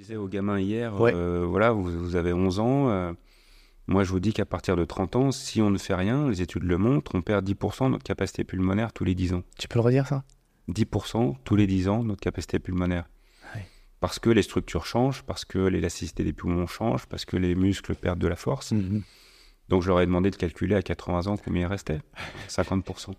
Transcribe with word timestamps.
Je 0.00 0.04
disais 0.04 0.16
aux 0.16 0.28
gamins 0.28 0.58
hier, 0.58 0.98
Ouais. 0.98 1.12
euh, 1.14 1.44
voilà, 1.46 1.72
vous, 1.72 1.82
vous 1.82 2.16
avez 2.16 2.32
11 2.32 2.58
ans. 2.58 2.88
euh, 2.88 3.12
moi, 3.86 4.02
je 4.02 4.08
vous 4.10 4.18
dis 4.18 4.32
qu'à 4.32 4.46
partir 4.46 4.74
de 4.74 4.86
30 4.86 5.14
ans, 5.16 5.30
si 5.30 5.60
on 5.60 5.68
ne 5.68 5.76
fait 5.76 5.94
rien, 5.94 6.30
les 6.30 6.40
études 6.40 6.62
le 6.62 6.78
montrent, 6.78 7.14
on 7.16 7.20
perd 7.20 7.44
10% 7.46 7.84
de 7.84 7.90
notre 7.90 8.02
capacité 8.04 8.42
pulmonaire 8.42 8.94
tous 8.94 9.04
les 9.04 9.14
10 9.14 9.34
ans. 9.34 9.42
Tu 9.58 9.68
peux 9.68 9.78
le 9.78 9.82
redire 9.84 10.06
ça? 10.06 10.24
10% 10.70 11.36
tous 11.44 11.54
les 11.54 11.66
10 11.66 11.88
ans, 11.90 12.02
notre 12.02 12.22
capacité 12.22 12.58
pulmonaire. 12.58 13.10
Ouais. 13.54 13.66
Parce 14.00 14.18
que 14.18 14.30
les 14.30 14.40
structures 14.40 14.86
changent, 14.86 15.22
parce 15.24 15.44
que 15.44 15.58
l'élasticité 15.58 16.24
des 16.24 16.32
poumons 16.32 16.66
change, 16.66 17.04
parce 17.04 17.26
que 17.26 17.36
les 17.36 17.54
muscles 17.54 17.94
perdent 17.94 18.20
de 18.20 18.28
la 18.28 18.36
force. 18.36 18.72
Donc, 19.68 19.82
je 19.82 19.88
leur 19.88 20.00
ai 20.00 20.06
demandé 20.06 20.30
de 20.30 20.36
calculer 20.36 20.76
à 20.76 20.82
80 20.82 21.26
ans 21.26 21.36
combien 21.36 21.64
il 21.64 21.66
restait 21.66 22.00
50%. 22.48 23.10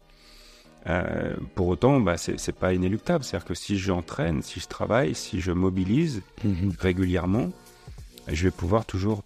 Euh, 0.88 1.36
pour 1.56 1.68
autant, 1.68 2.00
bah, 2.00 2.18
c'est 2.18 2.40
c'est 2.40 2.56
pas 2.56 2.74
inéluctable. 2.74 3.24
C'est-à-dire 3.24 3.46
que 3.48 3.54
si 3.54 3.78
j'entraîne, 3.78 4.42
si 4.42 4.60
je 4.60 4.68
travaille, 4.68 5.14
si 5.14 5.40
je 5.40 5.52
mobilise 5.52 6.22
Mhm. 6.44 6.74
régulièrement, 6.80 7.50
je 8.28 8.44
vais 8.46 8.52
pouvoir 8.52 8.86
toujours 8.86 9.22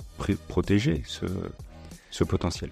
protéger 0.48 1.04
ce, 1.06 1.26
ce 2.12 2.24
potentiel. 2.24 2.70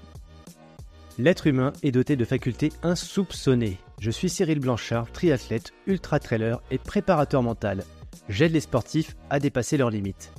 L'être 1.17 1.47
humain 1.47 1.73
est 1.83 1.91
doté 1.91 2.15
de 2.15 2.25
facultés 2.25 2.71
insoupçonnées. 2.81 3.77
Je 3.99 4.09
suis 4.11 4.29
Cyril 4.29 4.59
Blanchard, 4.59 5.11
triathlète, 5.11 5.71
ultra-trailer 5.85 6.61
et 6.71 6.77
préparateur 6.77 7.43
mental. 7.43 7.83
J'aide 8.29 8.51
les 8.53 8.59
sportifs 8.61 9.15
à 9.29 9.39
dépasser 9.39 9.77
leurs 9.77 9.91
limites. 9.91 10.31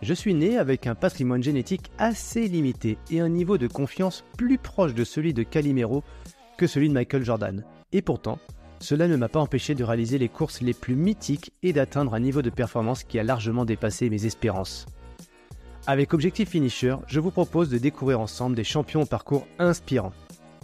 Je 0.00 0.14
suis 0.14 0.34
né 0.34 0.56
avec 0.58 0.86
un 0.86 0.94
patrimoine 0.96 1.42
génétique 1.42 1.90
assez 1.98 2.48
limité 2.48 2.98
et 3.10 3.20
un 3.20 3.28
niveau 3.28 3.58
de 3.58 3.68
confiance 3.68 4.24
plus 4.36 4.58
proche 4.58 4.94
de 4.94 5.04
celui 5.04 5.34
de 5.34 5.42
Calimero 5.44 6.02
que 6.56 6.66
celui 6.66 6.88
de 6.88 6.94
Michael 6.94 7.24
Jordan. 7.24 7.62
Et 7.92 8.02
pourtant, 8.02 8.38
cela 8.80 9.06
ne 9.06 9.16
m'a 9.16 9.28
pas 9.28 9.40
empêché 9.40 9.74
de 9.74 9.84
réaliser 9.84 10.18
les 10.18 10.28
courses 10.28 10.60
les 10.60 10.74
plus 10.74 10.96
mythiques 10.96 11.52
et 11.62 11.72
d'atteindre 11.72 12.14
un 12.14 12.20
niveau 12.20 12.42
de 12.42 12.50
performance 12.50 13.04
qui 13.04 13.18
a 13.18 13.22
largement 13.22 13.64
dépassé 13.64 14.10
mes 14.10 14.26
espérances. 14.26 14.86
Avec 15.86 16.14
Objectif 16.14 16.50
Finisher, 16.50 16.96
je 17.06 17.20
vous 17.20 17.30
propose 17.30 17.68
de 17.68 17.78
découvrir 17.78 18.20
ensemble 18.20 18.56
des 18.56 18.64
champions 18.64 19.02
au 19.02 19.06
parcours 19.06 19.46
inspirants. 19.58 20.12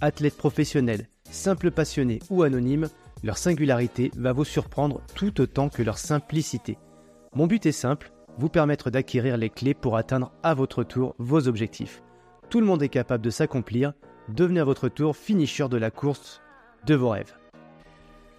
Athlètes 0.01 0.37
professionnels, 0.37 1.09
simples 1.31 1.71
passionnés 1.71 2.21
ou 2.31 2.43
anonymes, 2.43 2.89
leur 3.23 3.37
singularité 3.37 4.11
va 4.17 4.33
vous 4.33 4.45
surprendre 4.45 5.01
tout 5.15 5.41
autant 5.41 5.69
que 5.69 5.83
leur 5.83 5.99
simplicité. 5.99 6.79
Mon 7.35 7.47
but 7.47 7.67
est 7.67 7.73
simple, 7.73 8.13
vous 8.39 8.49
permettre 8.49 8.91
d'acquérir 8.91 9.37
les 9.37 9.51
clés 9.51 9.75
pour 9.75 9.97
atteindre 9.97 10.33
à 10.43 10.55
votre 10.55 10.85
tour 10.85 11.15
vos 11.19 11.49
objectifs. 11.49 12.03
Tout 12.49 12.61
le 12.61 12.67
monde 12.67 12.83
est 12.83 12.89
capable 12.89 13.25
de 13.25 13.31
s'accomplir, 13.31 13.93
devenez 14.29 14.61
à 14.61 14.65
votre 14.65 14.89
tour 14.89 15.17
finisher 15.17 15.69
de 15.69 15.77
la 15.77 15.91
course 15.91 16.41
de 16.89 16.95
vos 16.95 17.11
rêves. 17.11 17.35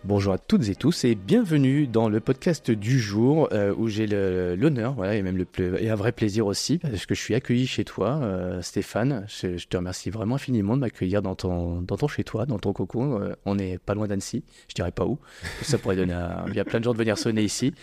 Bonjour 0.05 0.33
à 0.33 0.39
toutes 0.39 0.69
et 0.69 0.75
tous 0.75 1.03
et 1.03 1.13
bienvenue 1.13 1.85
dans 1.85 2.09
le 2.09 2.19
podcast 2.19 2.71
du 2.71 2.99
jour 2.99 3.47
euh, 3.51 3.75
où 3.77 3.87
j'ai 3.89 4.07
l'honneur 4.07 5.05
et 5.05 5.21
même 5.21 5.37
le 5.37 5.45
et 5.79 5.89
un 5.89 5.95
vrai 5.95 6.11
plaisir 6.13 6.47
aussi 6.47 6.79
parce 6.79 7.05
que 7.05 7.13
je 7.13 7.21
suis 7.21 7.35
accueilli 7.35 7.67
chez 7.67 7.83
toi 7.83 8.19
euh, 8.23 8.63
Stéphane. 8.63 9.27
Je, 9.27 9.67
te 9.67 9.77
remercie 9.77 10.09
vraiment 10.09 10.35
infiniment 10.35 10.75
de 10.75 10.81
m'accueillir 10.81 11.21
dans 11.21 11.35
ton, 11.35 11.81
dans 11.83 11.97
ton 11.97 12.07
chez 12.07 12.23
toi, 12.23 12.47
dans 12.47 12.57
ton 12.57 12.73
cocon. 12.73 13.21
Euh, 13.21 13.35
on 13.45 13.59
est 13.59 13.77
pas 13.77 13.93
loin 13.93 14.07
d'Annecy, 14.07 14.43
je 14.67 14.73
dirais 14.73 14.91
pas 14.91 15.05
où. 15.05 15.19
Ça 15.61 15.77
pourrait 15.77 15.97
donner. 15.97 16.17
Il 16.47 16.55
y 16.55 16.59
a 16.59 16.65
plein 16.65 16.79
de 16.79 16.85
gens 16.85 16.93
de 16.93 16.97
venir 16.97 17.19
sonner 17.19 17.43
ici. 17.43 17.75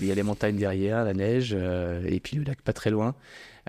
Il 0.00 0.06
y 0.06 0.12
a 0.12 0.14
les 0.14 0.22
montagnes 0.22 0.56
derrière, 0.56 1.04
la 1.04 1.12
neige 1.12 1.52
et 1.52 2.20
puis 2.20 2.38
le 2.38 2.44
lac 2.44 2.62
pas 2.62 2.72
très 2.72 2.90
loin. 2.90 3.14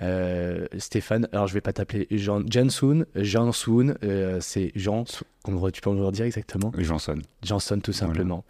Euh, 0.02 0.68
Stéphane, 0.78 1.28
alors 1.32 1.48
je 1.48 1.54
vais 1.54 1.62
pas 1.62 1.74
t'appeler 1.74 2.06
Jean 2.12 2.42
Jansoon, 2.50 3.06
Jansoon, 3.16 3.96
euh, 4.04 4.38
c'est 4.42 4.72
Jean, 4.76 5.06
comment 5.44 5.70
tu 5.72 5.82
peux 5.82 5.90
me 5.92 6.06
le 6.06 6.12
dire 6.12 6.26
exactement 6.26 6.72
Johnson. 6.78 7.20
Johnson 7.44 7.80
tout 7.80 7.92
Voilà. 7.92 8.08
simplement. 8.14 8.46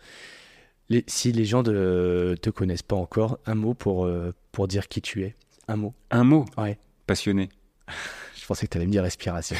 Les- 0.89 1.03
si 1.07 1.31
les 1.31 1.45
gens 1.45 1.63
ne 1.63 2.35
te 2.41 2.49
connaissent 2.49 2.83
pas 2.83 2.95
encore, 2.97 3.39
un 3.45 3.55
mot 3.55 3.73
pour, 3.73 4.05
euh, 4.05 4.33
pour 4.51 4.67
dire 4.67 4.87
qui 4.87 5.01
tu 5.01 5.23
es. 5.23 5.35
Un 5.69 5.75
mot. 5.77 5.93
Un 6.11 6.23
mot? 6.23 6.45
Ouais. 6.57 6.77
Passionné. 7.05 7.49
Je 8.35 8.45
pensais 8.47 8.65
que 8.67 8.71
tu 8.71 8.77
allais 8.77 8.87
me 8.87 8.91
dire 8.91 9.03
respiration. 9.03 9.57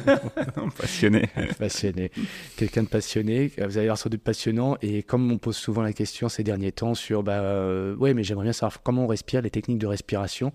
Passionné. 0.78 1.28
passionné. 1.58 2.10
Quelqu'un 2.56 2.82
de 2.84 2.88
passionné. 2.88 3.52
Vous 3.58 3.76
allez 3.76 3.86
voir 3.88 3.98
sans 3.98 4.08
doute 4.08 4.22
passionnant. 4.22 4.76
Et 4.80 5.02
comme 5.02 5.30
on 5.30 5.36
pose 5.36 5.56
souvent 5.56 5.82
la 5.82 5.92
question 5.92 6.30
ces 6.30 6.42
derniers 6.42 6.72
temps 6.72 6.94
sur, 6.94 7.22
bah, 7.22 7.40
euh, 7.42 7.94
ouais, 7.96 8.14
mais 8.14 8.22
j'aimerais 8.24 8.44
bien 8.44 8.54
savoir 8.54 8.82
comment 8.82 9.04
on 9.04 9.06
respire, 9.06 9.42
les 9.42 9.50
techniques 9.50 9.78
de 9.78 9.86
respiration. 9.86 10.52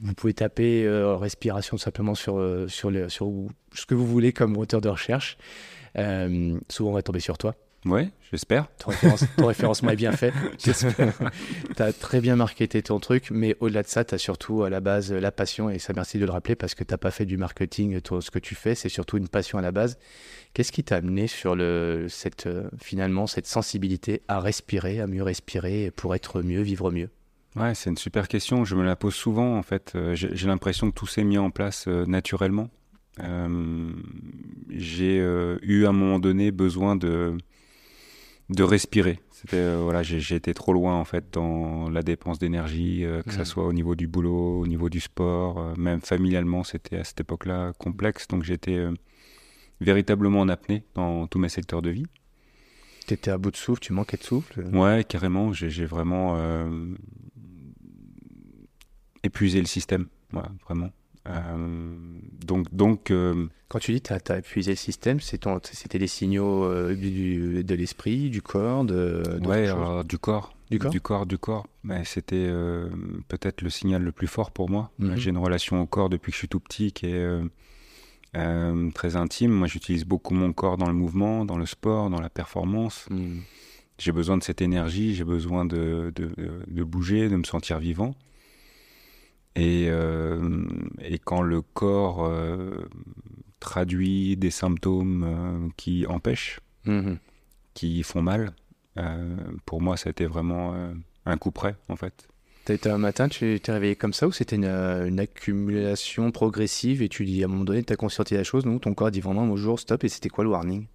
Vous 0.00 0.14
pouvez 0.14 0.34
taper 0.34 0.84
euh, 0.84 1.16
respiration 1.16 1.76
simplement 1.78 2.14
sur, 2.14 2.38
euh, 2.38 2.68
sur, 2.68 2.90
le, 2.90 3.08
sur 3.08 3.32
ce 3.74 3.86
que 3.86 3.94
vous 3.94 4.06
voulez 4.06 4.32
comme 4.32 4.52
moteur 4.52 4.80
de 4.80 4.88
recherche. 4.88 5.38
Euh, 5.98 6.58
souvent, 6.68 6.90
on 6.90 6.94
va 6.94 7.02
tomber 7.02 7.20
sur 7.20 7.38
toi. 7.38 7.54
Ouais, 7.86 8.08
j'espère. 8.32 8.66
Ton, 8.78 8.90
référence- 8.90 9.24
ton 9.36 9.46
référencement 9.46 9.90
est 9.90 9.96
bien 9.96 10.10
fait. 10.12 10.32
tu 10.58 10.70
as 11.82 11.92
très 11.92 12.20
bien 12.20 12.34
marketé 12.36 12.82
ton 12.82 12.98
truc, 12.98 13.28
mais 13.30 13.56
au-delà 13.60 13.82
de 13.84 13.88
ça, 13.88 14.04
tu 14.04 14.14
as 14.14 14.18
surtout 14.18 14.64
à 14.64 14.70
la 14.70 14.80
base 14.80 15.12
la 15.12 15.30
passion, 15.30 15.70
et 15.70 15.78
ça 15.78 15.92
merci 15.94 16.18
de 16.18 16.26
le 16.26 16.32
rappeler 16.32 16.56
parce 16.56 16.74
que 16.74 16.82
tu 16.84 16.96
pas 16.96 17.10
fait 17.12 17.26
du 17.26 17.36
marketing, 17.36 18.00
toi, 18.00 18.20
ce 18.20 18.30
que 18.32 18.40
tu 18.40 18.54
fais, 18.56 18.74
c'est 18.74 18.88
surtout 18.88 19.18
une 19.18 19.28
passion 19.28 19.56
à 19.58 19.62
la 19.62 19.70
base. 19.70 19.98
Qu'est-ce 20.52 20.72
qui 20.72 20.82
t'a 20.82 20.96
amené 20.96 21.26
sur 21.28 21.54
le, 21.54 22.06
cette, 22.08 22.46
euh, 22.46 22.68
finalement 22.82 23.26
cette 23.26 23.46
sensibilité 23.46 24.22
à 24.26 24.40
respirer, 24.40 25.00
à 25.00 25.06
mieux 25.06 25.22
respirer 25.22 25.92
pour 25.94 26.14
être 26.14 26.42
mieux, 26.42 26.62
vivre 26.62 26.90
mieux? 26.90 27.10
Ouais, 27.56 27.74
c'est 27.74 27.90
une 27.90 27.96
super 27.96 28.28
question. 28.28 28.64
Je 28.64 28.74
me 28.74 28.84
la 28.84 28.96
pose 28.96 29.14
souvent, 29.14 29.56
en 29.56 29.62
fait. 29.62 29.92
Euh, 29.96 30.14
J'ai 30.14 30.46
l'impression 30.46 30.90
que 30.90 30.94
tout 30.94 31.06
s'est 31.06 31.24
mis 31.24 31.38
en 31.38 31.50
place 31.50 31.86
euh, 31.88 32.04
naturellement. 32.06 32.68
Euh, 33.20 33.90
J'ai 34.68 35.18
euh, 35.20 35.58
eu 35.62 35.86
à 35.86 35.88
un 35.88 35.92
moment 35.92 36.18
donné 36.18 36.50
besoin 36.50 36.96
de, 36.96 37.36
de 38.50 38.62
respirer. 38.62 39.20
C'était 39.30 39.74
voilà, 39.76 40.02
j'ai 40.02 40.34
été 40.34 40.54
trop 40.54 40.72
loin 40.72 40.94
en 40.96 41.04
fait 41.04 41.26
dans 41.32 41.90
la 41.90 42.02
dépense 42.02 42.38
d'énergie, 42.38 43.02
que 43.02 43.30
Mhm. 43.30 43.36
ça 43.36 43.44
soit 43.44 43.64
au 43.66 43.72
niveau 43.72 43.94
du 43.94 44.06
boulot, 44.06 44.60
au 44.60 44.66
niveau 44.66 44.88
du 44.88 44.98
sport, 45.00 45.76
même 45.78 46.00
familialement, 46.00 46.64
c'était 46.64 46.96
à 46.96 47.04
cette 47.04 47.20
époque-là 47.20 47.72
complexe. 47.78 48.28
Donc 48.28 48.44
j'étais 48.44 48.82
véritablement 49.80 50.40
en 50.40 50.48
apnée 50.48 50.84
dans 50.94 51.26
tous 51.26 51.38
mes 51.38 51.50
secteurs 51.50 51.82
de 51.82 51.90
vie. 51.90 52.06
Tu 53.06 53.14
étais 53.14 53.30
à 53.30 53.36
bout 53.38 53.50
de 53.50 53.56
souffle, 53.56 53.80
tu 53.80 53.92
manquais 53.92 54.16
de 54.16 54.22
souffle? 54.24 54.64
Ouais, 54.72 55.04
carrément. 55.06 55.52
J'ai 55.52 55.68
j'ai 55.70 55.84
vraiment 55.84 56.34
euh, 56.38 56.94
épuisé 59.26 59.60
le 59.60 59.66
système. 59.66 60.06
Voilà, 60.32 60.48
vraiment. 60.66 60.90
Euh, 61.28 61.96
donc, 62.46 62.72
donc 62.72 63.10
euh, 63.10 63.46
Quand 63.68 63.80
tu 63.80 63.92
dis 63.92 64.00
que 64.00 64.14
tu 64.18 64.32
as, 64.32 64.38
épuisé 64.38 64.70
le 64.72 64.76
système, 64.76 65.18
c'était 65.20 65.98
des 65.98 66.06
signaux 66.06 66.64
euh, 66.64 66.94
du- 66.94 67.64
de 67.64 67.74
l'esprit, 67.74 68.30
du 68.30 68.42
corps, 68.42 68.84
de, 68.84 69.22
d'autres 69.24 69.48
ouais, 69.48 69.66
alors, 69.68 70.04
du 70.04 70.18
corps. 70.18 70.54
Du 70.70 70.78
corps 70.78 70.90
Du 70.90 71.00
corps, 71.00 71.26
du 71.26 71.38
corps. 71.38 71.66
Mais 71.84 72.04
c'était 72.04 72.46
euh, 72.48 72.88
peut-être 73.28 73.62
le 73.62 73.70
signal 73.70 74.02
le 74.02 74.12
plus 74.12 74.26
fort 74.28 74.50
pour 74.52 74.68
moi. 74.70 74.90
Mhm. 74.98 75.16
J'ai 75.16 75.30
une 75.30 75.38
relation 75.38 75.80
au 75.80 75.86
corps 75.86 76.08
depuis 76.08 76.30
que 76.30 76.34
je 76.36 76.38
suis 76.40 76.48
tout 76.48 76.60
petit 76.60 76.92
qui 76.92 77.06
est 77.06 77.14
euh, 77.14 77.44
euh, 78.36 78.90
très 78.92 79.16
intime. 79.16 79.50
Moi, 79.52 79.66
j'utilise 79.66 80.04
beaucoup 80.04 80.34
mon 80.34 80.52
corps 80.52 80.76
dans 80.76 80.86
le 80.88 80.92
mouvement, 80.94 81.44
dans 81.44 81.58
le 81.58 81.66
sport, 81.66 82.10
dans 82.10 82.20
la 82.20 82.30
performance. 82.30 83.06
Hmm. 83.10 83.38
J'ai 83.98 84.12
besoin 84.12 84.36
de 84.36 84.42
cette 84.42 84.60
énergie, 84.60 85.14
j'ai 85.14 85.24
besoin 85.24 85.64
de, 85.64 86.12
de, 86.14 86.30
de 86.66 86.84
bouger, 86.84 87.28
de 87.30 87.36
me 87.36 87.44
sentir 87.44 87.78
vivant. 87.78 88.14
Et, 89.56 89.86
euh, 89.90 90.64
et 91.00 91.18
quand 91.18 91.40
le 91.42 91.62
corps 91.62 92.24
euh, 92.26 92.88
traduit 93.58 94.36
des 94.36 94.50
symptômes 94.50 95.24
euh, 95.26 95.68
qui 95.76 96.06
empêchent, 96.06 96.60
Mhm. 96.84 97.18
qui 97.74 98.02
font 98.04 98.22
mal, 98.22 98.52
pour 99.66 99.80
moi, 99.82 99.96
ça 99.96 100.08
a 100.08 100.10
été 100.12 100.24
vraiment 100.26 100.74
un 101.26 101.36
coup 101.36 101.50
près, 101.50 101.74
en 101.88 101.96
fait. 101.96 102.28
T'as 102.64 102.74
été 102.74 102.88
un 102.88 102.98
matin, 102.98 103.28
tu 103.28 103.58
t'es 103.60 103.72
réveillé 103.72 103.96
comme 103.96 104.12
ça 104.12 104.26
ou 104.28 104.32
c'était 104.32 104.56
une, 104.56 104.64
une 104.66 105.18
accumulation 105.20 106.30
progressive 106.30 107.02
et 107.02 107.08
tu 107.08 107.24
dis 107.24 107.42
à 107.42 107.46
un 107.46 107.48
moment 107.48 107.64
donné, 107.64 107.82
t'as 107.82 107.96
conscientisé 107.96 108.36
la 108.38 108.44
chose, 108.44 108.64
non 108.66 108.78
Ton 108.78 108.94
corps 108.94 109.10
dit 109.10 109.20
vraiment 109.20 109.48
au 109.50 109.56
jour, 109.56 109.78
stop, 109.80 110.04
et 110.04 110.08
c'était 110.08 110.28
quoi 110.28 110.44
le 110.44 110.50
warning? 110.50 110.86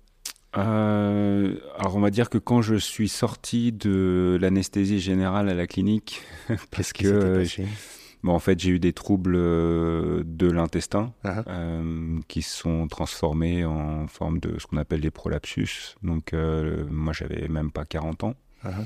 Euh, 0.57 1.55
alors, 1.78 1.95
on 1.95 1.99
va 2.01 2.09
dire 2.09 2.29
que 2.29 2.38
quand 2.38 2.61
je 2.61 2.75
suis 2.75 3.07
sorti 3.09 3.72
de 3.72 4.38
l'anesthésie 4.41 4.99
générale 4.99 5.49
à 5.49 5.53
la 5.53 5.67
clinique, 5.67 6.22
qui 6.93 7.03
que, 7.03 7.45
bon, 8.23 8.34
en 8.34 8.40
fait, 8.40 8.59
j'ai 8.59 8.72
eu 8.72 8.79
des 8.79 8.94
troubles 8.94 9.35
euh, 9.35 10.23
de 10.26 10.50
l'intestin. 10.50 11.14
Ah, 11.23 11.44
euh, 11.47 12.20
qui 12.28 12.41
se 12.41 12.56
sont 12.58 12.88
transformés 12.88 13.66
en 13.66 14.08
forme 14.08 14.40
de 14.40 14.58
ce 14.59 14.68
qu'on 14.68 14.78
appelle 14.78 15.02
des 15.02 15.12
prolapsus. 15.12 15.96
Donc, 16.03 16.34
euh, 16.34 16.85
moi, 16.90 17.14
j'avais 17.14 17.47
même 17.47 17.72
pas 17.72 17.85
40 17.85 18.23
ans. 18.23 18.35
ah, 18.64 18.72
ah. 18.79 18.84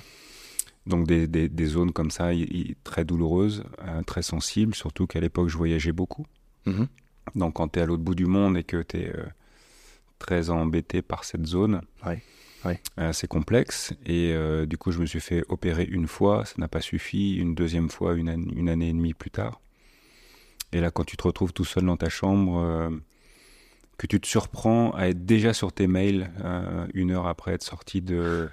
Donc, 0.88 1.08
des, 1.08 1.28
des, 1.28 1.50
des 1.50 1.66
zones 1.66 1.92
comme 1.92 2.12
ça, 2.12 2.32
y- 2.34 2.42
y- 2.44 2.76
très 2.84 3.06
douloureuses, 3.06 3.64
euh, 3.88 4.04
très 4.04 4.22
sensibles, 4.22 4.76
surtout 4.76 5.08
qu'à 5.08 5.20
l'époque, 5.20 5.50
je 5.50 5.58
voyageais 5.58 5.92
beaucoup. 5.94 6.28
Mhm. 6.68 6.88
Donc, 7.34 7.56
quand 7.56 7.70
tu 7.70 7.80
es 7.80 7.82
à 7.82 7.86
l'autre 7.88 8.04
bout 8.04 8.14
du 8.14 8.28
monde 8.28 8.56
et 8.56 8.64
que 8.64 8.84
tu 8.84 8.98
es 8.98 9.12
très 10.20 10.50
embêté 10.52 11.02
par 11.02 11.24
cette 11.24 11.46
zone, 11.48 11.82
Ouais, 12.06 12.22
ouais. 12.66 12.80
euh, 13.00 13.14
c'est 13.14 13.28
complexe. 13.28 13.94
Et 14.06 14.34
euh, 14.34 14.66
du 14.66 14.78
coup, 14.78 14.92
je 14.92 15.00
me 15.00 15.06
suis 15.06 15.20
fait 15.22 15.44
opérer 15.50 15.84
une 15.84 16.08
fois, 16.08 16.46
ça 16.46 16.56
n'a 16.58 16.68
pas 16.68 16.82
suffi. 16.82 17.36
Une 17.36 17.56
deuxième 17.56 17.90
fois, 17.90 18.16
une, 18.16 18.30
an- 18.30 18.52
une 18.56 18.70
année 18.70 18.90
et 18.90 18.94
demie 18.94 19.14
plus 19.14 19.32
tard. 19.32 19.62
Et 20.72 20.82
là, 20.82 20.92
quand 20.92 21.06
tu 21.06 21.16
te 21.18 21.24
retrouves 21.24 21.54
tout 21.54 21.66
seul 21.66 21.86
dans 21.86 21.98
ta 21.98 22.10
chambre, 22.10 22.60
euh, 22.60 22.90
que 23.98 24.08
tu 24.08 24.20
te 24.20 24.28
surprends 24.28 24.92
à 24.92 25.08
être 25.08 25.26
déjà 25.26 25.54
sur 25.54 25.72
tes 25.72 25.88
mails 25.88 26.30
une 26.94 27.12
heure 27.12 27.28
après 27.28 27.54
être 27.54 27.64
sorti 27.64 28.02
de, 28.02 28.50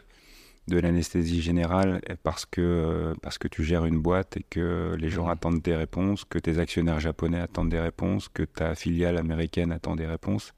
de 0.68 0.78
l'anesthésie 0.78 1.42
générale 1.42 2.00
parce 2.22 2.46
que, 2.46 3.12
parce 3.22 3.38
que 3.38 3.48
tu 3.48 3.64
gères 3.64 3.84
une 3.84 3.98
boîte 4.00 4.36
et 4.36 4.44
que 4.48 4.94
les 4.96 5.10
gens 5.10 5.26
attendent 5.26 5.60
des 5.60 5.74
réponses, 5.74 6.24
que 6.24 6.38
tes 6.38 6.58
actionnaires 6.58 7.00
japonais 7.00 7.40
attendent 7.40 7.70
des 7.70 7.80
réponses, 7.80 8.28
que 8.28 8.44
ta 8.44 8.76
filiale 8.76 9.16
américaine 9.18 9.72
attend 9.72 9.96
des 9.96 10.06
réponses. 10.06 10.54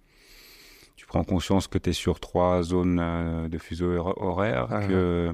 Prends 1.15 1.23
conscience 1.23 1.69
que 1.69 1.79
tu 1.79 1.91
es 1.91 1.93
sur 1.93 2.19
trois 2.19 2.65
zones 2.65 2.99
euh, 3.01 3.49
de 3.49 3.57
fuseau 3.57 3.87
horaire, 4.17 4.67
ah 4.69 4.85
que, 4.85 5.33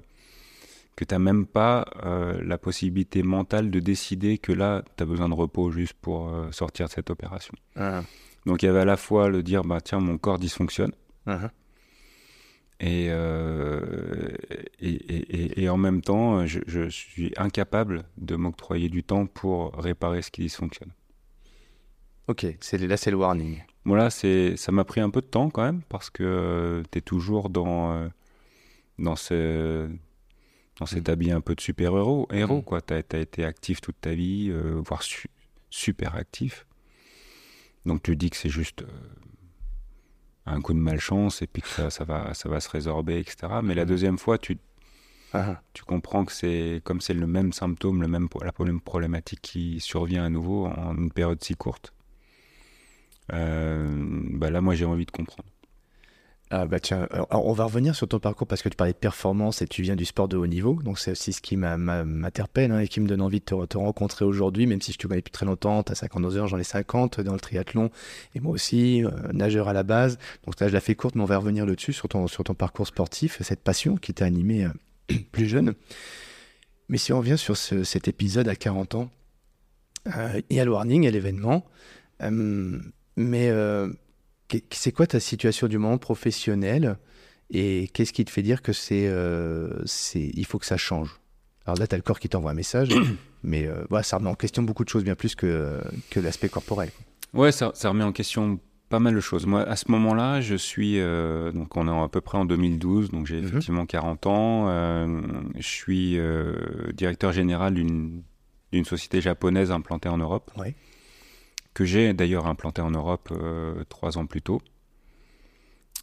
que 0.94 1.06
tu 1.06 1.14
n'as 1.14 1.18
même 1.18 1.46
pas 1.46 1.86
euh, 2.04 2.38
la 2.44 2.58
possibilité 2.58 3.22
mentale 3.22 3.70
de 3.70 3.80
décider 3.80 4.36
que 4.36 4.52
là, 4.52 4.82
tu 4.98 5.02
as 5.02 5.06
besoin 5.06 5.30
de 5.30 5.34
repos 5.34 5.70
juste 5.70 5.94
pour 5.94 6.28
euh, 6.28 6.52
sortir 6.52 6.88
de 6.88 6.90
cette 6.90 7.08
opération. 7.08 7.54
Ah. 7.76 8.02
Donc 8.44 8.62
il 8.62 8.66
y 8.66 8.68
avait 8.68 8.80
à 8.80 8.84
la 8.84 8.98
fois 8.98 9.30
le 9.30 9.42
dire, 9.42 9.64
bah, 9.64 9.80
tiens, 9.80 10.00
mon 10.00 10.18
corps 10.18 10.38
dysfonctionne. 10.38 10.92
Ah 11.24 11.48
euh, 12.82 14.28
et, 14.80 14.90
et, 14.90 15.62
et, 15.62 15.68
en 15.70 15.78
même 15.78 16.02
temps, 16.02 16.44
je, 16.44 16.88
suis 16.90 17.32
incapable 17.38 18.04
de 18.18 18.36
m'octroyer 18.36 18.90
du 18.90 19.02
temps 19.02 19.24
pour 19.24 19.72
réparer 19.76 20.20
ce 20.20 20.30
qui 20.30 20.42
dysfonctionne. 20.42 20.92
Ok, 22.28 22.42
là 22.42 22.96
c'est 22.98 23.10
le 23.10 23.16
warning. 23.16 23.62
Voilà, 23.84 24.10
ça 24.10 24.72
m'a 24.72 24.84
pris 24.84 25.00
un 25.00 25.10
peu 25.10 25.20
de 25.20 25.26
temps 25.26 25.50
quand 25.50 25.62
même, 25.62 25.82
parce 25.88 26.10
que 26.10 26.22
euh, 26.22 26.82
tu 26.90 26.98
es 26.98 27.00
toujours 27.00 27.48
dans, 27.48 27.92
euh, 27.92 28.08
dans, 28.98 29.16
ce, 29.16 29.88
dans 30.78 30.86
cet 30.86 31.08
mm. 31.08 31.12
habit 31.12 31.30
un 31.32 31.40
peu 31.40 31.54
de 31.54 31.60
super-héros. 31.60 32.28
Héros, 32.30 32.58
mm. 32.58 32.64
quoi. 32.64 32.82
Tu 32.82 32.94
as, 32.94 32.98
été 32.98 33.44
actif 33.44 33.80
toute 33.80 34.00
ta 34.00 34.12
vie, 34.12 34.52
voire 34.86 35.02
super 35.70 36.14
actif. 36.14 36.66
Donc 37.86 38.02
tu 38.02 38.16
dis 38.16 38.28
que 38.28 38.36
c'est 38.36 38.50
juste 38.50 38.84
un 40.46 40.60
coup 40.60 40.72
de 40.72 40.78
malchance 40.78 41.42
et 41.42 41.46
puis 41.46 41.62
que 41.62 41.68
ça, 41.68 41.90
ça, 41.90 42.04
va, 42.04 42.34
ça 42.34 42.48
va 42.48 42.60
se 42.60 42.68
résorber, 42.68 43.18
etc. 43.18 43.60
Mais 43.62 43.74
la 43.74 43.84
deuxième 43.84 44.18
fois, 44.18 44.38
tu, 44.38 44.58
ah. 45.32 45.62
tu 45.72 45.84
comprends 45.84 46.24
que 46.24 46.32
c'est 46.32 46.80
comme 46.84 47.00
c'est 47.00 47.14
le 47.14 47.26
même 47.26 47.52
symptôme, 47.52 48.02
le 48.02 48.08
même, 48.08 48.28
la 48.42 48.52
même 48.64 48.80
problématique 48.80 49.40
qui 49.40 49.80
survient 49.80 50.24
à 50.24 50.28
nouveau 50.28 50.66
en 50.66 50.96
une 50.96 51.12
période 51.12 51.42
si 51.42 51.54
courte. 51.54 51.92
Euh, 53.32 53.88
bah 54.32 54.50
là, 54.50 54.60
moi, 54.60 54.74
j'ai 54.74 54.84
envie 54.84 55.06
de 55.06 55.10
comprendre. 55.10 55.48
Ah 56.52 56.66
bah 56.66 56.80
tiens, 56.80 57.06
on 57.30 57.52
va 57.52 57.62
revenir 57.62 57.94
sur 57.94 58.08
ton 58.08 58.18
parcours 58.18 58.48
parce 58.48 58.60
que 58.60 58.68
tu 58.68 58.74
parlais 58.74 58.92
de 58.92 58.98
performance 58.98 59.62
et 59.62 59.68
tu 59.68 59.82
viens 59.82 59.94
du 59.94 60.04
sport 60.04 60.26
de 60.26 60.36
haut 60.36 60.48
niveau, 60.48 60.80
donc 60.82 60.98
c'est 60.98 61.12
aussi 61.12 61.32
ce 61.32 61.40
qui 61.40 61.56
m'interpelle 61.56 62.72
hein, 62.72 62.80
et 62.80 62.88
qui 62.88 62.98
me 62.98 63.06
donne 63.06 63.20
envie 63.20 63.38
de 63.38 63.44
te, 63.44 63.78
rencontrer 63.78 64.24
aujourd'hui, 64.24 64.66
même 64.66 64.80
si 64.80 64.90
je 64.90 64.98
te 64.98 65.06
connais 65.06 65.20
depuis 65.20 65.30
très 65.30 65.46
longtemps, 65.46 65.84
tu 65.84 65.92
as 65.92 65.94
52 65.94 66.36
heures, 66.38 66.48
j'en 66.48 66.58
ai 66.58 66.64
50 66.64 67.20
dans 67.20 67.34
le 67.34 67.38
triathlon, 67.38 67.92
et 68.34 68.40
moi 68.40 68.50
aussi, 68.50 69.04
euh, 69.04 69.10
nageur 69.32 69.68
à 69.68 69.72
la 69.72 69.84
base, 69.84 70.18
donc 70.44 70.58
là 70.58 70.66
je 70.66 70.72
la 70.72 70.80
fais 70.80 70.96
courte, 70.96 71.14
mais 71.14 71.22
on 71.22 71.26
va 71.26 71.38
revenir 71.38 71.66
là-dessus, 71.66 71.92
sur 71.92 72.08
ton, 72.08 72.26
parcours 72.54 72.88
sportif, 72.88 73.40
cette 73.42 73.62
passion 73.62 73.94
qui 73.96 74.12
t'a 74.12 74.24
animé 74.24 74.64
euh, 74.64 75.14
plus 75.30 75.46
jeune. 75.46 75.74
Mais 76.88 76.98
si 76.98 77.12
on 77.12 77.18
revient 77.18 77.38
sur 77.38 77.56
cet 77.56 78.08
épisode 78.08 78.48
à 78.48 78.56
40 78.56 78.96
ans, 78.96 79.10
euh, 80.08 80.42
il 80.50 80.56
y 80.56 80.60
a 80.60 80.64
le 80.64 80.72
warning, 80.72 81.06
a 81.06 81.12
l'événement, 81.12 81.64
mais 83.16 83.50
c'est 84.70 84.92
quoi 84.92 85.06
ta 85.06 85.20
situation 85.20 85.68
du 85.68 85.78
moment 85.78 85.98
professionnel 85.98 86.98
et 87.50 87.88
qu'est-ce 87.92 88.12
qui 88.12 88.24
te 88.24 88.30
fait 88.30 88.42
dire 88.42 88.62
que 88.62 88.72
c'est, 88.72 89.08
euh, 89.08 89.84
c'est, 89.84 90.30
il 90.34 90.46
faut 90.46 90.58
que 90.58 90.66
ça 90.66 90.76
change? 90.76 91.20
Alors 91.66 91.78
là, 91.78 91.86
tu 91.86 91.94
as 91.94 91.98
le 91.98 92.02
corps 92.02 92.20
qui 92.20 92.28
t'envoie 92.28 92.52
un 92.52 92.54
message, 92.54 92.90
mais 93.42 93.66
euh, 93.66 93.84
voilà, 93.90 94.02
ça 94.02 94.16
remet 94.18 94.30
en 94.30 94.34
question 94.34 94.62
beaucoup 94.62 94.84
de 94.84 94.88
choses, 94.88 95.04
bien 95.04 95.14
plus 95.14 95.34
que, 95.34 95.80
que 96.10 96.20
l'aspect 96.20 96.48
corporel. 96.48 96.90
Ouais, 97.32 97.52
ça, 97.52 97.72
ça, 97.74 97.90
remet 97.90 98.04
en 98.04 98.12
question 98.12 98.58
pas 98.88 98.98
mal 98.98 99.14
de 99.14 99.20
choses. 99.20 99.46
Moi, 99.46 99.62
à 99.62 99.76
ce 99.76 99.90
moment-là, 99.90 100.40
je 100.40 100.56
suis, 100.56 100.98
euh, 100.98 101.52
donc 101.52 101.76
on 101.76 101.86
est 101.86 102.04
à 102.04 102.08
peu 102.08 102.20
près 102.20 102.38
en 102.38 102.44
2012, 102.44 103.10
donc 103.10 103.26
j'ai 103.26 103.40
mhm. 103.40 103.46
effectivement 103.46 103.86
40 103.86 104.26
ans. 104.26 104.66
je 105.56 105.66
suis 105.66 106.18
directeur 106.94 107.32
général 107.32 107.74
d'une, 107.74 108.22
d'une 108.72 108.84
société 108.84 109.20
japonaise 109.20 109.70
implantée 109.70 110.08
en 110.08 110.18
Europe. 110.18 110.50
Ouais 110.56 110.74
que 111.74 111.84
j'ai 111.84 112.12
d'ailleurs 112.12 112.46
implanté 112.46 112.82
en 112.82 112.90
Europe 112.90 113.28
euh, 113.32 113.84
trois 113.88 114.18
ans 114.18 114.26
plus 114.26 114.42
tôt. 114.42 114.60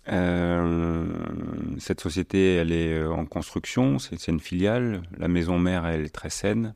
Euh, 0.10 1.06
cette 1.80 2.00
société, 2.00 2.56
elle 2.56 2.72
est 2.72 2.94
euh, 2.94 3.12
en 3.12 3.26
construction, 3.26 4.00
c'est 4.00 4.28
une 4.28 4.40
filiale. 4.40 5.04
La 5.18 5.28
maison 5.28 5.60
mère, 5.60 5.86
elle 5.86 6.06
est 6.06 6.16
très 6.16 6.30
saine. 6.30 6.74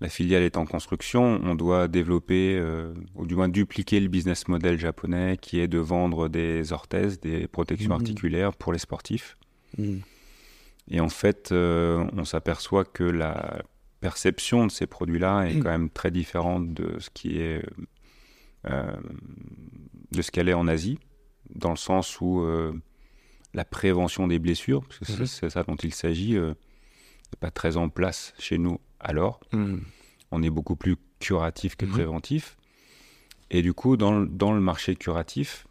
La 0.00 0.08
filiale 0.08 0.42
est 0.42 0.56
en 0.56 0.64
construction. 0.64 1.40
On 1.44 1.54
doit 1.54 1.86
développer, 1.86 2.58
ou 3.16 3.26
du 3.26 3.36
moins 3.36 3.50
dupliquer 3.50 4.00
le 4.00 4.08
business 4.08 4.48
model 4.48 4.78
japonais 4.78 5.36
qui 5.38 5.60
est 5.60 5.68
de 5.68 5.76
vendre 5.76 6.28
des 6.28 6.72
orthèses, 6.72 7.20
des 7.20 7.46
protections 7.46 7.90
mmh. 7.90 8.00
articulaires 8.00 8.54
pour 8.54 8.72
les 8.72 8.78
sportifs. 8.78 9.36
Mmh. 9.76 9.96
Et 10.90 11.00
en 11.00 11.10
fait, 11.10 11.52
on 11.52 12.24
s'aperçoit 12.24 12.86
que 12.86 13.04
la 13.04 13.60
perception 14.00 14.66
de 14.66 14.70
ces 14.70 14.86
produits-là 14.86 15.44
est 15.44 15.54
mmh. 15.54 15.62
quand 15.62 15.70
même 15.70 15.90
très 15.90 16.10
différente 16.10 16.72
de 16.72 16.98
ce 16.98 17.10
qui 17.10 17.38
est 17.38 17.62
euh, 18.68 18.96
de 20.12 20.22
ce 20.22 20.30
qu'elle 20.30 20.48
est 20.48 20.54
en 20.54 20.66
Asie, 20.66 20.98
dans 21.54 21.70
le 21.70 21.76
sens 21.76 22.20
où 22.20 22.40
euh, 22.40 22.74
la 23.54 23.64
prévention 23.64 24.26
des 24.26 24.38
blessures, 24.38 24.82
parce 24.82 24.98
que 24.98 25.24
c'est 25.24 25.46
mhm. 25.46 25.50
ça 25.50 25.62
dont 25.62 25.76
il 25.76 25.94
s'agit, 25.94 26.32
n'est 26.32 26.40
euh, 26.40 26.54
pas 27.38 27.50
très 27.52 27.76
en 27.76 27.88
place 27.88 28.34
chez 28.38 28.58
nous 28.58 28.80
alors. 28.98 29.40
Mhm. 29.52 29.82
On 30.32 30.42
est 30.42 30.50
beaucoup 30.50 30.76
plus 30.76 30.96
curatif 31.20 31.76
que 31.76 31.86
mhm. 31.86 31.92
préventif. 31.92 32.56
Et 33.50 33.62
du 33.62 33.72
coup, 33.72 33.96
dans, 33.96 34.20
dans 34.20 34.52
le 34.52 34.60
marché 34.60 34.96
curatif, 34.96 35.66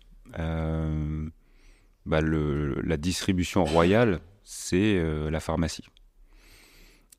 bah 2.05 2.21
le, 2.21 2.81
la 2.81 2.97
distribution 2.97 3.65
royale, 3.65 4.19
c'est 4.43 5.01
la 5.29 5.39
pharmacie. 5.39 5.85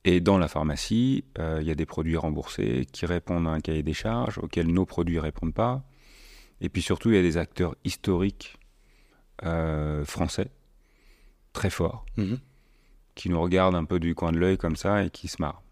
Et 0.04 0.20
dans 0.20 0.38
la 0.38 0.48
pharmacie, 0.48 1.24
euh, 1.38 1.58
il 1.60 1.66
y 1.66 1.70
a 1.70 1.74
des 1.74 1.86
produits 1.86 2.16
remboursés 2.16 2.86
qui 2.90 3.04
répondent 3.04 3.46
à 3.46 3.50
un 3.50 3.60
cahier 3.60 3.82
des 3.82 3.92
charges 3.92 4.38
auxquels 4.38 4.68
nos 4.68 4.86
produits 4.86 5.16
ne 5.16 5.20
répondent 5.20 5.54
pas. 5.54 5.84
Et 6.62 6.68
puis 6.68 6.82
surtout, 6.82 7.10
il 7.10 7.16
y 7.16 7.18
a 7.18 7.22
des 7.22 7.36
acteurs 7.36 7.76
historiques 7.84 8.58
euh, 9.44 10.04
français, 10.04 10.50
très 11.52 11.70
forts, 11.70 12.06
mhm. 12.16 12.38
qui 13.14 13.28
nous 13.28 13.40
regardent 13.40 13.74
un 13.74 13.84
peu 13.84 14.00
du 14.00 14.14
coin 14.14 14.32
de 14.32 14.38
l'œil 14.38 14.56
comme 14.56 14.76
ça 14.76 15.04
et 15.04 15.10
qui 15.10 15.28
se 15.28 15.36
marrent. 15.40 15.62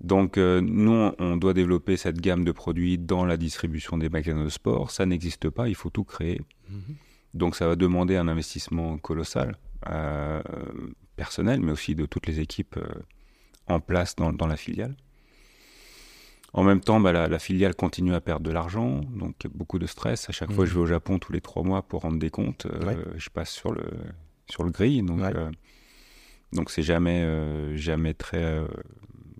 Donc 0.00 0.36
euh, 0.36 0.60
nous, 0.60 1.12
on 1.18 1.36
doit 1.36 1.54
développer 1.54 1.96
cette 1.96 2.20
gamme 2.20 2.44
de 2.44 2.52
produits 2.52 2.98
dans 2.98 3.24
la 3.24 3.36
distribution 3.36 3.96
des 3.96 4.08
magasins 4.08 4.44
de 4.44 4.48
sport. 4.48 4.90
Ça 4.90 5.06
n'existe 5.06 5.50
pas, 5.50 5.68
il 5.68 5.76
faut 5.76 5.90
tout 5.90 6.04
créer. 6.04 6.40
Mhm. 6.68 6.96
Donc 7.32 7.54
ça 7.54 7.66
va 7.68 7.76
demander 7.76 8.16
un 8.16 8.26
investissement 8.26 8.98
colossal 8.98 9.56
personnel, 11.16 11.60
mais 11.60 11.72
aussi 11.72 11.94
de 11.94 12.06
toutes 12.06 12.26
les 12.26 12.40
équipes 12.40 12.76
euh, 12.76 13.02
en 13.68 13.80
place 13.80 14.16
dans, 14.16 14.46
la 14.46 14.56
filiale. 14.56 14.96
En 16.52 16.62
même 16.62 16.80
temps, 16.80 17.00
bah, 17.00 17.12
la, 17.12 17.38
filiale 17.38 17.74
continue 17.74 18.14
à 18.14 18.20
perdre 18.20 18.44
de 18.44 18.52
l'argent, 18.52 19.00
donc 19.00 19.46
beaucoup 19.52 19.78
de 19.78 19.86
stress. 19.86 20.28
À 20.28 20.32
chaque 20.32 20.52
fois, 20.52 20.66
je 20.66 20.74
vais 20.74 20.80
au 20.80 20.86
Japon 20.86 21.18
tous 21.18 21.32
les 21.32 21.40
trois 21.40 21.62
mois 21.62 21.82
pour 21.82 22.02
rendre 22.02 22.18
des 22.18 22.30
comptes. 22.30 22.66
Euh, 22.66 23.04
je 23.16 23.28
passe 23.30 23.50
sur 23.50 23.72
le, 23.72 23.84
sur 24.48 24.62
le 24.62 24.70
gris, 24.70 25.02
donc 25.02 25.20
euh, 25.22 25.50
donc 26.52 26.70
c'est 26.70 26.82
jamais, 26.82 27.76
jamais 27.76 28.14
très 28.14 28.62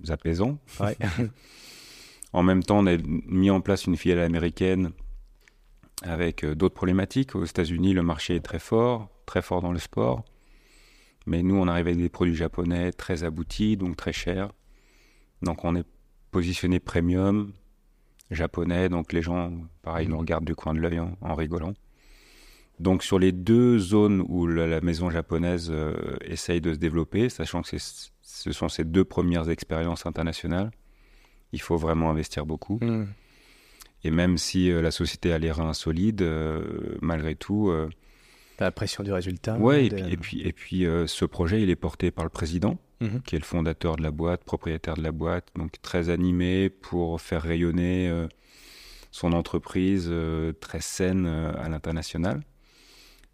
apaisant. 0.08 0.58
en 2.32 2.42
même 2.42 2.64
temps, 2.64 2.78
on 2.78 2.86
a 2.86 2.96
mis 2.96 3.50
en 3.50 3.60
place 3.60 3.84
une 3.84 3.96
filiale 3.96 4.18
américaine 4.20 4.90
avec 6.02 6.44
d'autres 6.44 6.74
problématiques. 6.74 7.36
Aux 7.36 7.44
États-Unis, 7.44 7.92
le 7.92 8.02
marché 8.02 8.34
est 8.34 8.44
très 8.44 8.58
fort, 8.58 9.08
très 9.26 9.42
fort 9.42 9.62
dans 9.62 9.70
le 9.70 9.78
sport. 9.78 10.24
Mais 11.26 11.42
nous, 11.42 11.56
on 11.56 11.68
arrive 11.68 11.86
avec 11.86 11.98
des 11.98 12.08
produits 12.08 12.34
japonais 12.34 12.92
très 12.92 13.24
aboutis, 13.24 13.76
donc 13.76 13.96
très 13.96 14.12
chers. 14.12 14.52
Donc 15.42 15.64
on 15.64 15.74
est 15.76 15.86
positionné 16.30 16.80
premium, 16.80 17.52
japonais, 18.30 18.88
donc 18.88 19.12
les 19.12 19.22
gens, 19.22 19.52
pareil, 19.82 20.08
nous 20.08 20.18
regardent 20.18 20.44
du 20.44 20.54
coin 20.54 20.74
de 20.74 20.80
l'œil 20.80 21.00
en, 21.00 21.34
rigolant. 21.34 21.74
Donc 22.80 23.04
sur 23.04 23.18
les 23.18 23.32
deux 23.32 23.78
zones 23.78 24.24
où 24.28 24.46
la, 24.46 24.80
maison 24.80 25.10
japonaise 25.10 25.68
euh, 25.70 26.16
essaye 26.22 26.60
de 26.60 26.72
se 26.72 26.78
développer, 26.78 27.28
sachant 27.28 27.62
que 27.62 27.76
ce 27.78 28.52
sont 28.52 28.68
ses 28.68 28.84
deux 28.84 29.04
premières 29.04 29.48
expériences 29.48 30.06
internationales, 30.06 30.70
il 31.52 31.60
faut 31.60 31.76
vraiment 31.76 32.10
investir 32.10 32.46
beaucoup. 32.46 32.78
Mmh. 32.82 33.04
Et 34.02 34.10
même 34.10 34.36
si 34.38 34.70
euh, 34.70 34.82
la 34.82 34.90
société 34.90 35.32
a 35.32 35.38
les 35.38 35.52
reins 35.52 35.72
solides, 35.72 36.22
euh, 36.22 36.96
malgré 37.00 37.36
tout, 37.36 37.72
la 38.58 38.70
pression 38.70 39.02
du 39.02 39.12
résultat. 39.12 39.56
Oui, 39.58 39.90
et, 39.96 40.16
puis, 40.16 40.40
et 40.42 40.52
puis, 40.52 40.86
euh, 40.86 41.06
ce 41.06 41.24
projet, 41.24 41.62
il 41.62 41.70
est 41.70 41.76
porté 41.76 42.10
par 42.10 42.24
le 42.24 42.30
président, 42.30 42.78
mhm. 43.00 43.22
qui 43.22 43.36
est 43.36 43.38
le 43.38 43.44
fondateur 43.44 43.96
de 43.96 44.02
la 44.02 44.10
boîte, 44.10 44.44
propriétaire 44.44 44.96
de 44.96 45.02
la 45.02 45.12
boîte, 45.12 45.48
donc 45.56 45.80
très 45.82 46.08
animé 46.10 46.70
pour 46.70 47.20
faire 47.20 47.42
rayonner 47.42 48.08
euh, 48.08 48.28
son 49.10 49.32
entreprise 49.32 50.08
euh, 50.10 50.52
très 50.52 50.80
saine 50.80 51.26
à 51.26 51.68
l'international. 51.68 52.42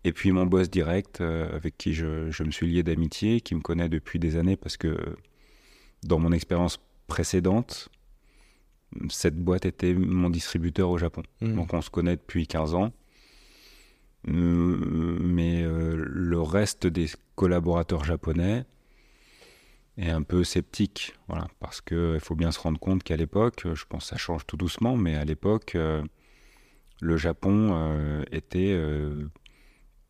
Et 0.05 0.13
puis 0.13 0.33
mon 0.33 0.47
boss 0.47 0.71
direct, 0.71 1.21
avec 1.21 1.77
qui 1.77 1.93
je, 1.93 2.31
je, 2.31 2.43
me 2.43 2.51
suis 2.51 2.67
lié 2.67 2.83
d'amitié, 2.83 3.43
qui 3.43 3.55
me 3.55 3.61
connaît 3.61 3.91
depuis 3.91 4.19
des 4.19 4.37
années 4.37 4.57
parce 4.57 4.79
que 4.79 4.97
dans 6.03 6.19
mon 6.19 6.33
expérience 6.33 6.79
précédente, 7.07 7.91
cette 9.09 9.37
boîte 9.37 9.67
était 9.67 9.95
mon 9.95 10.31
distributeur 10.31 10.91
au 10.91 10.99
Japon. 10.99 11.23
Mhm. 11.41 11.55
Donc 11.55 11.75
on 11.75 11.83
se 11.83 11.91
connaît 11.91 12.17
depuis 12.17 12.47
15 12.47 12.75
ans. 12.75 12.93
Mais 14.25 15.63
le 15.63 16.41
reste 16.41 16.87
des 16.87 17.09
collaborateurs 17.35 18.05
japonais 18.05 18.65
est 19.97 20.11
un 20.11 20.23
peu 20.23 20.45
sceptique, 20.45 21.15
voilà, 21.29 21.49
parce 21.59 21.81
qu'il 21.81 22.21
faut 22.21 22.35
bien 22.35 22.53
se 22.53 22.61
rendre 22.61 22.79
compte 22.79 23.03
qu'à 23.03 23.17
l'époque, 23.17 23.67
je 23.75 23.85
pense 23.89 24.05
que 24.05 24.09
ça 24.11 24.17
change 24.17 24.47
tout 24.47 24.57
doucement, 24.57 24.97
mais 24.97 25.17
à 25.17 25.25
l'époque, 25.25 25.77
le 27.01 27.17
Japon 27.17 28.25
était 28.31 28.79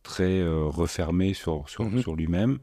très 0.03 0.43
refermé 0.47 1.35
sur, 1.35 1.69
sur, 1.69 1.85
mhm. 1.85 2.03
sur 2.03 2.17
lui-même. 2.17 2.59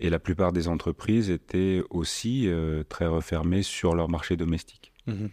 Et 0.00 0.10
la 0.10 0.18
plupart 0.18 0.52
des 0.52 0.68
entreprises 0.68 1.28
étaient 1.28 1.82
aussi 1.90 2.48
très 2.88 3.06
refermées 3.06 3.62
sur 3.62 3.94
leur 3.94 4.08
marché 4.08 4.36
domestique. 4.36 4.92
Mhm. 5.06 5.30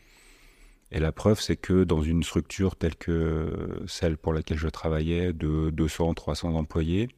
Et 0.96 1.00
la 1.00 1.12
preuve, 1.12 1.42
c'est 1.42 1.58
que 1.58 1.84
dans 1.84 2.02
une 2.02 2.24
structure 2.24 2.78
telle 2.78 2.96
que 2.96 3.84
celle 3.86 4.16
pour 4.16 4.32
laquelle 4.32 4.58
je 4.58 4.70
travaillais, 4.70 5.34
de 5.34 5.70
200, 5.70 6.14
300 6.14 6.56
employés, 6.56 7.10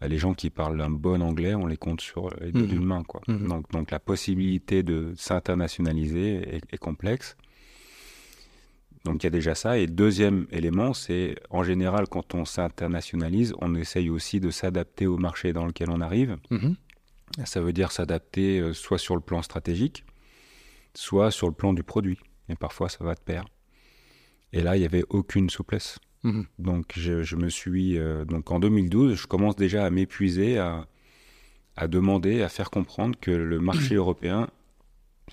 bah, 0.00 0.06
les 0.06 0.16
gens 0.16 0.32
qui 0.32 0.48
parlent 0.48 0.80
un 0.80 0.88
bon 0.88 1.20
anglais, 1.20 1.56
on 1.56 1.66
les 1.66 1.76
compte 1.76 2.00
sur 2.00 2.30
les 2.40 2.52
deux 2.52 2.62
mhm. 2.62 2.68
d'une 2.68 2.84
main. 2.84 3.02
Quoi. 3.02 3.20
Mhm. 3.26 3.48
donc, 3.48 3.70
donc, 3.72 3.90
la 3.90 3.98
possibilité 3.98 4.84
de 4.84 5.12
s'internationaliser 5.16 6.60
est, 6.70 6.78
complexe. 6.78 7.36
Donc 9.04 9.24
il 9.24 9.26
y 9.26 9.26
a 9.26 9.30
déjà 9.30 9.56
ça. 9.56 9.76
Et 9.76 9.88
deuxième 9.88 10.46
élément, 10.52 10.94
c'est 10.94 11.34
en 11.50 11.64
général 11.64 12.06
quand 12.08 12.32
on 12.36 12.44
s'internationalise, 12.44 13.54
on 13.60 13.74
essaye 13.74 14.08
aussi 14.08 14.38
de 14.38 14.50
s'adapter 14.50 15.08
au 15.08 15.16
marché 15.16 15.52
dans 15.52 15.66
lequel 15.66 15.90
on 15.90 16.00
arrive. 16.00 16.36
Mhm. 16.50 16.76
Ça 17.44 17.60
veut 17.60 17.72
dire 17.72 17.90
s'adapter 17.90 18.60
euh, 18.60 18.72
soit 18.72 18.98
sur 18.98 19.16
le 19.16 19.20
plan 19.20 19.42
stratégique, 19.42 20.04
soit 20.94 21.32
sur 21.32 21.48
le 21.48 21.54
plan 21.54 21.72
du 21.72 21.82
produit 21.82 22.18
mais 22.48 22.56
parfois 22.56 22.88
ça 22.88 23.04
va 23.04 23.14
de 23.14 23.20
pair. 23.20 23.44
Et 24.52 24.62
là, 24.62 24.76
il 24.76 24.80
n'y 24.80 24.86
avait 24.86 25.04
aucune 25.10 25.50
souplesse. 25.50 25.98
Mhm. 26.24 26.46
Donc, 26.58 26.92
je, 26.96 27.36
me 27.36 27.48
suis. 27.48 27.98
Euh, 27.98 28.24
donc, 28.24 28.50
en 28.50 28.58
2012, 28.58 29.14
je 29.14 29.26
commence 29.26 29.56
déjà 29.56 29.84
à 29.84 29.90
m'épuiser, 29.90 30.58
à, 30.58 30.86
à, 31.76 31.88
demander, 31.88 32.42
à 32.42 32.48
faire 32.48 32.70
comprendre 32.70 33.16
que 33.20 33.30
le 33.30 33.60
marché 33.60 33.94
européen 33.94 34.48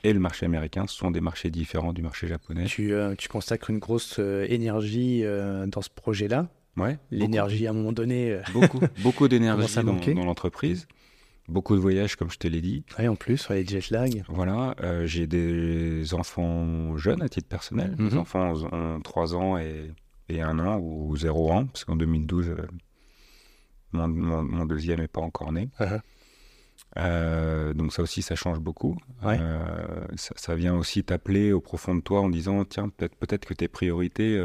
et 0.03 0.13
le 0.13 0.19
marché 0.19 0.45
américain 0.45 0.85
sont 0.87 1.09
des 1.09 1.21
marchés 1.21 1.49
différents 1.49 1.93
du 1.93 2.01
marché 2.01 2.27
japonais. 2.27 2.65
Tu, 2.65 2.93
euh, 2.93 3.15
tu 3.15 3.29
consacres 3.29 3.69
une 3.69 3.79
grosse 3.79 4.17
euh, 4.19 4.45
énergie 4.49 5.23
dans 5.67 5.81
ce 5.81 5.89
projet-là 5.89 6.49
Ouais. 6.77 6.99
L'énergie, 7.09 7.67
à 7.67 7.69
un 7.69 7.73
moment 7.73 7.93
donné. 7.93 8.37
beaucoup, 8.51 8.81
beaucoup 9.01 9.27
d'énergie 9.29 9.73
dans, 9.75 9.93
dans 9.93 10.25
l'entreprise 10.25 10.89
beaucoup 11.47 11.75
de 11.75 11.81
voyages, 11.81 12.15
comme 12.15 12.31
je 12.31 12.37
te 12.37 12.47
l'ai 12.47 12.61
dit. 12.61 12.83
Oui, 12.97 13.07
en 13.07 13.15
plus, 13.15 13.49
les 13.49 13.65
jet 13.65 13.89
lag. 13.89 14.23
Voilà, 14.27 14.75
euh, 14.81 15.05
j'ai 15.05 15.27
des 15.27 16.13
enfants 16.13 16.97
jeunes 16.97 17.21
à 17.21 17.29
titre 17.29 17.47
personnel. 17.47 17.95
Mes 17.97 18.11
mhm. 18.11 18.19
enfants 18.19 18.53
ont 18.71 19.01
3 19.01 19.35
ans 19.35 19.57
et, 19.57 19.91
et 20.29 20.41
1 20.41 20.59
an 20.59 20.79
ou 20.79 21.15
0 21.15 21.51
ans, 21.51 21.65
parce 21.67 21.85
qu'en 21.85 21.95
2012, 21.95 22.49
euh, 22.49 22.67
mon, 23.93 24.65
deuxième 24.65 24.99
n'est 24.99 25.07
pas 25.07 25.21
encore 25.21 25.51
né. 25.51 25.69
Uh-huh. 25.79 26.01
Euh, 26.97 27.73
donc 27.73 27.93
ça 27.93 28.01
aussi, 28.01 28.21
ça 28.21 28.35
change 28.35 28.59
beaucoup. 28.59 28.97
Ça, 30.15 30.55
vient 30.55 30.75
aussi 30.75 31.03
t'appeler 31.03 31.53
au 31.53 31.61
profond 31.61 31.95
de 31.95 32.01
toi 32.01 32.21
en 32.21 32.29
disant, 32.29 32.65
tiens, 32.65 32.89
peut-être 32.89 33.15
peut 33.15 33.37
que 33.37 33.53
tes 33.53 33.67
priorités 33.67 34.37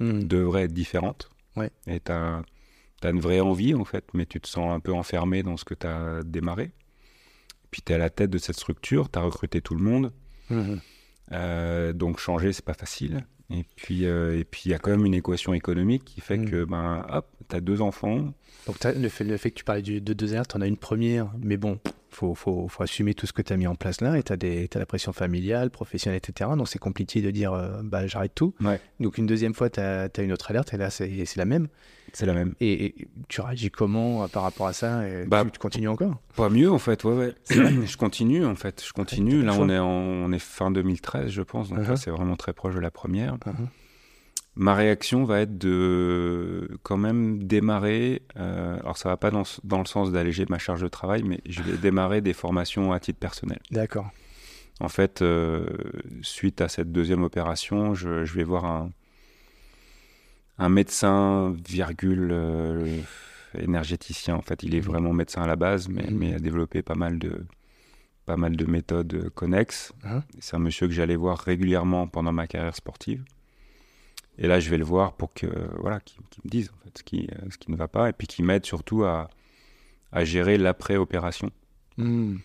hmm. 0.00 0.24
devraient 0.24 0.64
être 0.64 0.72
différentes. 0.72 1.30
Ouais. 1.56 1.70
Et 1.86 2.00
tu 2.00 2.12
as 2.12 2.42
tu 3.06 3.10
as 3.10 3.14
une 3.14 3.20
vraie 3.20 3.40
envie 3.40 3.74
en 3.74 3.84
fait, 3.84 4.04
mais 4.14 4.26
tu 4.26 4.40
te 4.40 4.48
sens 4.48 4.74
un 4.74 4.80
peu 4.80 4.92
enfermé 4.92 5.42
dans 5.42 5.56
ce 5.56 5.64
que 5.64 5.74
tu 5.74 5.86
as 5.86 6.22
démarré. 6.24 6.72
Puis 7.70 7.82
tu 7.82 7.92
es 7.92 7.94
à 7.94 7.98
la 7.98 8.10
tête 8.10 8.30
de 8.30 8.38
cette 8.38 8.56
structure, 8.56 9.10
tu 9.10 9.18
as 9.18 9.22
recruté 9.22 9.60
tout 9.60 9.74
le 9.74 9.82
monde. 9.82 10.12
Mhm. 10.50 10.80
Euh, 11.32 11.92
donc 11.92 12.18
changer, 12.18 12.52
c'est 12.52 12.64
pas 12.64 12.74
facile. 12.74 13.24
Et 13.50 13.64
puis 13.76 14.06
euh, 14.06 14.38
et 14.38 14.44
puis 14.44 14.62
il 14.64 14.70
y 14.72 14.74
a 14.74 14.78
quand 14.78 14.90
même 14.90 15.06
une 15.06 15.14
équation 15.14 15.54
économique 15.54 16.04
qui 16.04 16.20
fait 16.20 16.36
mhm. 16.36 16.50
que 16.50 16.64
ben 16.64 17.06
hop, 17.08 17.28
tu 17.48 17.54
as 17.54 17.60
deux 17.60 17.80
enfants. 17.80 18.34
Donc 18.66 18.82
le 18.82 19.08
fait, 19.08 19.24
le 19.24 19.36
fait 19.36 19.50
que 19.50 19.58
tu 19.58 19.64
parlais 19.64 19.82
de 19.82 20.12
deux 20.12 20.34
airs, 20.34 20.48
tu 20.48 20.56
en 20.56 20.60
as 20.60 20.66
une 20.66 20.76
première, 20.76 21.30
mais 21.40 21.56
bon, 21.56 21.78
faut, 22.10 22.34
faut, 22.34 22.66
faut, 22.66 22.82
assumer 22.82 23.14
tout 23.14 23.26
ce 23.26 23.32
que 23.32 23.42
tu 23.42 23.52
as 23.52 23.56
mis 23.56 23.68
en 23.68 23.76
place 23.76 24.00
là 24.00 24.18
et 24.18 24.24
tu 24.24 24.32
as, 24.32 24.36
as, 24.36 24.78
la 24.78 24.86
pression 24.86 25.12
familiale, 25.12 25.70
professionnelle, 25.70 26.20
etc. 26.24 26.50
Donc 26.56 26.66
c'est 26.66 26.80
compliqué 26.80 27.22
de 27.22 27.30
dire 27.30 27.52
euh, 27.52 27.82
bah, 27.84 28.08
j'arrête 28.08 28.34
tout. 28.34 28.52
Donc 28.98 29.18
une 29.18 29.26
deuxième 29.26 29.54
fois, 29.54 29.70
tu 29.70 29.78
as, 29.78 30.08
as, 30.16 30.22
une 30.22 30.32
autre 30.32 30.50
alerte 30.50 30.74
et 30.74 30.76
là 30.76 30.90
c'est 30.90 31.36
la 31.36 31.44
même. 31.44 31.68
C'est 32.16 32.24
la 32.24 32.32
même. 32.32 32.54
Et, 32.60 33.08
tu 33.28 33.42
réagis 33.42 33.70
comment 33.70 34.24
euh, 34.24 34.28
par 34.28 34.42
rapport 34.42 34.66
à 34.66 34.72
ça 34.72 35.02
bah, 35.26 35.44
tu, 35.52 35.58
continues 35.58 35.88
encore? 35.88 36.16
Pas 36.34 36.48
mieux 36.48 36.70
en 36.70 36.78
fait, 36.78 37.04
ouais, 37.04 37.12
ouais. 37.12 37.34
je 37.50 37.96
continue 37.98 38.46
en 38.46 38.54
fait, 38.54 38.82
je 38.82 38.92
continue. 38.94 39.42
là 39.42 39.52
on 39.58 39.68
est, 39.68 39.78
on 39.78 40.32
est 40.32 40.38
fin 40.38 40.70
2013 40.70 41.30
je 41.30 41.42
pense, 41.42 41.68
donc 41.68 41.80
uh-huh. 41.80 41.96
c'est 41.96 42.10
vraiment 42.10 42.36
très 42.36 42.54
proche 42.54 42.74
de 42.74 42.80
la 42.80 42.90
première. 42.90 43.36
Uh-huh 43.36 43.66
ma 44.56 44.74
réaction 44.74 45.24
va 45.24 45.40
être 45.40 45.56
de 45.58 46.78
quand 46.82 46.96
même 46.96 47.44
démarrer, 47.44 48.22
euh, 48.36 48.78
alors 48.80 48.96
ça 48.96 49.10
va 49.10 49.16
pas 49.16 49.30
dans, 49.30 49.42
dans 49.62 49.78
le 49.78 49.84
sens 49.84 50.10
d'alléger 50.10 50.46
ma 50.48 50.58
charge 50.58 50.80
de 50.80 50.88
travail, 50.88 51.22
mais 51.22 51.40
je 51.46 51.62
vais 51.62 51.76
démarrer 51.76 52.22
des 52.22 52.32
formations 52.32 52.92
à 52.92 52.98
titre 52.98 53.18
personnel. 53.18 53.60
D'accord. 53.70 54.10
En 54.80 54.88
fait, 54.88 55.22
euh, 55.22 55.66
suite 56.22 56.60
à 56.60 56.68
cette 56.68 56.90
deuxième 56.90 57.22
opération, 57.22 57.94
je, 57.94 58.24
je 58.24 58.34
vais 58.34 58.44
voir 58.44 58.64
un, 58.64 58.90
un 60.58 60.68
médecin, 60.68 61.54
virgule, 61.66 62.30
euh, 62.32 63.00
énergéticien. 63.58 64.36
En 64.36 64.42
fait, 64.42 64.62
il 64.62 64.74
est 64.74 64.80
mmh. 64.80 64.90
vraiment 64.90 65.12
médecin 65.12 65.42
à 65.42 65.46
la 65.46 65.56
base, 65.56 65.88
mais, 65.88 66.10
mmh. 66.10 66.16
mais 66.16 66.34
a 66.34 66.38
développé 66.38 66.82
pas 66.82 66.94
mal 66.94 67.18
de, 67.18 67.46
pas 68.24 68.36
mal 68.36 68.56
de 68.56 68.64
méthodes 68.64 69.30
connexes. 69.30 69.92
Hein 70.04 70.22
C'est 70.38 70.56
un 70.56 70.60
monsieur 70.60 70.86
que 70.88 70.92
j'allais 70.92 71.16
voir 71.16 71.38
régulièrement 71.38 72.06
pendant 72.06 72.32
ma 72.32 72.46
carrière 72.46 72.74
sportive. 72.74 73.24
Et 74.38 74.46
là, 74.48 74.60
je 74.60 74.68
vais 74.68 74.78
le 74.78 74.84
voir 74.84 75.14
pour 75.14 75.32
que 75.32 75.46
voilà, 75.78 76.00
qu'il 76.00 76.20
me 76.44 76.50
dise 76.50 76.70
en 76.70 76.84
fait 76.84 76.98
ce 76.98 77.02
qui, 77.02 77.28
euh, 77.32 77.46
ce 77.50 77.56
qui 77.56 77.70
ne 77.70 77.76
va 77.76 77.88
pas, 77.88 78.10
et 78.10 78.12
puis 78.12 78.26
qu'il 78.26 78.44
m'aide 78.44 78.66
surtout 78.66 79.04
à, 79.04 79.30
à 80.12 80.24
gérer 80.24 80.58
l'après-opération. 80.58 81.50
Hmm. 81.96 82.36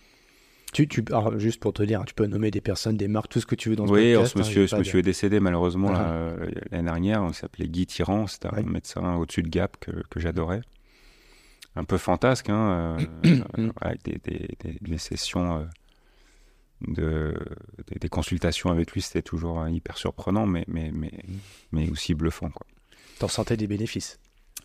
Tu, 0.74 0.88
tu, 0.88 1.04
alors, 1.10 1.38
juste 1.38 1.60
pour 1.60 1.74
te 1.74 1.84
dire, 1.84 2.04
tu 2.06 2.14
peux 2.14 2.26
nommer 2.26 2.50
des 2.50 2.62
personnes, 2.62 2.96
des 2.96 3.08
marques, 3.08 3.30
tout 3.30 3.42
ce 3.42 3.46
que 3.46 3.56
tu 3.56 3.70
veux 3.70 3.76
dans 3.76 3.88
ce 3.88 3.92
oui, 3.92 4.14
podcast. 4.14 4.36
Oui, 4.36 4.44
ce 4.44 4.48
monsieur, 4.48 4.68
ce 4.68 4.76
monsieur 4.78 5.00
est 5.00 5.04
décédé 5.04 5.40
malheureusement 5.40 5.92
uh-huh. 5.92 6.08
euh, 6.08 6.52
l'année 6.72 6.86
dernière. 6.86 7.26
Il 7.28 7.34
s'appelait 7.34 7.68
Guy 7.68 7.86
Tyran, 7.86 8.28
c'était 8.28 8.48
un 8.48 8.62
médecin 8.64 9.16
au-dessus 9.16 9.44
de 9.44 9.50
Gap 9.50 9.78
que, 9.80 9.92
que 10.10 10.20
j'adorais. 10.20 10.62
Un 11.76 11.84
peu 11.84 11.98
fantasque, 11.98 12.50
hein, 12.50 12.98
euh, 13.26 13.72
avec 13.82 14.04
des, 14.04 14.20
des, 14.24 14.78
des, 14.82 14.98
sessions 14.98 15.68
de, 16.88 17.34
des, 18.00 18.10
consultations 18.10 18.70
avec 18.72 18.92
lui, 18.92 19.02
c'était 19.02 19.22
toujours 19.22 19.60
hein, 19.60 19.70
hyper 19.70 19.98
surprenant, 19.98 20.46
mais, 20.46 20.66
mais, 20.68 20.92
mais, 20.94 21.12
mais 21.72 21.90
aussi 21.90 22.14
bluffant. 22.14 22.50
T'en 23.20 23.28
sentais 23.28 23.58
des 23.58 23.68
bénéfices 23.68 24.20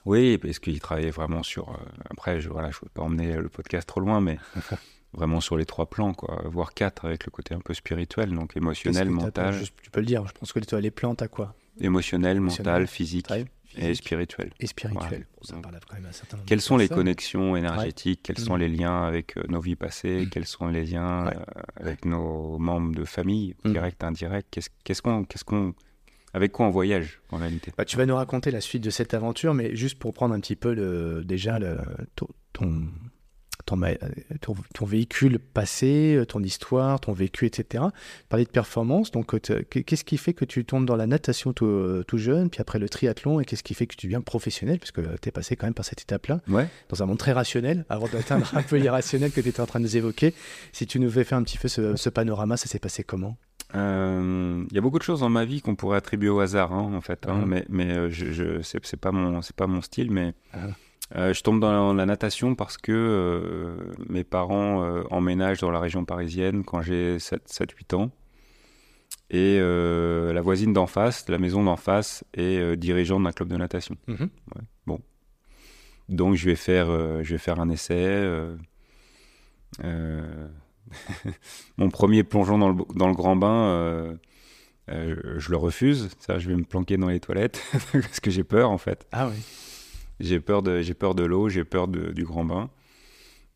Oui, 0.04 0.38
parce 0.38 0.58
qu'il 0.58 0.80
travaillait 0.80 1.10
vraiment 1.10 1.42
sur. 1.42 1.70
Euh, 1.70 1.76
après, 2.10 2.40
je 2.40 2.48
ne 2.48 2.52
voilà, 2.52 2.70
je 2.70 2.78
veux 2.82 2.90
pas 2.92 3.02
emmener 3.02 3.36
le 3.36 3.48
podcast 3.48 3.86
trop 3.88 4.00
loin, 4.00 4.20
mais 4.20 4.38
vraiment 5.16 5.40
sur 5.40 5.56
les 5.56 5.66
trois 5.66 5.86
plans, 5.86 6.14
quoi, 6.14 6.42
voire 6.44 6.74
quatre, 6.74 7.04
avec 7.06 7.24
le 7.24 7.30
côté 7.30 7.54
un 7.54 7.60
peu 7.60 7.74
spirituel, 7.74 8.30
donc 8.30 8.56
émotionnel, 8.56 9.10
mental. 9.10 9.60
tu 9.82 9.90
peux 9.90 10.00
le 10.00 10.06
dire, 10.06 10.26
je 10.26 10.32
pense 10.32 10.52
que 10.52 10.60
les 10.76 10.90
plans, 10.90 11.14
t'as 11.14 11.28
quoi 11.28 11.54
Émotionnel, 11.80 12.40
mental, 12.40 12.86
physique 12.86 13.26
et 13.76 13.94
spirituel. 13.94 14.50
Et 14.60 14.66
spirituel. 14.66 15.26
Quelles 16.46 16.60
sont 16.60 16.76
les 16.76 16.88
connexions 16.88 17.56
énergétiques? 17.56 18.20
Quels 18.22 18.38
sont 18.38 18.56
les 18.56 18.68
liens 18.68 19.02
avec 19.02 19.36
euh, 19.36 19.42
nos 19.48 19.60
vies 19.60 19.76
passées? 19.76 20.28
Quels 20.30 20.46
sont 20.46 20.68
les 20.68 20.84
liens 20.84 21.26
euh, 21.26 21.32
avec 21.76 22.04
nos 22.04 22.58
membres 22.58 22.94
de 22.94 23.04
famille, 23.04 23.54
mm. 23.64 23.72
direct, 23.72 24.04
indirect? 24.04 24.58
Qu'est-ce 24.84 25.02
qu'on, 25.02 25.24
qu'est-ce 25.24 25.44
qu'on, 25.44 25.74
avec 26.32 26.52
quoi 26.52 26.66
on 26.66 26.70
voyage 26.70 27.20
en 27.30 27.36
réalité? 27.36 27.72
Bah, 27.76 27.84
Tu 27.84 27.96
vas 27.96 28.06
nous 28.06 28.16
raconter 28.16 28.50
la 28.50 28.60
suite 28.60 28.82
de 28.82 28.90
cette 28.90 29.12
aventure, 29.12 29.52
mais 29.52 29.76
juste 29.76 29.98
pour 29.98 30.14
prendre 30.14 30.34
un 30.34 30.40
petit 30.40 30.56
peu 30.56 30.72
le, 30.72 31.22
déjà 31.24 31.58
le, 31.58 31.78
ton 32.14 32.28
ton, 32.52 32.88
ton, 33.66 34.84
véhicule 34.84 35.38
passé, 35.38 36.22
ton 36.28 36.42
histoire, 36.42 37.00
ton 37.00 37.12
vécu, 37.12 37.46
etc. 37.46 37.84
Parler 38.28 38.44
de 38.44 38.50
performance, 38.50 39.10
donc 39.10 39.34
euh, 39.34 39.38
qu'est-ce 39.68 40.04
qui 40.04 40.16
fait 40.16 40.32
que 40.32 40.44
tu 40.44 40.64
tombes 40.64 40.86
dans 40.86 40.96
la 40.96 41.06
natation 41.06 41.52
tout, 41.52 42.02
tout, 42.06 42.18
jeune, 42.18 42.48
puis 42.48 42.60
après 42.60 42.78
le 42.78 42.88
triathlon, 42.88 43.40
et 43.40 43.44
qu'est-ce 43.44 43.62
qui 43.62 43.74
fait 43.74 43.86
que 43.86 43.96
tu 43.96 44.06
deviens 44.06 44.20
professionnel, 44.20 44.78
puisque 44.78 45.02
tu 45.20 45.28
es 45.28 45.32
passé 45.32 45.56
quand 45.56 45.66
même 45.66 45.74
par 45.74 45.84
cette 45.84 46.00
étape-là, 46.00 46.40
ouais. 46.48 46.68
dans 46.88 47.02
un 47.02 47.06
monde 47.06 47.18
très 47.18 47.32
rationnel, 47.32 47.84
avant 47.88 48.08
d'atteindre 48.08 48.50
un 48.54 48.62
peu 48.62 48.76
l'irrationnel 48.76 49.32
que 49.32 49.40
tu 49.40 49.48
étais 49.48 49.60
en 49.60 49.66
train 49.66 49.80
de 49.80 49.84
nous 49.84 49.96
évoquer. 49.96 50.32
Si 50.72 50.86
tu 50.86 51.00
nous 51.00 51.10
fais 51.10 51.24
faire 51.24 51.38
un 51.38 51.42
petit 51.42 51.58
peu 51.58 51.68
ce, 51.68 52.08
panorama, 52.08 52.56
ça 52.56 52.66
s'est 52.66 52.78
passé 52.78 53.04
comment? 53.04 53.36
Il 53.74 53.80
euh, 53.80 54.64
y 54.70 54.78
a 54.78 54.80
beaucoup 54.80 54.98
de 54.98 55.02
choses 55.02 55.20
dans 55.20 55.28
ma 55.28 55.44
vie 55.44 55.60
qu'on 55.60 55.74
pourrait 55.74 55.98
attribuer 55.98 56.28
au 56.28 56.38
hasard, 56.38 56.72
hein, 56.72 56.94
en 56.94 57.00
fait. 57.00 57.26
Hein, 57.26 57.42
uh-huh. 57.42 57.46
mais 57.46 57.64
mais 57.68 57.96
euh, 57.96 58.10
je, 58.10 58.32
je 58.32 58.62
c'est 58.62 58.96
pas 58.96 59.10
mon 59.10 59.42
c'est 59.42 59.56
pas 59.56 59.66
mon 59.66 59.82
style, 59.82 60.12
mais 60.12 60.34
uh-huh. 60.54 60.72
Euh, 61.14 61.32
je 61.32 61.42
tombe 61.42 61.60
dans 61.60 61.94
la 61.94 62.06
natation 62.06 62.56
parce 62.56 62.78
que 62.78 62.92
euh, 62.92 63.92
mes 64.08 64.24
parents 64.24 64.82
euh, 64.82 65.04
emménagent 65.10 65.60
dans 65.60 65.70
la 65.70 65.78
région 65.78 66.04
parisienne 66.04 66.64
quand 66.64 66.82
j'ai 66.82 67.18
7-8 67.18 67.94
ans. 67.94 68.10
Et 69.30 69.58
la 69.58 70.40
voisine 70.40 70.72
d'en 70.72 70.86
face, 70.86 71.28
la 71.28 71.38
maison 71.38 71.64
d'en 71.64 71.76
face, 71.76 72.22
est 72.34 72.76
dirigeante 72.76 73.24
d'un 73.24 73.32
club 73.32 73.48
de 73.48 73.56
natation. 73.56 73.96
Mhm. 74.06 74.28
Bon. 74.86 75.00
Donc 76.08 76.36
je 76.36 76.46
vais 76.46 76.54
faire, 76.54 76.86
je 77.24 77.32
vais 77.32 77.38
faire 77.38 77.58
un 77.58 77.68
essai. 77.68 78.24
Mon 81.76 81.88
premier 81.90 82.22
plongeon 82.22 82.58
dans 82.58 82.68
le, 82.68 82.76
dans 82.94 83.08
le 83.08 83.14
grand 83.14 83.34
bain 83.34 84.16
je 84.88 85.50
le 85.50 85.56
refuse. 85.56 86.08
Ça, 86.20 86.38
je 86.38 86.48
vais 86.48 86.54
me 86.54 86.62
planquer 86.62 86.96
dans 86.96 87.08
les 87.08 87.18
toilettes 87.18 87.60
parce 87.92 88.20
que 88.20 88.30
j'ai 88.30 88.44
peur 88.44 88.70
en 88.70 88.78
fait. 88.78 89.08
Ah 89.10 89.26
oui. 89.28 89.42
J'ai 90.20 90.40
peur 90.40 90.62
de, 90.62 90.80
j'ai 90.80 90.94
peur 90.94 91.14
de 91.14 91.24
l'eau, 91.24 91.48
j'ai 91.48 91.64
peur 91.64 91.88
du 91.88 92.24
grand 92.24 92.44
bain. 92.44 92.70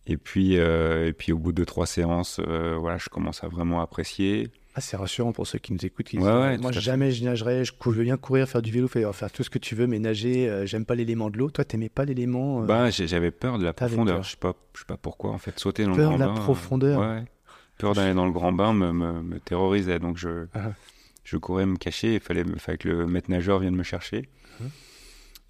Et 0.06 0.16
puis, 0.16 0.54
et 0.54 1.12
puis 1.16 1.32
au 1.32 1.38
bout 1.38 1.52
de 1.52 1.64
trois 1.64 1.86
séances, 1.86 2.40
voilà, 2.40 2.98
je 2.98 3.08
commence 3.08 3.44
à 3.44 3.48
vraiment 3.48 3.80
apprécier. 3.80 4.50
Ah, 4.74 4.80
c'est 4.80 4.96
rassurant 4.96 5.32
pour 5.32 5.48
ceux 5.48 5.58
qui 5.58 5.72
nous 5.72 5.84
écoutent. 5.84 6.12
ouais, 6.12 6.58
moi, 6.58 6.70
jamais 6.70 7.10
je 7.10 7.24
nagerai. 7.24 7.64
Je, 7.64 7.72
veux 7.84 8.04
bien 8.04 8.16
courir, 8.16 8.48
faire 8.48 8.62
du 8.62 8.70
vélo, 8.70 8.86
faire, 8.86 9.14
faire 9.14 9.30
tout 9.30 9.42
ce 9.42 9.50
que 9.50 9.58
tu 9.58 9.74
veux, 9.74 9.88
mais 9.88 9.98
nager, 9.98 10.48
euh, 10.48 10.64
j'aime 10.64 10.84
pas 10.84 10.94
l'élément 10.94 11.28
de 11.28 11.38
l'eau. 11.38 11.50
Toi, 11.50 11.64
t'aimais 11.64 11.88
pas 11.88 12.04
l'élément 12.04 12.62
euh, 12.62 12.66
Bah, 12.66 12.88
j'avais 12.90 13.32
peur 13.32 13.58
de 13.58 13.64
la 13.64 13.72
profondeur. 13.72 14.22
Je 14.22 14.30
sais 14.30 14.36
pas, 14.36 14.54
je 14.74 14.80
sais 14.80 14.86
pas 14.86 14.96
pourquoi. 14.96 15.32
En 15.32 15.38
fait, 15.38 15.58
sauter 15.58 15.84
dans 15.84 15.90
le 15.90 15.96
grand 15.96 16.12
bain. 16.12 16.18
Peur 16.18 16.28
de 16.28 16.38
la 16.38 16.40
profondeur. 16.40 17.00
ouais. 17.00 17.24
Peur 17.78 17.94
d'aller 17.94 18.14
dans 18.14 18.26
le 18.26 18.32
grand 18.32 18.52
bain 18.52 18.72
me, 18.72 18.92
me, 18.92 19.40
terrorisait. 19.40 19.98
Donc, 19.98 20.18
je, 20.18 20.46
ah. 20.54 20.72
je 21.24 21.36
courais 21.36 21.66
me 21.66 21.76
cacher. 21.76 22.14
Il 22.14 22.20
fallait, 22.20 22.44
fallait, 22.58 22.78
que 22.78 22.88
le 22.88 23.06
maître 23.06 23.30
nageur 23.30 23.58
vienne 23.58 23.74
me 23.74 23.82
chercher. 23.82 24.28
Ah. 24.60 24.64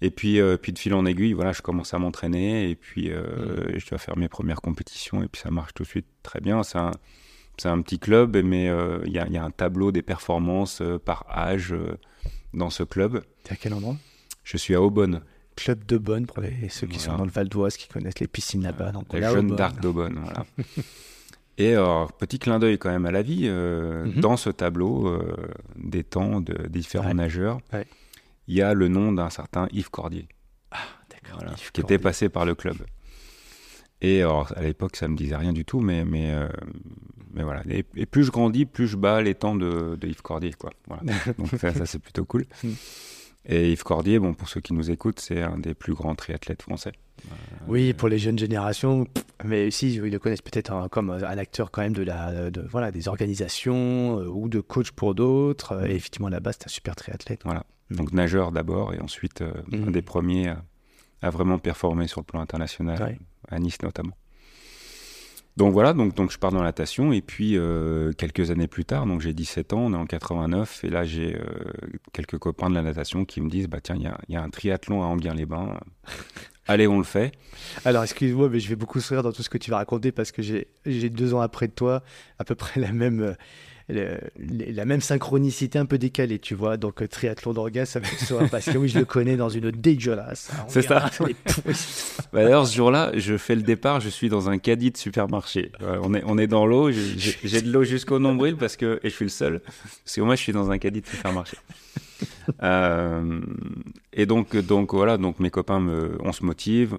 Et 0.01 0.09
puis, 0.09 0.39
euh, 0.39 0.57
puis 0.57 0.73
de 0.73 0.79
fil 0.79 0.93
en 0.93 1.05
aiguille, 1.05 1.33
voilà, 1.33 1.51
je 1.51 1.61
commence 1.61 1.93
à 1.93 1.99
m'entraîner 1.99 2.69
et 2.69 2.75
puis 2.75 3.09
mm. 3.09 3.77
je 3.77 3.89
dois 3.89 3.99
faire 3.99 4.17
mes 4.17 4.27
premières 4.27 4.61
compétitions 4.61 5.23
et 5.23 5.27
puis 5.27 5.41
ça 5.41 5.51
marche 5.51 5.73
tout 5.73 5.83
de 5.83 5.87
suite 5.87 6.07
très 6.23 6.41
bien. 6.41 6.63
C'est 6.63 7.67
un, 7.67 7.81
petit 7.81 7.99
club, 7.99 8.37
mais 8.43 8.69
euh, 8.69 8.99
il 9.05 9.13
y, 9.13 9.19
a 9.19 9.43
un 9.43 9.51
tableau 9.51 9.91
des 9.91 10.01
performances 10.01 10.81
euh, 10.81 10.97
par 10.97 11.25
âge 11.29 11.73
euh, 11.73 11.97
dans 12.53 12.69
ce 12.69 12.83
club. 12.83 13.23
T'es 13.43 13.53
à 13.53 13.55
quel 13.55 13.73
endroit? 13.73 13.97
Je 14.43 14.57
suis 14.57 14.73
à 14.73 14.81
Aubonne. 14.81 15.21
Club 15.55 15.85
de 15.85 15.97
Bonne, 15.97 16.25
pour 16.25 16.43
ceux 16.69 16.87
qui 16.87 16.97
sont 16.97 17.15
dans 17.17 17.25
le 17.25 17.29
Val 17.29 17.47
d'Oise, 17.49 17.77
qui 17.77 17.87
connaissent 17.87 18.19
les 18.19 18.27
piscines 18.27 18.63
là-bas. 18.63 18.91
Donc 18.91 19.13
les 19.13 19.21
jeunes 19.21 19.55
d'Arc 19.55 19.79
d'Aubonne, 19.79 20.19
voilà. 20.23 20.45
Et 21.57 21.73
alors, 21.75 22.11
petit 22.13 22.39
clin 22.39 22.57
d'œil 22.57 22.79
quand 22.79 22.89
même 22.89 23.05
à 23.05 23.11
la 23.11 23.21
vie, 23.21 23.47
mhm. 23.47 24.13
dans 24.15 24.37
ce 24.37 24.49
tableau 24.49 25.21
des 25.75 26.03
temps 26.03 26.41
de 26.41 26.67
différents 26.67 27.13
nageurs, 27.13 27.59
il 28.47 28.55
y 28.55 28.61
a 28.61 28.73
le 28.73 28.87
nom 28.87 29.11
d'un 29.11 29.29
certain 29.29 29.67
Yves 29.71 29.89
Cordier. 29.89 30.27
Ah, 30.71 30.77
d'accord. 31.09 31.43
qui 31.73 31.81
était 31.81 31.99
passé 31.99 32.29
par 32.29 32.45
le 32.45 32.55
club. 32.55 32.77
Et 34.01 34.21
alors, 34.21 34.51
à 34.55 34.61
l'époque, 34.61 34.95
ça 34.95 35.07
me 35.07 35.15
disait 35.15 35.35
rien 35.35 35.53
du 35.53 35.63
tout, 35.63 35.79
mais, 35.79 36.03
mais, 36.03 36.31
euh, 36.31 36.47
mais 37.33 37.43
voilà. 37.43 37.61
Et, 37.69 37.83
plus 37.83 38.23
je 38.23 38.31
grandis, 38.31 38.65
plus 38.65 38.87
je 38.87 38.97
bats 38.97 39.21
les 39.21 39.35
temps 39.35 39.55
de, 39.55 39.97
Yves 40.01 40.23
Cordier, 40.23 40.53
quoi. 40.53 40.71
Voilà. 40.87 41.03
Donc 41.37 41.49
ça, 41.59 41.85
c'est 41.85 41.99
plutôt 41.99 42.25
cool. 42.25 42.45
Mm. 42.63 42.69
Et 43.45 43.71
Yves 43.71 43.83
Cordier, 43.83 44.19
bon, 44.19 44.33
pour 44.33 44.49
ceux 44.49 44.61
qui 44.61 44.73
nous 44.73 44.89
écoutent, 44.89 45.19
c'est 45.19 45.41
un 45.41 45.57
des 45.57 45.73
plus 45.73 45.93
grands 45.93 46.15
triathlètes 46.15 46.61
français. 46.61 46.91
oui, 47.67 47.93
pour 47.93 48.07
les 48.07 48.17
jeunes 48.17 48.37
générations, 48.37 49.07
mais 49.43 49.67
aussi 49.67 49.93
ils 49.93 50.01
le 50.01 50.19
connaissent 50.19 50.41
peut-être 50.41 50.89
comme 50.89 51.11
un 51.11 51.37
acteur 51.37 51.71
quand 51.71 51.81
même 51.81 51.93
de 51.93 52.03
la, 52.03 52.51
de, 52.51 52.61
voilà, 52.61 52.91
des 52.91 53.07
organisations 53.07 54.19
euh, 54.19 54.27
ou 54.27 54.47
de 54.47 54.59
coach 54.59 54.91
pour 54.91 55.15
d'autres. 55.15 55.87
Et 55.87 55.95
effectivement, 55.95 56.29
là-bas, 56.29 56.53
c'est 56.53 56.65
un 56.65 56.69
super 56.69 56.95
triathlète. 56.95 57.41
Voilà. 57.43 57.65
Donc 57.91 58.13
nageur 58.13 58.51
d'abord, 58.51 58.93
et 58.93 58.99
ensuite 58.99 59.41
euh, 59.41 59.53
mm. 59.71 59.87
un 59.87 59.91
des 59.91 60.01
premiers 60.01 60.47
à, 60.49 60.63
à, 61.21 61.29
vraiment 61.29 61.59
performer 61.59 62.07
sur 62.07 62.21
le 62.21 62.25
plan 62.25 62.39
international 62.39 63.17
à 63.49 63.59
Nice 63.59 63.81
notamment. 63.81 64.15
Donc 65.57 65.73
voilà, 65.73 65.91
donc, 65.93 66.15
donc 66.15 66.31
je 66.31 66.37
pars 66.39 66.51
dans 66.51 66.59
la 66.59 66.65
natation 66.65 67.11
et 67.11 67.21
puis 67.21 67.57
euh, 67.57 68.13
quelques 68.13 68.51
années 68.51 68.67
plus 68.67 68.85
tard, 68.85 69.05
donc 69.05 69.19
j'ai 69.19 69.33
17 69.33 69.73
ans, 69.73 69.79
on 69.79 69.93
est 69.93 69.97
en 69.97 70.05
89 70.05 70.85
et 70.85 70.89
là 70.89 71.03
j'ai 71.03 71.35
euh, 71.35 71.43
quelques 72.13 72.37
copains 72.37 72.69
de 72.69 72.75
la 72.75 72.81
natation 72.81 73.25
qui 73.25 73.41
me 73.41 73.49
disent 73.49 73.67
bah 73.67 73.79
tiens 73.81 73.95
il 73.97 74.09
y, 74.29 74.33
y 74.33 74.37
a, 74.37 74.41
un 74.41 74.49
triathlon 74.49 75.03
à 75.03 75.07
Anguien-les-Bains, 75.07 75.77
allez 76.67 76.87
on 76.87 76.97
le 76.97 77.03
fait. 77.03 77.33
Alors 77.83 78.03
excuse-moi 78.03 78.47
mais 78.49 78.61
je 78.61 78.69
vais 78.69 78.77
beaucoup 78.77 79.01
sourire 79.01 79.23
dans 79.23 79.33
tout 79.33 79.43
ce 79.43 79.49
que 79.49 79.57
tu 79.57 79.71
vas 79.71 79.77
raconter 79.77 80.13
parce 80.13 80.31
que 80.31 80.41
j'ai 80.41 81.09
deux 81.09 81.33
ans 81.33 81.41
après 81.41 81.67
toi 81.67 82.01
à 82.39 82.45
peu 82.45 82.55
près 82.55 82.79
la 82.79 82.93
même 82.93 83.35
la 83.93 84.85
même 84.85 85.01
synchronicité 85.01 85.77
un 85.79 85.85
peu 85.85 85.97
décalée, 85.97 86.39
tu 86.39 86.55
vois. 86.55 86.77
Donc, 86.77 87.01
euh, 87.01 87.07
triathlon 87.07 87.53
d'orgas 87.53 87.85
ça 87.85 87.99
va 87.99 88.47
parce 88.49 88.65
que 88.65 88.77
oui, 88.77 88.87
je 88.89 88.99
le 88.99 89.05
connais 89.05 89.35
dans 89.37 89.49
une 89.49 89.71
dégueulasse. 89.71 90.51
C'est 90.67 90.81
ça. 90.81 91.09
bah, 92.33 92.43
D'ailleurs, 92.43 92.67
ce 92.67 92.75
jour-là, 92.75 93.11
je 93.15 93.37
fais 93.37 93.55
le 93.55 93.61
départ, 93.61 93.99
je 94.01 94.09
suis 94.09 94.29
dans 94.29 94.49
un 94.49 94.57
caddie 94.57 94.91
de 94.91 94.97
supermarché. 94.97 95.71
on, 95.81 96.13
est, 96.13 96.23
on 96.25 96.37
est 96.37 96.47
dans 96.47 96.65
l'eau, 96.65 96.91
j'ai 96.91 97.61
de 97.61 97.71
l'eau 97.71 97.83
jusqu'au 97.83 98.19
nombril 98.19 98.55
parce 98.55 98.75
que, 98.77 98.99
et 99.03 99.09
je 99.09 99.15
suis 99.15 99.25
le 99.25 99.29
seul, 99.29 99.61
parce 100.05 100.15
que 100.15 100.21
moi, 100.21 100.35
je 100.35 100.41
suis 100.41 100.53
dans 100.53 100.71
un 100.71 100.77
caddie 100.77 101.01
de 101.01 101.07
supermarché. 101.07 101.57
euh, 102.63 103.39
et 104.13 104.25
donc, 104.25 104.55
donc, 104.55 104.93
voilà, 104.93 105.17
donc 105.17 105.39
mes 105.39 105.49
copains, 105.49 105.79
me, 105.79 106.17
on 106.21 106.31
se 106.31 106.43
motive 106.43 106.97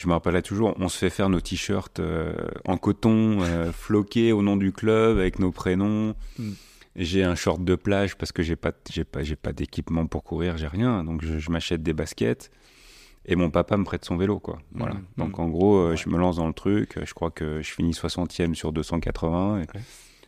je 0.00 0.06
me 0.08 0.14
rappelle 0.14 0.40
toujours, 0.42 0.74
on 0.78 0.88
se 0.88 0.96
fait 0.96 1.10
faire 1.10 1.28
nos 1.28 1.42
t-shirts 1.42 2.00
euh, 2.00 2.32
en 2.64 2.78
coton, 2.78 3.42
euh, 3.42 3.70
floqués 3.70 4.32
au 4.32 4.40
nom 4.40 4.56
du 4.56 4.72
club 4.72 5.18
avec 5.18 5.38
nos 5.38 5.52
prénoms. 5.52 6.14
Hmm. 6.38 6.52
J'ai 6.96 7.22
un 7.22 7.34
short 7.34 7.62
de 7.62 7.74
plage 7.74 8.16
parce 8.16 8.32
que 8.32 8.42
j'ai 8.42 8.56
pas, 8.56 8.72
j'ai 8.90 9.04
pas, 9.04 9.22
j'ai 9.22 9.36
pas 9.36 9.52
d'équipement 9.52 10.06
pour 10.06 10.24
courir, 10.24 10.56
j'ai 10.56 10.68
rien. 10.68 11.04
Donc 11.04 11.22
je, 11.22 11.50
m'achète 11.50 11.82
des 11.82 11.92
baskets 11.92 12.50
et 13.26 13.36
mon 13.36 13.50
papa 13.50 13.76
me 13.76 13.84
prête 13.84 14.06
son 14.06 14.16
vélo, 14.16 14.38
quoi. 14.38 14.58
Voilà. 14.72 14.94
Hmm. 14.94 15.04
Donc 15.18 15.38
en 15.38 15.48
gros, 15.48 15.76
euh, 15.76 15.96
je 15.96 16.08
me 16.08 16.16
lance 16.16 16.36
dans 16.36 16.48
le 16.48 16.54
truc. 16.54 16.98
Je 17.04 17.12
crois 17.12 17.30
que 17.30 17.60
je 17.60 17.70
finis 17.70 17.92
60e 17.92 18.54
sur 18.54 18.72
280 18.72 19.64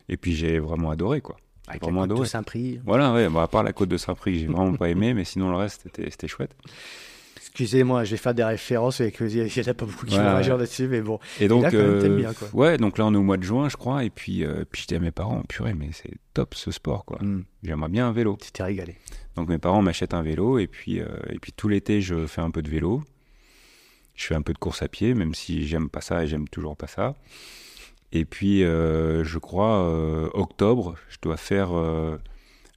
et, 0.07 0.17
puis 0.17 0.35
j'ai 0.35 0.59
vraiment 0.59 0.91
adoré, 0.91 1.21
quoi. 1.21 1.37
Avec 1.67 1.81
vraiment 1.81 2.01
la 2.01 2.07
côte 2.07 2.11
adoré. 2.11 2.25
de 2.27 2.29
Saint-Prix. 2.29 2.79
Voilà, 2.85 3.11
ouais. 3.11 3.27
à 3.39 3.47
part 3.47 3.63
la 3.63 3.73
côte 3.73 3.89
de 3.89 3.97
Saint-Prix, 3.97 4.37
j'ai 4.37 4.45
vraiment 4.45 4.75
pas 4.75 4.89
aimé, 4.89 5.15
mais 5.15 5.23
sinon 5.23 5.49
le 5.49 5.55
reste, 5.55 5.87
c'était 5.95 6.27
chouette. 6.27 6.55
Excusez-moi, 7.45 8.05
je 8.05 8.11
vais 8.11 8.17
faire 8.17 8.33
des 8.33 8.43
références 8.43 9.01
et 9.01 9.13
il 9.19 9.27
n'y 9.27 9.69
a 9.69 9.73
pas 9.73 9.85
beaucoup 9.85 10.05
qui 10.05 10.15
vont 10.15 10.23
réagir 10.23 10.57
là-dessus, 10.57 10.87
mais 10.87 11.01
bon. 11.01 11.19
Et 11.41 11.49
donc, 11.49 11.73
euh, 11.73 12.17
bien, 12.17 12.33
quoi. 12.33 12.47
ouais, 12.53 12.77
donc 12.77 12.97
là 12.97 13.05
on 13.05 13.13
est 13.13 13.17
au 13.17 13.23
mois 13.23 13.35
de 13.35 13.43
juin, 13.43 13.67
je 13.67 13.75
crois, 13.75 14.05
et 14.05 14.09
puis, 14.09 14.45
euh, 14.45 14.63
puis 14.71 14.83
je 14.83 14.87
dis 14.87 14.95
à 14.95 14.99
mes 14.99 15.11
parents, 15.11 15.43
purée, 15.43 15.73
mais 15.73 15.89
c'est 15.91 16.13
top 16.33 16.55
ce 16.55 16.71
sport, 16.71 17.03
quoi. 17.03 17.19
Hmm. 17.21 17.43
J'aimerais 17.61 17.89
bien 17.89 18.07
un 18.07 18.13
vélo. 18.13 18.37
Tu 18.41 18.51
t'es 18.51 18.63
régalé. 18.63 18.95
Donc 19.35 19.49
mes 19.49 19.57
parents 19.57 19.81
m'achètent 19.81 20.13
un 20.13 20.21
vélo, 20.21 20.57
et 20.57 20.67
puis, 20.67 21.01
euh, 21.01 21.07
et 21.29 21.37
puis 21.37 21.51
tout 21.51 21.67
l'été 21.67 22.01
je 22.01 22.27
fais 22.27 22.41
un 22.41 22.49
peu 22.49 22.61
de 22.61 22.69
vélo. 22.69 23.03
Je 24.15 24.25
fais 24.25 24.35
un 24.35 24.41
peu 24.41 24.53
de 24.53 24.59
course 24.59 24.81
à 24.81 24.87
pied, 24.87 25.13
même 25.13 25.33
si 25.33 25.67
j'aime 25.67 25.89
pas 25.89 26.01
ça 26.01 26.23
et 26.23 26.27
j'aime 26.27 26.47
toujours 26.47 26.77
pas 26.77 26.87
ça. 26.87 27.15
Et 28.13 28.25
puis, 28.25 28.59
je 28.59 29.37
crois, 29.39 29.89
octobre, 30.35 30.95
je 31.09 31.17
dois 31.19 31.35
faire 31.35 31.71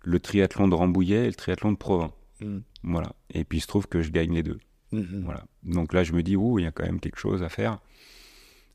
le 0.02 0.20
triathlon 0.20 0.66
de 0.66 0.74
Rambouillet 0.74 1.24
et 1.24 1.26
le 1.26 1.34
triathlon 1.34 1.72
de 1.72 1.76
Provins. 1.76 2.10
Hmm. 2.40 2.60
Voilà. 2.86 3.12
Et 3.30 3.44
puis 3.44 3.58
il 3.58 3.60
se 3.60 3.66
trouve 3.66 3.86
que 3.88 4.00
je 4.00 4.10
gagne 4.10 4.32
les 4.32 4.42
deux. 4.42 4.58
Mhm. 4.92 5.22
Voilà. 5.24 5.44
Donc 5.64 5.92
là, 5.92 6.04
je 6.04 6.12
me 6.12 6.22
dis, 6.22 6.36
ouh, 6.36 6.58
il 6.58 6.62
y 6.62 6.66
a 6.66 6.70
quand 6.72 6.84
même 6.84 7.00
quelque 7.00 7.18
chose 7.18 7.42
à 7.42 7.48
faire. 7.48 7.80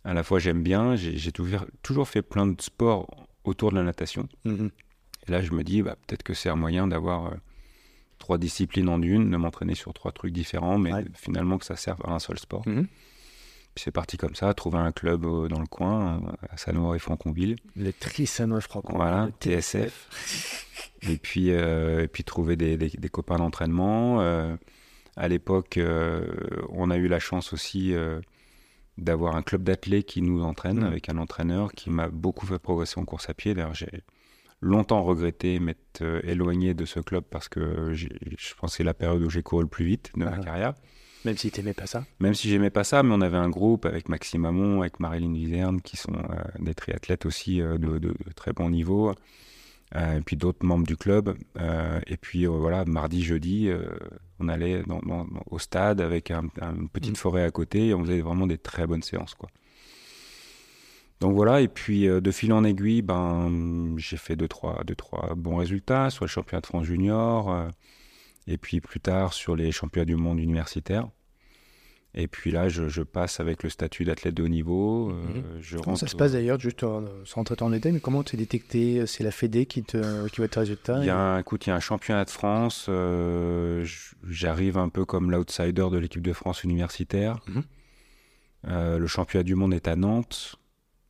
À 0.03 0.13
la 0.13 0.23
fois, 0.23 0.39
j'aime 0.39 0.61
bien, 0.61 0.95
j'ai 0.95 1.31
toujours 1.81 2.07
fait 2.07 2.21
plein 2.21 2.47
de 2.47 2.61
sports 2.61 3.27
autour 3.43 3.71
de 3.71 3.77
la 3.77 3.83
natation. 3.83 4.27
Mhm. 4.45 4.69
Et 5.27 5.31
là, 5.31 5.41
je 5.41 5.51
me 5.51 5.63
dis, 5.63 5.81
bah, 5.81 5.95
peut-être 6.07 6.23
que 6.23 6.33
c'est 6.33 6.49
un 6.49 6.55
moyen 6.55 6.87
d'avoir 6.87 7.27
euh, 7.27 7.35
trois 8.17 8.37
disciplines 8.37 8.89
en 8.89 9.01
une, 9.01 9.29
de 9.31 9.37
m'entraîner 9.37 9.75
sur 9.75 9.93
trois 9.93 10.11
trucs 10.11 10.33
différents, 10.33 10.77
mais 10.77 10.91
finalement 11.15 11.57
que 11.57 11.65
ça 11.65 11.75
serve 11.75 12.01
à 12.03 12.11
un 12.11 12.19
seul 12.19 12.37
sport. 12.37 12.67
Mhm. 12.67 12.87
Puis 13.73 13.83
c'est 13.85 13.91
parti 13.91 14.17
comme 14.17 14.35
ça, 14.35 14.53
trouver 14.53 14.79
un 14.79 14.91
club 14.91 15.25
euh, 15.25 15.47
dans 15.47 15.59
le 15.59 15.65
coin, 15.65 16.21
à 16.49 16.57
Sanoir 16.57 16.95
et 16.95 16.99
Franconville. 16.99 17.55
Le 17.75 17.93
Tri 17.93 18.25
Sanoir 18.25 18.59
et 18.59 18.61
Franconville. 18.61 18.97
Voilà, 18.97 19.29
TSF. 19.39 20.87
et 21.09 21.17
puis, 21.17 21.51
euh, 21.51 22.03
et 22.03 22.07
puis 22.07 22.23
trouver 22.23 22.55
des, 22.55 22.77
des, 22.77 22.89
des 22.89 23.09
copains 23.09 23.37
d'entraînement. 23.37 24.19
À 25.17 25.27
l'époque, 25.27 25.77
euh, 25.77 26.25
on 26.69 26.89
a 26.89 26.97
eu 26.97 27.07
la 27.07 27.19
chance 27.19 27.53
aussi 27.53 27.93
euh, 27.93 28.21
d'avoir 28.97 29.35
un 29.35 29.41
club 29.41 29.63
d'athlètes 29.63 30.05
qui 30.05 30.21
nous 30.21 30.43
entraîne 30.43 30.79
mmh. 30.79 30.85
avec 30.85 31.09
un 31.09 31.17
entraîneur 31.17 31.71
qui 31.73 31.89
m'a 31.89 32.07
beaucoup 32.07 32.45
fait 32.45 32.59
progresser 32.59 32.99
en 32.99 33.05
course 33.05 33.29
à 33.29 33.33
pied. 33.33 33.53
D'ailleurs, 33.53 33.73
j'ai 33.73 34.03
longtemps 34.61 35.03
regretté 35.03 35.59
m'être 35.59 36.01
euh, 36.01 36.21
éloigné 36.23 36.73
de 36.73 36.85
ce 36.85 36.99
club 36.99 37.23
parce 37.29 37.49
que 37.49 37.93
je 37.93 38.07
pense 38.55 38.71
que 38.71 38.77
c'est 38.77 38.83
la 38.83 38.93
période 38.93 39.21
où 39.21 39.29
j'ai 39.29 39.43
couru 39.43 39.63
le 39.63 39.69
plus 39.69 39.85
vite 39.85 40.11
de 40.15 40.23
ma 40.23 40.35
ah. 40.35 40.39
carrière. 40.39 40.73
Même 41.25 41.37
si 41.37 41.51
tu 41.51 41.59
n'aimais 41.59 41.73
pas 41.73 41.85
ça 41.85 42.03
Même 42.19 42.33
si 42.33 42.49
j'aimais 42.49 42.69
pas 42.69 42.83
ça, 42.83 43.03
mais 43.03 43.13
on 43.13 43.21
avait 43.21 43.37
un 43.37 43.49
groupe 43.49 43.85
avec 43.85 44.09
Maxime 44.09 44.45
Amon, 44.45 44.81
avec 44.81 44.99
Marilyn 44.99 45.33
Vizerne, 45.33 45.81
qui 45.81 45.97
sont 45.97 46.13
des 46.59 46.73
triathlètes 46.73 47.25
aussi 47.25 47.59
de, 47.59 47.77
de, 47.99 48.15
très 48.35 48.53
bon 48.53 48.69
niveau. 48.69 49.13
Euh, 49.95 50.19
et 50.19 50.21
puis 50.21 50.37
d'autres 50.37 50.65
membres 50.65 50.87
du 50.87 50.95
club. 50.95 51.35
Euh, 51.59 51.99
et 52.07 52.17
puis 52.17 52.45
euh, 52.45 52.49
voilà, 52.49 52.85
mardi, 52.85 53.23
jeudi, 53.23 53.69
on 54.39 54.47
allait 54.47 54.83
au 55.49 55.59
stade 55.59 56.01
avec 56.01 56.31
une 56.31 56.89
petite 56.89 57.13
mm. 57.13 57.17
forêt 57.17 57.43
à 57.43 57.51
côté 57.51 57.87
et 57.87 57.93
on 57.93 58.03
faisait 58.03 58.21
vraiment 58.21 58.47
des 58.47 58.57
très 58.57 58.87
bonnes 58.87 59.03
séances. 59.03 59.33
Quoi. 59.35 59.49
Donc 61.19 61.35
voilà, 61.35 61.61
et 61.61 61.67
puis 61.67 62.07
de 62.07 62.31
fil 62.31 62.51
en 62.53 62.63
aiguille, 62.63 63.03
ben, 63.03 63.95
j'ai 63.97 64.17
fait 64.17 64.35
deux 64.35 64.47
trois, 64.47 64.83
deux, 64.85 64.95
trois 64.95 65.35
bons 65.35 65.57
résultats, 65.57 66.09
soit 66.09 66.25
le 66.25 66.31
championnat 66.31 66.61
de 66.61 66.65
France 66.65 66.85
junior, 66.85 67.69
et 68.47 68.57
puis 68.57 68.81
plus 68.81 68.99
tard 68.99 69.33
sur 69.33 69.55
les 69.55 69.71
championnats 69.71 70.05
du 70.05 70.15
monde 70.15 70.39
universitaires. 70.39 71.07
Et 72.13 72.27
puis 72.27 72.51
là, 72.51 72.67
je, 72.67 73.01
passe 73.03 73.39
avec 73.39 73.63
le 73.63 73.69
statut 73.69 74.03
d'athlète 74.03 74.33
de 74.33 74.43
haut 74.43 74.49
niveau. 74.49 75.11
Euh, 75.11 75.59
mhm. 75.59 75.81
comment 75.81 75.95
ça 75.95 76.07
se 76.07 76.15
passe 76.15 76.33
d'ailleurs, 76.33 76.59
juste 76.59 76.81
sans 76.81 77.35
rentrer 77.35 77.55
en 77.61 77.69
détail, 77.69 77.93
mais 77.93 78.01
comment 78.01 78.21
tu 78.21 78.35
es 78.35 78.37
détecté 78.37 79.05
C'est 79.07 79.23
la 79.23 79.31
Fédé 79.31 79.65
qui, 79.65 79.83
te, 79.83 80.27
qui 80.27 80.37
voit 80.37 80.49
tes 80.49 80.59
résultats 80.59 80.99
Il 80.99 81.05
y 81.05 81.09
a 81.09 81.17
un, 81.17 81.39
écoute, 81.39 81.65
il 81.65 81.69
y 81.69 81.73
a 81.73 81.75
un 81.75 81.79
championnat 81.79 82.25
de 82.25 82.29
France. 82.29 82.87
Euh, 82.89 83.85
j'arrive 84.27 84.77
un 84.77 84.89
peu 84.89 85.05
comme 85.05 85.31
l'outsider 85.31 85.87
de 85.89 85.97
l'équipe 85.97 86.21
de 86.21 86.33
France 86.33 86.65
universitaire. 86.65 87.39
Mhm. 87.47 87.63
Euh, 88.67 88.99
le 88.99 89.07
championnat 89.07 89.43
du 89.43 89.55
monde 89.55 89.73
est 89.73 89.87
à 89.87 89.95
Nantes. 89.95 90.57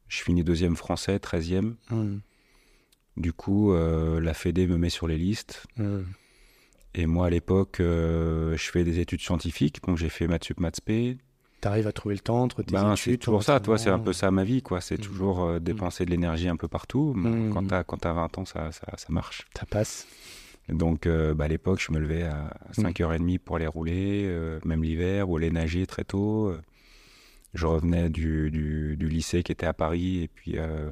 Je 0.07 0.21
finis 0.21 0.43
deuxième 0.43 0.75
français, 0.75 1.17
treizième. 1.17 1.77
Mhm. 1.89 2.21
Du 3.17 3.33
coup, 3.33 3.73
la 3.73 4.33
Fédé 4.33 4.67
me 4.67 4.77
met 4.77 4.89
sur 4.89 5.07
les 5.07 5.17
listes. 5.17 5.65
Et 6.95 7.05
moi, 7.05 7.27
à 7.27 7.29
l'époque, 7.29 7.77
je 7.79 8.55
fais 8.71 8.83
des 8.83 8.99
études 8.99 9.21
scientifiques, 9.21 9.81
donc 9.83 9.97
j'ai 9.97 10.09
fait 10.09 10.27
maths 10.27 10.43
sup, 10.45 10.59
maths 10.59 10.75
spé. 10.77 11.17
T'arrives 11.61 11.87
à 11.87 11.91
trouver 11.91 12.15
le 12.15 12.21
temps 12.21 12.41
entre 12.41 12.63
tes 12.63 12.71
ben, 12.73 12.93
études 12.93 13.11
C'est 13.13 13.17
toujours 13.17 13.43
ça, 13.43 13.59
toi, 13.59 13.77
c'est 13.77 13.91
un 13.91 13.99
peu 13.99 14.13
ça 14.13 14.31
ma 14.31 14.43
vie, 14.43 14.61
quoi. 14.63 14.81
C'est 14.81 14.97
Mm. 14.97 15.03
toujours 15.03 15.43
euh, 15.43 15.59
dépenser 15.59 16.05
de 16.05 16.09
l'énergie 16.09 16.47
un 16.49 16.55
peu 16.55 16.67
partout. 16.67 17.13
Bon, 17.15 17.29
Mm. 17.49 17.53
Quand 17.53 17.67
t'as 17.67 17.83
quand 17.83 17.97
t'as 17.97 18.13
20 18.13 18.37
ans, 18.39 18.45
ça, 18.45 18.71
ça, 18.71 18.87
ça 18.97 19.07
marche. 19.09 19.45
Ça 19.57 19.65
passe. 19.67 20.07
Donc, 20.69 21.05
euh, 21.05 21.33
bah, 21.35 21.45
à 21.45 21.47
l'époque, 21.47 21.79
je 21.79 21.91
me 21.93 21.99
levais 21.99 22.23
à 22.23 22.57
Mm. 22.77 22.81
5h30 22.87 23.37
pour 23.39 23.57
aller 23.57 23.67
rouler, 23.67 24.23
euh, 24.25 24.59
même 24.65 24.83
l'hiver, 24.83 25.29
ou 25.29 25.37
aller 25.37 25.51
nager 25.51 25.85
très 25.85 26.03
tôt. 26.03 26.47
Euh, 26.47 26.59
Je 27.53 27.65
revenais 27.67 28.09
du, 28.09 28.49
du, 28.49 28.95
du 28.97 29.07
lycée 29.09 29.43
qui 29.43 29.51
était 29.51 29.65
à 29.67 29.73
Paris, 29.73 30.23
et 30.23 30.27
puis, 30.29 30.53
euh, 30.57 30.89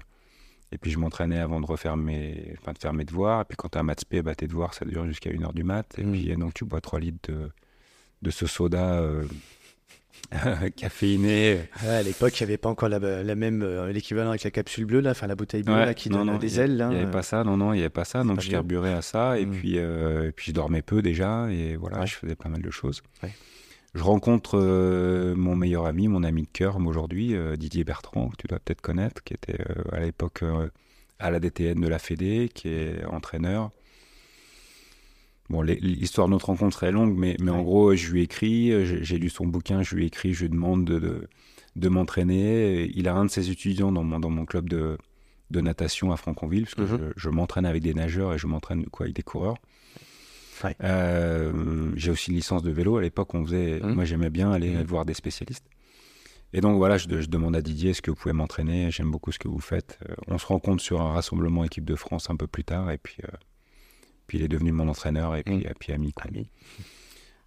et 0.71 0.77
puis 0.77 0.91
je 0.91 0.99
m'entraînais 0.99 1.39
avant 1.39 1.59
de 1.61 1.65
refaire 1.65 1.97
mes, 1.97 2.53
enfin, 2.61 2.73
de 2.73 2.77
faire 2.77 2.93
mes 2.93 3.05
devoirs. 3.05 3.41
Et 3.41 3.45
puis 3.45 3.57
quand 3.57 3.75
un 3.77 3.83
maths 3.83 4.01
spé, 4.01 4.21
bah, 4.21 4.35
tes 4.35 4.47
devoirs, 4.47 4.73
ça 4.73 4.85
dure 4.85 5.05
jusqu'à 5.05 5.29
1h 5.31 5.53
du 5.53 5.63
mat. 5.63 5.95
Et 5.97 6.03
Mm. 6.03 6.11
puis 6.11 6.35
donc 6.37 6.53
tu 6.53 6.65
bois 6.65 6.81
3 6.81 6.99
litres 6.99 7.31
de, 7.31 7.49
de 8.21 8.29
ce 8.29 8.45
soda 8.47 8.99
euh, 8.99 9.23
caféiné. 10.75 11.59
Ouais, 11.83 11.89
à 11.89 12.03
l'époque, 12.03 12.39
il 12.39 12.43
n'y 12.43 12.49
avait 12.49 12.57
pas 12.57 12.69
encore 12.69 12.89
la, 12.89 12.99
la 13.23 13.35
même 13.35 13.61
euh, 13.63 13.91
l'équivalent 13.91 14.29
avec 14.29 14.43
la 14.43 14.51
capsule 14.51 14.85
bleue, 14.85 14.99
là, 14.99 15.11
enfin 15.11 15.27
la 15.27 15.35
bouteille 15.35 15.63
bleue 15.63 15.73
Ouais, 15.73 15.85
là, 15.85 15.93
qui 15.93 16.09
non, 16.09 16.19
donne 16.19 16.27
non, 16.33 16.37
des 16.37 16.59
ailes. 16.59 16.71
Il 16.71 16.75
n'y 16.89 16.95
avait 16.97 17.05
euh. 17.05 17.11
pas 17.11 17.23
ça, 17.23 17.43
non, 17.43 17.57
non, 17.57 17.73
il 17.73 17.77
n'y 17.77 17.81
avait 17.81 17.89
pas 17.89 18.05
ça. 18.05 18.23
Donc 18.23 18.35
pas 18.37 18.41
je 18.41 18.49
bien. 18.49 18.57
carburais 18.59 18.93
à 18.93 19.01
ça. 19.01 19.39
Et, 19.39 19.45
Mm. 19.45 19.51
puis, 19.51 19.73
euh, 19.77 20.27
et 20.27 20.31
puis 20.31 20.47
je 20.47 20.51
dormais 20.51 20.81
peu 20.81 21.01
déjà. 21.01 21.47
Et 21.49 21.75
voilà, 21.77 22.01
Ouais. 22.01 22.07
je 22.07 22.15
faisais 22.15 22.35
pas 22.35 22.49
mal 22.49 22.61
de 22.61 22.69
choses. 22.71 23.01
Ouais. 23.23 23.31
Je 23.95 24.03
rencontre 24.03 24.57
euh, 24.59 25.35
mon 25.35 25.55
meilleur 25.55 25.85
ami, 25.85 26.07
mon 26.07 26.23
ami 26.23 26.43
de 26.43 26.47
cœur 26.53 26.77
aujourd'hui, 26.77 27.35
euh, 27.35 27.55
Didier 27.55 27.83
Bertrand, 27.83 28.29
que 28.29 28.35
tu 28.37 28.47
dois 28.47 28.59
peut-être 28.59 28.81
connaître, 28.81 29.23
qui 29.23 29.33
était 29.33 29.59
euh, 29.61 29.83
à 29.91 29.99
l'époque 29.99 30.43
à 31.17 31.31
la 31.31 31.39
DTN 31.39 31.79
de 31.81 31.87
la 31.87 31.99
Fédé, 31.99 32.49
qui 32.53 32.69
est 32.69 33.03
entraîneur. 33.05 33.71
Bon, 35.49 35.63
l'histoire 35.63 36.27
de 36.27 36.33
notre 36.33 36.45
rencontre 36.45 36.83
est 36.83 36.91
longue, 36.91 37.17
mais, 37.17 37.35
mais 37.39 37.49
en 37.49 37.63
gros, 37.63 37.95
je 37.95 38.11
lui 38.11 38.21
écris, 38.21 38.71
j'ai 39.03 39.17
lu 39.17 39.29
son 39.29 39.47
bouquin, 39.47 39.81
je 39.81 39.95
lui 39.95 40.05
écris, 40.05 40.33
je 40.33 40.43
lui 40.43 40.49
demande 40.51 40.85
de, 40.85 40.99
de, 40.99 41.27
de 41.75 41.89
m'entraîner. 41.89 42.89
Il 42.95 43.07
a 43.07 43.15
un 43.15 43.25
de 43.25 43.31
ses 43.31 43.49
étudiants 43.49 43.91
dans 43.91 44.03
mon, 44.03 44.19
dans 44.19 44.29
mon 44.29 44.45
club 44.45 44.69
de, 44.69 44.99
de 45.49 45.61
natation 45.61 46.11
à 46.11 46.17
Franconville, 46.17 46.65
parce 46.65 46.75
que 46.75 46.81
Mhm. 46.81 47.11
je, 47.15 47.21
je 47.23 47.29
m'entraîne 47.29 47.65
avec 47.65 47.81
des 47.81 47.95
nageurs 47.95 48.35
et 48.35 48.37
je 48.37 48.45
m'entraîne 48.45 48.85
quoi, 48.85 49.05
avec 49.05 49.15
des 49.15 49.23
coureurs. 49.23 49.57
Ouais. 50.63 50.75
Euh, 50.83 51.91
j'ai 51.95 52.11
aussi 52.11 52.31
une 52.31 52.35
licence 52.37 52.63
de 52.63 52.71
vélo. 52.71 52.97
À 52.97 53.01
l'époque, 53.01 53.33
on 53.33 53.45
faisait, 53.45 53.79
Mhm. 53.81 53.93
moi 53.93 54.05
j'aimais 54.05 54.29
bien 54.29 54.51
aller 54.51 54.71
Mhm. 54.71 54.83
voir 54.83 55.05
des 55.05 55.13
spécialistes. 55.13 55.65
Et 56.51 56.61
donc 56.61 56.77
voilà, 56.77 56.97
je, 56.97 57.07
je 57.21 57.27
demande 57.29 57.55
à 57.55 57.61
Didier, 57.61 57.91
est-ce 57.91 58.01
que 58.01 58.09
vous 58.11 58.17
pouvez 58.17 58.33
m'entraîner 58.33 58.89
J'aime 58.91 59.11
beaucoup 59.11 59.31
ce 59.31 59.37
que 59.39 59.47
vous 59.47 59.59
faites. 59.59 59.99
Euh, 60.09 60.15
on 60.27 60.37
se 60.37 60.45
rencontre 60.47 60.81
sur 60.81 60.99
un 61.01 61.13
rassemblement 61.13 61.63
équipe 61.63 61.85
de 61.85 61.95
France 61.95 62.29
un 62.29 62.35
peu 62.35 62.47
plus 62.47 62.63
tard, 62.63 62.89
et 62.91 62.97
puis, 62.97 63.17
euh, 63.23 63.37
puis 64.27 64.39
il 64.39 64.43
est 64.43 64.47
devenu 64.47 64.71
mon 64.71 64.87
entraîneur 64.89 65.35
et 65.35 65.43
puis, 65.43 65.61
et 65.61 65.73
puis 65.79 65.93
ami. 65.93 66.11
quoi. 66.11 66.25
Ami. 66.27 66.49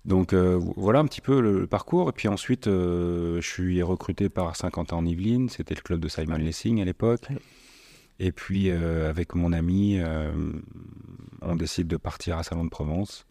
Donc 0.05 0.35
voilà 0.35 0.99
un 0.99 1.05
petit 1.07 1.21
peu 1.21 1.41
le, 1.41 1.61
le 1.61 1.67
parcours. 1.69 2.09
Et 2.09 2.13
puis 2.13 2.27
ensuite, 2.27 2.65
je 2.67 3.41
suis 3.41 3.83
recruté 3.83 4.29
par 4.29 4.57
Saint-Quentin 4.57 4.97
en 4.97 5.07
Yvelines. 5.07 5.49
C'était 5.49 5.77
le 5.77 5.81
club 5.81 6.01
de 6.01 6.09
Simon 6.09 6.39
Lessing 6.39 6.81
à 6.81 6.85
l'époque. 6.85 7.29
Et 8.19 8.33
puis 8.33 8.71
euh, 8.71 9.09
avec 9.09 9.35
mon 9.37 9.53
ami, 9.53 9.99
euh, 10.01 10.33
on 11.45 11.57
décide 11.57 11.89
de 11.89 11.97
partir 11.97 12.39
à 12.39 12.43
Salon 12.43 12.65
de 12.65 12.71
Provence. 12.71 13.27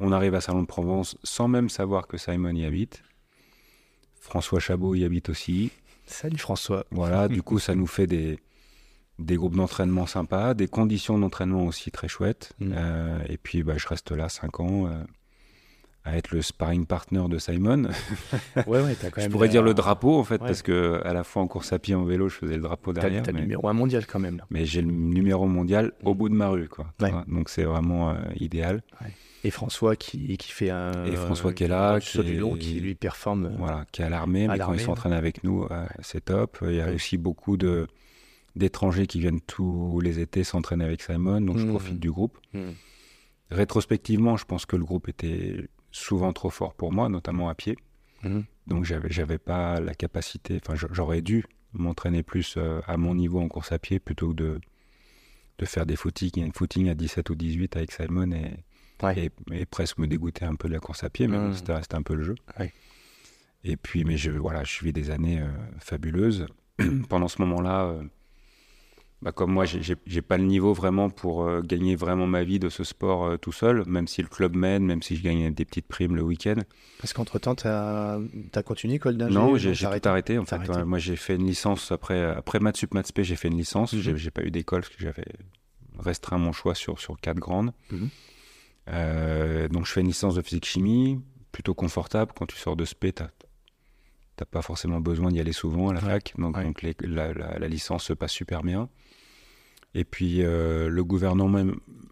On 0.00 0.12
arrive 0.12 0.34
à 0.34 0.40
Salon 0.40 0.62
de 0.62 0.66
Provence 0.66 1.16
sans 1.22 1.48
même 1.48 1.68
savoir 1.68 2.06
que 2.06 2.16
Simon 2.16 2.54
y 2.54 2.64
habite. 2.64 3.02
François 4.20 4.60
Chabot 4.60 4.94
y 4.94 5.04
habite 5.04 5.28
aussi. 5.28 5.70
Salut 6.06 6.38
François. 6.38 6.84
Voilà, 6.90 7.28
du 7.28 7.42
coup, 7.42 7.58
ça 7.58 7.74
nous 7.74 7.86
fait 7.86 8.06
des, 8.06 8.38
des 9.18 9.36
groupes 9.36 9.56
d'entraînement 9.56 10.06
sympas, 10.06 10.54
des 10.54 10.68
conditions 10.68 11.18
d'entraînement 11.18 11.64
aussi 11.66 11.90
très 11.90 12.08
chouettes. 12.08 12.52
Mm. 12.58 12.72
Euh, 12.76 13.18
et 13.28 13.38
puis, 13.38 13.62
bah, 13.62 13.74
je 13.76 13.86
reste 13.86 14.10
là 14.12 14.28
5 14.28 14.60
ans 14.60 14.86
euh, 14.86 15.04
à 16.06 16.16
être 16.18 16.32
le 16.32 16.42
sparring 16.42 16.84
partner 16.86 17.24
de 17.30 17.38
Simon. 17.38 17.84
Ouais, 18.66 18.82
ouais, 18.82 18.94
quand 19.00 19.08
je 19.16 19.20
même. 19.22 19.30
pourrais 19.30 19.46
la- 19.46 19.52
dire 19.52 19.62
le 19.62 19.72
drapeau, 19.74 20.18
en 20.18 20.24
fait, 20.24 20.40
Ouais. 20.40 20.46
parce 20.48 20.60
que 20.62 21.00
à 21.04 21.12
la 21.14 21.24
fois 21.24 21.42
en 21.42 21.46
course 21.46 21.72
à 21.72 21.78
pied, 21.78 21.94
en 21.94 22.04
vélo, 22.04 22.28
je 22.28 22.36
faisais 22.36 22.56
le 22.56 22.62
drapeau 22.62 22.92
derrière. 22.92 23.22
t'as 23.22 23.32
le 23.32 23.36
mais 23.38 23.42
numéro 23.42 23.68
un 23.68 23.72
mondial 23.72 24.06
quand 24.06 24.18
même 24.20 24.36
là. 24.36 24.44
mais 24.50 24.64
j'ai 24.66 24.82
le 24.82 24.90
numéro 24.92 25.46
mondial 25.46 25.92
au 26.04 26.14
Mm. 26.14 26.16
bout 26.18 26.28
de 26.28 26.34
ma 26.34 26.48
rue. 26.48 26.68
Quoi, 26.68 26.86
Ouais. 27.00 27.10
Donc, 27.26 27.48
c'est 27.48 27.64
vraiment 27.64 28.10
euh, 28.10 28.14
idéal. 28.36 28.82
Et 29.46 29.50
François 29.50 29.94
qui, 29.96 30.36
qui 30.38 30.52
fait 30.52 30.70
un. 30.70 31.04
Et 31.06 31.16
François 31.16 31.50
euh, 31.50 31.54
qui 31.54 31.64
est 31.64 31.68
là, 31.68 32.00
qui 32.00 32.08
saut 32.10 32.22
du 32.22 32.34
est- 32.34 32.38
long, 32.38 32.54
qui 32.56 32.80
lui 32.80 32.94
performe. 32.94 33.46
euh, 33.46 33.56
Voilà, 33.58 33.84
qui 33.92 34.00
est 34.02 34.04
à 34.04 34.08
l'armée, 34.08 34.46
mais 34.48 34.58
quand 34.58 34.72
il 34.74 34.80
s'entraîne 34.80 35.12
avec 35.12 35.42
nous, 35.44 35.64
euh, 35.70 35.86
c'est 36.02 36.24
top. 36.26 36.58
Il 36.62 36.74
y 36.74 36.80
a 36.80 36.90
aussi 36.92 37.16
beaucoup 37.18 37.56
de 37.56 37.86
d'étrangers 38.56 39.06
qui 39.08 39.18
viennent 39.20 39.40
tous 39.40 40.00
les 40.00 40.20
étés 40.20 40.44
s'entraîner 40.44 40.84
avec 40.84 41.02
Simon, 41.02 41.40
donc 41.40 41.58
je 41.58 41.64
Mhm. 41.64 41.70
profite 41.70 41.98
du 41.98 42.10
groupe. 42.10 42.38
Mm. 42.52 42.70
Rétrospectivement, 43.50 44.36
je 44.36 44.44
pense 44.44 44.64
que 44.66 44.76
le 44.76 44.84
groupe 44.84 45.08
était 45.08 45.68
souvent 45.94 46.32
trop 46.32 46.50
fort 46.50 46.74
pour 46.74 46.92
moi, 46.92 47.08
notamment 47.08 47.48
à 47.48 47.54
pied. 47.54 47.76
Mhm. 48.24 48.44
Donc 48.66 48.84
j'avais 48.84 49.08
j'avais 49.10 49.38
pas 49.38 49.80
la 49.80 49.94
capacité, 49.94 50.58
enfin 50.60 50.74
j'aurais 50.92 51.22
dû 51.22 51.44
m'entraîner 51.72 52.22
plus 52.22 52.56
euh, 52.56 52.80
à 52.86 52.96
mon 52.96 53.14
niveau 53.14 53.40
en 53.40 53.48
course 53.48 53.70
à 53.72 53.78
pied 53.78 54.00
plutôt 54.00 54.30
que 54.30 54.34
de 54.34 54.60
de 55.58 55.64
faire 55.66 55.86
des 55.86 55.94
footings, 55.96 56.50
footing 56.52 56.88
à 56.88 56.94
17 56.94 57.30
ou 57.30 57.34
18 57.36 57.76
avec 57.76 57.92
Simon 57.92 58.32
et, 58.32 58.56
Ouais. 59.02 59.26
et, 59.26 59.30
et 59.60 59.66
presque 59.66 59.98
me 59.98 60.06
dégoûter 60.06 60.44
un 60.44 60.54
peu 60.56 60.68
de 60.68 60.72
la 60.74 60.80
course 60.80 61.04
à 61.04 61.10
pied, 61.10 61.28
mais 61.28 61.36
bon, 61.36 61.48
Mhm. 61.48 61.54
c'était 61.54 61.80
c'était 61.82 61.94
un 61.96 62.02
peu 62.02 62.14
le 62.14 62.22
jeu. 62.24 62.34
Ouais. 62.58 62.72
Et 63.64 63.76
puis, 63.76 64.04
mais 64.04 64.16
je, 64.16 64.30
voilà, 64.32 64.62
je 64.64 64.84
vis 64.84 64.92
des 64.92 65.10
années 65.10 65.40
euh, 65.40 65.48
fabuleuses. 65.78 66.46
Pendant 67.08 67.28
ce 67.28 67.40
moment-là, 67.42 67.84
euh, 67.86 68.02
bah, 69.24 69.32
comme 69.32 69.50
moi, 69.52 69.64
j'ai- 69.64 70.22
pas 70.22 70.36
le 70.36 70.44
niveau 70.44 70.72
vraiment 70.74 71.08
pour 71.10 71.44
euh, 71.44 71.62
gagner 71.62 71.96
vraiment 71.96 72.26
ma 72.26 72.44
vie 72.44 72.58
de 72.60 72.68
ce 72.68 72.84
sport 72.84 73.24
euh, 73.24 73.36
tout 73.38 73.52
seul, 73.52 73.82
même 73.86 74.06
si 74.06 74.20
le 74.22 74.28
club 74.28 74.54
m'aide, 74.54 74.82
même 74.82 75.02
si 75.02 75.16
je 75.16 75.22
gagne 75.22 75.52
des 75.52 75.64
petites 75.64 75.86
primes 75.88 76.14
le 76.14 76.22
week-end. 76.22 76.56
Parce 76.98 77.12
qu'entre 77.14 77.38
temps, 77.38 77.54
t'as 77.54 78.18
as 78.54 78.62
continué 78.62 78.94
école 78.96 79.16
d'ingé 79.16 79.34
Non, 79.34 79.56
j'ai 79.56 79.72
tout 79.74 79.86
arrêté. 80.08 80.38
En 80.38 80.44
T'as 80.44 80.50
fait, 80.50 80.54
arrêté. 80.56 80.72
Ouais, 80.78 80.84
moi, 80.84 80.98
j'ai 80.98 81.16
fait 81.16 81.36
une 81.36 81.46
licence 81.46 81.90
après, 81.90 82.22
après 82.22 82.60
maths 82.60 82.76
sup, 82.76 82.92
maths 82.94 83.10
j'ai 83.16 83.36
fait 83.36 83.48
une 83.48 83.56
licence. 83.56 83.92
Mhm. 83.94 84.00
J'ai- 84.00 84.16
J'ai 84.18 84.30
pas 84.30 84.42
eu 84.42 84.50
d'école 84.50 84.82
parce 84.82 84.94
que 84.94 85.02
j'avais 85.02 85.24
restreint 85.98 86.38
mon 86.38 86.52
choix 86.52 86.74
sur, 86.74 87.00
sur 87.00 87.18
quatre 87.18 87.38
grandes. 87.38 87.72
Mhm. 87.90 88.08
Euh, 88.90 89.68
donc, 89.68 89.86
je 89.86 89.92
fais 89.92 90.00
une 90.02 90.08
licence 90.08 90.34
de 90.34 90.42
physique-chimie, 90.42 91.20
plutôt 91.52 91.74
confortable. 91.74 92.32
Quand 92.36 92.46
tu 92.46 92.56
sors 92.56 92.76
de 92.76 92.84
spé, 92.84 93.12
t'as 93.12 93.28
t'as 94.36 94.44
pas 94.44 94.62
forcément 94.62 94.98
besoin 95.00 95.30
d'y 95.30 95.38
aller 95.38 95.52
souvent 95.52 95.90
à 95.90 95.94
la 95.94 96.00
Ouais. 96.00 96.06
fac. 96.14 96.34
Donc, 96.36 96.56
Ouais. 96.56 96.64
donc 96.64 96.82
les- 96.82 96.96
la, 97.02 97.32
la- 97.32 97.56
la 97.56 97.68
licence 97.68 98.02
se 98.02 98.12
passe 98.12 98.32
super 98.32 98.64
bien. 98.64 98.88
Et 99.94 100.04
puis, 100.04 100.42
euh, 100.42 100.88
le, 100.88 101.04
gouvernement, 101.04 101.64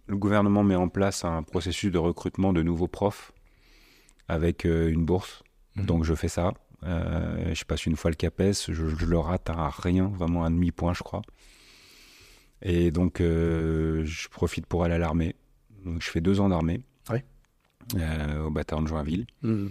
le 0.06 0.16
gouvernement 0.16 0.62
met 0.62 0.74
en 0.76 0.88
place 0.88 1.24
un 1.24 1.42
processus 1.42 1.90
de 1.90 1.98
recrutement 1.98 2.52
de 2.52 2.62
nouveaux 2.62 2.88
profs 2.88 3.32
avec 4.28 4.64
euh, 4.64 4.88
une 4.90 5.04
bourse. 5.04 5.42
Mhm. 5.76 5.86
Donc 5.86 6.04
je 6.04 6.14
fais 6.14 6.28
ça. 6.28 6.52
Euh, 6.84 7.54
je 7.54 7.64
passe 7.64 7.86
une 7.86 7.96
fois 7.96 8.10
le 8.10 8.16
CAPES, 8.16 8.52
je, 8.68 8.88
je 8.88 9.06
le 9.06 9.18
rate 9.18 9.48
à 9.50 9.68
rien, 9.70 10.08
vraiment 10.08 10.44
un 10.44 10.50
demi-point, 10.50 10.94
je 10.94 11.02
crois. 11.02 11.22
Et 12.62 12.90
donc 12.92 13.16
je 13.18 14.28
profite 14.28 14.66
pour 14.66 14.84
aller 14.84 14.94
à 14.94 14.98
l'armée. 14.98 15.34
Donc 15.84 16.00
je 16.00 16.08
fais 16.08 16.20
deux 16.20 16.40
ans 16.40 16.48
d'armée 16.48 16.84
Ouais. 17.10 17.24
au 18.38 18.50
bataillon 18.50 18.82
de 18.82 18.88
Joinville. 18.88 19.26
Mm. 19.42 19.68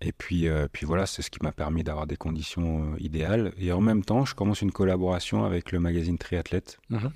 Et 0.00 0.12
puis, 0.12 0.48
euh, 0.48 0.68
puis 0.72 0.86
voilà, 0.86 1.06
c'est 1.06 1.22
ce 1.22 1.30
qui 1.30 1.40
m'a 1.42 1.52
permis 1.52 1.82
d'avoir 1.82 2.06
des 2.06 2.16
conditions 2.16 2.92
euh, 2.92 2.96
idéales. 3.00 3.52
Et 3.58 3.72
en 3.72 3.80
même 3.80 4.04
temps, 4.04 4.24
je 4.24 4.34
commence 4.34 4.62
une 4.62 4.70
collaboration 4.70 5.44
avec 5.44 5.72
le 5.72 5.80
magazine 5.80 6.18
Triathlète. 6.18 6.78
Mhm. 6.90 7.10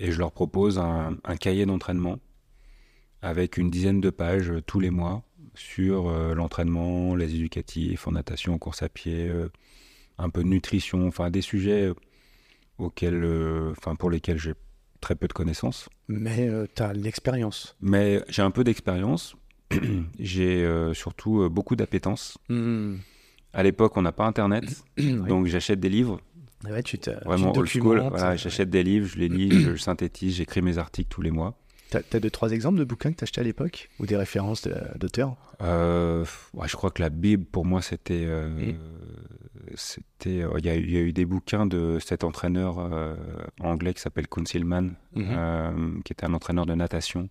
Et 0.00 0.10
je 0.10 0.18
leur 0.18 0.32
propose 0.32 0.78
un, 0.78 1.16
un 1.22 1.36
cahier 1.36 1.66
d'entraînement 1.66 2.18
avec 3.22 3.58
une 3.58 3.70
dizaine 3.70 4.00
de 4.00 4.10
pages 4.10 4.50
euh, 4.50 4.62
tous 4.62 4.80
les 4.80 4.90
mois 4.90 5.22
sur 5.54 6.08
euh, 6.08 6.34
l'entraînement, 6.34 7.14
les 7.14 7.34
éducatifs, 7.34 8.08
en 8.08 8.12
natation, 8.12 8.54
en 8.54 8.58
course 8.58 8.82
à 8.82 8.88
pied, 8.88 9.28
euh, 9.28 9.48
un 10.18 10.30
peu 10.30 10.42
de 10.42 10.48
nutrition, 10.48 11.06
enfin 11.06 11.30
des 11.30 11.42
sujets 11.42 11.90
auxquels, 12.78 13.22
euh, 13.24 13.74
pour 13.98 14.10
lesquels 14.10 14.38
j'ai 14.38 14.54
très 15.00 15.14
peu 15.14 15.28
de 15.28 15.32
connaissances. 15.32 15.88
Mais 16.08 16.48
euh, 16.48 16.66
t'as 16.74 16.92
l'expérience. 16.92 17.76
Mais 17.80 18.22
j'ai 18.28 18.42
un 18.42 18.50
peu 18.50 18.64
d'expérience. 18.64 19.36
j'ai 20.18 20.68
surtout 20.94 21.48
beaucoup 21.48 21.76
d'appétence. 21.76 22.38
Mm. 22.48 22.96
À 23.52 23.62
l'époque, 23.62 23.96
on 23.96 24.02
n'a 24.02 24.12
pas 24.12 24.26
Internet, 24.26 24.64
donc 24.98 25.46
j'achète 25.46 25.78
des 25.78 25.88
livres, 25.88 26.20
Ouais, 26.64 26.82
tu 26.82 26.98
te, 26.98 27.10
vraiment 27.24 27.52
tu 27.52 27.60
old 27.60 27.68
school. 27.68 28.06
Voilà, 28.10 28.36
j'achète 28.36 28.68
des 28.70 28.82
livres, 28.82 29.06
je 29.08 29.18
les 29.18 29.28
lis, 29.28 29.50
je 29.62 29.76
synthétise, 29.76 30.34
j'écris 30.36 30.60
mes 30.62 30.76
articles 30.78 31.08
tous 31.08 31.22
les 31.22 31.30
mois. 31.30 31.56
T'as 31.88 32.02
t'as 32.02 32.20
deux, 32.20 32.30
trois 32.30 32.52
exemples 32.52 32.78
de 32.78 32.84
bouquins 32.84 33.10
que 33.10 33.16
t'as 33.16 33.24
achetés 33.24 33.40
à 33.40 33.44
l'époque 33.44 33.88
Ou 33.98 34.06
des 34.06 34.16
références 34.16 34.62
de- 34.62 34.76
d'auteurs? 34.96 35.36
Euh, 35.62 36.24
ouais, 36.54 36.68
je 36.68 36.76
crois 36.76 36.90
que 36.92 37.02
la 37.02 37.08
Bible, 37.10 37.44
pour 37.44 37.64
moi, 37.66 37.82
c'était. 37.82 38.24
euh, 38.26 38.48
Mm. 38.72 38.76
c'était 39.74 40.42
euh, 40.42 40.50
Il 40.58 40.66
y, 40.66 40.68
a 40.68 40.76
eu- 40.76 40.82
il 40.84 40.90
y 40.92 40.96
a 40.96 41.00
eu 41.00 41.12
des 41.12 41.24
bouquins 41.24 41.66
de 41.66 41.98
cet 42.00 42.22
entraîneur 42.24 42.78
euh, 42.78 43.16
anglais 43.60 43.92
qui 43.94 44.00
s'appelle 44.00 44.28
Concealman, 44.28 44.90
Mhm. 45.14 45.26
euh, 45.30 46.00
qui 46.04 46.12
était 46.12 46.24
un 46.26 46.34
entraîneur 46.34 46.66
de 46.66 46.74
natation, 46.74 47.28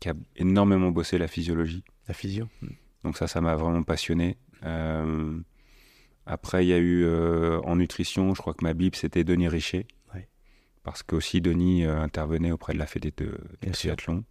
qui 0.00 0.08
a 0.08 0.14
énormément 0.36 0.90
bossé 0.90 1.16
la 1.16 1.28
physiologie. 1.28 1.82
La 2.08 2.14
physio. 2.14 2.48
Donc, 3.04 3.16
ça, 3.16 3.26
ça 3.26 3.40
m'a 3.40 3.56
vraiment 3.56 3.82
passionné. 3.84 4.36
Euh, 4.64 5.38
après, 6.26 6.64
il 6.64 6.68
y 6.68 6.72
a 6.72 6.78
eu 6.78 7.04
euh, 7.04 7.60
en 7.62 7.76
nutrition, 7.76 8.34
je 8.34 8.40
crois 8.40 8.54
que 8.54 8.64
ma 8.64 8.74
Bible, 8.74 8.96
c'était 8.96 9.24
Denis 9.24 9.48
Richer. 9.48 9.86
Ouais. 10.14 10.28
parce 10.82 11.02
qu'aussi 11.02 11.40
Denis 11.40 11.84
intervenait 11.84 12.52
auprès 12.52 12.74
de 12.74 12.78
la 12.78 12.86
Fédé 12.86 13.12
de, 13.16 13.38
triathlon. 13.72 14.24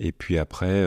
Et 0.00 0.12
puis 0.12 0.38
après, 0.38 0.84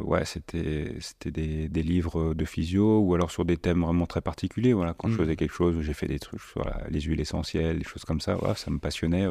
ouais, 0.00 0.26
c'était 0.26 0.94
c'était 1.00 1.30
des, 1.30 1.68
des, 1.70 1.82
livres 1.82 2.34
de 2.34 2.44
physio 2.44 3.00
ou 3.00 3.14
alors 3.14 3.30
sur 3.30 3.46
des 3.46 3.56
thèmes 3.56 3.82
vraiment 3.82 4.04
très 4.06 4.20
particuliers. 4.20 4.74
Voilà, 4.74 4.92
quand 4.92 5.08
je 5.08 5.14
mm. 5.14 5.18
faisais 5.18 5.36
quelque 5.36 5.54
chose, 5.54 5.80
j'ai 5.80 5.94
fait 5.94 6.06
des 6.06 6.18
trucs 6.18 6.42
sur 6.42 6.62
les 6.90 7.00
huiles 7.00 7.20
essentielles, 7.20 7.78
des 7.78 7.84
choses 7.84 8.04
comme 8.04 8.20
ça. 8.20 8.34
Voilà, 8.34 8.54
ça 8.54 8.70
me 8.70 8.78
passionnait. 8.78 9.26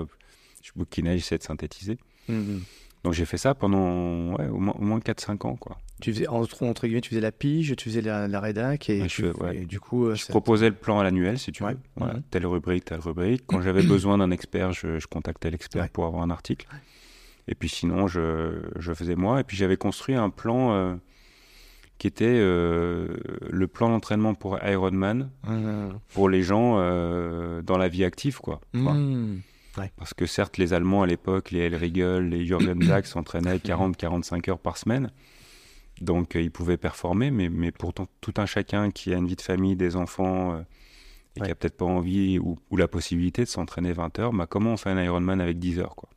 Je 0.64 0.72
bouquinais, 0.76 1.18
j'essayais 1.18 1.38
de 1.38 1.44
synthétiser. 1.44 2.00
Mm-hmm. 2.30 2.62
Donc 3.04 3.14
j'ai 3.14 3.26
fait 3.26 3.38
ça 3.38 3.56
pendant 3.56 4.36
ouais, 4.36 4.48
au 4.48 4.60
moins, 4.60 4.76
moins 4.80 5.00
4-5 5.00 5.48
ans. 5.48 5.56
Quoi. 5.56 5.78
Tu 6.02 6.14
faisais, 6.14 6.28
entre, 6.28 6.64
entre, 6.64 6.86
guillemets, 6.86 7.02
tu 7.02 7.10
faisais 7.10 7.22
la 7.22 7.32
pige, 7.32 7.76
tu 7.76 7.90
faisais 7.90 8.02
la, 8.02 8.28
la 8.28 8.40
rédac 8.40 8.90
et, 8.90 9.08
du 9.66 9.80
coup... 9.80 10.06
Euh, 10.06 10.16
je 10.16 10.28
proposais 10.28 10.70
le 10.70 10.76
plan 10.76 11.00
à 11.00 11.04
l'annuel, 11.04 11.40
si 11.40 11.52
tu 11.52 11.64
veux. 11.64 11.78
Voilà, 11.96 12.16
mhm. 12.16 12.24
Telle 12.30 12.46
rubrique, 12.46 12.86
telle 12.86 13.00
rubrique. 13.00 13.44
Quand 13.48 13.62
j'avais 13.62 13.84
besoin 13.84 14.20
d'un 14.20 14.30
expert, 14.30 14.72
je, 14.72 15.00
je 15.00 15.08
contactais 15.08 15.50
l'expert 15.50 15.90
pour 15.90 16.06
avoir 16.06 16.22
un 16.22 16.30
article. 16.30 16.68
Et 17.48 17.56
puis 17.56 17.70
sinon, 17.70 18.08
je, 18.08 18.62
je 18.78 18.94
faisais 18.94 19.16
moi. 19.16 19.40
Et 19.40 19.44
puis 19.44 19.58
j'avais 19.58 19.78
construit 19.78 20.14
un 20.14 20.30
plan 20.30 20.72
euh, 20.72 20.96
qui 21.98 22.06
était 22.06 22.26
euh, 22.28 23.18
le 23.50 23.68
plan 23.68 23.90
d'entraînement 23.90 24.36
pour 24.36 24.60
Ironman, 24.64 25.32
mhm. 25.48 25.94
pour 26.14 26.30
les 26.30 26.44
gens 26.44 26.76
dans 26.76 27.78
la 27.78 27.88
vie 27.88 28.04
active, 28.04 28.38
quoi. 28.40 28.62
Parce 29.98 30.14
que 30.14 30.26
certes, 30.26 30.58
les 30.58 30.74
Allemands 30.74 31.04
à 31.04 31.08
l'époque, 31.08 31.52
les 31.52 31.60
Elriegel, 31.60 32.30
les 32.30 32.46
Jürgen 32.46 32.80
Dax 32.88 33.12
s'entraînaient 33.12 33.58
40-45 33.58 34.50
heures 34.50 34.60
par 34.60 34.78
semaine. 34.78 35.12
Donc 36.02 36.36
euh, 36.36 36.42
ils 36.42 36.52
pouvaient 36.52 36.78
performer, 36.78 37.32
mais, 37.32 37.50
mais 37.50 37.72
pour 37.72 37.94
tout 37.94 38.34
un 38.38 38.46
chacun 38.46 38.92
qui 38.92 39.14
a 39.14 39.18
une 39.18 39.28
vie 39.28 39.36
de 39.36 39.42
famille, 39.42 39.76
des 39.76 39.96
enfants, 39.96 40.54
euh, 40.54 40.62
et 41.38 41.42
qui 41.42 41.52
a 41.52 41.56
peut-être 41.56 41.78
pas 41.78 41.86
envie 41.86 42.40
ou, 42.40 42.58
la 42.76 42.88
possibilité 42.88 43.44
de 43.44 43.48
s'entraîner 43.48 43.94
20 43.94 44.20
heures, 44.20 44.34
bah, 44.34 44.48
comment 44.48 44.74
on 44.74 44.78
fait 44.78 44.90
un 44.90 45.02
Ironman 45.02 45.40
avec 45.40 45.60
10 45.60 45.80
heures 45.80 45.96
quoi? 45.96 46.10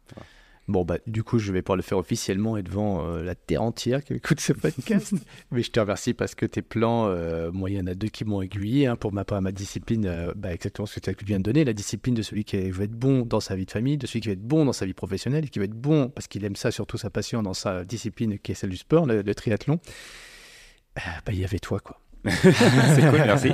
Bon, 0.67 0.83
bah, 0.85 0.97
du 1.07 1.23
coup, 1.23 1.39
je 1.39 1.53
vais 1.53 1.61
pouvoir 1.61 1.77
le 1.77 1.83
faire 1.83 1.99
officiellement 1.99 2.57
et 2.57 2.63
devant 2.63 3.07
euh, 3.07 3.23
la 3.23 3.35
terre 3.35 3.63
entière 3.63 4.03
qui 4.03 4.15
écoute 4.15 4.41
ce 4.41 4.55
podcast. 4.55 5.15
Mais 5.51 5.63
je 5.63 5.71
te 5.71 5.79
remercie 5.79 6.15
parce 6.15 6.35
que 6.35 6.47
tes 6.47 6.63
plans, 6.63 7.07
euh, 7.09 7.53
moi, 7.53 7.69
il 7.69 7.77
y 7.77 7.81
en 7.81 7.87
a 7.87 7.95
deux 7.95 8.09
qui 8.09 8.25
m'ont 8.25 8.41
aiguillé. 8.41 8.87
Hein, 8.87 8.97
pour 8.97 9.13
ma 9.13 9.27
part, 9.27 9.43
ma 9.43 9.53
discipline, 9.53 10.07
euh, 10.07 10.33
bah, 10.35 10.55
exactement 10.55 10.87
ce 10.87 11.01
que 11.01 11.11
tu 11.11 11.25
viens 11.27 11.39
de 11.39 11.43
donner, 11.43 11.65
la 11.65 11.75
discipline 11.75 12.15
de 12.15 12.23
celui 12.23 12.45
qui 12.45 12.71
veut 12.71 12.85
être 12.85 12.93
bon 12.99 13.27
dans 13.27 13.41
sa 13.41 13.57
vie 13.57 13.67
de 13.67 13.71
famille, 13.71 13.99
de 13.99 14.07
celui 14.07 14.21
qui 14.21 14.29
veut 14.29 14.35
être 14.35 14.47
bon 14.47 14.65
dans 14.65 14.73
sa 14.73 14.87
vie 14.87 14.95
professionnelle, 14.95 15.51
qui 15.51 15.59
veut 15.59 15.67
être 15.67 15.79
bon 15.79 16.09
parce 16.09 16.29
qu'il 16.29 16.45
aime 16.45 16.57
ça, 16.57 16.71
surtout 16.71 16.97
sa 16.97 17.11
passion 17.11 17.43
dans 17.43 17.55
sa 17.55 17.85
discipline 17.85 18.39
qui 18.39 18.53
est 18.53 18.55
celle 18.55 18.71
du 18.71 18.79
sport, 18.79 19.05
le, 19.05 19.21
le 19.21 19.35
triathlon. 19.35 19.81
bah, 20.97 21.03
il 21.33 21.41
y 21.41 21.45
avait 21.45 21.59
toi, 21.59 21.79
quoi. 21.81 22.01
c'est 22.43 23.11
cool, 23.11 23.19
merci. 23.19 23.51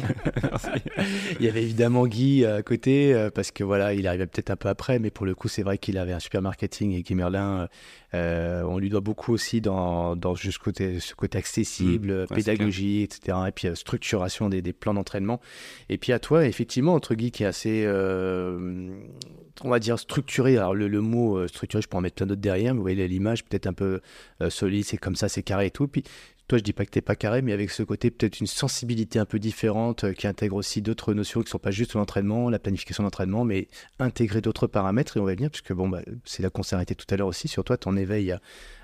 Il 1.41 1.45
y 1.45 1.49
avait 1.49 1.63
évidemment 1.63 2.07
Guy 2.07 2.45
à 2.45 2.63
côté, 2.63 3.13
euh, 3.13 3.31
parce 3.31 3.51
que 3.51 3.65
voilà, 3.65 3.95
il 3.95 4.07
arrivait 4.07 4.27
peut-être 4.27 4.51
un 4.51 4.57
peu 4.57 4.69
après, 4.69 4.99
mais 5.01 5.11
pour 5.11 5.27
le 5.27 5.35
coup, 5.35 5.49
c'est 5.49 5.63
vrai 5.63 5.79
qu'il 5.79 5.99
avait 5.99 6.13
un 6.13 6.21
super 6.21 6.41
marketing 6.41 6.93
et 6.93 7.03
Guy 7.03 7.17
Merlin, 7.17 7.69
euh, 8.15 8.63
on 8.63 8.79
lui 8.79 8.89
doit 8.89 9.01
beaucoup 9.01 9.33
aussi 9.33 9.61
dans, 9.61 10.15
dans 10.15 10.35
côté, 10.63 11.01
ce 11.01 11.15
côté 11.15 11.39
accessible, 11.39 12.23
mmh. 12.31 12.35
pédagogie, 12.35 13.03
etc. 13.03 13.39
Et 13.49 13.53
puis 13.53 13.69
euh, 13.69 13.75
structuration 13.75 14.49
des, 14.49 14.63
des 14.63 14.73
plans 14.73 14.95
d'entraînement. 14.95 15.41
Et 15.89 15.99
puis 15.99 16.13
à 16.13 16.21
toi, 16.21 16.47
effectivement, 16.47 16.95
entre 16.95 17.15
Guy 17.15 17.33
qui 17.33 17.43
est 17.43 17.47
assez, 17.47 17.87
on 17.89 19.69
va 19.69 19.79
dire, 19.81 19.99
structuré. 19.99 20.57
Alors 20.59 20.75
le, 20.75 20.87
le 20.87 21.01
mot 21.01 21.47
structuré, 21.49 21.83
je 21.83 21.89
peux 21.89 21.97
en 21.97 22.03
mettre 22.03 22.17
plein 22.17 22.27
d'autres 22.27 22.41
derrière, 22.41 22.73
mais 22.75 22.79
vous 22.79 22.85
voyez 22.85 23.09
l'image 23.09 23.45
peut-être 23.45 23.67
un 23.67 23.73
peu 23.73 24.01
solide, 24.49 24.85
c'est 24.85 24.97
comme 24.97 25.17
ça, 25.17 25.29
c'est 25.29 25.43
carré 25.43 25.67
et 25.67 25.71
tout. 25.71 25.89
Puis 25.89 26.05
toi, 26.51 26.59
je 26.59 26.65
dis 26.65 26.73
pas 26.73 26.85
que 26.85 26.91
t'es 26.91 27.01
pas 27.01 27.15
carré, 27.15 27.43
mais 27.43 27.53
avec 27.53 27.71
ce 27.71 27.85
côté 27.85 28.11
peut-être 28.11 28.41
une 28.41 28.49
sensibilité 28.49 29.21
un 29.21 29.25
peu 29.25 29.39
différente 29.39 30.03
euh, 30.03 30.13
qui 30.13 30.27
intègre 30.27 30.57
aussi 30.57 30.83
d'autres 30.83 31.15
notions 31.15 31.43
qui 31.43 31.49
sont 31.49 31.61
pas 31.61 31.71
juste 31.71 31.95
l'entraînement, 31.95 32.51
la 32.51 32.59
planification 32.59 33.05
d'entraînement, 33.05 33.45
mais 33.45 33.69
intégrer 34.01 34.41
d'autres 34.41 34.67
paramètres. 34.67 35.17
Et 35.17 35.21
on 35.21 35.25
va 35.25 35.37
venir, 35.37 35.49
puisque 35.49 35.73
bon, 35.73 35.89
bah, 35.89 36.03
c'est 36.25 36.43
là 36.43 36.51
qu'on 36.51 36.65
s'est 36.65 36.75
arrêté 36.75 36.97
tout 36.97 37.07
à 37.11 37.17
l'heure 37.17 37.29
aussi. 37.29 37.47
Sur 37.47 37.63
toi, 37.63 37.77
ton 37.77 37.97
éveil 37.97 38.37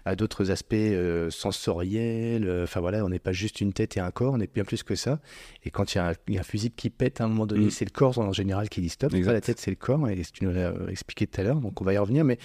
à 0.06 0.14
d'autres 0.14 0.52
aspects 0.52 0.72
euh, 0.74 1.30
sensoriels. 1.30 2.48
Euh, 2.48 2.62
enfin 2.62 2.80
voilà, 2.80 3.04
on 3.04 3.08
n'est 3.08 3.18
pas 3.18 3.32
juste 3.32 3.60
une 3.60 3.72
tête 3.72 3.96
et 3.96 4.00
un 4.00 4.12
corps, 4.12 4.34
on 4.34 4.40
est 4.40 4.52
bien 4.52 4.64
plus 4.64 4.84
que 4.84 4.94
ça. 4.94 5.18
Et 5.64 5.70
quand 5.70 5.94
il 5.94 5.98
y, 5.98 6.00
a 6.00 6.14
un, 6.40 6.42
fusible 6.44 6.76
qui 6.76 6.90
pète 6.90 7.20
à 7.20 7.24
un 7.24 7.28
moment 7.28 7.44
donné, 7.44 7.66
mm. 7.66 7.70
c'est 7.70 7.84
le 7.84 7.90
corps 7.90 8.16
en 8.18 8.32
général 8.32 8.68
qui 8.68 8.80
dit 8.80 8.88
stop. 8.88 9.10
Pas 9.10 9.32
la 9.32 9.40
tête, 9.40 9.58
c'est 9.58 9.70
le 9.70 9.76
corps. 9.76 10.08
Et 10.08 10.22
tu 10.32 10.44
nous 10.44 10.52
l'as 10.52 10.72
expliqué 10.88 11.26
tout 11.26 11.40
à 11.40 11.44
l'heure, 11.44 11.60
donc 11.60 11.80
on 11.80 11.84
va 11.84 11.92
y 11.92 11.98
revenir. 11.98 12.24
Mais 12.24 12.38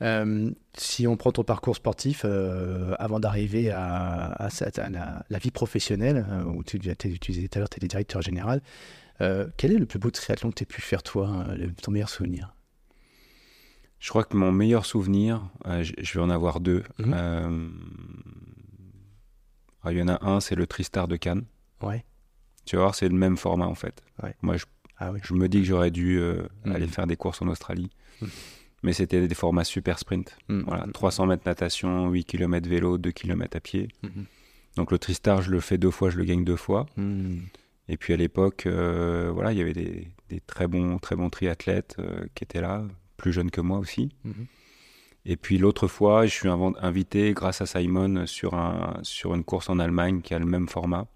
euh, 0.00 0.50
si 0.74 1.06
on 1.06 1.18
prend 1.18 1.32
ton 1.32 1.44
parcours 1.44 1.76
sportif 1.76 2.24
avant 2.98 3.20
d'arriver 3.20 3.70
à, 3.70 4.32
à, 4.32 4.48
la, 5.28 5.38
vie 5.38 5.50
professionnelle, 5.50 6.24
où 6.46 6.64
tu, 6.64 6.78
tu 6.78 7.18
disais 7.18 7.46
tout 7.46 7.58
à 7.58 7.60
l'heure, 7.60 7.68
tu 7.68 7.76
étais 7.76 7.88
directeur 7.88 8.22
général. 8.22 8.62
quel 9.18 9.72
est 9.72 9.78
le 9.78 9.86
plus 9.86 9.98
beau 9.98 10.10
triathlon 10.10 10.48
que 10.48 10.56
tu 10.56 10.62
as 10.62 10.66
pu 10.66 10.80
faire, 10.80 11.02
toi, 11.02 11.44
ton 11.82 11.92
meilleur 11.92 12.08
souvenir? 12.08 12.54
Je 14.02 14.08
crois 14.08 14.24
que 14.24 14.36
mon 14.36 14.50
meilleur 14.50 14.84
souvenir, 14.84 15.48
euh, 15.66 15.84
je, 15.84 16.12
vais 16.14 16.20
en 16.20 16.28
avoir 16.28 16.58
deux. 16.58 16.82
Mhm. 16.98 17.14
Euh, 17.14 17.68
il 19.90 19.96
y 19.96 20.02
en 20.02 20.08
a 20.08 20.26
un, 20.28 20.40
c'est 20.40 20.56
le 20.56 20.66
Tristar 20.66 21.06
de 21.06 21.14
Cannes. 21.14 21.44
Ouais. 21.80 22.04
Tu 22.64 22.74
vas 22.74 22.82
voir, 22.82 22.94
c'est 22.96 23.08
le 23.08 23.14
même 23.14 23.36
format 23.36 23.66
en 23.66 23.76
fait. 23.76 24.02
Moi, 24.42 24.56
je, 24.56 24.64
ah 24.98 25.12
je 25.22 25.34
me 25.34 25.48
dis 25.48 25.60
que 25.60 25.66
j'aurais 25.66 25.92
dû 25.92 26.18
euh, 26.18 26.42
mhm. 26.64 26.74
aller 26.74 26.88
faire 26.88 27.06
des 27.06 27.14
courses 27.14 27.42
en 27.42 27.48
Australie. 27.48 27.90
Mhm. 28.20 28.28
Mais 28.82 28.92
c'était 28.92 29.28
des 29.28 29.34
formats 29.36 29.62
super 29.62 30.00
sprint. 30.00 30.36
Voilà, 30.48 30.84
300 30.92 31.26
mètres 31.26 31.44
natation, 31.46 32.10
8 32.10 32.24
km 32.24 32.68
vélo, 32.68 32.98
2 32.98 33.12
km 33.12 33.56
à 33.56 33.60
pied. 33.60 33.86
Donc 34.74 34.90
le 34.90 34.98
Tristar, 34.98 35.42
je 35.42 35.52
le 35.52 35.60
fais 35.60 35.78
deux 35.78 35.92
fois, 35.92 36.10
je 36.10 36.18
le 36.18 36.24
gagne 36.24 36.44
deux 36.44 36.56
fois. 36.56 36.86
Et 37.86 37.96
puis 37.96 38.12
à 38.12 38.16
l'époque, 38.16 38.66
voilà, 38.66 39.52
il 39.52 39.58
y 39.58 39.60
avait 39.60 39.72
des, 39.72 40.08
des, 40.28 40.40
très 40.40 40.66
bons, 40.66 40.98
très 40.98 41.14
bons 41.14 41.30
triathlètes 41.30 41.98
qui 42.34 42.42
étaient 42.42 42.60
là 42.60 42.84
plus 43.22 43.32
jeune 43.32 43.50
que 43.50 43.60
moi 43.60 43.78
aussi. 43.78 44.10
Mhm. 44.24 44.46
Et 45.24 45.36
puis 45.36 45.56
l'autre 45.56 45.86
fois, 45.86 46.26
je 46.26 46.32
suis 46.32 46.48
invité 46.48 47.32
grâce 47.32 47.60
à 47.60 47.66
Simon 47.66 48.26
sur, 48.26 48.54
un, 48.54 48.98
sur 49.02 49.34
une 49.34 49.44
course 49.44 49.70
en 49.70 49.78
Allemagne 49.78 50.20
qui 50.20 50.34
a 50.34 50.38
le 50.40 50.44
même 50.44 50.68
format. 50.68 51.06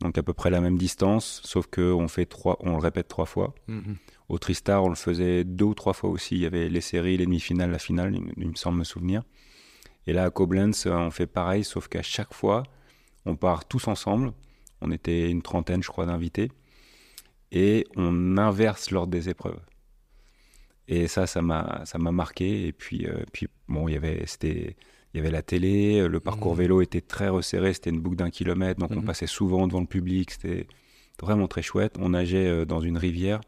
Donc 0.00 0.18
à 0.18 0.24
peu 0.24 0.32
près 0.32 0.50
la 0.50 0.60
même 0.60 0.76
distance, 0.76 1.40
sauf 1.44 1.68
qu'on 1.68 2.08
fait 2.08 2.26
trois, 2.26 2.56
on 2.60 2.72
le 2.72 2.82
répète 2.82 3.06
trois 3.06 3.26
fois. 3.26 3.54
Mhm. 3.68 3.96
Au 4.28 4.38
Tristar, 4.38 4.82
on 4.82 4.88
le 4.88 4.96
faisait 4.96 5.44
deux 5.44 5.66
ou 5.66 5.74
trois 5.74 5.92
fois 5.92 6.10
aussi. 6.10 6.34
Il 6.34 6.40
y 6.40 6.46
avait 6.46 6.68
les 6.68 6.80
séries, 6.80 7.16
les 7.16 7.26
demi-finales, 7.26 7.70
la 7.70 7.78
finale, 7.78 8.18
il, 8.36 8.48
me 8.48 8.56
semble 8.56 8.78
me 8.78 8.84
souvenir. 8.84 9.22
Et 10.08 10.12
là, 10.12 10.24
à 10.24 10.30
Koblenz, 10.30 10.86
on 10.86 11.12
fait 11.12 11.28
pareil, 11.28 11.62
sauf 11.62 11.86
qu'à 11.86 12.02
chaque 12.02 12.34
fois, 12.34 12.64
on 13.24 13.36
part 13.36 13.64
tous 13.66 13.86
ensemble. 13.86 14.32
On 14.80 14.90
était 14.90 15.30
une 15.30 15.42
trentaine, 15.42 15.82
je 15.84 15.88
crois, 15.88 16.06
d'invités. 16.06 16.50
Et 17.52 17.86
on 17.94 18.36
inverse 18.38 18.90
l'ordre 18.90 19.12
des 19.12 19.28
épreuves. 19.28 19.60
Et 20.92 21.08
ça, 21.08 21.26
ça 21.26 21.40
m'a, 21.40 21.80
ça 21.86 21.96
m'a 21.96 22.12
marqué. 22.12 22.66
Et 22.66 22.72
puis, 22.72 23.06
euh, 23.06 23.24
puis 23.32 23.48
bon, 23.66 23.88
il 23.88 23.94
y 23.94 23.96
avait, 23.96 24.24
c'était, 24.26 24.76
il 25.14 25.16
y 25.16 25.20
avait 25.20 25.30
la 25.30 25.40
télé, 25.40 26.06
le 26.06 26.20
parcours 26.20 26.54
mmh. 26.54 26.58
vélo 26.58 26.82
était 26.82 27.00
très 27.00 27.30
resserré, 27.30 27.72
c'était 27.72 27.88
une 27.88 28.00
boucle 28.00 28.16
d'un 28.16 28.28
kilomètre, 28.28 28.78
donc 28.78 28.90
on 28.90 29.00
mmh. 29.00 29.04
passait 29.06 29.26
souvent 29.26 29.66
devant 29.66 29.80
le 29.80 29.86
public, 29.86 30.32
c'était 30.32 30.66
vraiment 31.22 31.48
très 31.48 31.62
chouette. 31.62 31.96
On 31.98 32.10
nageait 32.10 32.46
euh, 32.46 32.66
dans 32.66 32.80
une 32.80 32.98
rivière. 32.98 33.40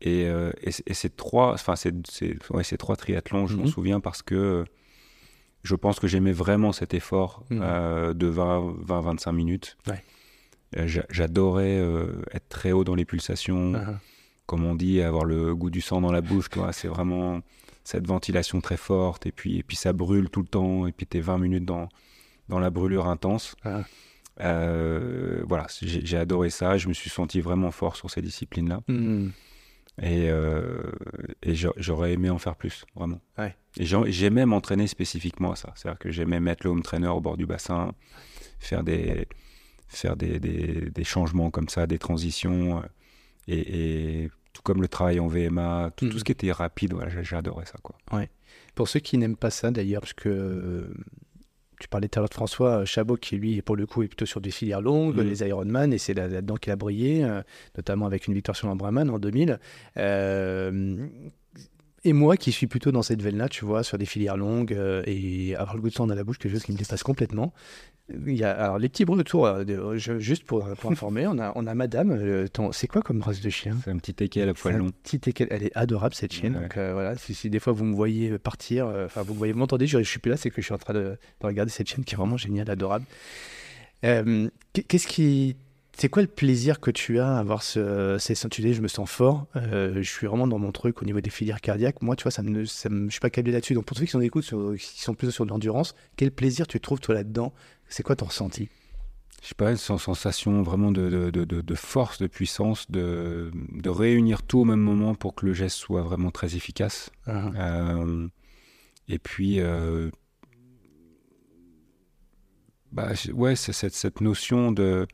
Et, 0.00 0.26
euh, 0.26 0.52
et, 0.62 0.94
ces 0.94 1.10
trois, 1.10 1.54
enfin, 1.54 1.74
c'est, 1.74 1.92
ouais, 2.50 2.62
ces 2.62 2.78
trois 2.78 2.94
triathlons, 2.94 3.48
je 3.48 3.56
m'en 3.56 3.64
mmh. 3.64 3.68
souviens 3.68 3.98
parce 3.98 4.22
que 4.22 4.64
je 5.64 5.74
pense 5.74 5.98
que 5.98 6.06
j'aimais 6.06 6.30
vraiment 6.30 6.70
cet 6.70 6.94
effort 6.94 7.44
de 7.50 8.30
20-25 8.30 9.32
minutes. 9.32 9.76
J'adorais 10.72 11.78
être 12.32 12.48
très 12.48 12.70
haut 12.70 12.84
dans 12.84 12.94
les 12.94 13.04
pulsations. 13.04 13.72
Uh-huh 13.72 13.96
comme 14.48 14.64
on 14.64 14.74
dit, 14.74 15.02
avoir 15.02 15.26
le 15.26 15.54
goût 15.54 15.68
du 15.68 15.82
sang 15.82 16.00
dans 16.00 16.10
la 16.10 16.22
bouche. 16.22 16.46
C'est 16.72 16.88
vraiment 16.88 17.42
cette 17.84 18.06
ventilation 18.06 18.60
très 18.62 18.78
forte, 18.78 19.26
et 19.26 19.32
puis, 19.32 19.58
et 19.58 19.62
puis 19.62 19.76
ça 19.76 19.92
brûle 19.92 20.30
tout 20.30 20.40
le 20.40 20.48
temps, 20.48 20.86
et 20.86 20.92
puis 20.92 21.06
tu 21.06 21.18
es 21.18 21.20
20 21.20 21.38
minutes 21.38 21.66
dans, 21.66 21.88
dans 22.48 22.58
la 22.58 22.70
brûlure 22.70 23.06
intense. 23.06 23.54
Ah. 23.62 23.82
Euh, 24.40 25.42
voilà, 25.46 25.66
j'ai 25.82 26.16
adoré 26.16 26.48
ça, 26.48 26.78
je 26.78 26.88
me 26.88 26.94
suis 26.94 27.10
senti 27.10 27.42
vraiment 27.42 27.70
fort 27.70 27.94
sur 27.94 28.10
ces 28.10 28.22
disciplines-là. 28.22 28.80
Hmm. 28.88 29.28
Et, 30.00 30.30
euh, 30.30 30.92
et 31.42 31.54
j'aurais 31.54 32.14
aimé 32.14 32.30
en 32.30 32.38
faire 32.38 32.56
plus, 32.56 32.86
vraiment. 32.94 33.20
Ouais. 33.36 33.54
Et 33.76 33.84
j'aimais 33.84 34.46
m'entraîner 34.46 34.86
spécifiquement 34.86 35.52
à 35.52 35.56
ça. 35.56 35.74
C'est-à-dire 35.76 35.98
que 35.98 36.10
j'aimais 36.10 36.40
mettre 36.40 36.64
le 36.64 36.70
home 36.70 36.82
trainer 36.82 37.08
au 37.08 37.20
bord 37.20 37.36
du 37.36 37.44
bassin, 37.44 37.92
faire 38.60 38.82
des, 38.82 39.28
faire 39.88 40.16
des, 40.16 40.40
des, 40.40 40.90
des 40.90 41.04
changements 41.04 41.50
comme 41.50 41.68
ça, 41.68 41.86
des 41.86 41.98
transitions. 41.98 42.78
Euh, 42.78 42.82
et, 43.48 44.22
et 44.24 44.30
tout 44.58 44.62
comme 44.62 44.82
le 44.82 44.88
travail 44.88 45.20
en 45.20 45.28
VMA, 45.28 45.92
tout, 45.96 46.10
ce 46.10 46.18
mm. 46.18 46.22
qui 46.22 46.32
était 46.32 46.52
rapide, 46.52 46.92
voilà, 46.92 47.22
j'adorais 47.22 47.66
ça. 47.66 47.78
Quoi. 47.82 47.96
Ouais. 48.12 48.28
Pour 48.74 48.88
ceux 48.88 49.00
qui 49.00 49.16
n'aiment 49.16 49.36
pas 49.36 49.50
ça 49.50 49.70
d'ailleurs, 49.70 50.00
parce 50.00 50.14
que 50.14 50.28
euh, 50.28 50.94
tu 51.78 51.86
parlais 51.86 52.08
tout 52.08 52.18
à 52.18 52.22
l'heure 52.22 52.28
de 52.28 52.34
François 52.34 52.84
Chabot, 52.84 53.16
qui 53.16 53.36
lui, 53.36 53.62
pour 53.62 53.76
le 53.76 53.86
coup, 53.86 54.02
est 54.02 54.08
plutôt 54.08 54.26
sur 54.26 54.40
des 54.40 54.50
filières 54.50 54.80
longues, 54.80 55.16
mm. 55.16 55.22
les 55.22 55.40
Ironman, 55.46 55.92
et 55.92 55.98
c'est 55.98 56.14
là-dedans 56.14 56.56
qu'il 56.56 56.72
a 56.72 56.76
brillé, 56.76 57.24
euh, 57.24 57.42
notamment 57.76 58.06
avec 58.06 58.26
une 58.26 58.34
victoire 58.34 58.56
sur 58.56 58.66
l'Embraman 58.66 59.08
en 59.10 59.18
2000. 59.20 59.60
Euh, 59.96 61.08
et 62.04 62.12
moi 62.12 62.36
qui 62.36 62.52
suis 62.52 62.66
plutôt 62.66 62.90
dans 62.92 63.02
cette 63.02 63.22
veine-là, 63.22 63.48
tu 63.48 63.64
vois, 63.64 63.82
sur 63.82 63.98
des 63.98 64.06
filières 64.06 64.36
longues 64.36 64.72
euh, 64.72 65.02
et 65.06 65.54
avoir 65.56 65.76
le 65.76 65.82
goût 65.82 65.88
de 65.88 65.94
sang 65.94 66.06
dans 66.06 66.14
la 66.14 66.24
bouche, 66.24 66.38
quelque 66.38 66.52
chose 66.52 66.64
qui 66.64 66.72
me 66.72 66.78
dépasse 66.78 67.02
complètement. 67.02 67.52
Il 68.10 68.36
y 68.36 68.42
a 68.44 68.52
alors 68.52 68.78
les 68.78 68.88
petits 68.88 69.04
bruits 69.04 69.20
autour, 69.20 69.44
euh, 69.46 69.96
juste 69.96 70.44
pour, 70.44 70.66
pour 70.76 70.90
informer, 70.90 71.26
on 71.26 71.38
a, 71.38 71.52
on 71.56 71.66
a 71.66 71.74
Madame. 71.74 72.10
euh, 72.12 72.46
c'est 72.72 72.86
quoi 72.86 73.02
comme 73.02 73.20
race 73.20 73.40
de 73.42 73.50
chien? 73.50 73.76
C'est 73.84 73.90
un 73.90 73.98
petit 73.98 74.14
teckel 74.14 74.48
à 74.48 74.54
poil 74.54 74.72
C'est 74.74 74.80
un 74.80 74.82
long. 74.82 74.90
petit 75.02 75.20
teckel. 75.20 75.46
Elle 75.50 75.64
est 75.64 75.76
adorable 75.76 76.14
cette 76.14 76.32
chienne. 76.32 76.54
Ouais. 76.56 76.62
Donc 76.62 76.76
euh, 76.78 76.94
voilà, 76.94 77.16
si, 77.16 77.34
si 77.34 77.50
des 77.50 77.58
fois 77.60 77.74
vous 77.74 77.84
me 77.84 77.94
voyez 77.94 78.38
partir, 78.38 78.86
euh, 78.86 79.04
enfin 79.06 79.20
vous 79.22 79.34
me 79.34 79.38
voyez, 79.38 79.52
m'entendez, 79.52 79.86
je, 79.86 79.98
je 79.98 80.08
suis 80.08 80.20
plus 80.20 80.30
là, 80.30 80.38
c'est 80.38 80.48
que 80.48 80.56
je 80.62 80.64
suis 80.64 80.74
en 80.74 80.78
train 80.78 80.94
de, 80.94 81.00
de 81.40 81.46
regarder 81.46 81.70
cette 81.70 81.86
chienne 81.88 82.02
qui 82.04 82.14
est 82.14 82.16
vraiment 82.16 82.38
géniale, 82.38 82.70
adorable. 82.70 83.04
Euh, 84.04 84.48
qu'est- 84.72 84.84
Qu'est-ce 84.84 85.06
qui, 85.06 85.56
c'est 85.96 86.08
quoi 86.08 86.22
le 86.22 86.28
plaisir 86.28 86.80
que 86.80 86.90
tu 86.90 87.18
as 87.18 87.28
à 87.36 87.38
avoir 87.40 87.62
ce, 87.62 88.16
ces 88.18 88.34
tu 88.48 88.62
dis, 88.62 88.72
je 88.72 88.80
me 88.80 88.88
sens 88.88 89.10
fort, 89.10 89.46
euh, 89.56 89.94
je 89.96 90.08
suis 90.10 90.26
vraiment 90.26 90.46
dans 90.46 90.58
mon 90.58 90.70
truc 90.72 91.02
au 91.02 91.04
niveau 91.04 91.20
des 91.20 91.30
filières 91.30 91.60
cardiaques. 91.60 92.00
Moi, 92.02 92.14
tu 92.16 92.22
vois, 92.22 92.30
ça 92.30 92.42
me, 92.42 92.64
ça 92.64 92.88
me- 92.88 93.06
je 93.08 93.12
suis 93.12 93.20
pas 93.20 93.30
câblé 93.30 93.52
là-dessus. 93.52 93.74
Donc 93.74 93.84
pour 93.84 93.96
ceux 93.98 94.04
qui 94.04 94.10
sont 94.12 94.20
écoute, 94.20 94.44
sur, 94.44 94.74
qui 94.76 95.02
sont 95.02 95.14
plutôt 95.14 95.32
sur 95.32 95.44
de 95.44 95.50
l'endurance, 95.50 95.94
quel 96.16 96.30
plaisir 96.30 96.66
tu 96.66 96.78
trouves 96.80 97.00
toi 97.00 97.14
là-dedans? 97.16 97.52
C'est 97.88 98.02
quoi 98.02 98.16
ton 98.16 98.26
ressenti? 98.26 98.68
Je 99.42 99.48
sais 99.48 99.54
pas, 99.54 99.70
une 99.70 99.76
sen- 99.76 99.98
sensation 99.98 100.62
vraiment 100.62 100.90
de, 100.90 101.30
de, 101.30 101.44
de- 101.44 101.74
force, 101.74 102.18
de 102.20 102.26
puissance, 102.26 102.90
de, 102.90 103.52
de 103.72 103.88
réunir 103.90 104.42
tout 104.42 104.58
au 104.60 104.64
même 104.64 104.80
moment 104.80 105.14
pour 105.14 105.34
que 105.34 105.46
le 105.46 105.52
geste 105.54 105.76
soit 105.76 106.02
vraiment 106.02 106.30
très 106.32 106.56
efficace. 106.56 107.10
Ah, 107.26 107.50
Euh, 107.54 108.28
et 109.08 109.18
puis, 109.18 109.60
euh, 109.60 110.10
bah, 112.92 113.12
ouais, 113.32 113.56
c'est 113.56 113.72
cette, 113.72 113.94
cette 113.94 114.20
notion 114.20 114.72
de 114.72 115.06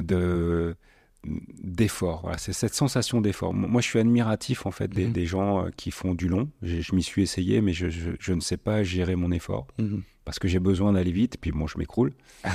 de- 0.00 0.76
d'effort. 1.24 2.22
Voilà, 2.22 2.38
c'est 2.38 2.52
cette 2.52 2.74
sensation 2.74 3.20
d'effort. 3.20 3.52
Moi, 3.54 3.80
je 3.80 3.86
suis 3.86 3.98
admiratif 3.98 4.66
en 4.66 4.70
fait 4.70 4.88
des, 4.88 5.06
Mhm. 5.06 5.12
des 5.12 5.26
gens 5.26 5.66
euh, 5.66 5.70
qui 5.76 5.90
font 5.90 6.14
du 6.14 6.28
long. 6.28 6.50
Je 6.62 6.94
m'y 6.94 7.02
suis 7.02 7.22
essayé, 7.22 7.60
mais 7.60 7.72
je, 7.72 7.88
je- 7.90 8.10
je 8.18 8.32
ne 8.32 8.40
sais 8.40 8.56
pas 8.56 8.82
gérer 8.82 9.16
mon 9.16 9.30
effort 9.32 9.66
mhm. 9.78 10.02
Parce 10.26 10.38
que 10.38 10.48
j'ai 10.48 10.58
besoin 10.58 10.92
d'aller 10.92 11.12
vite. 11.12 11.38
Puis 11.40 11.52
bon, 11.52 11.66
je 11.66 11.78
m'écroule. 11.78 12.12
Ah. 12.44 12.50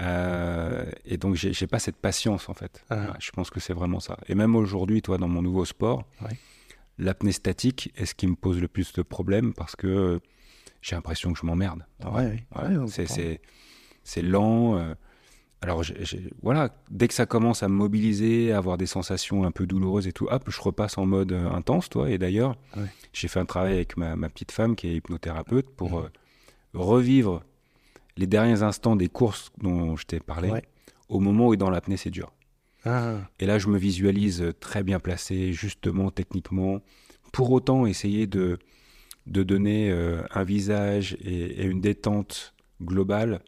Euh, 0.00 0.84
et 1.04 1.16
donc, 1.16 1.34
j'ai 1.34 1.66
pas 1.66 1.78
cette 1.78 1.96
patience 1.96 2.48
en 2.48 2.54
fait. 2.54 2.84
Ah. 2.90 3.14
Je 3.18 3.30
pense 3.32 3.50
que 3.50 3.58
c'est 3.60 3.72
vraiment 3.72 3.98
ça. 4.00 4.18
Et 4.28 4.34
même 4.34 4.54
aujourd'hui, 4.54 5.02
toi, 5.02 5.18
dans 5.18 5.26
mon 5.28 5.42
nouveau 5.42 5.64
sport, 5.64 6.04
Ouais. 6.22 6.36
l'apnée 6.98 7.32
statique 7.32 7.92
est 7.96 8.06
ce 8.06 8.14
qui 8.14 8.26
me 8.26 8.36
pose 8.36 8.60
le 8.60 8.68
plus 8.68 8.92
de 8.92 9.02
problèmes 9.02 9.54
parce 9.54 9.74
que 9.74 9.86
euh, 9.86 10.18
j'ai 10.82 10.94
l'impression 10.94 11.32
que 11.32 11.38
je 11.40 11.46
m'emmerde. 11.46 11.84
Ah 12.04 12.10
ouais, 12.12 12.16
ouais. 12.24 12.46
Ouais, 12.54 12.68
Ouais, 12.68 12.76
on 12.76 12.86
c'est- 12.86 14.22
lent. 14.22 14.76
euh, 14.76 14.94
alors, 15.62 15.82
voilà, 16.42 16.68
dès 16.90 17.08
que 17.08 17.14
ça 17.14 17.24
commence 17.24 17.62
à 17.62 17.68
me 17.68 17.74
mobiliser, 17.74 18.52
à 18.52 18.58
avoir 18.58 18.76
des 18.76 18.86
sensations 18.86 19.44
un 19.44 19.50
peu 19.50 19.66
douloureuses 19.66 20.06
et 20.06 20.12
tout, 20.12 20.28
hop, 20.30 20.44
je 20.48 20.60
repasse 20.60 20.98
en 20.98 21.06
mode 21.06 21.32
intense, 21.32 21.88
toi. 21.88 22.10
Et 22.10 22.18
d'ailleurs, 22.18 22.56
j'ai 23.14 23.26
fait 23.28 23.40
un 23.40 23.46
travail 23.46 23.72
avec 23.72 23.96
ma, 23.96 24.14
ma 24.14 24.28
petite 24.28 24.52
femme 24.52 24.76
qui 24.76 24.88
est 24.88 24.94
hypnothérapeute 24.96 25.70
pour 25.70 25.98
euh, 26.00 26.10
revivre 26.76 27.42
les 28.16 28.26
derniers 28.26 28.62
instants 28.62 28.96
des 28.96 29.08
courses 29.08 29.50
dont 29.58 29.96
je 29.96 30.06
t'ai 30.06 30.20
parlé 30.20 30.50
Ouais. 30.50 30.62
au 31.08 31.20
moment 31.20 31.48
où 31.48 31.56
dans 31.56 31.70
l'apnée 31.70 31.96
c'est 31.96 32.10
dur. 32.10 32.32
Ah, 32.84 33.16
Et 33.40 33.46
là, 33.46 33.58
je 33.58 33.66
me 33.68 33.76
visualise 33.78 34.42
euh, 34.42 34.52
très 34.52 34.84
bien 34.84 35.00
placé, 35.00 35.52
justement, 35.52 36.12
techniquement. 36.12 36.80
Pour 37.32 37.50
autant, 37.50 37.84
essayer 37.84 38.28
de, 38.28 38.58
de 39.26 39.42
donner 39.42 39.90
euh, 39.90 40.22
un 40.30 40.44
visage 40.44 41.16
et, 41.20 41.62
et 41.62 41.64
une 41.64 41.80
détente 41.80 42.54
globale 42.80 43.40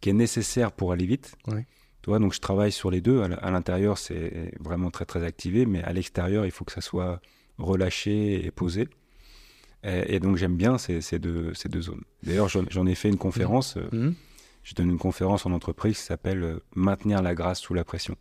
qui 0.00 0.10
est 0.10 0.12
nécessaire 0.12 0.70
pour 0.70 0.92
aller 0.92 1.04
vite. 1.04 1.34
Ouais. 1.48 1.66
Tu 2.02 2.10
vois, 2.10 2.20
donc 2.20 2.32
je 2.32 2.38
travaille 2.38 2.70
sur 2.70 2.92
les 2.92 3.00
deux. 3.00 3.22
À 3.22 3.50
l'intérieur, 3.50 3.98
c'est 3.98 4.52
vraiment 4.60 4.90
très, 4.92 5.04
très 5.04 5.24
activé, 5.24 5.66
mais 5.66 5.82
à 5.82 5.92
l'extérieur, 5.92 6.46
il 6.46 6.52
faut 6.52 6.64
que 6.64 6.72
ça 6.72 6.80
soit 6.80 7.20
relâché 7.58 8.46
et 8.46 8.50
posé. 8.52 8.88
Et, 9.86 10.16
et 10.16 10.20
donc, 10.20 10.36
j'aime 10.36 10.56
bien 10.56 10.78
ces, 10.78 11.00
ces 11.00 11.18
deux, 11.18 11.54
ces 11.54 11.68
deux 11.68 11.82
zones. 11.82 12.02
D'ailleurs, 12.22 12.48
j'en 12.48 12.86
ai 12.86 12.94
fait 12.94 13.08
une 13.08 13.18
conférence. 13.18 13.76
euh, 13.76 13.88
mhm. 13.92 14.14
Je 14.64 14.74
donne 14.74 14.90
une 14.90 14.98
conférence 14.98 15.46
en 15.46 15.52
entreprise 15.52 15.96
qui 15.96 16.02
s'appelle 16.02 16.42
euh, 16.42 16.58
Maintenir 16.74 17.22
la 17.22 17.34
grâce 17.36 17.60
sous 17.60 17.72
la 17.72 17.84
pression. 17.84 18.16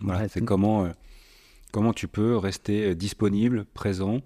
Voilà, 0.00 0.22
Ouais, 0.22 0.28
c'est 0.30 0.42
comment, 0.42 0.86
euh, 0.86 0.90
comment 1.70 1.92
tu 1.92 2.08
peux 2.08 2.36
rester 2.38 2.94
disponible, 2.94 3.66
présent, 3.66 4.20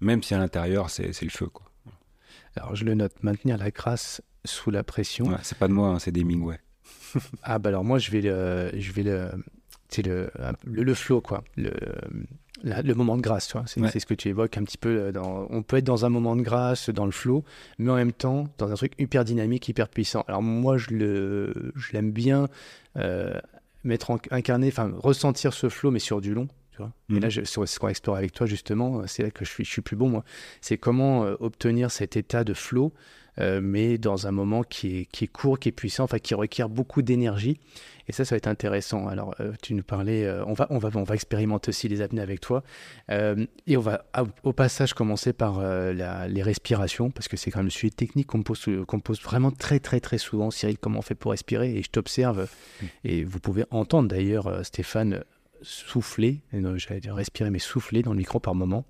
même 0.00 0.22
si 0.22 0.34
à 0.34 0.38
l'intérieur 0.38 0.88
c'est 0.88 1.20
le 1.20 1.30
feu. 1.30 1.46
Quoi. 1.48 1.66
Alors 2.54 2.76
je 2.76 2.84
le 2.84 2.94
note, 2.94 3.12
maintenir 3.24 3.58
la 3.58 3.70
grâce 3.72 4.22
sous 4.44 4.70
la 4.70 4.84
pression. 4.84 5.26
Ouais, 5.26 5.36
c'est 5.42 5.58
pas 5.58 5.66
de 5.68 5.72
moi, 5.72 5.88
hein, 5.88 5.98
c'est 5.98 6.12
des 6.12 6.22
Mingway. 6.22 6.60
Ah 7.42 7.58
bah 7.58 7.68
alors 7.70 7.82
moi 7.84 7.98
je 7.98 8.10
vais 8.12 8.20
le, 8.20 8.70
je 8.78 8.92
vais 8.92 9.02
le, 9.02 9.30
c'est 9.88 10.06
le, 10.06 10.30
le, 10.64 10.82
le 10.84 10.94
flow 10.94 11.20
quoi, 11.20 11.42
le, 11.56 11.72
la- 12.62 12.82
le 12.82 12.94
moment 12.94 13.16
de 13.16 13.22
grâce, 13.22 13.48
tu 13.48 13.52
vois. 13.52 13.64
C'est 13.66 13.80
Ouais. 13.80 13.88
c'est 13.90 14.00
ce 14.00 14.06
que 14.06 14.14
tu 14.14 14.28
évoques 14.28 14.56
un 14.56 14.64
petit 14.64 14.78
peu. 14.78 14.88
euh, 14.88 15.12
Dans, 15.12 15.46
on 15.50 15.62
peut 15.62 15.76
être 15.78 15.84
dans 15.84 16.04
un 16.04 16.08
moment 16.08 16.36
de 16.36 16.42
grâce, 16.42 16.90
dans 16.90 17.04
le 17.06 17.12
flow, 17.12 17.44
mais 17.78 17.90
en 17.90 17.96
même 17.96 18.12
temps 18.12 18.46
dans 18.58 18.70
un 18.70 18.74
truc 18.74 18.92
hyper 18.98 19.24
dynamique, 19.24 19.68
hyper 19.68 19.88
puissant. 19.88 20.24
Alors 20.28 20.42
moi 20.42 20.76
je 20.78 20.90
le, 20.90 21.72
je 21.76 21.92
l'aime 21.92 22.10
bien 22.12 22.48
euh, 22.96 23.34
mettre 23.84 24.10
en, 24.10 24.18
incarner, 24.30 24.68
enfin 24.68 24.92
ressentir 24.96 25.52
ce 25.52 25.68
flow 25.68 25.90
mais 25.90 25.98
sur 25.98 26.20
du 26.20 26.34
long. 26.34 26.46
Tu 26.72 26.78
vois. 26.78 26.92
Et 27.10 27.14
Mhm. 27.14 27.20
là, 27.20 27.28
je- 27.28 27.44
sur 27.44 27.68
ce 27.68 27.78
qu'on 27.78 27.88
explore 27.88 28.16
avec 28.16 28.32
toi 28.32 28.46
justement, 28.46 29.02
c'est 29.06 29.22
là 29.22 29.30
que 29.30 29.44
je 29.44 29.50
suis, 29.50 29.64
je 29.64 29.70
suis 29.70 29.82
plus 29.82 29.96
bon 29.96 30.08
moi. 30.08 30.24
C'est 30.62 30.78
comment 30.78 31.24
euh, 31.24 31.34
obtenir 31.40 31.90
cet 31.90 32.16
état 32.16 32.44
de 32.44 32.54
flow, 32.54 32.92
euh, 33.38 33.60
mais 33.62 33.98
dans 33.98 34.26
un 34.26 34.30
moment 34.30 34.62
qui 34.62 34.98
est, 34.98 35.04
qui 35.06 35.24
est 35.24 35.28
court, 35.28 35.58
qui 35.58 35.68
est 35.70 35.72
puissant, 35.72 36.04
enfin 36.04 36.18
qui 36.18 36.34
requiert 36.34 36.68
beaucoup 36.68 37.02
d'énergie. 37.02 37.58
Et 38.08 38.12
ça, 38.12 38.24
ça 38.24 38.34
va 38.34 38.38
être 38.38 38.48
intéressant. 38.48 39.06
Alors, 39.06 39.34
euh, 39.40 39.52
tu 39.62 39.74
nous 39.74 39.82
parlais, 39.84 40.24
euh, 40.24 40.44
on, 40.46 40.52
va, 40.54 40.66
on, 40.70 40.78
va, 40.78 40.90
on 40.94 41.04
va 41.04 41.14
expérimenter 41.14 41.68
aussi 41.68 41.88
les 41.88 42.00
apnées 42.00 42.20
avec 42.20 42.40
toi. 42.40 42.62
Euh, 43.10 43.46
et 43.66 43.76
on 43.76 43.80
va 43.80 44.04
à- 44.12 44.24
au 44.42 44.52
passage 44.52 44.92
commencer 44.92 45.32
par 45.32 45.60
la- 45.60 46.26
les 46.28 46.42
respirations, 46.42 47.10
parce 47.10 47.28
que 47.28 47.36
c'est 47.36 47.50
quand 47.50 47.60
même 47.60 47.66
le 47.66 47.70
sujet 47.70 47.90
technique 47.90 48.26
qu'on 48.26 48.38
me 48.38 48.42
pose, 48.42 48.64
qu'on 48.86 48.96
me 48.96 49.02
pose 49.02 49.22
vraiment 49.22 49.50
très, 49.52 49.78
très, 49.78 50.00
très 50.00 50.18
souvent. 50.18 50.50
Cyril, 50.50 50.78
comment 50.78 50.98
on 50.98 51.02
fait 51.02 51.14
pour 51.14 51.30
respirer? 51.30 51.76
Et 51.76 51.82
je 51.82 51.90
t'observe, 51.90 52.48
et 53.04 53.22
vous 53.24 53.38
pouvez 53.38 53.64
entendre 53.70 54.08
d'ailleurs 54.08 54.64
Stéphane 54.66 55.22
souffler, 55.62 56.40
j'allais 56.52 57.00
dire 57.00 57.14
respirer, 57.14 57.50
mais 57.50 57.60
souffler 57.60 58.02
dans 58.02 58.10
le 58.12 58.18
micro 58.18 58.40
par 58.40 58.54
moment. 58.56 58.84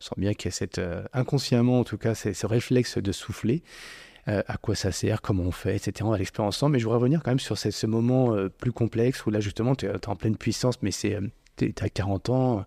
On 0.00 0.04
sent 0.04 0.14
bien 0.16 0.34
qu'il 0.34 0.48
y 0.50 0.52
a 0.52 0.52
cette, 0.52 0.78
euh, 0.78 1.02
inconsciemment 1.12 1.80
en 1.80 1.84
tout 1.84 1.98
cas, 1.98 2.14
ce 2.14 2.46
réflexe 2.46 2.98
de 2.98 3.12
souffler. 3.12 3.62
Euh, 4.28 4.42
à 4.46 4.58
quoi 4.58 4.74
ça 4.74 4.92
sert, 4.92 5.22
comment 5.22 5.44
on 5.44 5.52
fait, 5.52 5.76
etc. 5.76 5.92
On 6.02 6.10
va 6.10 6.18
l'explorer 6.18 6.48
ensemble. 6.48 6.74
Mais 6.74 6.78
je 6.78 6.84
voudrais 6.84 6.98
revenir 6.98 7.22
quand 7.22 7.30
même 7.30 7.38
sur 7.38 7.56
ce, 7.56 7.86
moment 7.86 8.34
euh, 8.34 8.50
plus 8.50 8.72
complexe 8.72 9.24
où 9.24 9.30
là, 9.30 9.40
justement, 9.40 9.74
tu 9.74 9.86
es, 9.86 10.08
en 10.08 10.16
pleine 10.16 10.36
puissance, 10.36 10.82
mais 10.82 10.90
c'est, 10.90 11.18
tu 11.56 11.72
as 11.80 11.88
40 11.88 12.28
ans. 12.28 12.66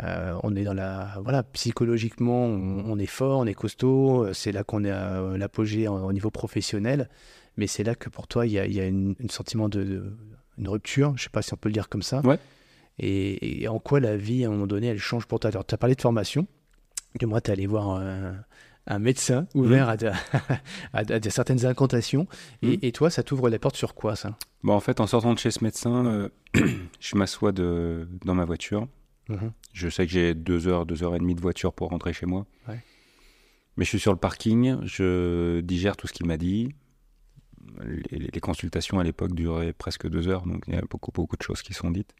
on 0.00 0.56
est 0.56 0.64
dans 0.64 0.74
la. 0.74 1.18
Voilà, 1.22 1.44
psychologiquement, 1.44 2.44
on, 2.44 2.98
est 2.98 3.06
fort, 3.06 3.38
on 3.38 3.46
est 3.46 3.54
costaud. 3.54 4.32
C'est 4.32 4.50
là 4.50 4.64
qu'on 4.64 4.84
est 4.84 4.90
à 4.90 5.36
l'apogée 5.36 5.86
au 5.86 6.12
niveau 6.12 6.30
professionnel. 6.30 7.08
Mais 7.56 7.68
c'est 7.68 7.84
là 7.84 7.94
que 7.94 8.10
pour 8.10 8.26
toi, 8.26 8.44
il 8.44 8.52
y 8.52 8.58
a, 8.58 8.66
y 8.66 8.80
une 8.80 9.14
sentiment 9.30 9.68
de, 9.68 10.12
une 10.58 10.68
rupture. 10.68 11.14
Je 11.16 11.24
sais 11.24 11.30
pas 11.30 11.42
si 11.42 11.54
on 11.54 11.56
peut 11.56 11.68
le 11.68 11.74
dire 11.74 11.88
comme 11.88 12.02
ça. 12.02 12.20
Ouais. 12.22 12.38
Et, 12.98 13.62
et 13.62 13.68
en 13.68 13.78
quoi 13.78 14.00
la 14.00 14.16
vie, 14.16 14.44
à 14.44 14.48
un 14.48 14.50
moment 14.50 14.66
donné, 14.66 14.86
elle 14.88 14.98
change 14.98 15.26
pour 15.26 15.38
toi? 15.40 15.50
Alors, 15.50 15.66
tu 15.66 15.74
as 15.74 15.78
parlé 15.78 15.94
de 15.94 16.00
formation. 16.00 16.46
Que 17.18 17.26
moi, 17.26 17.40
tu 17.40 17.50
es 17.50 17.52
allé 17.52 17.66
voir 17.66 17.90
un, 17.90 18.36
un 18.86 18.98
médecin 18.98 19.46
ouvert 19.54 19.88
à, 19.88 19.96
de- 19.96 20.10
à, 20.92 21.04
de- 21.04 21.14
à 21.14 21.20
de 21.20 21.28
certaines 21.30 21.64
incantations. 21.66 22.26
Et, 22.62 22.66
Mhm. 22.68 22.78
et 22.82 22.92
toi, 22.92 23.10
ça 23.10 23.22
t'ouvre 23.22 23.48
les 23.48 23.58
portes 23.58 23.76
sur 23.76 23.94
quoi, 23.94 24.16
ça? 24.16 24.36
Bon, 24.62 24.72
en 24.74 24.80
fait, 24.80 25.00
en 25.00 25.06
sortant 25.06 25.34
de 25.34 25.38
chez 25.38 25.50
ce 25.50 25.62
médecin, 25.62 26.06
euh, 26.06 26.28
je 27.00 27.16
m'assois 27.16 27.52
dans 27.52 28.34
ma 28.34 28.44
voiture. 28.44 28.88
Mhm. 29.28 29.52
Je 29.72 29.88
sais 29.88 30.06
que 30.06 30.12
j'ai 30.12 30.34
deux 30.34 30.68
heures, 30.68 30.86
deux 30.86 31.02
heures 31.02 31.14
et 31.14 31.18
demie 31.18 31.34
de 31.34 31.40
voiture 31.40 31.72
pour 31.72 31.88
rentrer 31.90 32.12
chez 32.12 32.26
moi. 32.26 32.46
Ouais. 32.68 32.80
Mais 33.76 33.84
je 33.84 33.90
suis 33.90 33.98
sur 34.00 34.12
le 34.12 34.18
parking, 34.18 34.78
je 34.84 35.60
digère 35.60 35.96
tout 35.96 36.06
ce 36.06 36.12
qu'il 36.14 36.26
m'a 36.26 36.38
dit. 36.38 36.74
Les, 37.84 38.18
les- 38.18 38.30
les 38.32 38.40
consultations 38.40 38.98
à 38.98 39.04
l'époque 39.04 39.34
duraient 39.34 39.72
presque 39.74 40.08
deux 40.08 40.28
heures, 40.28 40.46
donc 40.46 40.64
il 40.68 40.74
y 40.74 40.78
a 40.78 40.82
beaucoup, 40.88 41.10
beaucoup 41.12 41.36
de 41.36 41.42
choses 41.42 41.60
qui 41.62 41.74
sont 41.74 41.90
dites. 41.90 42.14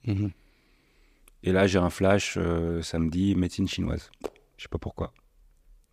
Et 1.46 1.52
là, 1.52 1.66
j'ai 1.66 1.78
un 1.78 1.90
flash 1.90 2.34
euh, 2.36 2.82
samedi, 2.82 3.34
médecine 3.36 3.68
chinoise. 3.68 4.10
Je 4.56 4.64
sais 4.64 4.68
pas 4.68 4.78
pourquoi. 4.78 5.14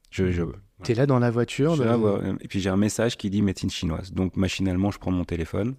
Je, 0.10 0.32
je, 0.32 0.44
T'es 0.84 0.96
là 0.96 1.06
dans 1.06 1.20
la 1.20 1.32
voiture 1.32 1.72
je 1.72 1.76
suis 1.76 1.84
de- 1.84 1.90
là, 1.90 1.98
ouais, 1.98 2.34
et 2.42 2.48
puis 2.48 2.60
j'ai 2.60 2.70
un 2.70 2.76
message 2.78 3.18
qui 3.18 3.30
dit 3.30 3.42
médecine 3.42 3.70
chinoise. 3.70 4.12
Donc 4.12 4.36
machinalement, 4.36 4.92
je 4.92 4.98
prends 5.00 5.12
mon 5.12 5.24
téléphone, 5.26 5.76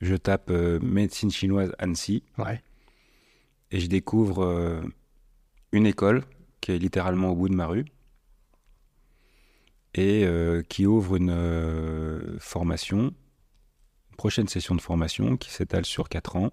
je 0.00 0.16
tape 0.16 0.50
euh, 0.50 0.80
médecine 0.80 1.30
chinoise 1.30 1.72
Annecy, 1.78 2.22
Ouais. 2.38 2.62
et 3.70 3.78
je 3.80 3.86
découvre 3.88 4.42
euh, 4.44 4.80
une 5.72 5.86
école 5.86 6.24
qui 6.60 6.72
est 6.72 6.78
littéralement 6.78 7.30
au 7.30 7.36
bout 7.36 7.48
de 7.48 7.54
ma 7.54 7.66
rue 7.66 7.84
et 9.94 10.24
euh, 10.24 10.62
qui 10.62 10.86
ouvre 10.86 11.16
une 11.16 12.36
formation, 12.38 13.12
une 14.10 14.16
prochaine 14.16 14.48
session 14.48 14.74
de 14.74 14.80
formation 14.80 15.36
qui 15.36 15.50
s'étale 15.50 15.84
sur 15.84 16.08
4 16.08 16.36
ans. 16.36 16.52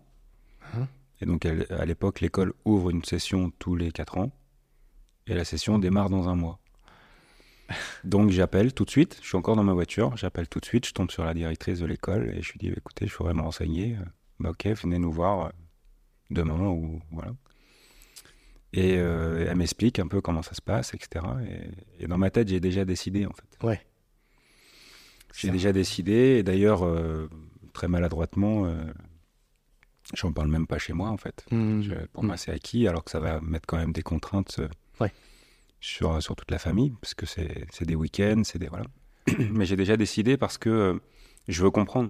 Hein? 0.75 0.87
Et 1.21 1.25
donc 1.25 1.45
à 1.45 1.85
l'époque, 1.85 2.21
l'école 2.21 2.53
ouvre 2.65 2.89
une 2.89 3.03
session 3.03 3.51
tous 3.59 3.75
les 3.75 3.91
4 3.91 4.17
ans 4.17 4.31
et 5.25 5.33
la 5.33 5.45
session 5.45 5.79
démarre 5.79 6.09
dans 6.09 6.29
un 6.29 6.35
mois. 6.35 6.59
Donc 8.03 8.29
j'appelle 8.29 8.73
tout 8.73 8.85
de 8.85 8.89
suite, 8.89 9.19
je 9.21 9.27
suis 9.27 9.35
encore 9.35 9.55
dans 9.57 9.63
ma 9.63 9.73
voiture, 9.73 10.15
j'appelle 10.15 10.47
tout 10.47 10.59
de 10.59 10.65
suite, 10.65 10.87
je 10.87 10.93
tombe 10.93 11.11
sur 11.11 11.25
la 11.25 11.33
directrice 11.33 11.79
de 11.79 11.85
l'école 11.85 12.29
et 12.33 12.41
je 12.41 12.53
lui 12.53 12.59
dis 12.59 12.69
écoutez, 12.69 13.07
je 13.07 13.17
voudrais 13.17 13.33
me 13.33 13.41
renseigner. 13.41 13.95
Euh, 13.95 14.05
Bah 14.39 14.51
ok, 14.51 14.67
venez 14.67 14.99
nous 14.99 15.11
voir 15.11 15.47
euh, 15.47 15.49
demain 16.29 16.67
ou 16.67 17.01
voilà. 17.11 17.33
Et 18.73 18.91
elle 18.91 19.55
m'explique 19.55 19.97
un 19.97 20.07
peu 20.07 20.21
comment 20.21 20.43
ça 20.43 20.53
se 20.53 20.61
passe, 20.61 20.93
etc. 20.93 21.25
Et, 21.49 22.03
et 22.03 22.07
dans 22.07 22.17
ma 22.17 22.29
tête, 22.29 22.49
j'ai 22.49 22.59
déjà 22.59 22.85
décidé, 22.85 23.25
en 23.25 23.31
fait. 23.31 23.65
Ouais. 23.65 23.81
J'ai 25.33 25.49
déjà 25.49 25.71
décidé, 25.71 26.37
et 26.37 26.43
d'ailleurs, 26.43 26.85
très 27.73 27.87
maladroitement, 27.87 28.67
j'en 30.15 30.31
parle 30.31 30.49
même 30.49 30.67
pas 30.67 30.77
chez 30.77 30.93
moi, 30.93 31.09
en 31.09 31.17
fait. 31.17 31.45
Mmh. 31.51 31.83
pour 32.13 32.23
Mmh. 32.23 32.27
moi, 32.27 32.37
c'est 32.37 32.51
acquis, 32.51 32.87
alors 32.87 33.03
que 33.03 33.11
ça 33.11 33.19
va 33.19 33.39
mettre 33.41 33.65
quand 33.67 33.77
même 33.77 33.91
des 33.93 34.03
contraintes 34.03 34.61
Ouais. 34.99 35.11
sur, 35.79 36.21
sur 36.21 36.35
toute 36.35 36.51
la 36.51 36.59
famille, 36.59 36.93
parce 37.01 37.13
que 37.13 37.25
c'est 37.25 37.65
c'est 37.71 37.85
des 37.85 37.95
week-ends, 37.95 38.41
c'est 38.43 38.59
des. 38.59 38.67
Voilà. 38.67 38.85
Mais 39.51 39.65
j'ai 39.65 39.75
déjà 39.75 39.97
décidé 39.97 40.37
parce 40.37 40.57
que 40.57 40.69
euh, 40.69 40.99
je 41.47 41.61
veux 41.63 41.71
comprendre. 41.71 42.09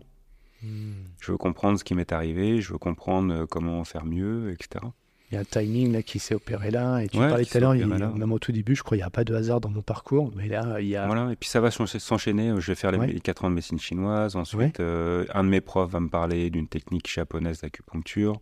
Mmh. 0.64 0.92
Je 1.22 1.32
veux 1.32 1.38
comprendre 1.38 1.78
ce 1.78 1.84
qui 1.84 1.94
m'est 1.96 2.12
arrivé, 2.12 2.62
je 2.62 2.72
veux 2.72 2.80
comprendre 2.80 3.34
euh, 3.34 3.46
comment 3.46 3.84
faire 3.84 4.06
mieux, 4.06 4.52
etc. 4.52 4.86
Il 5.30 5.36
y 5.36 5.38
a 5.38 5.42
un 5.42 5.44
timing 5.44 5.92
là 5.92 6.04
qui 6.04 6.20
s'est 6.20 6.36
opéré 6.36 6.72
là, 6.72 7.00
et 7.00 7.10
tu 7.10 7.18
Ouais, 7.20 7.28
parlais 7.28 7.44
tout 7.44 7.58
à 7.58 7.60
l'heure, 7.60 7.74
même 7.74 8.32
au 8.32 8.40
tout 8.40 8.54
début, 8.54 8.76
je 8.78 8.84
crois 8.84 8.96
qu'il 8.96 9.04
n'y 9.04 9.08
a 9.08 9.10
pas 9.10 9.26
de 9.26 9.36
hasard 9.36 9.60
dans 9.60 9.70
mon 9.70 9.82
parcours, 9.82 10.32
mais 10.38 10.48
là, 10.48 10.80
il 10.80 10.88
y 10.88 10.96
a. 10.96 11.06
Voilà, 11.06 11.32
et 11.34 11.36
puis 11.36 11.50
ça 11.50 11.60
va 11.60 11.70
s'en- 11.70 11.86
s'enchaîner. 11.86 12.54
Je 12.60 12.68
vais 12.72 12.76
faire 12.76 12.92
les, 12.92 12.98
Ouais. 12.98 13.08
les 13.08 13.20
4 13.20 13.44
ans 13.44 13.50
de 13.50 13.56
médecine 13.56 13.78
chinoise. 13.80 14.38
Ensuite, 14.38 14.80
euh, 14.80 15.26
un 15.34 15.44
de 15.44 15.50
mes 15.50 15.60
profs 15.60 15.92
va 15.92 16.00
me 16.00 16.08
parler 16.10 16.50
d'une 16.50 16.68
technique 16.70 17.10
japonaise 17.12 17.60
d'acupuncture. 17.62 18.40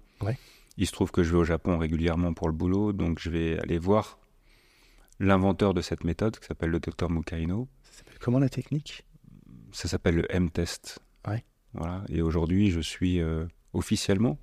Il 0.78 0.86
se 0.86 0.92
trouve 0.92 1.10
que 1.12 1.24
je 1.24 1.32
vais 1.32 1.38
au 1.38 1.44
Japon 1.44 1.78
régulièrement 1.78 2.34
pour 2.34 2.48
le 2.50 2.54
boulot, 2.54 2.92
donc 2.94 3.18
je 3.20 3.30
vais 3.32 3.58
aller 3.60 3.78
voir 3.80 4.20
l'inventeur 5.20 5.74
de 5.74 5.82
cette 5.82 6.04
méthode 6.04 6.38
qui 6.38 6.46
s'appelle 6.46 6.70
le 6.70 6.80
docteur 6.80 7.10
Mukaino. 7.10 7.68
Ça 7.84 8.00
s'appelle 8.00 8.20
comment 8.20 8.40
la 8.40 8.50
technique? 8.50 9.06
Ça 9.72 9.88
s'appelle 9.88 10.16
le 10.16 10.26
M-test. 10.36 11.00
Voilà. 11.74 12.04
Et 12.10 12.22
aujourd'hui, 12.22 12.72
je 12.72 12.80
suis 12.80 13.20
euh, 13.20 13.46
officiellement, 13.74 14.38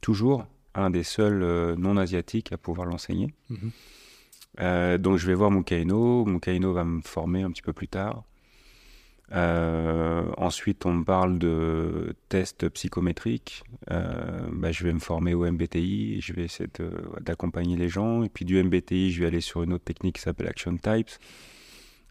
toujours, 0.00 0.46
un 0.74 0.90
des 0.90 1.02
seuls 1.04 1.42
euh, 1.42 1.76
non-asiatiques 1.76 2.52
à 2.52 2.56
pouvoir 2.58 2.86
l'enseigner. 2.86 3.32
Mhm. 3.50 3.70
Euh, 4.60 4.98
donc 4.98 5.16
je 5.18 5.26
vais 5.26 5.34
voir 5.34 5.50
Mukaino. 5.50 6.24
Mukaino 6.24 6.72
va 6.72 6.84
me 6.84 7.00
former 7.02 7.42
un 7.42 7.50
petit 7.50 7.62
peu 7.62 7.72
plus 7.72 7.88
tard. 7.88 8.22
Euh, 9.32 10.22
ensuite, 10.36 10.84
on 10.86 10.92
me 10.92 11.04
parle 11.04 11.38
de 11.38 12.14
tests 12.28 12.68
psychométriques. 12.68 13.64
Euh, 13.90 14.46
bah, 14.52 14.70
je 14.70 14.84
vais 14.84 14.92
me 14.92 14.98
former 15.00 15.34
au 15.34 15.44
MBTI. 15.50 16.20
Je 16.20 16.32
vais 16.34 16.44
essayer 16.44 16.68
d'accompagner 17.20 17.76
les 17.76 17.88
gens. 17.88 18.22
Et 18.22 18.28
puis 18.28 18.44
du 18.44 18.62
MBTI, 18.62 19.10
je 19.12 19.20
vais 19.20 19.26
aller 19.26 19.40
sur 19.40 19.62
une 19.62 19.72
autre 19.72 19.84
technique 19.84 20.16
qui 20.16 20.22
s'appelle 20.22 20.46
Action 20.46 20.76
Types, 20.76 21.10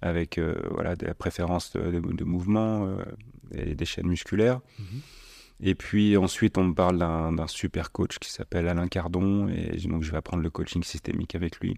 avec 0.01 0.39
voilà, 0.71 0.95
des 0.95 1.13
préférences 1.13 1.71
de, 1.73 1.91
de- 1.91 2.13
de 2.13 2.23
mouvement 2.23 2.89
et 3.53 3.75
des 3.75 3.85
chaînes 3.85 4.07
musculaires. 4.07 4.59
Mhm. 4.79 4.85
Et 5.59 5.75
puis 5.75 6.17
ensuite, 6.17 6.57
on 6.57 6.65
me 6.65 6.73
parle 6.73 6.97
d'un 6.97 7.47
super 7.47 7.91
coach 7.91 8.19
qui 8.19 8.29
s'appelle 8.31 8.67
Alain 8.67 8.87
Cardon. 8.87 9.47
Et 9.49 9.77
donc, 9.87 10.03
je 10.03 10.11
vais 10.11 10.17
apprendre 10.17 10.43
le 10.43 10.49
coaching 10.49 10.83
systémique 10.83 11.35
avec 11.35 11.59
lui. 11.59 11.77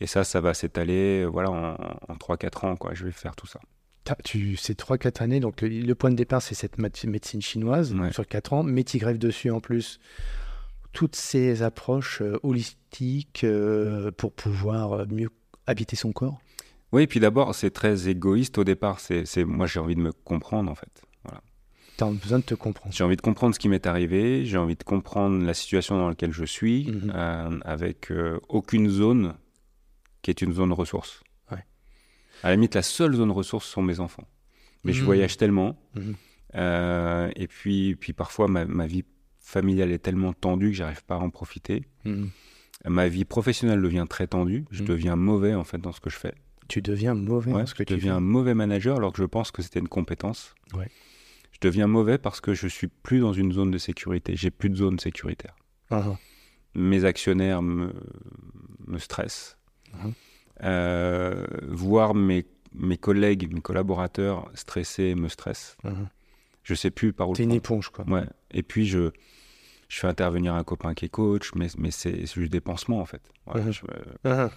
Et 0.00 0.06
ça, 0.06 0.22
ça 0.22 0.40
va 0.40 0.54
s'étaler 0.54 1.22
euh, 1.22 1.26
voilà, 1.26 1.50
en, 1.50 1.74
en 2.12 2.14
3-4 2.16 2.66
ans. 2.66 2.76
Quoi. 2.76 2.94
Je 2.94 3.04
vais 3.04 3.10
faire 3.12 3.34
tout 3.34 3.46
ça. 3.48 3.60
Tu, 4.24 4.56
c'est 4.56 4.78
3-4 4.78 5.22
années, 5.22 5.40
donc 5.40 5.60
le, 5.60 5.68
le 5.68 5.94
point 5.94 6.10
de 6.10 6.14
départ, 6.16 6.40
c'est 6.40 6.54
cette 6.54 6.78
médecine 6.78 7.42
chinoise 7.42 7.94
Ouais. 7.94 8.10
sur 8.12 8.26
4 8.26 8.54
ans, 8.54 8.62
mais 8.62 8.82
tu 8.82 8.96
greffes 8.96 9.18
dessus 9.18 9.50
en 9.50 9.60
plus 9.60 10.00
toutes 10.94 11.14
ces 11.14 11.62
approches 11.62 12.22
euh, 12.22 12.38
holistiques 12.42 13.44
euh, 13.44 14.10
pour 14.12 14.32
pouvoir 14.32 14.92
euh, 14.94 15.04
mieux 15.10 15.28
habiter 15.66 15.94
son 15.94 16.12
corps. 16.12 16.40
Oui, 16.92 17.02
et 17.02 17.06
puis 17.06 17.20
d'abord, 17.20 17.54
c'est 17.54 17.70
très 17.70 18.08
égoïste 18.08 18.56
au 18.56 18.64
départ. 18.64 18.98
C'est- 19.00 19.44
moi, 19.44 19.66
j'ai 19.66 19.78
envie 19.80 19.94
de 19.96 20.00
me 20.00 20.12
comprendre, 20.12 20.70
en 20.70 20.74
fait. 20.74 21.02
Tu 21.98 22.04
as 22.04 22.10
besoin 22.10 22.38
de 22.38 22.44
te 22.44 22.54
comprendre. 22.54 22.94
J'ai 22.94 23.02
envie 23.04 23.16
de 23.16 23.20
comprendre 23.20 23.54
ce 23.54 23.58
qui 23.58 23.68
m'est 23.68 23.86
arrivé. 23.86 24.44
J'ai 24.46 24.56
envie 24.56 24.76
de 24.76 24.84
comprendre 24.84 25.44
la 25.44 25.52
situation 25.52 25.98
dans 25.98 26.08
laquelle 26.08 26.32
je 26.32 26.44
suis, 26.44 26.86
Mhm. 26.90 27.12
euh, 27.14 27.58
avec 27.64 28.10
euh, 28.12 28.38
aucune 28.48 28.88
zone 28.88 29.34
qui 30.22 30.30
est 30.30 30.40
une 30.42 30.52
zone 30.52 30.72
ressource. 30.72 31.22
Ouais. 31.50 31.64
À 32.44 32.48
la 32.50 32.54
limite, 32.54 32.74
la 32.76 32.82
seule 32.82 33.14
zone 33.14 33.30
ressource 33.32 33.66
sont 33.66 33.82
mes 33.82 33.98
enfants. 34.00 34.28
Mais 34.84 34.92
je 34.92 35.00
Mhm. 35.00 35.06
voyage 35.06 35.36
tellement. 35.36 35.76
Mhm. 35.96 36.14
euh, 36.54 37.30
et 37.36 37.46
puis, 37.48 37.96
puis 37.96 38.12
parfois, 38.12 38.46
ma, 38.48 38.64
ma 38.64 38.86
vie 38.86 39.04
familiale 39.40 39.90
est 39.92 39.98
tellement 39.98 40.32
tendue 40.32 40.70
que 40.70 40.76
j'arrive 40.76 41.04
pas 41.04 41.16
à 41.16 41.18
en 41.18 41.30
profiter. 41.30 41.84
Ma 42.86 43.08
vie 43.08 43.24
professionnelle 43.24 43.82
devient 43.82 44.06
très 44.08 44.28
tendue. 44.28 44.64
Je 44.70 44.84
deviens 44.84 45.16
mauvais, 45.16 45.54
en 45.54 45.64
fait, 45.64 45.78
dans 45.78 45.90
ce 45.92 46.00
que 46.00 46.10
je 46.10 46.16
fais. 46.16 46.34
Tu 46.68 46.80
deviens 46.80 47.14
mauvais 47.14 47.52
Ouais, 47.52 47.60
dans 47.62 47.66
ce 47.66 47.74
que 47.74 47.82
je 47.82 47.88
tu 47.88 47.94
deviens 47.94 48.14
un 48.16 48.18
fais. 48.18 48.24
mauvais 48.24 48.54
manager 48.54 48.96
alors 48.98 49.12
que 49.12 49.18
je 49.18 49.26
pense 49.26 49.50
que 49.50 49.62
c'était 49.62 49.80
une 49.80 49.88
compétence. 49.88 50.54
Ouais. 50.74 50.88
Je 51.60 51.66
deviens 51.68 51.86
mauvais 51.88 52.18
parce 52.18 52.40
que 52.40 52.54
je 52.54 52.68
suis 52.68 52.86
plus 52.88 53.18
dans 53.20 53.32
une 53.32 53.52
zone 53.52 53.70
de 53.72 53.78
sécurité. 53.78 54.36
J'ai 54.36 54.50
plus 54.50 54.70
de 54.70 54.76
zone 54.76 54.98
sécuritaire. 55.00 55.56
Ah. 55.90 56.16
Mes 56.74 57.04
actionnaires 57.04 57.62
me, 57.62 57.92
me 58.86 58.98
stressent. 58.98 59.56
Euh, 60.62 61.46
voir 61.68 62.14
mes, 62.14 62.46
mes 62.74 62.96
collègues, 62.96 63.52
mes 63.52 63.60
collaborateurs 63.60 64.50
stressés 64.54 65.14
me 65.16 65.28
stressent. 65.28 65.76
Ah, 65.84 65.90
ah. 65.96 66.08
Je 66.62 66.74
sais 66.74 66.90
plus 66.90 67.12
par 67.12 67.30
où 67.30 67.34
T'es 67.34 67.44
une 67.44 67.52
éponge, 67.52 67.88
quoi. 67.88 68.04
Ouais. 68.08 68.24
Et 68.52 68.62
puis 68.62 68.86
je, 68.86 69.10
je 69.88 69.98
fais 69.98 70.06
intervenir 70.06 70.54
un 70.54 70.64
copain 70.64 70.94
qui 70.94 71.06
est 71.06 71.08
coach, 71.08 71.50
mais, 71.54 71.68
mais 71.78 71.90
c'est 71.90 72.26
juste 72.26 72.52
des 72.52 72.60
pansements 72.60 73.00
en 73.00 73.06
fait. 73.06 73.22
Voilà, 73.46 73.70
je- 73.70 73.80
Ah, 74.24 74.48
ah. 74.48 74.50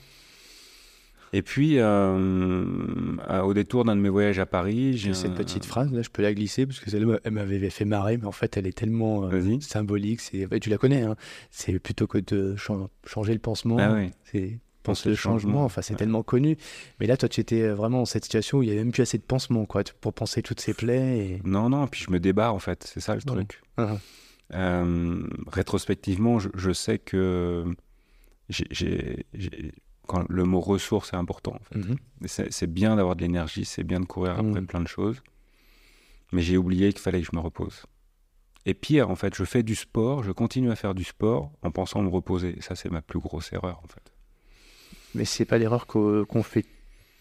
Et 1.34 1.42
puis, 1.42 1.80
euh, 1.80 3.16
à- 3.26 3.46
au 3.46 3.54
détour 3.54 3.86
d'un 3.86 3.96
de 3.96 4.02
mes 4.02 4.10
voyages 4.10 4.40
à 4.40 4.46
Paris, 4.46 4.98
j'ai 4.98 5.14
cette 5.14 5.34
petite 5.34 5.64
phrase, 5.66 5.92
là, 5.94 6.02
je 6.02 6.10
peux 6.10 6.22
la 6.22 6.34
glisser 6.34 6.66
parce 6.66 6.80
que 6.80 6.90
elle 7.24 7.32
m'avait 7.32 7.70
fait 7.70 7.86
marrer, 7.86 8.18
mais 8.18 8.26
en 8.26 8.32
fait, 8.34 8.58
elle 8.58 8.68
est 8.68 8.78
tellement 8.78 9.24
euh, 9.32 9.60
symbolique. 9.62 10.20
C'est, 10.20 10.48
tu 10.60 10.70
la 10.70 10.78
connais, 10.78 11.04
hein. 11.04 11.16
C'est 11.50 11.80
plutôt 11.80 12.06
que 12.08 12.18
de 12.18 12.56
chan- 12.58 12.90
changer 13.08 13.32
le 13.34 13.40
pansement, 13.40 13.78
Ah 13.80 13.94
oui. 13.94 14.12
c'est 14.26 14.60
Penser 14.84 15.04
penser 15.04 15.10
le 15.10 15.16
changement. 15.16 15.40
changement. 15.52 15.64
Enfin, 15.66 15.82
c'est 15.82 15.94
Ouais. 15.94 16.00
tellement 16.00 16.24
connu. 16.24 16.58
Mais 17.00 17.06
là, 17.08 17.16
toi, 17.16 17.30
tu 17.30 17.40
étais 17.40 17.70
vraiment 17.70 18.00
dans 18.00 18.06
cette 18.06 18.24
situation 18.26 18.58
où 18.58 18.64
il 18.64 18.70
y 18.70 18.72
avait 18.72 18.80
même 18.84 18.92
plus 18.92 19.04
assez 19.04 19.18
de 19.20 19.24
pansement, 19.24 19.66
quoi, 19.66 19.84
pour 20.02 20.12
penser 20.12 20.42
toutes 20.42 20.60
ces 20.60 20.74
plaies. 20.74 21.18
Et... 21.20 21.42
Non, 21.46 21.70
non, 21.70 21.88
puis 21.88 22.04
je 22.06 22.12
me 22.12 22.20
débarre 22.20 22.54
en 22.56 22.60
fait, 22.60 22.84
c'est 22.92 23.00
ça 23.00 23.14
le 23.16 23.20
Ouais. 23.20 23.26
truc. 23.36 23.62
Ah, 23.78 23.98
Euh, 24.54 25.24
rétrospectivement, 25.48 26.40
je, 26.40 26.50
je 26.56 26.72
sais 26.74 26.98
que 27.00 27.64
j'ai- 28.50 29.26
quand 30.12 30.26
le 30.30 30.44
mot 30.44 30.60
ressource 30.60 31.14
est 31.14 31.16
important. 31.16 31.56
en 31.56 31.64
fait. 31.64 31.78
mhm. 31.80 31.96
C'est 32.52 32.68
bien 32.72 32.96
d'avoir 32.98 33.16
de 33.16 33.22
l'énergie, 33.22 33.66
c'est 33.66 33.84
bien 33.84 34.00
de 34.00 34.06
courir 34.06 34.34
après 34.34 34.62
Mhm. 34.62 34.68
plein 34.68 34.82
de 34.82 34.88
choses, 34.88 35.22
mais 36.32 36.42
j'ai 36.42 36.58
oublié 36.58 36.92
qu'il 36.94 37.02
fallait 37.02 37.22
que 37.22 37.28
je 37.32 37.36
me 37.36 37.42
repose. 37.42 37.84
Et 38.66 38.74
pire, 38.76 39.10
en 39.10 39.16
fait, 39.16 39.34
je 39.36 39.44
fais 39.44 39.64
du 39.64 39.74
sport, 39.76 40.22
je 40.24 40.32
continue 40.32 40.70
à 40.72 40.76
faire 40.76 40.94
du 40.94 41.04
sport 41.04 41.52
en 41.64 41.72
pensant 41.72 42.02
me 42.04 42.10
reposer. 42.10 42.58
Ça, 42.62 42.76
c'est 42.76 42.92
ma 42.92 43.02
plus 43.02 43.20
grosse 43.20 43.52
erreur, 43.54 43.80
en 43.84 43.88
fait. 43.88 44.12
Mais 45.16 45.26
c'est 45.26 45.46
pas 45.46 45.58
l'erreur 45.58 45.88
qu'o- 45.88 46.26
qu'on 46.26 46.44
fait 46.44 46.66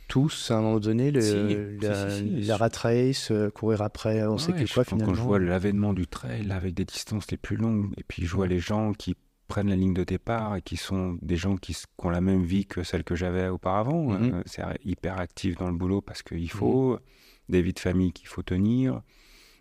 tous 0.06 0.50
à 0.50 0.58
un 0.58 0.60
moment 0.62 0.80
donné, 0.80 1.10
le, 1.10 1.20
Si, 1.22 1.86
la, 1.86 2.10
si, 2.10 2.18
si, 2.18 2.42
si. 2.42 2.48
la 2.48 2.56
rat 2.56 2.68
race, 2.74 3.30
euh, 3.30 3.48
courir 3.50 3.80
après, 3.80 4.22
on 4.26 4.36
sait 4.38 4.52
que 4.52 4.70
quoi 4.72 4.84
finalement. 4.84 5.12
quand 5.12 5.14
je 5.14 5.22
vois 5.22 5.38
l'avènement 5.38 5.92
du 5.94 6.06
trail 6.06 6.50
avec 6.50 6.74
des 6.74 6.84
distances 6.84 7.30
les 7.30 7.36
plus 7.38 7.56
longues, 7.56 7.92
et 7.96 8.02
puis 8.06 8.26
je 8.26 8.34
vois 8.36 8.46
les 8.48 8.58
gens 8.58 8.92
qui 8.92 9.16
prennent 9.50 9.68
la 9.68 9.76
ligne 9.76 9.92
de 9.94 10.04
départ 10.04 10.56
et 10.56 10.62
qui 10.62 10.76
sont 10.76 11.18
des 11.20 11.36
gens 11.36 11.56
qui, 11.56 11.76
ont 11.98 12.08
la 12.10 12.20
même 12.20 12.42
vie 12.44 12.64
que 12.66 12.82
celle 12.82 13.04
que 13.04 13.14
j'avais 13.16 13.48
auparavant. 13.48 14.02
Mhm. 14.04 14.32
Euh, 14.34 14.42
c'est 14.46 14.62
hyper 14.84 15.18
actif 15.18 15.56
dans 15.56 15.68
le 15.70 15.76
boulot 15.76 16.00
parce 16.00 16.22
qu'il 16.22 16.50
faut, 16.50 16.98
des 17.48 17.60
vies 17.60 17.72
de 17.74 17.78
famille 17.80 18.12
qu'il 18.12 18.28
faut 18.28 18.42
tenir, 18.42 19.02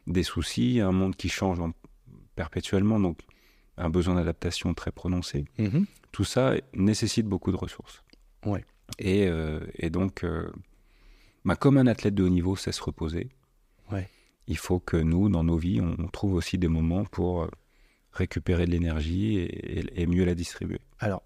des 0.07 0.23
soucis, 0.23 0.79
un 0.79 0.91
monde 0.91 1.15
qui 1.15 1.27
change 1.29 1.59
en- 1.59 1.71
perpétuellement, 2.35 2.99
donc 2.99 3.19
un 3.77 3.89
besoin 3.89 4.15
d'adaptation 4.15 4.73
très 4.73 4.91
prononcé. 4.91 5.45
Mhm. 5.57 5.85
Tout 6.11 6.23
ça 6.23 6.53
nécessite 6.73 7.25
beaucoup 7.27 7.51
de 7.51 7.57
ressources. 7.57 8.03
Ouais. 8.45 8.63
Et, 8.99 9.27
euh, 9.27 9.59
et 9.75 9.89
donc, 9.89 10.23
euh, 10.23 10.51
bah, 11.45 11.55
comme 11.55 11.77
un 11.77 11.87
athlète 11.87 12.15
de 12.15 12.23
haut 12.23 12.29
niveau 12.29 12.55
sait 12.55 12.71
se 12.71 12.81
reposer, 12.83 13.29
Ouais. 13.91 14.07
il 14.47 14.57
faut 14.57 14.79
que 14.79 14.97
nous, 14.97 15.29
dans 15.29 15.43
nos 15.43 15.57
vies, 15.57 15.81
on, 15.81 15.95
on 15.99 16.07
trouve 16.07 16.33
aussi 16.35 16.57
des 16.57 16.67
moments 16.67 17.05
pour 17.05 17.43
euh, 17.43 17.49
récupérer 18.11 18.65
de 18.65 18.71
l'énergie 18.71 19.39
et, 19.39 20.05
mieux 20.07 20.25
la 20.25 20.35
distribuer. 20.35 20.79
Alors, 20.99 21.23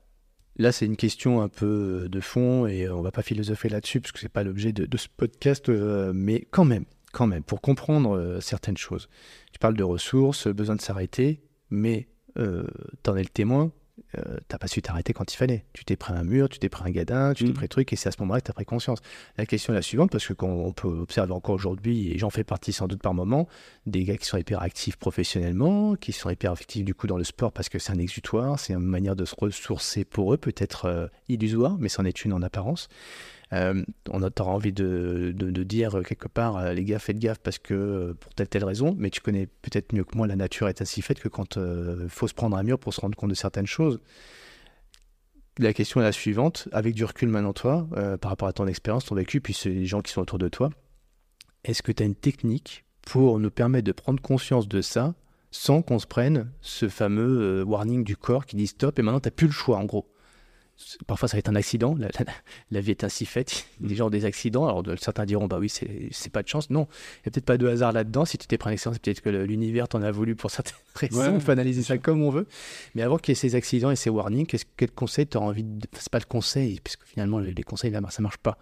là, 0.58 0.72
c'est 0.72 0.86
une 0.86 0.98
question 0.98 1.42
un 1.42 1.50
peu 1.50 2.04
euh, 2.04 2.10
de 2.10 2.20
fond 2.20 2.68
et 2.68 2.86
euh, 2.86 2.96
on 2.96 3.02
va 3.02 3.12
pas 3.12 3.22
philosopher 3.22 3.70
là-dessus 3.70 4.02
parce 4.02 4.12
que 4.12 4.20
c'est 4.20 4.30
pas 4.30 4.44
l'objet 4.44 4.74
de, 4.74 4.98
ce 4.98 5.08
podcast, 5.16 5.70
euh, 5.70 6.12
mais 6.14 6.48
quand 6.52 6.66
même, 6.66 6.86
quand 7.12 7.28
même, 7.28 7.44
pour 7.44 7.62
comprendre 7.62 8.40
certaines 8.42 8.78
choses. 8.78 9.10
Tu 9.52 9.60
parles 9.60 9.76
de 9.76 9.84
ressources, 9.84 10.48
besoin 10.48 10.76
de 10.76 10.82
s'arrêter, 10.82 11.42
mais 11.70 12.08
euh, 12.38 12.66
t'en 13.04 13.16
es 13.16 13.24
le 13.24 13.30
témoin. 13.30 13.72
Euh, 14.18 14.38
t'as 14.48 14.58
pas 14.58 14.68
su 14.68 14.82
t'arrêter 14.82 15.14
quand 15.14 15.32
il 15.34 15.38
fallait. 15.38 15.66
Tu 15.74 15.86
t'es 15.86 15.96
pris 15.96 16.14
un 16.14 16.24
mur, 16.24 16.50
tu 16.50 16.60
t'es 16.60 16.70
pris 16.70 16.84
un 16.88 16.92
gadin, 16.92 17.34
tu 17.34 17.44
t'es 17.44 17.50
Mhm. 17.50 17.56
pris 17.56 17.66
un 17.66 17.68
truc, 17.68 17.94
et 17.94 17.96
c'est 17.96 18.10
à 18.10 18.12
ce 18.12 18.20
moment-là 18.22 18.42
que 18.42 18.46
tu 18.46 18.52
as 18.52 18.54
pris 18.54 18.66
conscience. 18.66 19.00
La 19.38 19.46
question 19.46 19.74
est 19.74 19.76
la 19.76 19.82
suivante, 19.82 20.12
parce 20.12 20.28
que 20.28 20.34
quand 20.34 20.48
on 20.50 20.72
peut 20.72 20.88
observer 20.88 21.32
encore 21.34 21.56
aujourd'hui, 21.56 22.12
et 22.12 22.18
j'en 22.18 22.30
fais 22.30 22.44
partie 22.44 22.74
sans 22.74 22.88
doute 22.88 23.02
par 23.02 23.14
moment, 23.14 23.48
des 23.86 24.04
gars 24.04 24.18
qui 24.18 24.26
sont 24.26 24.38
hyper 24.38 24.62
actifs 24.62 24.96
professionnellement, 24.98 25.96
qui 25.96 26.12
sont 26.12 26.30
hyper 26.30 26.52
actifs 26.52 26.84
du 26.86 26.94
coup 26.94 27.08
dans 27.08 27.18
le 27.18 27.24
sport 27.24 27.52
parce 27.52 27.70
que 27.70 27.80
c'est 27.80 27.92
un 27.92 27.98
exutoire, 28.00 28.60
c'est 28.60 28.74
une 28.74 28.80
manière 28.80 29.16
de 29.16 29.26
se 29.26 29.36
ressourcer 29.38 30.06
pour 30.06 30.34
eux, 30.34 30.38
peut-être 30.38 30.86
euh, 30.86 31.08
illusoire, 31.30 31.78
mais 31.80 31.90
c'en 31.90 32.06
est 32.06 32.24
une 32.26 32.34
en 32.34 32.42
apparence. 32.42 32.90
Euh, 33.54 33.84
on 34.10 34.24
a 34.24 34.30
t'auras 34.30 34.52
envie 34.52 34.74
de, 34.74 35.32
de, 35.36 35.64
dire 35.64 36.00
euh, 36.00 36.02
quelque 36.02 36.28
part, 36.28 36.58
euh, 36.58 36.74
les 36.74 36.84
gars, 36.84 36.98
faites 36.98 37.20
gaffe 37.20 37.40
parce 37.40 37.60
que 37.60 38.14
pour 38.20 38.34
telle 38.34 38.48
telle 38.48 38.64
raison, 38.64 38.96
mais 38.98 39.12
tu 39.12 39.22
connais 39.22 39.46
peut-être 39.46 39.94
mieux 39.94 40.04
que 40.04 40.18
moi 40.18 40.26
la 40.26 40.36
nature 40.36 40.68
est 40.70 40.82
ainsi 40.82 41.02
faite 41.02 41.20
que 41.20 41.30
quand 41.30 41.58
il 41.58 42.10
faut 42.10 42.28
se 42.28 42.34
prendre 42.34 42.58
un 42.58 42.64
mur 42.64 42.80
pour 42.80 42.94
se 42.94 43.02
rendre 43.02 43.16
compte 43.16 43.30
de 43.30 43.36
certaines 43.36 43.68
choses. 43.68 44.00
la 45.60 45.74
question 45.74 46.02
est 46.02 46.04
la 46.04 46.12
suivante. 46.12 46.68
Avec 46.72 46.96
du 46.96 47.06
recul 47.06 47.30
maintenant, 47.30 47.54
toi, 47.54 47.88
par 48.22 48.32
rapport 48.32 48.48
à 48.48 48.54
ton 48.54 48.66
expérience, 48.66 49.06
ton 49.06 49.16
vécu, 49.16 49.40
puis 49.40 49.58
les 49.66 49.86
gens 49.86 50.02
qui 50.02 50.12
sont 50.12 50.22
autour 50.22 50.40
de 50.40 50.50
toi, 50.50 50.70
est-ce 51.64 51.84
que 51.84 51.92
tu 51.92 52.02
as 52.02 52.06
une 52.06 52.16
technique 52.16 52.86
pour 53.02 53.40
nous 53.40 53.52
permettre 53.52 53.86
de 53.86 53.92
prendre 53.92 54.22
conscience 54.22 54.68
de 54.68 54.82
ça 54.82 55.14
sans 55.52 55.84
qu'on 55.84 56.00
se 56.00 56.08
prenne 56.08 56.50
ce 56.62 56.90
fameux 56.90 57.62
warning 57.64 58.04
du 58.04 58.18
corps 58.18 58.48
qui 58.48 58.56
dit 58.56 58.68
stop 58.68 58.98
et 58.98 59.04
maintenant 59.04 59.20
tu 59.20 59.28
n'as 59.28 59.32
plus 59.32 59.48
le 59.48 59.54
choix 59.54 59.78
en 59.78 59.86
gros? 59.86 60.13
Parfois, 61.08 61.28
ça 61.28 61.38
va 61.38 61.40
être 61.40 61.50
un 61.50 61.56
accident. 61.56 61.96
La, 62.72 62.82
vie 62.82 62.92
est 62.92 63.04
ainsi 63.04 63.26
faite. 63.26 63.68
Les 63.80 63.96
gens 63.96 64.08
ont 64.08 64.10
des 64.10 64.26
accidents. 64.26 64.68
Alors, 64.68 64.84
certains 65.00 65.26
diront, 65.26 65.48
bah 65.48 65.58
oui, 65.60 65.70
c'est 65.70 66.32
pas 66.32 66.44
de 66.44 66.48
chance. 66.48 66.70
Non, 66.70 66.88
il 66.90 67.20
n'y 67.26 67.30
a 67.30 67.32
peut-être 67.32 67.46
pas 67.46 67.58
de 67.58 67.68
hasard 67.68 67.92
là-dedans. 67.92 68.26
Si 68.26 68.38
tu 68.38 68.48
t'es 68.48 68.58
pris 68.58 68.70
un 68.70 68.74
accident, 68.74 68.94
c'est 68.94 69.02
peut-être 69.02 69.22
que 69.22 69.30
l'univers 69.30 69.88
t'en 69.88 70.02
a 70.02 70.12
voulu 70.12 70.36
pour 70.36 70.52
certaines 70.52 70.74
raisons. 70.96 71.36
On 71.36 71.40
peut 71.40 71.52
analyser 71.52 71.84
ça 71.84 71.98
comme 71.98 72.22
on 72.22 72.30
veut. 72.30 72.48
Mais 72.96 73.02
avant 73.02 73.18
qu'il 73.18 73.32
y 73.32 73.34
ait 73.34 73.36
ces 73.36 73.56
accidents 73.56 73.92
et 73.92 73.96
ces 73.96 74.10
warnings, 74.10 74.48
quel 74.78 74.92
conseil 74.92 75.28
tu 75.28 75.38
envie 75.38 75.64
de. 75.64 75.88
C'est 75.94 76.12
pas 76.12 76.20
le 76.20 76.26
conseil, 76.26 76.80
puisque 76.84 77.04
finalement, 77.06 77.40
les 77.40 77.64
conseils, 77.64 77.92
là, 77.92 78.02
ça 78.10 78.22
marche 78.22 78.38
pas. 78.38 78.58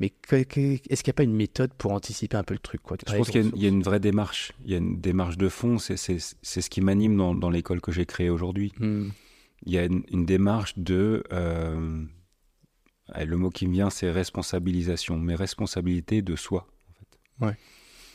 Mais 0.00 0.12
est-ce 0.32 0.46
qu'il 0.46 0.80
n'y 0.90 1.10
a 1.10 1.12
pas 1.12 1.22
une 1.22 1.34
méthode 1.34 1.72
pour 1.74 1.92
anticiper 1.92 2.36
un 2.36 2.42
peu 2.42 2.54
le 2.54 2.60
truc 2.60 2.82
quoi, 2.82 2.96
Je 3.06 3.14
pense 3.14 3.30
qu'il 3.30 3.56
y, 3.56 3.66
a 3.66 3.68
une 3.68 3.82
vraie 3.82 4.00
démarche. 4.00 4.52
Il 4.64 4.72
y 4.72 4.74
a 4.74 4.78
une 4.78 5.00
démarche 5.00 5.36
de 5.36 5.48
fond. 5.48 5.78
C'est 5.78 5.96
ce 5.96 6.70
qui 6.70 6.80
m'anime 6.80 7.16
dans, 7.16 7.34
dans 7.34 7.50
l'école 7.50 7.80
que 7.80 7.92
j'ai 7.92 8.06
créée 8.06 8.30
aujourd'hui. 8.30 8.72
Hmm 8.80 9.10
il 9.64 9.72
y 9.72 9.78
a 9.78 9.84
une, 9.84 10.26
démarche 10.26 10.76
de... 10.76 11.22
Euh, 11.32 12.04
le 13.16 13.36
mot 13.36 13.50
qui 13.50 13.66
me 13.66 13.72
vient, 13.72 13.90
c'est 13.90 14.10
responsabilisation, 14.10 15.18
mais 15.18 15.34
responsabilité 15.34 16.22
de 16.22 16.36
soi. 16.36 16.66
En 16.88 16.92
fait. 16.92 17.46
ouais. 17.46 17.56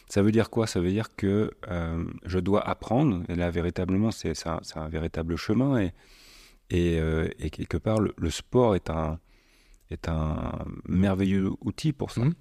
Ça 0.09 0.21
veut 0.21 0.31
dire 0.31 0.49
quoi? 0.49 0.67
Ça 0.67 0.79
veut 0.79 0.89
dire 0.89 1.15
que 1.15 1.51
euh, 1.67 2.05
je 2.25 2.39
dois 2.39 2.67
apprendre, 2.67 3.23
et 3.27 3.35
là 3.35 3.51
véritablement 3.51 4.09
c'est 4.09 4.47
un, 4.47 4.61
un, 4.75 4.87
véritable 4.87 5.35
chemin, 5.35 5.81
et, 5.81 5.93
et, 6.69 6.97
euh, 6.97 7.27
et 7.37 7.49
quelque 7.49 7.75
part 7.75 7.99
le, 7.99 8.29
sport 8.29 8.75
est 8.75 8.89
un, 8.89 9.19
est 9.91 10.07
un 10.07 10.65
merveilleux 10.87 11.51
outil 11.59 11.91
pour 11.91 12.11
ça. 12.11 12.21
Mmh. 12.21 12.35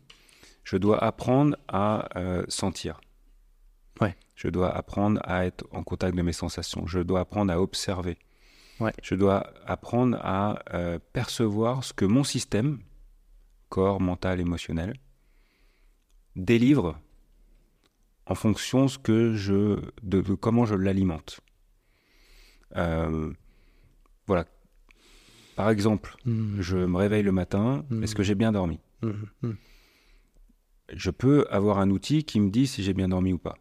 Je 0.62 0.76
dois 0.76 1.02
apprendre 1.02 1.56
à 1.66 2.08
sentir. 2.48 3.00
Ouais. 4.00 4.16
Je 4.36 4.48
dois 4.48 4.74
apprendre 4.74 5.20
à 5.24 5.46
être 5.46 5.64
en 5.72 5.82
contact 5.82 6.16
de 6.16 6.22
mes 6.22 6.32
sensations. 6.32 6.86
Je 6.86 7.00
dois 7.00 7.20
apprendre 7.20 7.52
à 7.52 7.60
observer. 7.60 8.18
Je 9.02 9.14
dois 9.14 9.52
apprendre 9.64 10.18
à 10.20 10.62
euh, 10.74 10.98
percevoir 11.12 11.84
ce 11.84 11.92
que 11.92 12.04
mon 12.04 12.24
système, 12.24 12.80
corps, 13.68 14.00
mental, 14.00 14.40
émotionnel, 14.40 14.94
délivre 16.34 16.98
en 18.26 18.34
fonction 18.34 18.88
ce 18.88 18.98
que 18.98 19.34
je, 19.34 19.80
de, 20.02 20.20
comment 20.34 20.66
je 20.66 20.74
l'alimente. 20.74 21.40
Euh, 22.76 23.32
voilà. 24.26 24.44
Par 25.54 25.70
exemple, 25.70 26.16
mmh. 26.24 26.60
je 26.60 26.76
me 26.76 26.96
réveille 26.96 27.22
le 27.22 27.32
matin, 27.32 27.84
mmh. 27.88 28.02
est-ce 28.02 28.14
que 28.14 28.22
j'ai 28.22 28.34
bien 28.34 28.52
dormi? 28.52 28.80
Mmh. 29.02 29.52
Je 30.92 31.10
peux 31.10 31.46
avoir 31.50 31.78
un 31.78 31.90
outil 31.90 32.24
qui 32.24 32.40
me 32.40 32.50
dit 32.50 32.66
si 32.66 32.82
j'ai 32.82 32.92
bien 32.92 33.08
dormi 33.08 33.32
ou 33.32 33.38
pas. 33.38 33.56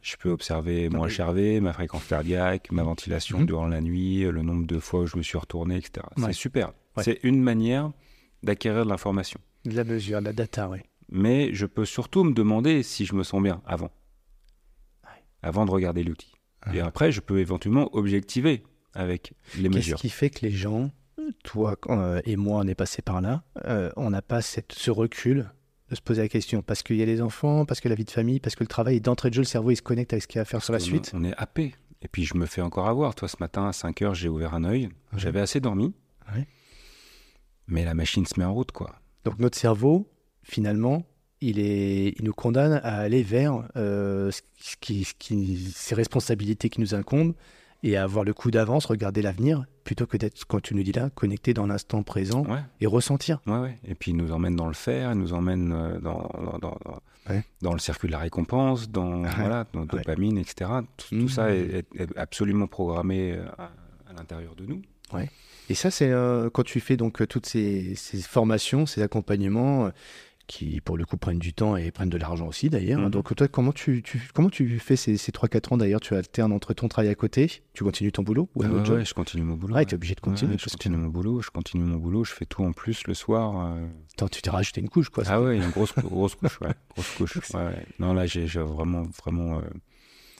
Je 0.00 0.16
peux 0.16 0.30
observer 0.30 0.88
mon 0.88 1.06
HRV, 1.06 1.60
ma 1.60 1.72
fréquence 1.72 2.06
cardiaque, 2.06 2.70
ma 2.70 2.82
ventilation 2.82 3.40
mhm. 3.40 3.46
durant 3.46 3.66
la 3.66 3.80
nuit, 3.80 4.22
le 4.22 4.42
nombre 4.42 4.66
de 4.66 4.78
fois 4.78 5.00
où 5.00 5.06
je 5.06 5.16
me 5.16 5.22
suis 5.22 5.38
retourné, 5.38 5.76
etc. 5.76 6.06
C'est 6.16 6.32
super. 6.32 6.72
C'est 6.98 7.20
une 7.22 7.42
manière 7.42 7.92
d'acquérir 8.42 8.84
de 8.84 8.90
l'information. 8.90 9.40
De 9.64 9.74
la 9.74 9.84
mesure, 9.84 10.20
de 10.20 10.26
la 10.26 10.32
data, 10.32 10.68
oui. 10.68 10.78
Mais 11.10 11.52
je 11.52 11.66
peux 11.66 11.84
surtout 11.84 12.24
me 12.24 12.32
demander 12.32 12.82
si 12.82 13.04
je 13.04 13.14
me 13.14 13.22
sens 13.22 13.42
bien 13.42 13.62
avant. 13.66 13.90
Avant 15.42 15.66
de 15.66 15.70
regarder 15.70 16.04
l'outil. 16.04 16.32
Et 16.72 16.80
après, 16.80 17.10
je 17.10 17.20
peux 17.20 17.40
éventuellement 17.40 17.94
objectiver 17.94 18.62
avec 18.94 19.32
les 19.58 19.68
mesures. 19.68 19.96
Qu'est-ce 19.96 20.02
qui 20.02 20.08
fait 20.10 20.30
que 20.30 20.46
les 20.46 20.52
gens, 20.52 20.90
toi 21.42 21.76
euh, 21.88 22.20
et 22.24 22.36
moi, 22.36 22.60
on 22.64 22.68
est 22.68 22.74
passé 22.74 23.02
par 23.02 23.20
là, 23.20 23.42
euh, 23.64 23.90
on 23.96 24.10
n'a 24.10 24.22
pas 24.22 24.42
cette, 24.42 24.72
ce 24.72 24.90
recul 24.90 25.50
de 25.92 25.96
se 25.96 26.02
poser 26.02 26.22
la 26.22 26.28
question 26.28 26.62
Parce 26.62 26.82
qu'il 26.82 26.96
y 26.96 27.02
a 27.02 27.06
les 27.06 27.20
enfants, 27.20 27.64
parce 27.64 27.80
que 27.80 27.88
la 27.88 27.94
vie 27.94 28.04
de 28.04 28.10
famille, 28.10 28.40
parce 28.40 28.56
que 28.56 28.64
le 28.64 28.68
travail, 28.68 29.00
d'entrée 29.00 29.30
de 29.30 29.34
jeu, 29.34 29.42
le 29.42 29.46
cerveau, 29.46 29.70
il 29.70 29.76
se 29.76 29.82
connecte 29.82 30.12
avec 30.12 30.22
ce 30.22 30.28
qu'il 30.28 30.36
y 30.36 30.38
a 30.40 30.42
à 30.42 30.44
faire 30.44 30.62
sur 30.62 30.72
la 30.72 30.78
suite. 30.78 31.12
On 31.14 31.24
est 31.24 31.34
happé. 31.36 31.74
Et 32.02 32.08
puis 32.08 32.24
je 32.24 32.34
me 32.36 32.46
fais 32.46 32.62
encore 32.62 32.88
avoir. 32.88 33.14
Toi, 33.14 33.28
ce 33.28 33.36
matin, 33.40 33.68
à 33.68 33.72
5 33.72 34.02
heures, 34.02 34.14
j'ai 34.14 34.28
ouvert 34.28 34.54
un 34.54 34.64
œil. 34.64 34.88
J'avais 35.16 35.40
assez 35.40 35.60
dormi. 35.60 35.94
Mais 37.68 37.84
la 37.84 37.94
machine 37.94 38.26
se 38.26 38.38
met 38.38 38.44
en 38.44 38.52
route, 38.52 38.72
quoi. 38.72 38.96
Donc 39.24 39.38
notre 39.38 39.56
cerveau, 39.56 40.10
finalement, 40.42 41.06
il, 41.40 41.58
est, 41.60 42.14
il 42.18 42.24
nous 42.24 42.32
condamne 42.32 42.80
à 42.82 42.98
aller 42.98 43.22
vers 43.22 43.68
euh, 43.76 44.30
ce 44.30 44.76
qui, 44.80 45.04
ce 45.04 45.14
qui, 45.16 45.72
ces 45.74 45.94
responsabilités 45.94 46.68
qui 46.70 46.80
nous 46.80 46.94
incombent 46.94 47.34
et 47.82 47.96
avoir 47.96 48.24
le 48.24 48.32
coup 48.32 48.50
d'avance, 48.50 48.86
regarder 48.86 49.22
l'avenir, 49.22 49.64
plutôt 49.84 50.06
que 50.06 50.16
d'être, 50.16 50.44
quand 50.46 50.60
tu 50.60 50.74
nous 50.74 50.82
dis 50.82 50.92
là, 50.92 51.10
connecté 51.10 51.52
dans 51.52 51.66
l'instant 51.66 52.02
présent 52.02 52.44
et 52.80 52.86
ressentir. 52.86 53.40
Ouais, 53.46 53.58
ouais. 53.58 53.78
Et 53.84 53.94
puis 53.94 54.12
il 54.12 54.16
nous 54.16 54.32
emmène 54.32 54.56
dans 54.56 54.68
le 54.68 54.74
faire, 54.74 55.12
il 55.12 55.18
nous 55.18 55.32
emmène 55.32 55.72
euh, 55.72 55.98
dans, 55.98 56.30
dans, 56.60 56.78
dans, 57.60 57.72
le 57.72 57.78
circuit 57.78 58.08
de 58.08 58.12
la 58.12 58.18
récompense, 58.18 58.90
dans, 58.90 59.22
voilà, 59.22 59.66
dans 59.72 59.84
dopamine, 59.84 60.38
etc. 60.38 60.70
Tout, 60.96 61.28
ça 61.28 61.48
mmh. 61.48 61.50
est, 61.54 61.86
absolument 62.16 62.66
programmé 62.66 63.32
euh, 63.32 63.44
à, 63.58 64.12
l'intérieur 64.16 64.54
de 64.54 64.66
nous. 64.66 64.82
Ouais. 65.12 65.28
Et 65.68 65.74
ça, 65.74 65.90
c'est 65.90 66.10
euh, 66.10 66.50
quand 66.50 66.64
tu 66.64 66.80
fais 66.80 66.96
donc 66.96 67.26
toutes 67.28 67.46
ces, 67.46 67.94
ces 67.96 68.20
formations, 68.20 68.86
ces 68.86 69.02
accompagnements, 69.02 69.90
qui 70.46 70.80
pour 70.80 70.96
le 70.96 71.04
coup 71.04 71.16
prennent 71.16 71.38
du 71.38 71.52
temps 71.52 71.76
et 71.76 71.90
prennent 71.90 72.08
de 72.08 72.18
l'argent 72.18 72.46
aussi 72.46 72.70
d'ailleurs. 72.70 73.00
Mhm. 73.00 73.10
Donc 73.10 73.34
toi, 73.34 73.48
comment 73.48 73.72
tu, 73.72 74.02
comment 74.34 74.50
tu 74.50 74.78
fais 74.78 74.96
ces, 74.96 75.16
ces 75.16 75.32
3-4 75.32 75.74
ans 75.74 75.76
d'ailleurs? 75.76 76.00
Tu 76.00 76.14
alternes 76.14 76.52
entre 76.52 76.74
ton 76.74 76.88
travail 76.88 77.10
à 77.10 77.14
côté, 77.14 77.62
tu 77.74 77.84
continues 77.84 78.12
ton 78.12 78.22
boulot 78.22 78.48
ou 78.54 78.64
un 78.64 79.04
je 79.04 79.14
continue 79.14 79.44
mon 79.44 79.54
boulot. 79.54 79.74
Ouais, 79.74 79.84
tu 79.84 79.92
es 79.92 79.94
obligé 79.94 80.14
de 80.14 80.20
continuer. 80.20 80.56
je 80.58 80.68
continue 80.68 80.96
mon 80.96 81.08
boulot, 81.08 81.40
je 81.40 81.50
continue 81.50 81.84
mon 81.84 81.96
boulot, 81.96 82.24
je 82.24 82.32
fais 82.32 82.46
tout 82.46 82.62
en 82.62 82.72
plus 82.72 83.06
le 83.06 83.14
soir. 83.14 83.66
Euh. 83.66 83.86
Attends, 84.14 84.28
tu 84.28 84.42
t'es 84.42 84.50
rajouté 84.50 84.80
une 84.80 84.88
couche 84.88 85.08
quoi. 85.08 85.24
Ah 85.26 85.40
ouais, 85.40 85.56
une 85.56 85.70
grosse, 85.70 85.94
grosse 85.94 86.34
couche, 86.34 86.60
ouais. 86.60 86.74
Grosse 86.94 87.14
couche. 87.16 87.52
Non, 87.98 88.12
là 88.12 88.26
j'ai 88.26 88.46
vraiment, 88.46 89.02
vraiment... 89.22 89.58
Euh... 89.58 89.62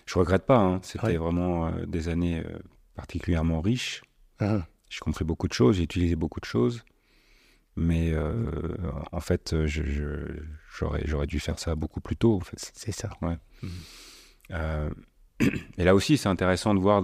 Je 0.07 0.19
regrette 0.19 0.45
pas, 0.45 0.59
hein. 0.59 0.81
c'était 0.83 1.17
vraiment 1.17 1.69
euh, 1.69 1.87
des 1.87 2.09
années 2.09 2.43
euh, 2.45 2.59
particulièrement 2.95 3.61
riches. 3.61 4.03
Ah. 4.41 4.67
J'ai 4.91 4.99
compris 4.99 5.25
beaucoup 5.25 5.49
de 5.49 5.53
choses, 5.53 5.77
j'ai 5.77 5.85
utilisé 5.85 6.17
beaucoup 6.17 6.41
de 6.41 6.45
choses. 6.45 6.85
Mais 7.77 8.13
euh, 8.13 8.51
en 9.13 9.21
fait, 9.21 9.55
j'aurais, 9.67 11.03
j'aurais 11.05 11.27
dû 11.27 11.41
faire 11.41 11.59
ça 11.59 11.75
beaucoup 11.75 12.01
plus 12.01 12.17
tôt. 12.17 12.37
En 12.37 12.41
fait. 12.41 12.59
C'est 12.75 12.93
ça. 12.93 13.11
Ouais. 13.23 13.37
Mmh. 13.63 13.69
Euh, 14.51 14.91
et 15.79 15.85
là 15.85 15.95
aussi, 15.95 16.19
c'est 16.19 16.29
intéressant 16.29 16.75
de 16.75 16.81
voir 16.81 17.03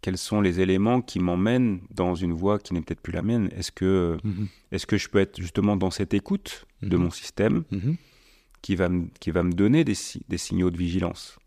quels 0.00 0.18
sont 0.18 0.40
les 0.40 0.60
éléments 0.60 1.02
qui 1.02 1.18
m'emmènent 1.18 1.80
dans 1.90 2.14
une 2.14 2.32
voie 2.32 2.58
qui 2.58 2.74
n'est 2.74 2.80
peut-être 2.80 3.00
plus 3.00 3.12
la 3.12 3.22
mienne. 3.22 3.48
Est-ce 3.56 3.72
que, 3.72 4.18
mmh. 4.22 4.44
est-ce 4.72 4.86
que 4.86 4.96
je 4.96 5.08
peux 5.08 5.18
être 5.18 5.40
justement 5.40 5.76
dans 5.76 5.90
cette 5.90 6.14
écoute 6.14 6.66
de 6.82 6.96
mmh. 6.96 7.00
mon 7.00 7.10
système 7.10 7.64
qui, 8.62 8.76
va 8.76 8.88
me, 8.88 9.08
qui 9.18 9.32
va 9.32 9.42
me 9.42 9.52
donner 9.52 9.82
des, 9.84 9.96
des 10.28 10.38
signaux 10.38 10.70
de 10.70 10.76
vigilance? 10.76 11.38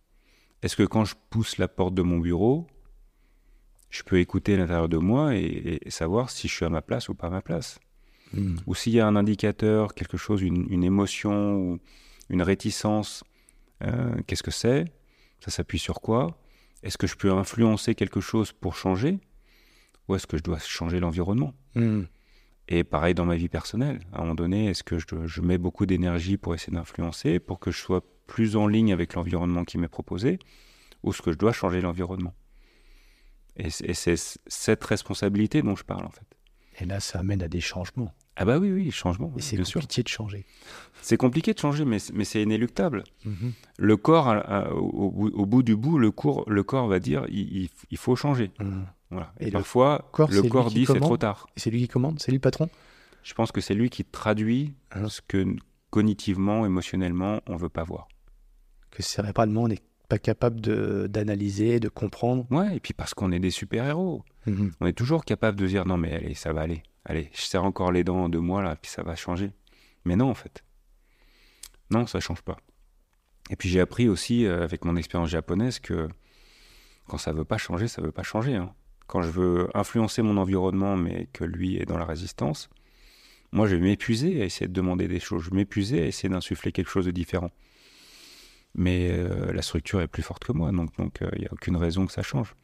Est-ce 0.62 0.76
que 0.76 0.84
quand 0.84 1.06
je 1.06 1.16
pousse 1.30 1.58
la 1.58 1.70
porte 1.70 1.94
de 1.94 2.02
mon 2.02 2.20
bureau, 2.20 2.68
je 3.90 4.04
peux 4.04 4.20
écouter 4.20 4.58
l'intérieur 4.58 4.90
de 4.90 4.98
moi 4.98 5.36
et, 5.36 5.80
et, 5.82 5.90
savoir 5.90 6.30
si 6.30 6.50
je 6.50 6.54
suis 6.54 6.66
à 6.66 6.70
ma 6.70 6.82
place 6.82 7.08
ou 7.08 7.16
pas 7.16 7.28
à 7.28 7.30
ma 7.30 7.42
place? 7.42 7.80
Hmm. 8.34 8.58
Ou 8.68 8.76
s'il 8.76 8.94
y 8.94 9.00
a 9.00 9.08
un 9.08 9.16
indicateur, 9.16 9.94
quelque 9.94 10.18
chose, 10.18 10.42
une, 10.42 10.84
émotion 10.84 11.56
ou 11.56 11.80
une 12.30 12.42
réticence, 12.42 13.24
euh, 13.84 14.16
qu'est-ce 14.28 14.44
que 14.44 14.52
c'est? 14.52 14.86
Ça 15.40 15.52
s'appuie 15.52 15.80
sur 15.80 16.02
quoi? 16.02 16.40
Est-ce 16.84 16.98
que 16.98 17.08
je 17.08 17.16
peux 17.16 17.32
influencer 17.32 17.96
quelque 17.96 18.22
chose 18.22 18.52
pour 18.52 18.76
changer? 18.76 19.20
Ou 20.08 20.16
est-ce 20.16 20.28
que 20.28 20.38
je 20.38 20.44
dois 20.44 20.60
changer 20.60 21.00
l'environnement? 21.00 21.54
Hmm. 21.76 22.04
Et 22.68 22.84
pareil 22.84 23.16
dans 23.16 23.26
ma 23.26 23.36
vie 23.36 23.50
personnelle. 23.50 24.00
À 24.14 24.18
un 24.18 24.22
moment 24.22 24.36
donné, 24.36 24.68
est-ce 24.68 24.84
que 24.84 25.00
je, 25.00 25.06
je, 25.26 25.42
mets 25.42 25.58
beaucoup 25.58 25.86
d'énergie 25.86 26.38
pour 26.38 26.54
essayer 26.54 26.74
d'influencer, 26.74 27.40
pour 27.40 27.60
que 27.60 27.72
je 27.72 27.80
sois 27.80 28.04
plus 28.28 28.56
en 28.56 28.68
ligne 28.68 28.94
avec 28.94 29.16
l'environnement 29.16 29.66
qui 29.66 29.80
m'est 29.80 29.88
proposé? 29.88 30.38
Ou 31.04 31.12
est-ce 31.12 31.22
que 31.22 31.32
je 31.32 31.38
dois 31.38 31.54
changer 31.54 31.82
l'environnement? 31.82 32.36
Et 33.56 33.70
c'est 33.70 34.16
cette 34.16 34.84
responsabilité 34.84 35.62
dont 35.62 35.76
je 35.76 35.84
parle 35.84 36.06
en 36.06 36.12
fait. 36.12 36.26
Et 36.80 36.86
là, 36.86 37.00
ça 37.00 37.20
amène 37.20 37.44
à 37.44 37.50
des 37.50 37.60
changements. 37.60 38.14
Ah 38.36 38.46
bah 38.46 38.58
oui, 38.58 38.72
oui, 38.72 38.92
changement. 38.92 39.34
Et 39.38 39.42
c'est 39.42 39.58
compliqué 39.58 40.04
de 40.04 40.08
changer. 40.08 40.46
C'est 41.02 41.18
compliqué 41.18 41.54
de 41.54 41.60
changer, 41.60 41.86
mais, 41.86 41.98
mais 42.14 42.24
c'est 42.24 42.42
inéluctable. 42.42 43.04
Mhm. 43.26 43.54
Le 43.78 43.98
corps, 43.98 44.34
au, 44.74 45.46
bout 45.46 45.64
du 45.64 45.76
bout, 45.76 45.98
le, 45.98 46.12
cours, 46.12 46.46
le 46.48 46.64
corps 46.64 46.88
va 46.88 47.00
dire 47.00 47.26
il, 47.30 47.70
il, 47.90 47.98
faut 47.98 48.16
changer. 48.16 48.52
Mhm. 48.60 48.86
Voilà. 49.12 49.34
Et, 49.40 49.52
parfois, 49.52 50.10
le 50.30 50.42
corps 50.44 50.70
dit 50.70 50.86
c'est 50.86 51.00
trop 51.00 51.18
tard. 51.18 51.48
C'est 51.56 51.70
lui 51.70 51.82
qui 51.82 51.88
commande 51.88 52.20
C'est 52.20 52.32
lui 52.32 52.38
le 52.38 52.42
patron? 52.42 52.70
Je 53.24 53.34
pense 53.34 53.52
que 53.52 53.62
c'est 53.62 53.74
lui 53.74 53.90
qui 53.90 54.06
traduit 54.06 54.74
hein 54.92 55.10
ce 55.10 55.22
que 55.22 55.56
cognitivement, 55.90 56.66
émotionnellement, 56.66 57.42
on 57.48 57.56
veut 57.56 57.70
pas 57.70 57.84
voir. 57.84 58.08
Que 58.92 59.04
cérébralement, 59.04 59.64
on 59.64 59.68
n'est 59.68 59.82
pas 60.08 60.20
capable 60.20 60.60
d'analyser, 61.10 61.80
de, 61.80 61.90
comprendre. 61.90 62.46
Ouais, 62.52 62.76
et 62.76 62.80
puis 62.80 62.94
parce 62.94 63.14
qu'on 63.14 63.32
est 63.32 63.40
des 63.40 63.52
super-héros. 63.52 64.24
Mhm. 64.46 64.72
On 64.80 64.88
est 64.88 64.94
toujours 64.94 65.26
capable 65.26 65.60
de 65.60 65.68
dire 65.68 65.86
non, 65.86 65.98
mais 65.98 66.14
allez, 66.14 66.34
ça 66.34 66.54
va 66.54 66.62
aller. 66.62 66.84
Allez, 67.06 67.30
je 67.34 67.42
serre 67.42 67.64
encore 67.64 67.92
les 67.92 68.04
dents 68.04 68.24
en 68.24 68.30
deux 68.30 68.40
mois, 68.40 68.62
là, 68.62 68.76
puis 68.76 68.92
ça 68.92 69.04
va 69.04 69.16
changer. 69.16 69.52
Mais 70.06 70.16
non, 70.16 70.30
en 70.30 70.36
fait. 70.36 70.64
Non, 71.92 72.06
ça 72.08 72.20
change 72.20 72.42
pas. 72.42 72.58
Et 73.50 73.56
puis 73.56 73.70
j'ai 73.70 73.80
appris 73.80 74.08
aussi, 74.10 74.46
euh, 74.46 74.64
avec 74.64 74.86
mon 74.86 74.96
expérience 74.96 75.30
japonaise, 75.30 75.80
que 75.80 76.08
quand 77.08 77.18
ça 77.18 77.32
veut 77.32 77.46
pas 77.46 77.58
changer, 77.58 77.88
ça 77.88 78.02
veut 78.02 78.12
pas 78.12 78.24
changer. 78.24 78.56
Hein. 78.56 78.74
quand 79.08 79.24
je 79.24 79.30
veux 79.30 79.70
influencer 79.74 80.22
mon 80.22 80.38
environnement, 80.38 80.96
mais 80.96 81.28
que 81.34 81.44
lui 81.44 81.78
est 81.78 81.86
dans 81.86 81.98
la 81.98 82.06
résistance, 82.06 82.70
moi, 83.52 83.68
je 83.68 83.76
vais 83.76 83.82
m'épuiser 83.82 84.42
à 84.44 84.46
essayer 84.46 84.68
de 84.68 84.74
demander 84.74 85.08
des 85.08 85.20
choses. 85.20 85.44
Je 85.44 85.50
vais 85.50 85.56
m'épuiser 85.58 86.04
à 86.04 86.06
essayer 86.06 86.30
d'insuffler 86.30 86.72
quelque 86.72 86.92
chose 86.92 87.06
de 87.06 87.12
différent. 87.12 87.50
Mais 88.76 89.10
euh, 89.12 89.52
la 89.52 89.64
structure 89.64 90.02
est 90.02 90.08
plus 90.08 90.22
forte 90.22 90.44
que 90.44 90.52
moi, 90.52 90.72
donc 90.72 90.92
il 91.00 91.04
donc, 91.04 91.22
n'y 91.38 91.48
a 91.48 91.54
aucune 91.54 91.76
raison 91.76 92.06
que 92.06 92.12
ça 92.12 92.22
change. 92.22 92.56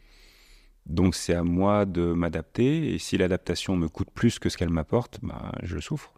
Donc 0.86 1.16
c'est 1.16 1.34
à 1.34 1.44
moi 1.44 1.86
de 1.86 2.14
m'adapter, 2.14 2.94
et 2.94 3.00
si 3.00 3.18
l'adaptation 3.18 3.76
me 3.76 3.88
coûte 3.88 4.10
plus 4.14 4.38
que 4.38 4.50
ce 4.50 4.58
qu'elle 4.58 4.70
m'apporte, 4.70 5.20
bah, 5.24 5.52
je 5.64 5.80
souffre. 5.80 6.14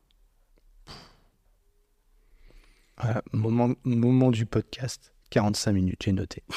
moment, 3.32 3.74
moment 3.86 4.32
du 4.32 4.46
podcast, 4.46 5.14
45 5.30 5.72
minutes, 5.72 6.02
j'ai 6.04 6.12
noté. 6.12 6.44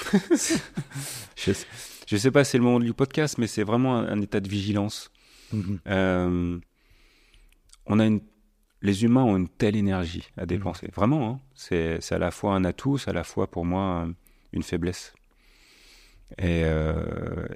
je, 1.36 1.50
ne 1.50 2.18
sais 2.18 2.30
pas 2.30 2.42
si 2.42 2.52
c'est 2.52 2.58
le 2.58 2.64
moment 2.64 2.80
du 2.80 2.94
podcast, 2.94 3.38
mais 3.38 3.46
c'est 3.46 3.62
vraiment 3.62 3.96
un, 3.96 4.20
état 4.20 4.40
de 4.40 4.48
vigilance. 4.48 5.12
Mhm. 5.52 5.80
Euh, 5.86 6.58
on 7.86 8.00
a 8.00 8.06
une, 8.06 8.20
les 8.82 9.04
humains 9.04 9.24
ont 9.24 9.36
une 9.36 9.48
telle 9.48 9.76
énergie 9.76 10.28
à 10.36 10.46
dépenser. 10.46 10.86
Mhm. 10.86 10.92
Vraiment, 10.96 11.30
hein. 11.30 11.40
c'est 11.54 12.12
à 12.12 12.18
la 12.18 12.32
fois 12.32 12.54
un 12.54 12.64
atout, 12.64 12.98
c'est 12.98 13.10
à 13.10 13.14
la 13.14 13.24
fois 13.24 13.48
pour 13.48 13.64
moi 13.64 14.08
une 14.52 14.64
faiblesse. 14.64 15.14
Et, 16.38 16.62
euh, 16.64 17.46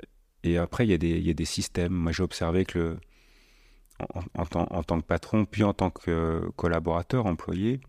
et 0.44 0.58
après, 0.58 0.86
il 0.86 0.90
y, 0.90 0.94
a 0.94 0.98
des, 0.98 1.18
y 1.20 1.30
a 1.30 1.34
des 1.34 1.44
systèmes. 1.44 1.92
Moi, 1.92 2.12
j'ai 2.12 2.22
observé 2.22 2.64
que 2.64 2.78
le, 2.78 2.98
en, 4.34 4.82
tant 4.82 5.00
que 5.00 5.06
patron, 5.06 5.46
puis 5.46 5.62
en 5.62 5.72
tant 5.72 5.90
que 5.90 6.48
collaborateur, 6.56 7.26
employé, 7.26 7.80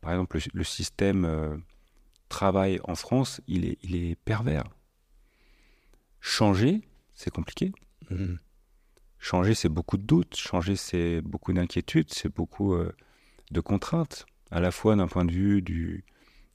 par 0.00 0.12
exemple, 0.12 0.38
le, 0.52 0.64
système 0.64 1.24
euh, 1.24 1.56
travail 2.28 2.80
en 2.84 2.94
France, 2.94 3.40
il 3.46 3.66
est, 3.66 3.78
il 3.82 3.96
est 3.96 4.14
pervers. 4.14 4.64
Changer, 6.20 6.80
c'est 7.12 7.30
compliqué. 7.30 7.70
Mhm. 8.10 8.38
Changer, 9.18 9.54
c'est 9.54 9.68
beaucoup 9.68 9.98
de 9.98 10.02
doutes. 10.02 10.36
Changer, 10.36 10.76
c'est 10.76 11.20
beaucoup 11.20 11.52
d'inquiétudes. 11.52 12.12
C'est 12.12 12.34
beaucoup 12.34 12.74
euh, 12.74 12.92
de 13.50 13.60
contraintes, 13.60 14.26
à 14.50 14.60
la 14.60 14.70
fois 14.70 14.96
d'un 14.96 15.06
point 15.06 15.24
de 15.24 15.32
vue 15.32 15.60
du, 15.60 16.04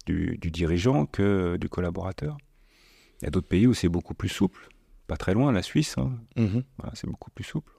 du, 0.06 0.38
dirigeant 0.38 1.06
que 1.06 1.58
du 1.58 1.70
collaborateur. 1.70 2.38
Il 3.22 3.26
y 3.26 3.28
a 3.28 3.32
d'autres 3.32 3.48
pays 3.48 3.68
où 3.68 3.74
c'est 3.74 3.90
beaucoup 3.90 4.14
plus 4.14 4.30
souple. 4.30 4.70
Pas 5.10 5.18
très 5.18 5.34
loin, 5.34 5.52
la 5.52 5.64
Suisse. 5.64 5.98
Hein. 5.98 6.12
Mhm. 6.38 6.64
c'est 6.94 7.08
beaucoup 7.08 7.32
plus 7.32 7.44
souple. 7.44 7.74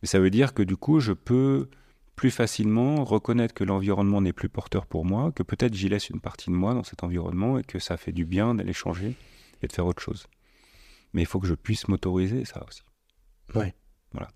Mais 0.00 0.06
ça 0.06 0.20
veut 0.20 0.30
dire 0.30 0.54
que 0.54 0.62
du 0.62 0.76
coup, 0.76 1.00
je 1.00 1.12
peux 1.12 1.68
plus 2.14 2.30
facilement 2.30 3.04
reconnaître 3.04 3.54
que 3.54 3.64
l'environnement 3.64 4.20
n'est 4.20 4.32
plus 4.32 4.48
porteur 4.48 4.86
pour 4.86 5.04
moi, 5.04 5.32
que 5.32 5.42
peut-être 5.42 5.74
j'y 5.74 5.88
laisse 5.88 6.10
une 6.10 6.20
partie 6.20 6.50
de 6.50 6.54
moi 6.54 6.74
dans 6.74 6.84
cet 6.84 7.02
environnement 7.02 7.58
et 7.58 7.64
que 7.64 7.80
ça 7.80 7.96
fait 7.96 8.12
du 8.12 8.24
bien 8.24 8.54
d'aller 8.54 8.72
changer 8.72 9.16
et 9.62 9.66
de 9.66 9.72
faire 9.72 9.84
autre 9.84 10.00
chose. 10.00 10.28
Mais 11.12 11.22
il 11.22 11.26
faut 11.26 11.40
que 11.40 11.48
je 11.48 11.54
puisse 11.54 11.88
m'autoriser 11.88 12.44
ça 12.44 12.64
aussi. 12.68 12.82
Ouais. 13.56 13.74
Voilà. 14.12 14.28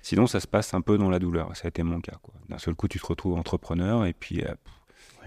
Sinon, 0.00 0.26
ça 0.26 0.40
se 0.40 0.46
passe 0.46 0.72
un 0.72 0.80
peu 0.80 0.96
dans 0.96 1.10
la 1.10 1.18
douleur. 1.18 1.54
Ça 1.56 1.66
a 1.66 1.68
été 1.68 1.82
mon 1.82 2.00
cas. 2.00 2.18
D'un 2.48 2.58
seul 2.58 2.74
coup, 2.74 2.88
tu 2.88 2.98
te 2.98 3.06
retrouves 3.06 3.38
entrepreneur 3.38 4.06
et 4.06 4.14
puis 4.14 4.42
euh, 4.42 4.54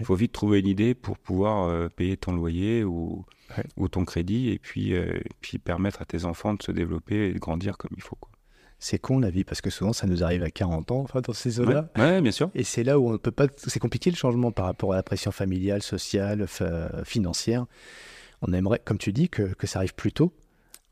il 0.00 0.06
faut 0.06 0.14
vite 0.14 0.32
trouver 0.32 0.60
une 0.60 0.66
idée 0.66 0.94
pour 0.94 1.18
pouvoir 1.18 1.68
euh, 1.68 1.88
payer 1.88 2.16
ton 2.16 2.32
loyer 2.32 2.84
ou, 2.84 3.24
ou 3.76 3.88
ton 3.88 4.04
crédit 4.04 4.50
et 4.50 4.58
puis, 4.58 4.94
euh, 4.94 5.20
puis 5.40 5.58
permettre 5.58 6.02
à 6.02 6.04
tes 6.04 6.24
enfants 6.24 6.54
de 6.54 6.62
se 6.62 6.72
développer 6.72 7.28
et 7.28 7.32
de 7.32 7.38
grandir 7.38 7.76
comme 7.76 7.92
il 7.96 8.02
faut. 8.02 8.16
Quoi 8.16 8.30
c'est 8.80 8.98
con 8.98 9.18
la 9.18 9.30
vie 9.30 9.44
parce 9.44 9.62
que 9.62 9.70
souvent 9.70 9.94
ça 9.94 10.06
nous 10.06 10.22
arrive 10.22 10.42
à 10.42 10.50
40 10.50 10.90
ans 10.90 11.00
enfin, 11.00 11.22
dans 11.22 11.32
ces 11.32 11.48
zones-là. 11.48 11.88
Ouais, 11.96 12.20
bien 12.20 12.32
sûr. 12.32 12.50
Et 12.54 12.64
c'est 12.64 12.84
là 12.84 12.98
où 12.98 13.08
on 13.08 13.12
ne 13.12 13.16
peut 13.16 13.30
pas. 13.30 13.46
C'est 13.56 13.80
compliqué 13.80 14.10
le 14.10 14.16
changement 14.16 14.52
par 14.52 14.66
rapport 14.66 14.92
à 14.92 14.96
la 14.96 15.02
pression 15.02 15.30
familiale, 15.30 15.80
sociale, 15.80 16.46
financière. 17.04 17.64
On 18.42 18.52
aimerait, 18.52 18.80
comme 18.84 18.98
tu 18.98 19.10
dis, 19.10 19.30
que, 19.30 19.54
que 19.54 19.66
ça 19.66 19.78
arrive 19.78 19.94
plus 19.94 20.12
tôt. 20.12 20.34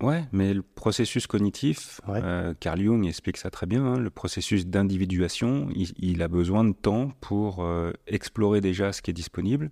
Ouais, 0.02 0.24
mais 0.32 0.52
le 0.52 0.62
processus 0.62 1.28
cognitif, 1.28 2.00
euh, 2.08 2.54
Carl 2.58 2.82
Jung 2.82 3.06
explique 3.06 3.36
ça 3.36 3.50
très 3.50 3.66
bien, 3.66 3.84
hein, 3.84 3.98
le 4.00 4.10
processus 4.10 4.66
d'individuation, 4.66 5.68
il, 5.76 6.22
a 6.22 6.28
besoin 6.28 6.64
de 6.64 6.72
temps 6.72 7.12
pour 7.20 7.62
euh, 7.62 7.92
explorer 8.08 8.60
déjà 8.60 8.92
ce 8.92 9.00
qui 9.00 9.12
est 9.12 9.14
disponible. 9.14 9.70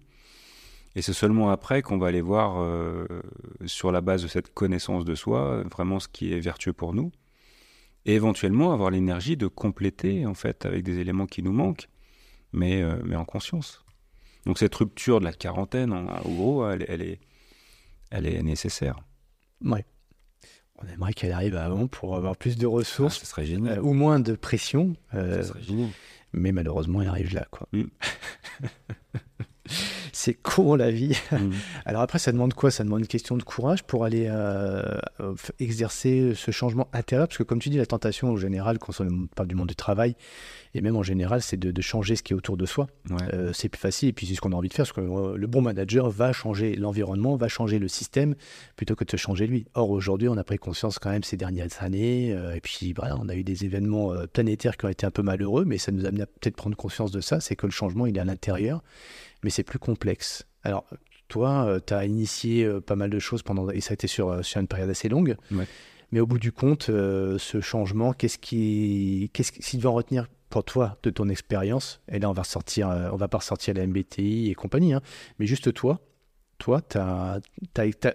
Et 0.95 1.03
c'est 1.03 1.14
seulement 1.14 1.51
après 1.51 1.83
qu'on 1.83 1.99
va 1.99 2.07
aller 2.07 2.20
voir, 2.20 2.61
euh, 2.61 3.07
sur 3.66 3.91
la 3.91 4.01
base 4.01 4.22
de 4.22 4.28
cette 4.28 4.55
connaissance 4.55 5.05
de 5.05 5.16
soi, 5.16 5.64
vraiment 5.64 5.99
ce 5.99 6.07
qui 6.07 6.33
est 6.33 6.41
vertueux 6.41 6.72
pour 6.72 6.95
nous 6.95 7.11
et 8.07 8.14
éventuellement 8.14 8.72
avoir 8.72 8.91
l'énergie 8.91 9.37
de 9.37 9.49
compléter 9.49 10.24
en 10.26 10.35
fait 10.35 10.64
avec 10.64 10.85
des 10.85 11.01
éléments 11.01 11.26
qui 11.26 11.43
nous 11.43 11.53
manquent, 11.53 11.89
mais, 12.53 12.83
mais 13.05 13.16
en 13.16 13.24
conscience. 13.24 13.85
Donc 14.47 14.59
cette 14.59 14.74
rupture 14.74 15.18
de 15.18 15.24
la 15.24 15.33
quarantaine, 15.33 15.93
en, 15.93 16.05
gros, 16.22 16.66
elle, 16.66 17.03
est, 17.03 17.20
elle 18.11 18.26
est 18.26 18.43
nécessaire. 18.43 19.01
Oui. 19.61 19.81
On 20.83 20.93
aimerait 20.93 21.12
qu'elle 21.12 21.33
arrive 21.33 21.57
avant 21.57 21.87
pour 21.87 22.16
avoir 22.16 22.37
plus 22.37 22.57
de 22.57 22.66
ressources. 22.66 23.20
Ah, 23.22 23.26
serait 23.26 23.47
génial. 23.47 23.78
Euh, 23.78 23.83
ou 23.83 23.93
moins 23.93 24.20
de 24.20 24.35
pression. 24.35 24.97
Euh, 25.14 25.43
serait 25.43 25.62
génial. 25.62 25.91
Mais 26.33 26.53
malheureusement, 26.53 27.03
elle 27.03 27.09
arrive 27.09 27.35
là. 27.35 27.47
Quoi. 27.51 27.68
Mm. 27.72 27.85
c'est 30.12 30.35
con 30.35 30.75
la 30.75 30.91
vie. 30.91 31.16
Mm. 31.33 31.51
Alors 31.85 32.03
après, 32.03 32.18
ça 32.18 32.33
demande 32.33 32.55
quoi? 32.55 32.71
Ça 32.71 32.85
demande 32.85 33.01
une 33.01 33.07
question 33.07 33.37
de 33.37 33.43
courage 33.43 33.83
pour 33.85 34.05
aller 34.05 34.27
euh, 34.29 34.83
exercer 35.59 36.33
ce 36.35 36.51
changement 36.51 36.89
intérieur, 36.93 37.29
parce 37.29 37.39
que 37.39 37.43
comme 37.43 37.61
tu 37.61 37.68
dis, 37.68 37.79
la 37.79 37.87
tentation 37.87 38.31
en 38.31 38.37
général, 38.37 38.79
quand 38.79 38.99
on 39.01 39.27
parle 39.35 39.49
du 39.49 39.55
monde 39.55 39.68
du 39.68 39.77
travail, 39.77 40.14
et 40.75 40.81
même 40.81 40.97
en 40.97 41.03
général, 41.03 41.43
c'est 41.43 41.57
de, 41.57 41.81
changer 41.81 42.14
ce 42.14 42.23
qui 42.23 42.35
est 42.35 42.37
autour 42.37 42.57
de 42.57 42.66
soi. 42.66 42.89
Euh, 43.33 43.53
c'est 43.53 43.68
plus 43.68 43.81
facile, 43.81 44.11
et 44.11 44.12
puis 44.12 44.27
c'est 44.27 44.35
ce 44.35 44.41
qu'on 44.41 44.53
a 44.53 44.57
envie 44.57 44.68
de 44.68 44.75
faire, 44.75 44.85
parce 44.85 44.93
que 44.93 45.01
euh, 45.01 45.37
le 45.37 45.47
bon 45.47 45.62
manager 45.62 46.11
va 46.11 46.33
changer 46.33 46.77
l'environnement, 46.77 47.37
va 47.37 47.49
changer 47.49 47.79
le 47.79 47.89
système, 47.89 48.35
plutôt 48.77 48.95
que 48.95 49.05
de 49.05 49.11
se 49.11 49.16
changer 49.16 49.47
lui. 49.47 49.66
Or, 49.75 49.91
aujourd'hui, 49.91 50.29
on 50.29 50.37
a 50.37 50.45
pris 50.45 50.59
conscience 50.59 50.99
quand 50.99 51.11
même 51.11 51.25
ces 51.25 51.37
dernières 51.37 51.83
années, 51.83 52.31
et 52.31 52.61
puis 52.61 52.93
voilà, 52.93 53.16
on 53.18 53.29
a 53.29 53.35
eu 53.35 53.45
des 53.45 53.64
événements 53.64 54.12
planétaires 54.33 54.77
qui 54.77 54.85
ont 54.85 54.91
été 54.91 55.07
un 55.07 55.11
peu 55.11 55.23
malheureux, 55.23 55.64
mais 55.64 55.79
ça 55.79 55.91
nous 55.91 56.05
a 56.05 56.09
amené 56.09 56.23
à 56.23 56.27
peut-être 56.27 56.57
prendre 56.57 56.77
conscience 56.77 57.11
de 57.11 57.21
ça, 57.21 57.41
c'est 57.41 57.57
que 57.57 57.66
le 57.66 57.73
changement, 57.73 58.07
il 58.07 58.16
est 58.16 58.21
à 58.21 58.25
l'intérieur 58.25 58.83
mais 59.43 59.51
c'est 59.51 59.62
plus 59.62 59.78
complexe. 59.78 60.47
Alors, 60.62 60.84
toi, 61.30 61.64
euh, 61.64 61.80
tu 61.84 61.95
as 61.95 62.05
initié 62.05 62.64
euh, 62.64 62.80
pas 62.80 62.97
mal 62.97 63.09
de 63.09 63.18
choses 63.18 63.43
pendant, 63.43 63.70
et 63.70 63.80
ça 63.80 63.93
a 63.93 63.95
été 63.95 64.07
sur, 64.07 64.28
euh, 64.28 64.43
sur 64.43 64.61
une 64.61 64.66
période 64.66 64.91
assez 64.91 65.09
longue. 65.09 65.36
Mais 66.12 66.20
au 66.20 66.26
bout 66.26 66.41
du 66.41 66.51
compte, 66.51 66.86
ce 66.86 67.61
changement, 67.61 68.12
qu'est-ce 68.12 68.36
qui, 68.36 69.30
qu'est-ce 69.32 69.53
qui 69.53 69.78
va 69.78 69.91
en 69.91 69.93
retenir 69.93 70.26
pour 70.49 70.64
toi 70.64 70.99
de 71.05 71.11
ton 71.11 71.28
expérience 71.28 72.01
Et 72.11 72.18
là, 72.18 72.28
on 72.28 72.32
va 72.32 72.43
ressortir, 72.43 72.88
on 73.12 73.16
va 73.16 73.28
pas 73.28 73.38
ressortir 73.38 73.74
la 73.74 73.86
MBTI 73.86 74.51
et 74.51 74.55
compagnie, 74.57 74.93
hein, 74.93 75.03
mais 75.38 75.47
juste 75.47 75.72
toi, 75.72 76.01
toi, 76.59 76.82
tu 76.82 76.99
as, 76.99 77.41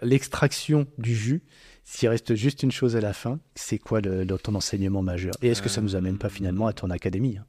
l'extraction 0.02 0.88
du 0.98 1.16
jus. 1.16 1.42
S'il 1.86 2.10
reste 2.10 2.36
juste 2.36 2.64
une 2.64 2.72
chose 2.72 2.98
à 2.98 3.00
la 3.00 3.14
fin, 3.14 3.40
c'est 3.56 3.78
quoi 3.78 4.02
le, 4.02 4.26
ton 4.26 4.56
enseignement 4.56 5.02
majeur? 5.02 5.34
Et 5.42 5.48
est-ce 5.48 5.62
que 5.62 5.70
ça 5.70 5.80
nous 5.80 5.96
amène 5.96 6.18
pas 6.18 6.30
finalement 6.30 6.68
à 6.68 6.74
ton 6.74 6.90
académie 6.90 7.38
hein? 7.38 7.46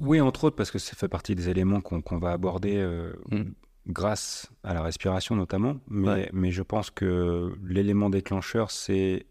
Oui, 0.00 0.20
entre 0.20 0.44
autres, 0.44 0.56
parce 0.56 0.70
que 0.70 0.78
ça 0.78 0.96
fait 0.96 1.08
partie 1.08 1.34
des 1.34 1.48
éléments 1.48 1.80
qu'on 1.80 2.18
va 2.18 2.32
aborder 2.32 2.76
euh, 2.76 3.12
mm. 3.30 3.52
grâce 3.88 4.50
à 4.64 4.74
la 4.74 4.82
respiration 4.82 5.36
notamment. 5.36 5.76
Mais, 5.88 6.30
mais 6.32 6.50
je 6.50 6.62
pense 6.62 6.90
que 6.90 7.54
l'élément 7.64 8.10
déclencheur, 8.10 8.70
c'est. 8.70 9.26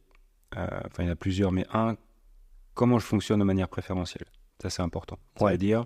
Euh, 0.56 0.68
enfin, 0.86 1.04
il 1.04 1.06
y 1.06 1.10
en 1.10 1.14
a 1.14 1.16
plusieurs, 1.16 1.52
mais 1.52 1.66
un, 1.74 1.96
comment 2.76 3.00
je 3.00 3.06
fonctionne 3.06 3.40
de 3.40 3.46
manière 3.46 3.70
préférentielle. 3.70 4.28
Ça, 4.62 4.70
c'est 4.70 4.82
important. 4.82 5.18
C'est-à-dire. 5.38 5.86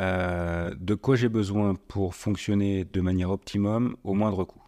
Euh, 0.00 0.74
de 0.78 0.94
quoi 0.94 1.16
j'ai 1.16 1.28
besoin 1.28 1.74
pour 1.74 2.14
fonctionner 2.14 2.86
de 2.86 3.00
manière 3.02 3.30
optimum 3.30 3.94
au 4.04 4.14
moindre 4.14 4.44
coût. 4.44 4.62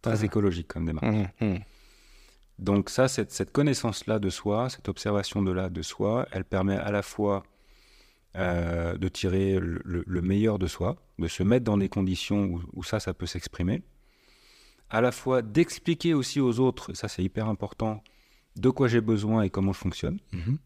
Très 0.00 0.24
écologique 0.24 0.66
comme 0.66 0.86
démarche. 0.86 1.06
Mm, 1.40 1.46
mm. 1.46 1.58
Donc 2.58 2.88
ça, 2.88 3.06
cette, 3.06 3.32
cette 3.32 3.52
connaissance-là 3.52 4.18
de 4.18 4.30
soi, 4.30 4.70
cette 4.70 4.88
observation 4.88 5.42
de 5.42 5.52
là 5.52 5.68
de 5.68 5.82
soi, 5.82 6.26
elle 6.32 6.46
permet 6.46 6.76
à 6.76 6.90
la 6.90 7.02
fois 7.02 7.42
euh, 8.36 8.96
de 8.96 9.08
tirer 9.08 9.58
le, 9.60 10.22
meilleur 10.22 10.60
de 10.60 10.68
soi, 10.68 10.96
de 11.18 11.26
se 11.26 11.42
mettre 11.42 11.64
dans 11.64 11.78
des 11.78 11.88
conditions 11.88 12.60
où, 12.72 12.84
ça, 12.84 13.00
ça 13.00 13.12
peut 13.12 13.26
s'exprimer. 13.26 13.82
À 14.88 15.00
la 15.00 15.10
fois 15.10 15.42
d'expliquer 15.42 16.14
aussi 16.14 16.40
aux 16.40 16.60
autres, 16.60 16.92
ça 16.94 17.08
c'est 17.08 17.24
hyper 17.24 17.48
important, 17.48 18.04
de 18.56 18.70
quoi 18.70 18.86
j'ai 18.86 19.00
besoin 19.00 19.42
et 19.42 19.50
comment 19.50 19.72
je 19.72 19.78
fonctionne, 19.78 20.18
mhm. 20.32 20.58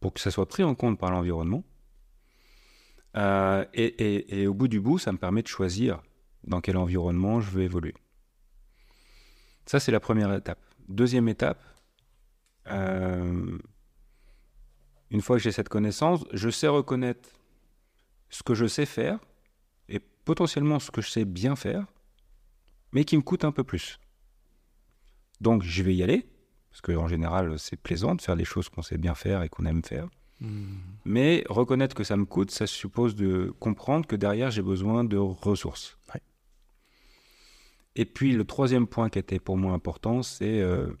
pour 0.00 0.14
que 0.14 0.20
ça 0.20 0.32
soit 0.32 0.48
pris 0.48 0.64
en 0.64 0.74
compte 0.74 0.98
par 0.98 1.12
l'environnement. 1.12 1.62
Euh, 3.16 3.64
et, 3.74 4.46
au 4.48 4.54
bout 4.54 4.66
du 4.66 4.80
bout, 4.80 4.98
ça 4.98 5.12
me 5.12 5.18
permet 5.18 5.42
de 5.42 5.48
choisir 5.48 6.02
dans 6.42 6.60
quel 6.60 6.76
environnement 6.76 7.40
je 7.40 7.50
veux 7.50 7.62
évoluer. 7.62 7.94
Ça, 9.66 9.78
c'est 9.78 9.92
la 9.92 10.00
première 10.00 10.32
étape. 10.34 10.58
Deuxième 10.88 11.28
étape, 11.28 11.62
euh, 12.66 13.58
une 15.14 15.22
fois 15.22 15.36
que 15.36 15.42
j'ai 15.44 15.52
cette 15.52 15.68
connaissance, 15.68 16.24
je 16.32 16.50
sais 16.50 16.66
reconnaître 16.66 17.28
ce 18.30 18.42
que 18.42 18.52
je 18.52 18.66
sais 18.66 18.84
faire 18.84 19.20
et 19.88 20.00
potentiellement 20.00 20.80
ce 20.80 20.90
que 20.90 21.00
je 21.00 21.08
sais 21.08 21.24
bien 21.24 21.54
faire, 21.54 21.86
mais 22.90 23.04
qui 23.04 23.16
me 23.16 23.22
coûte 23.22 23.44
un 23.44 23.52
peu 23.52 23.62
plus. 23.62 24.00
Donc 25.40 25.62
je 25.62 25.84
vais 25.84 25.94
y 25.94 26.02
aller, 26.02 26.26
parce 26.68 26.80
qu'en 26.80 27.06
général 27.06 27.60
c'est 27.60 27.76
plaisant 27.76 28.16
de 28.16 28.22
faire 28.22 28.34
des 28.34 28.44
choses 28.44 28.68
qu'on 28.68 28.82
sait 28.82 28.98
bien 28.98 29.14
faire 29.14 29.44
et 29.44 29.48
qu'on 29.48 29.66
aime 29.66 29.84
faire. 29.84 30.08
Hmm. 30.40 30.78
Mais 31.04 31.44
reconnaître 31.48 31.94
que 31.94 32.02
ça 32.02 32.16
me 32.16 32.24
coûte, 32.24 32.50
ça 32.50 32.66
suppose 32.66 33.14
de 33.14 33.54
comprendre 33.60 34.08
que 34.08 34.16
derrière 34.16 34.50
j'ai 34.50 34.62
besoin 34.62 35.04
de 35.04 35.16
ressources. 35.16 35.96
Et 37.94 38.04
puis 38.04 38.32
le 38.32 38.44
troisième 38.44 38.88
point 38.88 39.08
qui 39.10 39.20
était 39.20 39.38
pour 39.38 39.56
moi 39.56 39.74
important, 39.74 40.24
c'est 40.24 40.60
euh, 40.60 40.92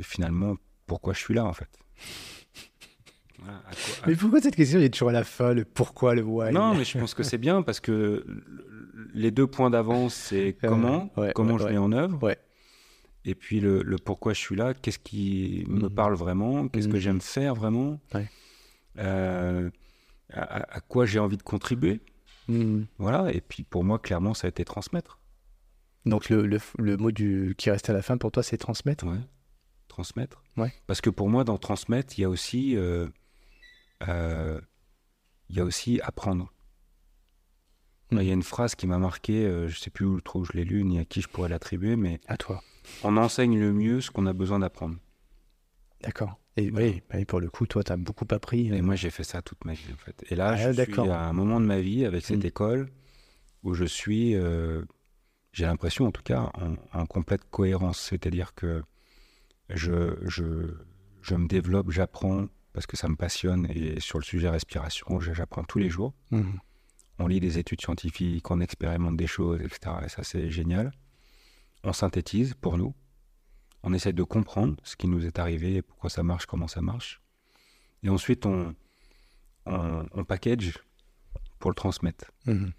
finalement, 0.00 0.56
pourquoi 0.86 1.12
je 1.12 1.18
suis 1.18 1.34
là 1.34 1.44
en 1.44 1.52
fait. 1.52 1.68
Mais 4.06 4.16
pourquoi 4.16 4.40
cette 4.40 4.56
question 4.56 4.80
est 4.80 4.90
toujours 4.90 5.10
à 5.10 5.12
la 5.12 5.24
fin, 5.24 5.52
le 5.52 5.64
pourquoi, 5.64 6.14
le 6.14 6.22
why? 6.22 6.52
Non, 6.52 6.74
mais 6.74 6.84
je 6.84 6.98
pense 6.98 7.14
que 7.14 7.22
c'est 7.22 7.38
bien 7.38 7.62
parce 7.62 7.80
que 7.80 8.24
les 9.14 9.30
deux 9.30 9.46
points 9.46 9.70
d'avance, 9.70 10.14
c'est 10.14 10.56
comment, 10.60 11.10
comment 11.34 11.58
je 11.58 11.68
mets 11.68 11.78
en 11.78 11.92
œuvre. 11.92 12.34
Et 13.26 13.34
puis 13.34 13.58
le, 13.58 13.96
pourquoi 14.02 14.32
je 14.32 14.40
suis 14.40 14.54
là, 14.54 14.72
qu'est-ce 14.72 15.00
qui 15.00 15.64
me 15.68 15.88
mhm. 15.88 15.90
parle 15.90 16.14
vraiment, 16.14 16.68
qu'est-ce 16.68 16.86
que 16.86 16.94
mhm. 16.94 17.00
j'aime 17.00 17.20
faire 17.20 17.54
vraiment, 17.56 17.98
euh, 18.98 19.68
à, 20.32 20.80
quoi 20.80 21.06
j'ai 21.06 21.18
envie 21.18 21.36
de 21.36 21.42
contribuer. 21.42 22.00
Mhm. 22.48 22.86
Voilà, 22.98 23.32
et 23.32 23.40
puis 23.40 23.64
pour 23.64 23.82
moi, 23.82 23.98
clairement, 23.98 24.32
ça 24.32 24.46
a 24.46 24.50
été 24.50 24.64
transmettre. 24.64 25.18
Donc 26.04 26.28
le, 26.28 26.46
le, 26.46 26.96
mot 26.96 27.10
du, 27.10 27.56
qui 27.58 27.68
reste 27.68 27.90
à 27.90 27.92
la 27.92 28.00
fin 28.00 28.16
pour 28.16 28.30
toi, 28.30 28.44
c'est 28.44 28.58
transmettre? 28.58 29.04
Ouais, 29.06 29.18
transmettre. 29.88 30.44
Ouais. 30.56 30.72
Parce 30.86 31.00
que 31.00 31.10
pour 31.10 31.28
moi, 31.28 31.42
dans 31.42 31.58
transmettre, 31.58 32.16
il 32.16 32.22
y 32.22 32.24
a 32.24 32.28
aussi 32.28 32.76
euh, 32.76 33.08
euh, 34.08 34.60
il 35.48 35.56
y 35.56 35.60
a 35.60 35.64
aussi 35.64 36.00
apprendre. 36.02 36.52
Il 38.12 38.22
y 38.22 38.30
a 38.30 38.34
une 38.34 38.42
phrase 38.42 38.74
qui 38.74 38.86
m'a 38.86 38.98
marqué, 38.98 39.44
euh, 39.44 39.68
je 39.68 39.78
sais 39.78 39.90
plus 39.90 40.06
où 40.06 40.20
trop 40.20 40.44
je 40.44 40.52
l'ai 40.52 40.64
lu, 40.64 40.84
ni 40.84 40.98
à 40.98 41.04
qui 41.04 41.20
je 41.20 41.28
pourrais 41.28 41.48
l'attribuer, 41.48 41.96
mais 41.96 42.20
à 42.26 42.36
toi. 42.36 42.62
On 43.02 43.16
enseigne 43.16 43.58
le 43.58 43.72
mieux 43.72 44.00
ce 44.00 44.10
qu'on 44.10 44.26
a 44.26 44.32
besoin 44.32 44.60
d'apprendre. 44.60 44.96
D'accord. 46.02 46.38
Et 46.56 46.70
oui, 46.70 47.02
pour 47.26 47.40
le 47.40 47.50
coup, 47.50 47.66
toi, 47.66 47.82
tu 47.82 47.92
as 47.92 47.96
beaucoup 47.96 48.26
appris. 48.30 48.68
Et 48.72 48.80
moi, 48.80 48.94
j'ai 48.94 49.10
fait 49.10 49.24
ça 49.24 49.42
toute 49.42 49.64
ma 49.64 49.74
vie, 49.74 49.92
en 49.92 49.96
fait. 49.96 50.24
Et 50.30 50.36
là, 50.36 50.50
ah, 50.50 50.72
je 50.72 50.82
suis 50.82 51.00
à 51.00 51.22
un 51.22 51.32
moment 51.32 51.60
de 51.60 51.66
ma 51.66 51.80
vie 51.80 52.04
avec 52.06 52.24
cette 52.24 52.44
mm. 52.44 52.46
école 52.46 52.88
où 53.62 53.74
je 53.74 53.84
suis, 53.84 54.36
euh, 54.36 54.82
j'ai 55.52 55.66
l'impression, 55.66 56.06
en 56.06 56.12
tout 56.12 56.22
cas, 56.22 56.50
en, 56.54 56.76
en 56.98 57.06
complète 57.06 57.42
cohérence. 57.50 57.98
C'est-à-dire 57.98 58.54
que 58.54 58.82
je, 59.68 60.16
je, 60.22 60.74
je 61.20 61.34
me 61.34 61.48
développe, 61.48 61.90
j'apprends, 61.90 62.46
parce 62.76 62.86
que 62.86 62.98
ça 62.98 63.08
me 63.08 63.16
passionne. 63.16 63.66
Et 63.70 64.00
sur 64.00 64.18
le 64.18 64.22
sujet 64.22 64.50
respiration, 64.50 65.18
j'apprends 65.18 65.64
tous 65.64 65.78
les 65.78 65.88
jours. 65.88 66.12
Mhm. 66.30 66.60
On 67.18 67.26
lit 67.26 67.40
des 67.40 67.58
études 67.58 67.80
scientifiques, 67.80 68.50
on 68.50 68.60
expérimente 68.60 69.16
des 69.16 69.26
choses, 69.26 69.62
etc. 69.62 69.96
Et 70.04 70.10
ça, 70.10 70.22
c'est 70.22 70.50
génial. 70.50 70.92
On 71.84 71.94
synthétise 71.94 72.52
pour 72.52 72.76
nous. 72.76 72.94
On 73.82 73.94
essaie 73.94 74.12
de 74.12 74.22
comprendre 74.22 74.76
ce 74.84 74.94
qui 74.94 75.08
nous 75.08 75.24
est 75.24 75.38
arrivé, 75.38 75.80
pourquoi 75.80 76.10
ça 76.10 76.22
marche, 76.22 76.44
comment 76.44 76.68
ça 76.68 76.82
marche. 76.82 77.22
Et 78.02 78.10
ensuite, 78.10 78.44
on, 78.44 78.74
on, 79.64 80.24
package 80.24 80.78
pour 81.58 81.70
le 81.70 81.76
transmettre. 81.76 82.30
Mhm. 82.44 82.72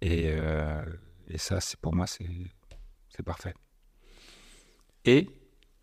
Et, 0.00 0.30
euh, 0.30 0.82
et, 1.28 1.36
ça, 1.36 1.60
c'est 1.60 1.78
pour 1.78 1.94
moi, 1.94 2.06
c'est 2.06 3.22
parfait. 3.22 3.52
Et 5.04 5.28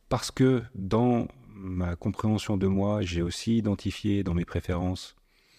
parce 0.09 0.31
que 0.31 0.63
dans 0.73 1.27
ma 1.57 1.95
compréhension 1.95 2.57
de 2.57 2.67
moi, 2.67 3.01
j'ai 3.01 3.21
aussi 3.21 3.57
identifié 3.57 4.23
dans 4.23 4.33
mes 4.33 4.45
préférences 4.45 5.15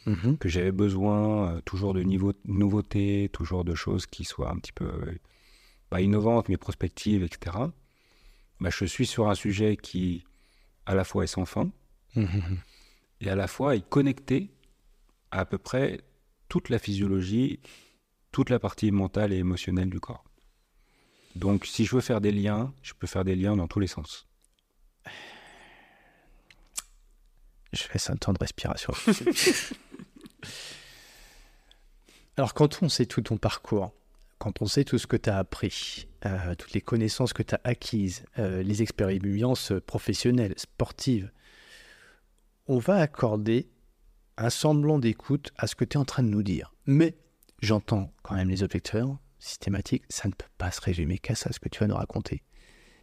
mhm. 0.07 0.38
que 0.38 0.49
j'avais 0.49 0.72
besoin 0.72 1.51
euh, 1.51 1.61
toujours 1.62 1.94
de 1.94 2.03
niveau, 2.03 2.32
nouveautés, 2.44 3.30
toujours 3.32 3.64
de 3.64 3.74
choses 3.74 4.07
qui 4.07 4.24
soient 4.24 4.51
un 4.51 4.57
petit 4.59 4.72
peu, 4.72 4.86
euh, 4.86 5.18
pas 5.90 6.01
innovantes, 6.01 6.49
mais 6.49 6.57
prospectives, 6.57 7.22
etc. 7.22 7.57
Bah, 8.61 8.70
je 8.70 8.84
suis 8.84 9.07
sur 9.07 9.28
un 9.28 9.34
sujet 9.34 9.76
qui, 9.76 10.24
à 10.86 10.94
la 10.94 11.05
fois, 11.05 11.24
est 11.24 11.28
sans 11.28 11.44
fin, 11.44 11.70
mhm. 12.14 12.59
et 13.20 13.30
à 13.30 13.34
la 13.34 13.46
fois 13.46 13.76
est 13.76 13.88
connecté 13.88 14.51
à 15.30 15.40
à 15.40 15.44
peu 15.44 15.59
près 15.59 16.01
toute 16.49 16.70
la 16.70 16.78
physiologie, 16.78 17.61
toute 18.32 18.49
la 18.51 18.59
partie 18.59 18.90
mentale 18.90 19.32
et 19.32 19.36
émotionnelle 19.36 19.90
du 19.90 20.01
corps. 20.01 20.24
Donc, 21.36 21.66
si 21.66 21.84
je 21.84 21.94
veux 21.94 22.01
faire 22.01 22.20
des 22.20 22.32
liens, 22.32 22.72
je 22.82 22.94
peux 22.94 23.07
faire 23.07 23.24
des 23.24 23.36
liens 23.36 23.57
dans 23.57 23.68
tous 23.68 23.80
les 23.80 23.86
sens. 23.86 24.28
Je 27.73 27.83
fais 27.83 28.11
un 28.11 28.16
temps 28.16 28.33
de 28.33 28.39
respiration. 28.39 28.93
Alors, 32.37 32.55
quand 32.55 32.83
on 32.83 32.89
sait 32.89 33.07
tout 33.07 33.21
ton 33.23 33.37
parcours, 33.37 33.93
quand 34.39 34.62
on 34.62 34.66
sait 34.66 34.85
tout 34.85 34.99
ce 34.99 35.07
que 35.07 35.16
tu 35.16 35.29
as 35.29 35.39
appris, 35.39 36.07
euh, 36.25 36.55
toutes 36.55 36.73
les 36.73 36.81
connaissances 36.81 37.33
que 37.33 37.43
tu 37.43 37.55
as 37.55 37.61
acquises, 37.64 38.25
euh, 38.39 38.62
les 38.62 38.83
expériences 38.83 39.73
professionnelles, 39.87 40.55
sportives, 40.57 41.31
on 42.69 42.79
va 42.79 42.97
accorder 42.97 43.69
un 44.37 44.51
semblant 44.51 44.99
d'écoute 44.99 45.53
à 45.57 45.66
ce 45.66 45.75
que 45.75 45.85
tu 45.85 45.97
es 45.97 46.01
en 46.01 46.05
train 46.05 46.23
de 46.23 46.29
nous 46.29 46.45
dire. 46.45 46.73
Mais 46.87 47.16
j'entends 47.61 48.12
quand 48.23 48.37
même 48.37 48.49
les 48.49 48.62
objecteurs 48.62 49.19
systématiques, 49.41 50.05
ça 50.09 50.29
ne 50.29 50.33
peut 50.33 50.49
pas 50.59 50.71
se 50.71 50.81
résumer 50.81 51.19
qu'à 51.19 51.35
ça, 51.35 51.53
ce 51.53 51.59
que 51.59 51.69
tu 51.69 51.81
vas 51.81 51.87
nous 51.87 51.97
raconter. 51.97 52.43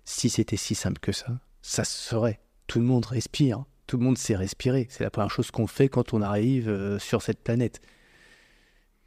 Si 0.05 0.29
c'était 0.29 0.57
si 0.57 0.75
simple 0.75 0.99
que 0.99 1.11
ça, 1.11 1.39
ça 1.61 1.83
serait. 1.83 2.39
Tout 2.67 2.79
le 2.79 2.85
monde 2.85 3.05
respire 3.05 3.65
tout 3.87 3.97
le 3.97 4.03
monde 4.03 4.17
sait 4.17 4.35
respirer. 4.35 4.87
C'est 4.89 5.03
la 5.03 5.09
première 5.09 5.31
chose 5.31 5.51
qu'on 5.51 5.67
fait 5.67 5.89
quand 5.89 6.13
on 6.13 6.21
arrive 6.21 6.69
euh, 6.69 6.99
sur 6.99 7.21
cette 7.21 7.43
planète. 7.43 7.81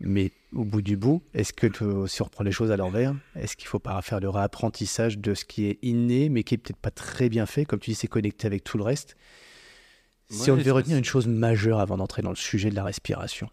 Mais 0.00 0.32
au 0.52 0.64
bout 0.64 0.82
du 0.82 0.96
bout, 0.96 1.22
est-ce 1.34 1.52
que 1.52 1.66
si 2.06 2.22
on 2.22 2.24
reprend 2.24 2.44
les 2.44 2.52
choses 2.52 2.70
à 2.70 2.76
l'envers, 2.76 3.14
est-ce 3.34 3.56
qu'il 3.56 3.66
ne 3.66 3.70
faut 3.70 3.80
pas 3.80 4.00
faire 4.02 4.20
le 4.20 4.28
réapprentissage 4.28 5.18
de 5.18 5.34
ce 5.34 5.44
qui 5.44 5.66
est 5.66 5.78
inné, 5.82 6.28
mais 6.28 6.44
qui 6.44 6.54
est 6.54 6.58
peut-être 6.58 6.78
pas 6.78 6.92
très 6.92 7.28
bien 7.28 7.46
fait, 7.46 7.64
comme 7.64 7.80
tu 7.80 7.90
dis, 7.90 7.96
c'est 7.96 8.06
connecté 8.06 8.46
avec 8.46 8.62
tout 8.62 8.78
le 8.78 8.84
reste. 8.84 9.16
Si 10.30 10.50
on 10.50 10.56
devait 10.56 10.70
retenir 10.70 10.98
une 10.98 11.04
chose 11.04 11.26
majeure 11.26 11.80
avant 11.80 11.96
d'entrer 11.96 12.22
dans 12.22 12.30
le 12.30 12.36
sujet 12.36 12.70
de 12.70 12.74
la 12.74 12.84
respiration, 12.84 13.48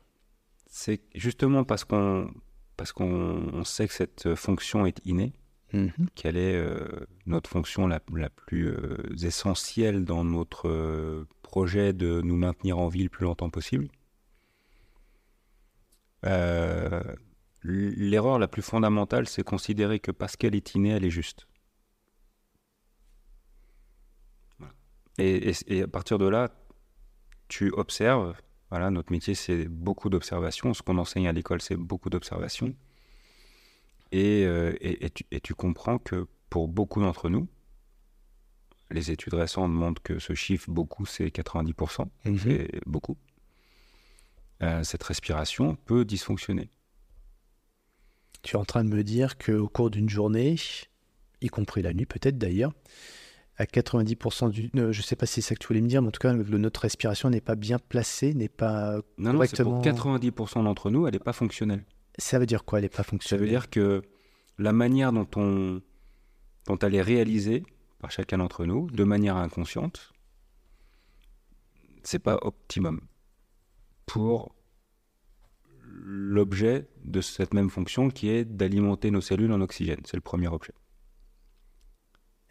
c'est 0.67 1.01
justement 1.15 1.63
parce 1.63 1.86
qu'on 1.86 2.30
parce 2.76 2.91
qu'on 2.91 3.63
sait 3.63 3.88
que 3.88 3.93
cette 3.93 4.36
fonction 4.36 4.86
est 4.86 4.99
innée, 5.05 5.34
Mhm. 5.76 5.91
Quelle 6.15 6.38
est 6.38 6.55
euh, 6.55 6.88
notre 7.26 7.49
fonction 7.49 7.86
la, 7.86 7.99
plus 7.99 8.69
euh, 8.69 8.97
essentielle 9.21 10.05
dans 10.05 10.23
notre 10.23 10.69
euh, 10.69 11.28
projet 11.41 11.91
de 11.91 12.21
nous 12.21 12.38
maintenir 12.38 12.80
en 12.80 12.88
vie 12.88 13.03
le 13.03 13.09
plus 13.09 13.26
longtemps 13.26 13.49
possible? 13.49 13.89
L'erreur 17.63 18.39
la 18.39 18.47
plus 18.47 18.61
fondamentale, 18.61 19.28
c'est 19.28 19.43
considérer 19.43 19.99
que 19.99 20.11
parce 20.11 20.38
qu'elle 20.38 20.55
est 20.55 20.73
innée, 20.76 20.89
elle 20.89 21.05
est 21.05 21.09
juste. 21.09 21.45
Et, 25.17 25.53
à 25.82 25.88
partir 25.88 26.17
de 26.17 26.28
là, 26.28 26.49
tu 27.47 27.71
observes. 27.71 28.36
Voilà, 28.69 28.89
notre 28.89 29.11
métier, 29.11 29.36
c'est 29.36 29.67
beaucoup 29.67 30.09
d'observation. 30.09 30.73
Ce 30.73 30.82
qu'on 30.82 30.97
enseigne 30.97 31.28
à 31.28 31.32
l'école, 31.32 31.61
c'est 31.61 31.76
beaucoup 31.76 32.09
d'observation. 32.09 32.76
Euh, 34.14 34.74
et, 34.82 35.10
tu, 35.41 35.56
comprends 35.56 35.97
que 35.97 36.28
pour 36.49 36.68
beaucoup 36.68 37.01
d'entre 37.01 37.30
nous, 37.30 37.47
les 38.91 39.12
études 39.12 39.34
récentes 39.34 39.72
montrent 39.72 40.01
que 40.01 40.20
ce 40.20 40.34
chiffre, 40.34 40.70
beaucoup, 40.70 41.06
c'est 41.06 41.28
90%, 41.28 42.06
mhm. 42.26 42.38
c'est 42.38 42.70
beaucoup. 42.86 43.18
Euh, 44.64 44.84
cette 44.84 45.03
respiration 45.03 45.76
peut 45.86 46.06
dysfonctionner. 46.06 46.70
Tu 48.41 48.56
es 48.56 48.60
en 48.60 48.66
train 48.66 48.84
de 48.84 48.89
me 48.89 49.03
dire 49.03 49.38
qu'au 49.38 49.68
cours 49.68 49.89
d'une 49.89 50.08
journée, 50.08 50.56
y 51.41 51.47
compris 51.47 51.82
la 51.82 51.93
nuit 51.93 52.06
peut-être 52.06 52.38
d'ailleurs, 52.38 52.74
à 53.58 53.66
90% 53.66 54.49
du... 54.49 54.70
je 54.74 54.80
ne 54.82 54.91
sais 54.91 55.16
pas 55.16 55.26
si 55.26 55.36
c'est 55.36 55.49
ça 55.49 55.56
que 55.56 55.60
tu 55.60 55.68
voulais 55.68 55.82
me 55.82 55.88
dire, 55.88 56.01
mais 56.01 56.10
en 56.10 56.12
tout 56.12 56.20
cas, 56.20 56.34
notre 56.34 56.82
respiration 56.82 57.30
n'est 57.30 57.41
pas 57.41 57.56
bien 57.56 57.80
placée, 57.80 58.34
n'est 58.34 58.49
pas 58.49 58.97
non, 59.18 59.34
correctement... 59.34 59.72
Non, 59.78 59.82
pour 59.82 59.91
90% 59.91 60.64
d'entre 60.64 60.91
nous, 60.91 61.08
elle 61.08 61.14
n'est 61.14 61.20
pas 61.20 61.34
fonctionnelle. 61.34 61.84
Ça 62.18 62.39
veut 62.39 62.45
dire 62.45 62.63
quoi, 62.63 62.80
elle 62.80 62.86
n'est 62.86 62.89
pas 62.89 63.03
fonctionnelle? 63.03 63.39
Ça 63.39 63.43
veut 63.43 63.49
dire 63.49 63.70
que 63.70 64.01
la 64.57 64.72
manière 64.72 65.11
dont, 65.11 65.28
on, 65.36 65.82
dont 66.68 66.80
elle 66.80 66.95
est 66.95 67.01
réalisée 67.01 67.63
par 67.99 68.11
chacun 68.11 68.38
d'entre 68.38 68.66
nous, 68.66 68.89
de 68.89 69.03
manière 69.03 69.36
inconsciente, 69.36 70.13
c'est 72.03 72.20
pas 72.20 72.38
optimum 72.41 73.01
pour 74.05 74.55
l'objet 75.82 76.88
de 77.03 77.22
cette 77.22 77.53
même 77.53 77.70
fonction 77.70 78.09
qui 78.09 78.30
est 78.30 78.45
d'alimenter 78.45 79.11
nos 79.11 79.22
cellules 79.22 79.51
en 79.51 79.61
oxygène. 79.61 80.01
C'est 80.05 80.18
le 80.18 80.22
premier 80.22 80.47
objet. 80.47 80.74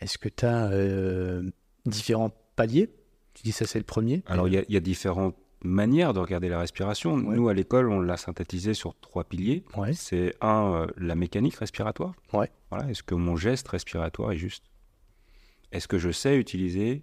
Est-ce 0.01 0.19
que 0.19 0.29
tu 0.29 0.45
as 0.45 0.71
euh, 0.73 1.49
différents 1.87 2.31
paliers? 2.57 2.91
Tu 3.35 3.43
dis 3.43 3.53
ça 3.53 3.67
c'est 3.67 3.79
le 3.79 3.85
premier 3.85 4.23
Alors 4.27 4.49
il 4.49 4.55
y, 4.55 4.73
y, 4.73 4.77
a 4.77 4.81
différents 4.81 5.33
manière 5.65 6.13
de 6.13 6.21
regarder 6.21 6.49
la 6.49 6.59
respiration. 6.59 7.17
Nous, 7.17 7.49
à 7.49 7.55
l'école, 7.55 7.91
on 7.91 8.01
l'a 8.01 8.17
synthétisé 8.17 8.75
sur 8.75 8.95
trois 9.01 9.25
piliers. 9.25 9.65
C'est 9.95 10.37
un, 10.41 10.73
euh, 10.73 10.87
la 10.97 11.15
mécanique 11.15 11.57
respiratoire. 11.57 12.15
Voilà. 12.71 12.89
Est-ce 12.91 13.03
que 13.03 13.15
mon 13.15 13.37
geste 13.37 13.69
respiratoire 13.69 14.33
est 14.33 14.37
juste? 14.37 14.65
Est-ce 15.73 15.89
que 15.89 15.99
je 15.99 16.11
sais 16.11 16.37
utiliser 16.39 17.03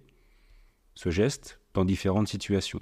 ce 0.94 1.10
geste 1.10 1.60
dans 1.74 1.84
différentes 1.84 2.28
situations? 2.28 2.80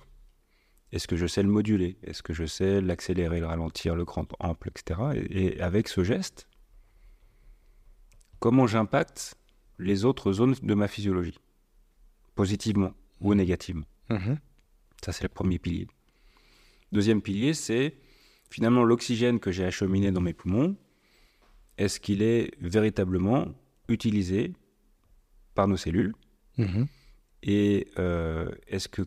Est-ce 0.93 1.07
que 1.07 1.17
je 1.17 1.27
sais 1.27 1.43
le 1.43 1.49
moduler? 1.49 1.99
Est-ce 2.03 2.23
que 2.23 2.33
je 2.33 2.45
sais 2.45 2.81
l'accélérer, 2.81 3.41
le 3.41 3.47
ralentir, 3.47 3.95
le 3.95 4.05
grand 4.05 4.27
ample, 4.41 4.69
etc. 4.69 5.01
Et, 5.31 5.61
avec 5.61 5.89
ce 5.89 6.03
geste, 6.03 6.49
comment 8.39 8.67
j'impacte 8.67 9.37
les 9.79 10.05
autres 10.05 10.33
zones 10.33 10.55
de 10.63 10.75
ma 10.75 10.89
physiologie? 10.89 11.39
Positivement 12.35 12.93
ou 13.21 13.35
négativement? 13.35 13.87
Mhm. 14.11 14.39
Ça, 15.05 15.13
c'est 15.13 15.23
le 15.23 15.29
premier 15.29 15.59
pilier. 15.59 15.87
Deuxième 16.93 17.23
pilier, 17.23 17.55
c'est 17.55 17.97
finalement 18.51 18.85
l'oxygène 18.85 19.41
que 19.41 19.53
j'ai 19.53 19.65
acheminé 19.65 20.11
dans 20.11 20.21
mes 20.21 20.35
poumons. 20.35 20.77
Est-ce 21.79 22.01
qu'il 22.01 22.23
est 22.23 22.53
véritablement 22.61 23.47
utilisé 23.89 24.53
par 25.55 25.69
nos 25.69 25.77
cellules. 25.77 26.15
Mhm. 26.59 26.87
Et 27.43 27.89
euh, 27.99 28.51
est-ce 28.67 28.89
que 28.89 29.03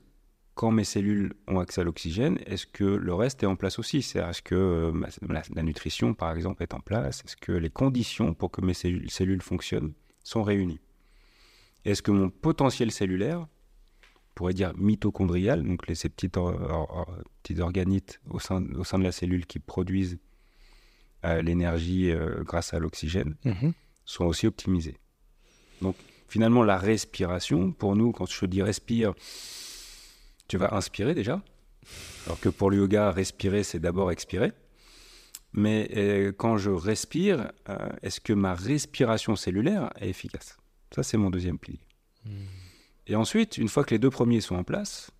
quand 0.55 0.71
mes 0.71 0.83
cellules 0.83 1.33
ont 1.47 1.59
accès 1.59 1.81
à 1.81 1.83
l'oxygène, 1.83 2.37
est-ce 2.45 2.67
que 2.67 2.83
le 2.83 3.13
reste 3.13 3.41
est 3.43 3.47
en 3.47 3.55
place 3.55 3.79
aussi? 3.79 4.01
C'est-à-dire, 4.03 4.29
est-ce 4.29 4.41
que 4.41 4.55
euh, 4.55 4.91
la, 5.27 5.41
la 5.55 5.63
nutrition, 5.63 6.13
par 6.13 6.31
exemple, 6.35 6.61
est 6.61 6.73
en 6.73 6.79
place? 6.79 7.23
Est-ce 7.25 7.37
que 7.37 7.51
les 7.51 7.69
conditions 7.69 8.33
pour 8.33 8.51
que 8.51 8.61
mes 8.61 8.73
cellules, 8.75 9.09
cellules 9.09 9.41
fonctionnent 9.41 9.93
sont 10.23 10.43
réunies? 10.43 10.79
Est-ce 11.85 12.01
que 12.01 12.11
mon 12.11 12.29
potentiel 12.29 12.91
cellulaire, 12.91 13.47
pourrait 14.35 14.53
dire 14.53 14.73
mitochondrial, 14.77 15.63
donc 15.63 15.87
les, 15.87 15.95
ces 15.95 16.09
petites, 16.09 16.37
or- 16.37 16.59
or- 16.69 16.89
or- 16.97 17.17
petites 17.41 17.59
organites 17.59 18.19
au 18.29 18.39
sein, 18.39 18.63
au 18.75 18.83
sein 18.83 18.97
de 18.99 19.03
la 19.03 19.11
cellule 19.11 19.45
qui 19.45 19.59
produisent 19.59 20.17
euh, 21.25 21.41
l'énergie 21.41 22.11
euh, 22.11 22.43
grâce 22.43 22.73
à 22.73 22.79
l'oxygène, 22.79 23.35
Mhm. 23.45 23.73
sont 24.05 24.25
aussi 24.25 24.45
optimisés. 24.47 24.97
Donc 25.81 25.95
finalement, 26.27 26.63
la 26.63 26.77
respiration, 26.77 27.71
pour 27.71 27.95
nous, 27.95 28.11
quand 28.11 28.25
je 28.29 28.45
dis 28.45 28.61
respire, 28.61 29.13
tu 30.47 30.57
vas 30.57 30.73
inspirer 30.73 31.13
déjà. 31.15 31.41
Alors 32.25 32.39
que 32.39 32.49
pour 32.49 32.69
le 32.71 32.77
yoga, 32.77 33.11
respirer, 33.11 33.63
c'est 33.63 33.79
d'abord 33.79 34.11
expirer. 34.11 34.51
Mais 35.53 35.89
euh, 35.95 36.31
quand 36.31 36.57
je 36.57 36.71
respire, 36.71 37.51
est-ce 38.01 38.19
que 38.19 38.33
ma 38.33 38.55
respiration 38.55 39.35
cellulaire 39.35 39.91
est 39.99 40.09
efficace? 40.09 40.57
Ça, 40.95 41.03
c'est 41.03 41.17
mon 41.17 41.29
deuxième 41.29 41.59
pilier. 41.59 41.79
Et 43.07 43.15
ensuite, 43.15 43.57
une 43.57 43.67
fois 43.67 43.83
que 43.83 43.91
les 43.91 43.99
deux 43.99 44.09
premiers 44.09 44.41
sont 44.41 44.55
en 44.55 44.63
place, 44.63 45.11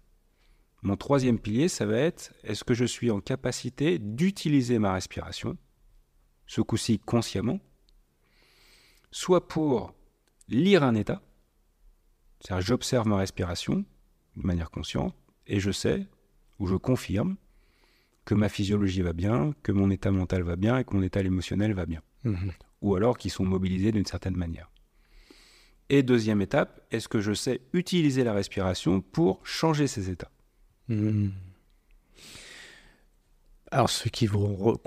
mon 0.83 0.95
troisième 0.97 1.39
pilier, 1.39 1.67
ça 1.67 1.85
va 1.85 1.97
être 1.97 2.33
est-ce 2.43 2.63
que 2.63 2.73
je 2.73 2.85
suis 2.85 3.11
en 3.11 3.19
capacité 3.21 3.99
d'utiliser 3.99 4.79
ma 4.79 4.93
respiration, 4.93 5.57
ce 6.47 6.61
coup-ci 6.61 6.99
consciemment, 6.99 7.59
soit 9.11 9.47
pour 9.47 9.93
lire 10.49 10.83
un 10.83 10.95
état, 10.95 11.21
c'est-à-dire 12.39 12.65
j'observe 12.65 13.07
ma 13.07 13.17
respiration 13.17 13.85
de 14.35 14.45
manière 14.47 14.71
consciente 14.71 15.15
et 15.47 15.59
je 15.59 15.71
sais 15.71 16.05
ou 16.59 16.67
je 16.67 16.75
confirme 16.75 17.37
que 18.25 18.33
ma 18.35 18.49
physiologie 18.49 19.01
va 19.01 19.13
bien, 19.13 19.53
que 19.63 19.71
mon 19.71 19.89
état 19.89 20.11
mental 20.11 20.43
va 20.43 20.55
bien 20.55 20.77
et 20.77 20.83
que 20.85 20.95
mon 20.95 21.01
état 21.03 21.21
émotionnel 21.21 21.73
va 21.73 21.85
bien, 21.85 22.01
Mhm. 22.23 22.53
ou 22.81 22.95
alors 22.95 23.17
qu'ils 23.17 23.31
sont 23.31 23.45
mobilisés 23.45 23.91
d'une 23.91 24.05
certaine 24.05 24.35
manière. 24.37 24.69
Et 25.89 26.03
deuxième 26.03 26.41
étape, 26.41 26.81
est-ce 26.91 27.07
que 27.07 27.19
je 27.19 27.33
sais 27.33 27.61
utiliser 27.73 28.23
la 28.23 28.33
respiration 28.33 29.01
pour 29.01 29.45
changer 29.45 29.87
ces 29.87 30.09
états? 30.09 30.31
Mhm. 30.87 31.31
Alors, 33.71 33.89
ceux 33.89 34.09
qui 34.09 34.27
vont 34.27 34.77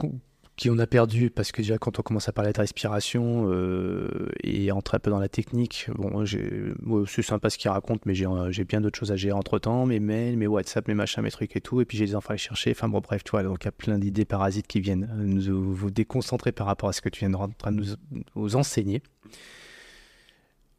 qui 0.56 0.70
on 0.70 0.78
a 0.78 0.86
perdu, 0.86 1.28
parce 1.30 1.52
que 1.52 1.60
déjà 1.60 1.76
quand 1.76 1.98
on 1.98 2.02
commence 2.02 2.28
à 2.28 2.32
parler 2.32 2.52
de 2.52 2.58
respiration 2.58 3.46
euh, 3.50 4.30
et 4.42 4.72
entrer 4.72 4.96
un 4.96 5.00
peu 5.00 5.10
dans 5.10 5.18
la 5.18 5.28
technique, 5.28 5.88
bon, 5.94 6.24
c'est 6.26 7.22
sympa 7.22 7.50
ce 7.50 7.58
qu'il 7.58 7.70
raconte, 7.70 8.06
mais 8.06 8.14
j'ai 8.14 8.64
bien 8.64 8.80
d'autres 8.80 8.98
choses 8.98 9.12
à 9.12 9.16
gérer 9.16 9.34
entre 9.34 9.58
temps, 9.58 9.84
mes 9.84 10.00
mails, 10.00 10.38
mes 10.38 10.46
WhatsApp, 10.46 10.88
mes 10.88 10.94
machins, 10.94 11.22
mes 11.22 11.30
trucs 11.30 11.54
et 11.56 11.60
tout, 11.60 11.82
et 11.82 11.84
puis 11.84 11.98
j'ai 11.98 12.06
des 12.06 12.14
enfants 12.14 12.30
à 12.30 12.32
aller 12.32 12.38
chercher, 12.38 12.70
enfin 12.70 12.88
bon, 12.88 13.00
bref, 13.00 13.22
tu 13.22 13.32
vois, 13.32 13.42
donc 13.42 13.64
il 13.64 13.66
y 13.66 13.68
a 13.68 13.72
plein 13.72 13.98
d'idées 13.98 14.24
parasites 14.24 14.66
qui 14.66 14.80
viennent 14.80 15.06
vous 15.50 15.90
déconcentrer 15.90 16.52
par 16.52 16.66
rapport 16.66 16.88
à 16.88 16.94
ce 16.94 17.02
que 17.02 17.10
tu 17.10 17.20
viens 17.20 17.30
de 17.30 17.96
nous 18.34 18.56
enseigner. 18.56 19.02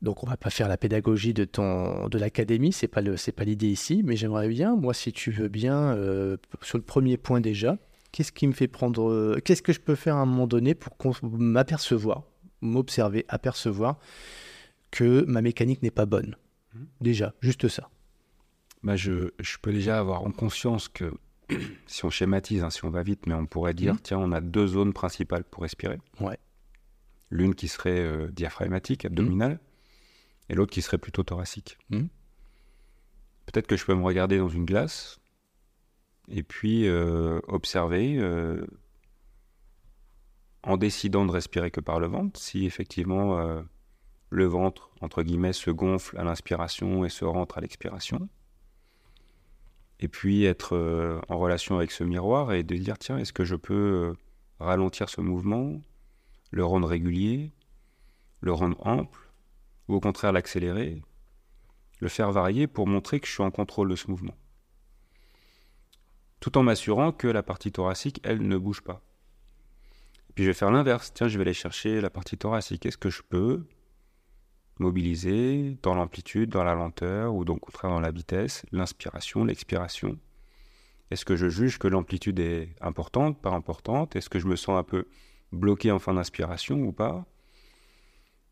Donc 0.02 0.24
on 0.24 0.28
va 0.28 0.38
pas 0.38 0.50
faire 0.52 0.68
la 0.68 0.78
pédagogie 0.78 1.34
de 1.34 1.44
ton 1.44 2.08
de 2.08 2.18
l'académie, 2.20 2.72
c'est 2.72 2.88
pas 2.88 3.02
le 3.02 3.18
c'est 3.18 3.32
pas 3.32 3.44
l'idée 3.46 3.68
ici, 3.70 4.04
mais 4.06 4.16
j'aimerais 4.16 4.48
bien, 4.48 4.76
moi 4.76 4.94
si 4.94 5.12
tu 5.12 5.32
veux 5.32 5.48
bien, 5.48 5.96
euh, 5.96 6.38
sur 6.62 6.78
le 6.78 6.84
premier 6.84 7.18
point 7.18 7.42
déjà, 7.42 7.78
qu'est-ce 8.12 8.32
qui 8.32 8.46
me 8.48 8.52
fait 8.54 8.68
prendre, 8.68 9.10
euh, 9.10 9.40
qu'est-ce 9.44 9.64
que 9.64 9.74
je 9.74 9.80
peux 9.80 9.96
faire 9.96 10.16
à 10.18 10.20
un 10.22 10.26
moment 10.26 10.46
donné 10.46 10.76
pour 10.76 10.94
m'apercevoir, 11.24 12.24
m'observer, 12.62 13.26
apercevoir 13.28 13.98
que 14.92 15.26
ma 15.28 15.42
mécanique 15.42 15.82
n'est 15.82 15.90
pas 15.92 16.06
bonne? 16.06 16.36
Mhm. 16.76 16.88
Déjà, 17.02 17.34
juste 17.42 17.68
ça. 17.68 17.90
bah 18.84 18.96
je, 18.96 19.32
je 19.40 19.58
peux 19.60 19.72
déjà 19.74 19.98
avoir 19.98 20.22
en 20.24 20.32
conscience 20.32 20.88
que, 20.90 21.12
si 21.88 22.06
on 22.06 22.12
schématise, 22.12 22.64
hein, 22.64 22.70
si 22.70 22.86
on 22.86 22.92
va 22.92 23.02
vite, 23.02 23.26
mais 23.26 23.34
on 23.34 23.48
pourrait 23.48 23.74
dire, 23.74 23.94
Mhm. 23.96 24.00
tiens, 24.04 24.20
on 24.20 24.32
a 24.32 24.42
deux 24.42 24.68
zones 24.68 24.94
principales 24.94 25.44
pour 25.44 25.64
respirer. 25.64 25.98
Ouais. 26.20 26.38
L'une 27.32 27.56
qui 27.56 27.68
serait 27.68 28.00
euh, 28.00 28.28
diaphragmatique, 28.32 29.04
abdominale, 29.06 29.60
et 30.50 30.56
l'autre 30.56 30.72
qui 30.72 30.82
serait 30.82 30.98
plutôt 30.98 31.24
thoracique. 31.24 31.78
Mhm. 31.90 32.10
Peut-être 33.46 33.68
que 33.68 33.78
je 33.78 33.86
peux 33.86 33.96
me 33.96 34.04
regarder 34.04 34.38
dans 34.38 34.50
une 34.50 34.66
glace 34.66 35.20
et 36.30 36.44
puis 36.44 36.88
euh, 36.88 37.40
observer, 37.48 38.18
euh, 38.18 38.66
en 40.64 40.78
décidant 40.78 41.26
de 41.26 41.32
respirer 41.32 41.72
que 41.72 41.80
par 41.80 42.00
le 42.00 42.08
ventre, 42.08 42.40
si 42.40 42.66
effectivement 42.66 43.40
euh, 43.40 43.62
le 44.30 44.46
ventre, 44.46 44.92
entre 45.00 45.24
guillemets, 45.24 45.54
se 45.54 45.72
gonfle 45.72 46.18
à 46.18 46.24
l'inspiration 46.24 47.06
et 47.06 47.10
se 47.10 47.24
rentre 47.24 47.58
à 47.58 47.62
l'expiration. 47.62 48.28
Et 50.00 50.10
puis 50.10 50.44
être 50.44 51.24
en 51.28 51.40
relation 51.40 51.78
avec 51.78 51.90
ce 51.90 52.04
miroir 52.04 52.54
et 52.54 52.62
de 52.62 52.76
dire, 52.76 53.00
tiens, 53.00 53.18
est-ce 53.18 53.34
que 53.34 53.46
je 53.46 53.56
peux 53.56 54.16
ralentir 54.60 55.10
ce 55.10 55.22
mouvement, 55.22 55.82
le 56.52 56.64
rendre 56.64 56.88
régulier, 56.88 57.52
le 58.42 58.52
rendre 58.52 58.78
ample, 58.86 59.27
ou 59.88 59.96
au 59.96 60.00
contraire 60.00 60.32
l'accélérer, 60.32 61.02
le 62.00 62.10
faire 62.10 62.32
varier 62.32 62.68
pour 62.68 62.88
montrer 62.88 63.20
que 63.20 63.28
je 63.28 63.34
suis 63.34 63.44
en 63.44 63.52
contrôle 63.52 63.90
de 63.90 63.96
ce 63.96 64.10
mouvement. 64.10 64.36
Tout 66.40 66.58
en 66.58 66.64
m'assurant 66.64 67.12
que 67.12 67.28
la 67.28 67.44
partie 67.44 67.72
thoracique, 67.72 68.20
elle, 68.24 68.42
ne 68.42 68.58
bouge 68.58 68.82
pas. 68.82 69.02
Puis 70.36 70.44
je 70.44 70.50
vais 70.52 70.54
faire 70.54 70.72
l'inverse. 70.72 71.12
Tiens, 71.14 71.28
je 71.28 71.38
vais 71.38 71.42
aller 71.42 71.54
chercher 71.54 72.00
la 72.00 72.12
partie 72.12 72.38
thoracique. 72.38 72.86
Est-ce 72.86 72.98
que 72.98 73.10
je 73.10 73.24
peux 73.28 73.66
mobiliser 74.78 75.80
dans 75.82 75.96
l'amplitude, 75.96 76.52
dans 76.52 76.64
la 76.64 76.76
lenteur, 76.76 77.34
ou 77.34 77.44
donc 77.44 77.58
au 77.58 77.60
contraire 77.72 77.90
dans 77.90 78.00
la 78.00 78.12
vitesse, 78.12 78.64
l'inspiration, 78.72 79.44
l'expiration? 79.46 80.20
Est-ce 81.10 81.26
que 81.26 81.36
je 81.36 81.50
juge 81.50 81.80
que 81.80 81.88
l'amplitude 81.88 82.40
est 82.40 82.76
importante, 82.82 83.42
pas 83.42 83.50
importante? 83.50 84.16
Est-ce 84.16 84.30
que 84.30 84.40
je 84.40 84.46
me 84.46 84.56
sens 84.56 84.78
un 84.78 84.84
peu 84.84 85.08
bloqué 85.52 85.90
en 85.92 86.00
fin 86.00 86.14
d'inspiration 86.14 86.78
ou 86.82 86.92
pas? 86.92 87.26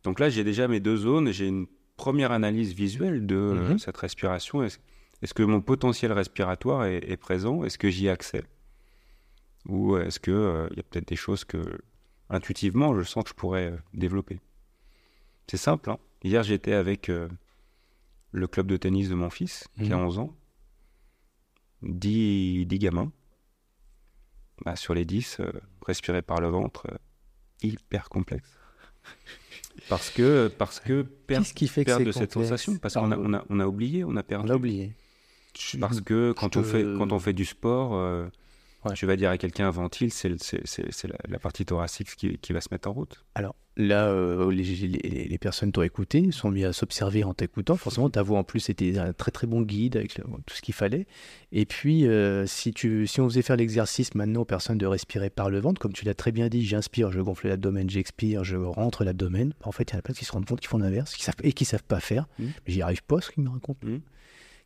Donc 0.06 0.20
là, 0.20 0.30
j'ai 0.30 0.44
déjà 0.44 0.68
mes 0.68 0.80
deux 0.80 0.96
zones. 0.98 1.32
J'ai 1.32 1.48
une 1.48 1.68
première 1.98 2.32
analyse 2.32 2.74
visuelle 2.74 3.26
de 3.26 3.36
euh, 3.36 3.70
Mhm. 3.72 3.80
cette 3.80 3.98
respiration. 3.98 4.64
Est-ce 4.64 5.34
que 5.34 5.44
mon 5.44 5.60
potentiel 5.62 6.12
respiratoire 6.14 6.86
est, 6.86 7.04
est 7.10 7.18
présent? 7.18 7.64
Est-ce 7.64 7.78
que 7.78 7.90
j'y 7.90 8.06
ai 8.06 8.10
accès 8.10 8.44
Ou 9.68 9.98
est-ce 9.98 10.20
qu'il 10.20 10.34
il 10.72 10.78
y 10.78 10.80
a 10.80 10.84
peut-être 10.84 11.08
des 11.08 11.16
choses 11.16 11.44
que, 11.44 11.80
intuitivement, 12.30 12.94
je 12.98 13.04
sens 13.04 13.24
que 13.24 13.30
je 13.32 13.36
pourrais 13.36 13.72
euh, 13.72 13.78
développer? 13.94 14.40
C'est 15.48 15.58
simple. 15.58 15.90
hein. 15.92 15.98
Hier, 16.24 16.44
j'étais 16.44 16.74
avec 16.74 17.10
euh, 17.10 17.28
le 18.32 18.48
club 18.48 18.68
de 18.68 18.78
tennis 18.78 19.10
de 19.10 19.16
mon 19.16 19.30
fils, 19.30 19.68
qui 19.84 19.92
a 19.92 19.98
Mhm. 19.98 20.06
11 20.06 20.20
ans. 20.20 20.36
10, 21.82 22.66
10 22.66 22.80
gamins. 22.80 23.12
Bah, 24.64 24.76
sur 24.76 24.94
les 24.94 25.06
10, 25.06 25.38
euh, 25.40 25.52
respirer 25.86 26.22
par 26.22 26.40
le 26.42 26.48
ventre, 26.48 26.88
euh, 26.92 26.98
hyper 27.62 28.10
complexe. 28.10 28.50
Parce 29.90 30.10
que, 30.10 30.48
parce 30.58 30.80
que 30.80 31.02
perdre 31.04 31.46
fait 31.46 31.84
c'est 31.88 32.04
de 32.04 32.12
cette 32.12 32.34
sensation, 32.34 32.78
parce 32.78 32.94
qu'on 32.96 33.12
a, 33.12 33.18
on 33.18 33.34
a, 33.34 33.44
on 33.50 33.60
a 33.60 33.66
oublié, 33.68 34.04
on 34.04 34.16
a 34.16 34.20
On 34.20 34.24
perdu. 34.24 34.52
oublié. 34.52 34.94
Parce 35.80 36.02
que 36.02 36.34
quand, 36.34 36.58
on 36.58 36.64
fait, 36.64 36.84
quand 36.98 37.12
on 37.12 37.20
fait 37.20 37.34
du 37.34 37.46
sport, 37.46 37.92
euh, 37.96 38.26
Ouais. 38.84 38.94
tu 38.94 39.06
vas 39.08 39.16
dire 39.16 39.32
à 39.32 39.38
quelqu'un 39.40 39.70
ventile, 39.72 40.12
c'est 40.12 40.30
le- 40.30 40.38
c'est- 40.40 40.62
c'est- 40.66 40.92
c'est 40.92 41.08
la, 41.08 41.16
la 41.28 41.40
partie 41.40 41.66
thoracique 41.66 42.16
qui, 42.16 42.38
qui 42.38 42.54
va 42.54 42.62
se 42.62 42.68
mettre 42.72 42.88
en 42.88 42.94
route. 42.94 43.24
Alors 43.34 43.56
là, 43.78 44.08
euh, 44.08 44.52
les, 44.52 44.64
les- 44.64 45.28
les 45.28 45.38
personnes 45.38 45.72
t'ont 45.72 45.82
écouté, 45.82 46.32
sont 46.32 46.50
mis 46.52 46.64
à 46.64 46.74
s'observer 46.74 47.24
en 47.24 47.34
t'écoutant. 47.34 47.76
Forcément, 47.76 48.10
ta 48.10 48.22
voix 48.24 48.40
en 48.40 48.44
plus 48.44 48.70
était 48.70 48.98
un 48.98 49.12
très 49.14 49.32
très 49.32 49.48
bon 49.48 49.62
guide 49.62 49.98
avec 49.98 50.18
le- 50.18 50.24
tout 50.46 50.56
ce 50.56 50.62
qu'il 50.62 50.74
fallait. 50.74 51.08
Et 51.52 51.66
puis, 51.66 52.08
euh, 52.08 52.46
si, 52.48 52.74
tu, 52.74 53.08
si 53.08 53.22
on 53.22 53.30
faisait 53.30 53.42
faire 53.42 53.56
l'exercice 53.58 54.16
maintenant 54.16 54.42
aux 54.42 54.46
personnes 54.46 54.78
de 54.78 54.86
respirer 54.86 55.30
par 55.30 55.50
le 55.50 55.60
ventre, 55.60 55.80
comme 55.82 55.94
tu 55.94 56.06
l'as 56.06 56.14
très 56.14 56.32
bien 56.32 56.48
dit, 56.48 56.66
j'inspire, 56.66 57.12
je 57.12 57.20
gonfle 57.22 57.48
l'abdomen, 57.48 57.90
j'expire, 57.90 58.44
je 58.44 58.56
rentre 58.58 59.04
l'abdomen. 59.04 59.54
En 59.64 59.72
fait, 59.72 59.92
il 59.92 59.94
y 59.94 59.96
en 59.96 60.00
a 60.00 60.02
plein 60.02 60.14
qui 60.14 60.26
se 60.26 60.32
rendent 60.32 60.46
compte 60.46 60.60
qu'ils 60.62 60.70
font 60.70 60.78
l'inverse 60.78 61.16
et 61.44 61.54
qui 61.54 61.66
savent 61.66 61.84
pas 61.84 62.00
faire. 62.00 62.28
Mais 62.40 62.48
j'y 62.68 62.82
arrive 62.82 63.04
pas, 63.04 63.22
ce 63.22 63.32
qu'ils 63.32 63.44
me 63.44 63.50
racontent. 63.50 63.86
Mhm. 63.86 64.02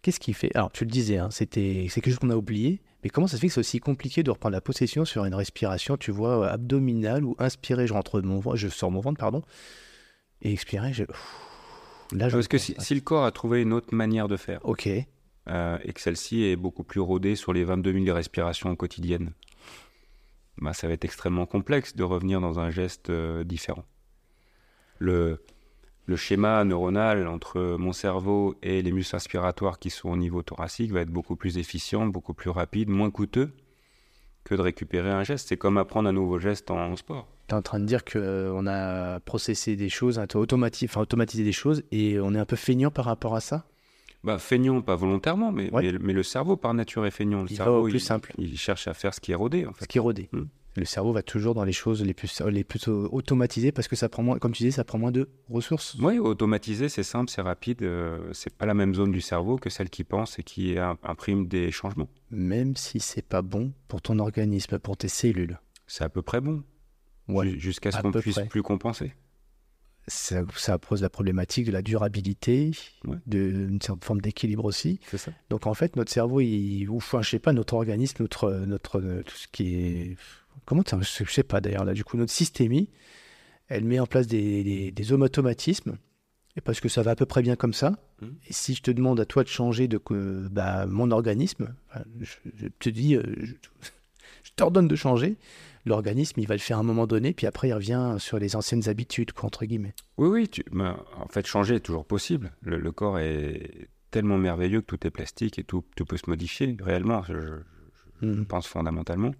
Qu'est-ce 0.01 0.19
qui 0.19 0.33
fait 0.33 0.55
Alors, 0.55 0.71
tu 0.71 0.85
le 0.85 0.89
disais, 0.89 1.17
hein, 1.17 1.29
c'était, 1.31 1.87
c'est 1.89 2.01
quelque 2.01 2.13
chose 2.13 2.19
qu'on 2.19 2.29
a 2.29 2.35
oublié. 2.35 2.81
Mais 3.03 3.09
comment 3.09 3.27
ça 3.27 3.37
se 3.37 3.41
fait 3.41 3.47
que 3.47 3.53
c'est 3.53 3.59
aussi 3.59 3.79
compliqué 3.79 4.23
de 4.23 4.31
reprendre 4.31 4.53
la 4.53 4.61
possession 4.61 5.05
sur 5.05 5.25
une 5.25 5.33
respiration, 5.33 5.97
tu 5.97 6.11
vois, 6.11 6.49
abdominale 6.49 7.23
ou 7.23 7.35
inspirer, 7.39 7.87
je 7.87 7.93
rentre 7.93 8.21
mon 8.21 8.39
ventre, 8.39 8.57
je 8.57 8.67
sors 8.67 8.91
mon 8.91 8.99
ventre, 8.99 9.19
pardon, 9.19 9.41
et 10.41 10.51
expirer, 10.51 10.93
je... 10.93 11.05
Là, 12.11 12.27
je 12.27 12.35
Parce 12.35 12.47
que 12.47 12.57
si 12.57 12.95
le 12.95 13.01
corps 13.01 13.23
a 13.23 13.31
trouvé 13.31 13.61
une 13.61 13.71
autre 13.71 13.93
manière 13.93 14.27
de 14.27 14.35
faire, 14.35 14.59
Ok, 14.65 14.89
euh, 15.49 15.77
et 15.83 15.93
que 15.93 16.01
celle-ci 16.01 16.43
est 16.43 16.55
beaucoup 16.55 16.83
plus 16.83 16.99
rodée 16.99 17.35
sur 17.35 17.53
les 17.53 17.63
22 17.63 18.03
000 18.03 18.15
respirations 18.15 18.75
quotidiennes, 18.75 19.31
bah, 20.57 20.73
ça 20.73 20.87
va 20.87 20.93
être 20.93 21.05
extrêmement 21.05 21.45
complexe 21.45 21.95
de 21.95 22.03
revenir 22.03 22.41
dans 22.41 22.59
un 22.59 22.69
geste 22.69 23.09
euh, 23.09 23.43
différent. 23.43 23.85
Le, 24.97 25.41
le 26.09 26.15
schéma 26.15 26.65
neuronal 26.65 27.27
entre 27.27 27.77
mon 27.77 27.93
cerveau 27.93 28.55
et 28.63 28.81
les 28.81 28.91
muscles 28.91 29.15
respiratoires 29.15 29.77
qui 29.77 29.91
sont 29.91 30.09
au 30.09 30.17
niveau 30.17 30.41
thoracique 30.41 30.91
va 30.91 31.01
être 31.01 31.11
beaucoup 31.11 31.35
plus 31.35 31.59
efficient, 31.59 32.07
beaucoup 32.07 32.33
plus 32.33 32.49
rapide, 32.49 32.89
moins 32.89 33.11
coûteux 33.11 33.51
que 34.43 34.55
de 34.55 34.61
récupérer 34.61 35.11
un 35.11 35.23
geste. 35.23 35.49
C'est 35.49 35.57
comme 35.57 35.77
apprendre 35.77 36.09
un 36.09 36.13
nouveau 36.13 36.39
geste 36.39 36.71
en 36.71 36.95
sport. 36.95 37.27
Tu 37.47 37.53
es 37.53 37.57
en 37.57 37.61
train 37.61 37.79
de 37.79 37.85
dire 37.85 38.03
qu'on 38.03 38.65
a 38.65 39.19
processé 39.19 39.75
des 39.75 39.89
choses, 39.89 40.19
automatisé, 40.33 40.87
enfin, 40.89 41.01
automatisé 41.01 41.43
des 41.43 41.51
choses, 41.51 41.83
et 41.91 42.19
on 42.19 42.33
est 42.33 42.39
un 42.39 42.45
peu 42.45 42.55
feignant 42.55 42.89
par 42.89 43.05
rapport 43.05 43.35
à 43.35 43.39
ça? 43.39 43.65
Bah, 44.23 44.39
feignant, 44.39 44.81
pas 44.81 44.95
volontairement, 44.95 45.51
mais, 45.51 45.69
mais, 45.71 46.13
le 46.13 46.23
cerveau 46.23 46.57
par 46.57 46.73
nature 46.73 47.05
est 47.05 47.11
feignant. 47.11 47.43
Le 47.43 47.51
il 47.51 47.55
cerveau, 47.55 47.83
plus 47.83 47.99
simple. 47.99 48.33
Il 48.37 48.57
cherche 48.57 48.87
à 48.87 48.95
faire 48.95 49.13
ce 49.13 49.21
qui 49.21 49.31
est 49.31 49.35
rodé. 49.35 49.67
En 49.67 49.73
fait. 49.73 49.83
Ce 49.83 49.87
qui 49.87 49.99
est 49.99 50.01
rodé. 50.01 50.27
Hmm. 50.33 50.45
Le 50.79 50.85
cerveau 50.85 51.11
va 51.11 51.21
toujours 51.21 51.55
dans 51.55 51.65
les 51.65 51.73
choses 51.73 52.01
les 52.01 52.13
plus, 52.13 52.41
les 52.41 52.63
plus 52.63 52.87
automatisées 52.87 53.73
parce 53.73 53.89
que 53.89 53.97
ça 53.97 54.07
prend 54.07 54.23
moins, 54.23 54.39
comme 54.39 54.53
tu 54.53 54.63
disais, 54.63 54.77
ça 54.77 54.85
prend 54.85 54.97
moins 54.97 55.11
de 55.11 55.29
ressources. 55.49 55.97
Oui, 55.99 56.19
automatisé, 56.19 56.87
c'est 56.87 57.03
simple, 57.03 57.29
c'est 57.29 57.41
rapide. 57.41 57.81
Euh, 57.81 58.29
c'est 58.31 58.55
pas 58.55 58.65
la 58.65 58.73
même 58.73 58.95
zone 58.95 59.11
du 59.11 59.19
cerveau 59.19 59.57
que 59.57 59.69
celle 59.69 59.89
qui 59.89 60.05
pense 60.05 60.39
et 60.39 60.43
qui 60.43 60.77
imprime 61.03 61.47
des 61.47 61.69
changements. 61.69 62.07
Même 62.31 62.77
si 62.77 63.01
c'est 63.01 63.25
pas 63.25 63.41
bon 63.41 63.73
pour 63.89 64.01
ton 64.01 64.19
organisme, 64.19 64.79
pour 64.79 64.95
tes 64.95 65.09
cellules. 65.09 65.59
C'est 65.85 66.05
à 66.05 66.09
peu 66.09 66.21
près 66.21 66.39
bon. 66.39 66.63
Ouais, 67.27 67.59
Jusqu'à 67.59 67.91
ce 67.91 68.01
qu'on 68.01 68.13
puisse 68.13 68.39
plus 68.49 68.63
compenser 68.63 69.13
ça, 70.09 70.79
pose 70.79 71.01
la 71.01 71.09
problématique 71.09 71.65
de 71.65 71.71
la 71.71 71.81
durabilité, 71.81 72.71
d'une 73.27 73.79
certaine 73.79 74.03
forme 74.03 74.21
d'équilibre 74.21 74.65
aussi. 74.65 74.99
Ça. 75.15 75.31
Donc 75.49 75.67
en 75.67 75.73
fait, 75.73 75.95
notre 75.95 76.11
cerveau, 76.11 76.41
il, 76.41 76.87
ou 76.89 76.97
enfin, 76.97 77.21
je 77.21 77.29
sais 77.29 77.39
pas, 77.39 77.53
notre 77.53 77.75
organisme, 77.75 78.15
notre, 78.21 78.51
notre, 78.51 78.99
tout 78.99 79.35
ce 79.35 79.47
qui 79.47 79.75
est, 79.75 80.17
comment 80.69 80.83
je 81.01 81.31
sais 81.31 81.43
pas 81.43 81.61
d'ailleurs 81.61 81.83
là, 81.83 81.93
du 81.93 82.03
coup, 82.03 82.15
notre 82.15 82.31
systémie, 82.31 82.89
elle 83.69 83.83
met 83.83 83.99
en 83.99 84.05
place 84.05 84.27
des, 84.27 84.91
des, 84.91 85.13
automatismes, 85.13 85.97
et 86.55 86.61
parce 86.61 86.79
que 86.79 86.89
ça 86.89 87.01
va 87.01 87.11
à 87.11 87.15
peu 87.15 87.25
près 87.25 87.41
bien 87.41 87.55
comme 87.55 87.73
ça. 87.73 87.97
Mmh. 88.21 88.27
Et 88.47 88.53
si 88.53 88.75
je 88.75 88.83
te 88.83 88.91
demande 88.91 89.19
à 89.19 89.25
toi 89.25 89.43
de 89.43 89.49
changer 89.49 89.87
de 89.87 89.99
bah, 90.51 90.85
mon 90.85 91.09
organisme, 91.09 91.73
je, 92.19 92.67
te 92.79 92.89
dis, 92.89 93.15
euh, 93.15 93.23
je, 93.37 93.53
je 94.43 94.51
t'ordonne 94.55 94.87
de 94.87 94.95
changer 94.95 95.37
l'organisme, 95.85 96.39
il 96.39 96.47
va 96.47 96.53
le 96.53 96.59
faire 96.59 96.77
à 96.77 96.81
un 96.81 96.83
moment 96.83 97.07
donné, 97.07 97.33
puis 97.33 97.47
après, 97.47 97.69
il 97.69 97.73
revient 97.73 98.17
sur 98.19 98.37
les 98.37 98.55
anciennes 98.55 98.87
habitudes, 98.87 99.31
quoi, 99.31 99.45
entre 99.45 99.65
guillemets. 99.65 99.95
Oui, 100.17 100.29
oui, 100.29 100.47
tu, 100.47 100.63
en 100.71 101.27
fait, 101.29 101.47
changer 101.47 101.75
est 101.75 101.79
toujours 101.79 102.05
possible. 102.05 102.51
Le, 102.61 102.91
corps 102.91 103.17
est 103.17 103.89
tellement 104.11 104.37
merveilleux 104.37 104.81
que 104.81 104.85
tout 104.85 105.07
est 105.07 105.11
plastique 105.11 105.57
et 105.57 105.63
tout, 105.63 105.83
tout 105.95 106.05
peut 106.05 106.17
se 106.17 106.29
modifier, 106.29 106.77
réellement, 106.79 107.23
je, 107.23 107.61
mhm. 108.21 108.45
pense 108.45 108.67
fondamentalement. 108.67 109.33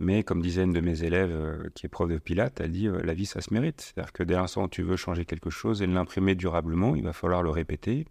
Mais 0.00 0.22
comme 0.22 0.40
disait 0.40 0.62
une 0.62 0.72
de 0.72 0.80
mes 0.80 1.02
élèves 1.02 1.32
euh, 1.32 1.70
qui 1.74 1.86
est 1.86 1.88
prof 1.88 2.08
de 2.08 2.18
Pilates, 2.18 2.60
elle 2.60 2.70
dit 2.70 2.86
euh, 2.86 3.02
la 3.02 3.14
vie 3.14 3.26
ça 3.26 3.40
se 3.40 3.52
mérite. 3.52 3.80
C'est-à-dire 3.80 4.12
que 4.12 4.22
dès 4.22 4.34
l'instant 4.34 4.64
où 4.64 4.68
tu 4.68 4.82
veux 4.82 4.96
changer 4.96 5.24
quelque 5.24 5.50
chose 5.50 5.82
et 5.82 5.86
l'imprimer 5.86 6.36
durablement, 6.36 6.94
il 6.94 7.02
va 7.02 7.12
falloir 7.12 7.42
le 7.42 7.50
répéter, 7.50 8.06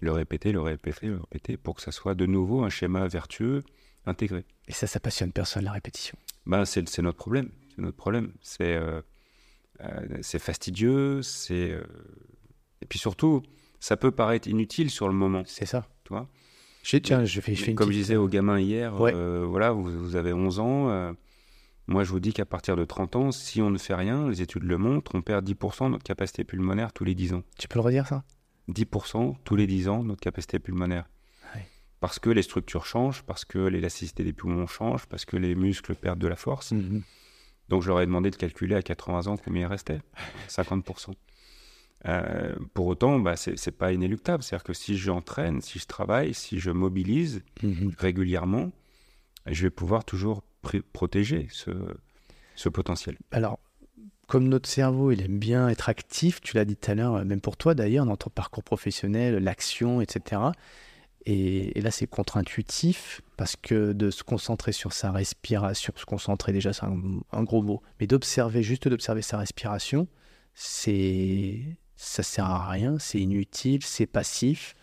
le 0.00 0.10
répéter, 0.10 0.50
le 0.50 0.60
répéter, 0.60 1.06
le 1.06 1.18
répéter 1.18 1.56
pour 1.56 1.76
que 1.76 1.82
ça 1.82 1.92
soit 1.92 2.14
de 2.14 2.26
nouveau 2.26 2.64
un 2.64 2.70
schéma 2.70 3.06
vertueux 3.06 3.62
intégré. 4.04 4.44
Et 4.66 4.72
ça, 4.72 4.88
ça 4.88 4.98
passionne 4.98 5.30
personne, 5.30 5.64
la 5.64 5.72
répétition. 5.72 6.18
Ben, 6.46 6.64
c'est, 6.64 6.98
notre 6.98 7.18
problème. 7.18 7.50
C'est 7.68 7.82
notre 7.82 7.96
problème. 7.96 8.32
C'est, 8.40 8.74
euh, 8.74 9.00
c'est 10.22 10.38
fastidieux, 10.38 11.22
c'est... 11.22 11.78
Et 12.82 12.86
puis 12.86 12.98
surtout, 12.98 13.42
ça 13.78 13.96
peut 13.96 14.10
paraître 14.10 14.48
inutile 14.48 14.90
sur 14.90 15.06
le 15.06 15.14
moment. 15.14 15.42
C'est 15.46 15.66
ça. 15.66 15.86
Toi 16.02 16.28
tiens, 16.82 17.24
je 17.24 17.40
fais, 17.40 17.74
Comme 17.74 17.90
je 17.90 17.98
disais 17.98 18.16
aux 18.16 18.28
gamins 18.28 18.60
hier, 18.60 18.94
voilà, 18.94 19.72
vous, 19.72 20.16
avez 20.16 20.32
11 20.32 20.60
ans. 20.60 21.14
moi, 21.86 22.04
je 22.04 22.10
vous 22.10 22.20
dis 22.20 22.32
qu'à 22.32 22.46
partir 22.46 22.76
de 22.76 22.84
30 22.84 23.16
ans, 23.16 23.32
si 23.32 23.60
on 23.60 23.70
ne 23.70 23.78
fait 23.78 23.94
rien, 23.94 24.28
les 24.28 24.42
études 24.42 24.64
le 24.64 24.78
montrent, 24.78 25.14
on 25.14 25.22
perd 25.22 25.48
10% 25.48 25.86
de 25.86 25.90
notre 25.90 26.04
capacité 26.04 26.44
pulmonaire 26.44 26.92
tous 26.92 27.04
les 27.04 27.14
10 27.14 27.34
ans. 27.34 27.42
Tu 27.58 27.68
peux 27.68 27.78
le 27.78 27.84
redire, 27.84 28.06
ça? 28.06 28.24
10% 28.68 29.36
tous 29.44 29.56
les 29.56 29.66
10 29.66 29.88
ans, 29.88 30.04
notre 30.04 30.20
capacité 30.20 30.58
pulmonaire 30.58 31.06
parce 32.00 32.18
que 32.18 32.30
les 32.30 32.42
structures 32.42 32.86
changent, 32.86 33.22
parce 33.22 33.44
que 33.44 33.58
l'élasticité 33.58 34.24
des 34.24 34.32
poumons 34.32 34.66
change, 34.66 35.06
parce 35.06 35.26
que 35.26 35.36
les 35.36 35.54
muscles 35.54 35.94
perdent 35.94 36.18
de 36.18 36.26
la 36.26 36.36
force. 36.36 36.72
Mhm. 36.72 37.02
Donc 37.68 37.82
je 37.82 37.88
leur 37.88 38.00
ai 38.00 38.06
demandé 38.06 38.30
de 38.30 38.36
calculer 38.36 38.74
à 38.74 38.82
80 38.82 39.28
ans 39.28 39.36
combien 39.36 39.62
il 39.62 39.66
restait, 39.66 40.00
50%. 40.48 41.14
Euh, 42.06 42.54
pour 42.74 42.86
autant, 42.86 43.18
bah, 43.18 43.36
ce 43.36 43.50
n'est 43.50 43.76
pas 43.76 43.92
inéluctable. 43.92 44.42
C'est-à-dire 44.42 44.64
que 44.64 44.72
si 44.72 44.96
j'entraîne, 44.96 45.60
si 45.60 45.78
je 45.78 45.86
travaille, 45.86 46.34
si 46.34 46.58
je 46.58 46.70
mobilise 46.70 47.42
mhm. 47.62 47.92
régulièrement, 47.98 48.70
je 49.46 49.62
vais 49.62 49.70
pouvoir 49.70 50.04
toujours 50.04 50.42
protéger 50.92 51.48
ce, 51.50 51.70
ce 52.54 52.68
potentiel. 52.68 53.16
Alors, 53.32 53.58
comme 54.26 54.48
notre 54.48 54.68
cerveau, 54.68 55.10
il 55.10 55.22
aime 55.22 55.38
bien 55.38 55.68
être 55.68 55.88
actif, 55.88 56.40
tu 56.40 56.56
l'as 56.56 56.64
dit 56.64 56.76
tout 56.76 56.90
à 56.90 56.94
l'heure, 56.94 57.24
même 57.24 57.40
pour 57.40 57.56
toi 57.56 57.74
d'ailleurs, 57.74 58.06
dans 58.06 58.16
ton 58.16 58.30
parcours 58.30 58.62
professionnel, 58.62 59.42
l'action, 59.42 60.00
etc. 60.00 60.42
Et, 61.26 61.78
là, 61.80 61.90
c'est 61.90 62.06
contre-intuitif 62.06 63.20
parce 63.36 63.56
que 63.56 63.92
de 63.92 64.10
se 64.10 64.22
concentrer 64.22 64.72
sur 64.72 64.92
sa 64.92 65.10
respiration, 65.10 65.92
se 65.96 66.06
concentrer 66.06 66.52
déjà, 66.52 66.72
c'est 66.72 66.84
un, 66.84 67.42
gros 67.42 67.62
mot, 67.62 67.82
mais 67.98 68.06
d'observer, 68.06 68.62
juste 68.62 68.88
d'observer 68.88 69.22
sa 69.22 69.36
respiration, 69.36 70.08
c'est 70.54 71.60
ça 72.02 72.22
sert 72.22 72.46
à 72.46 72.70
rien, 72.70 72.98
c'est 72.98 73.20
inutile, 73.20 73.82
c'est 73.84 74.06
passif. 74.06 74.74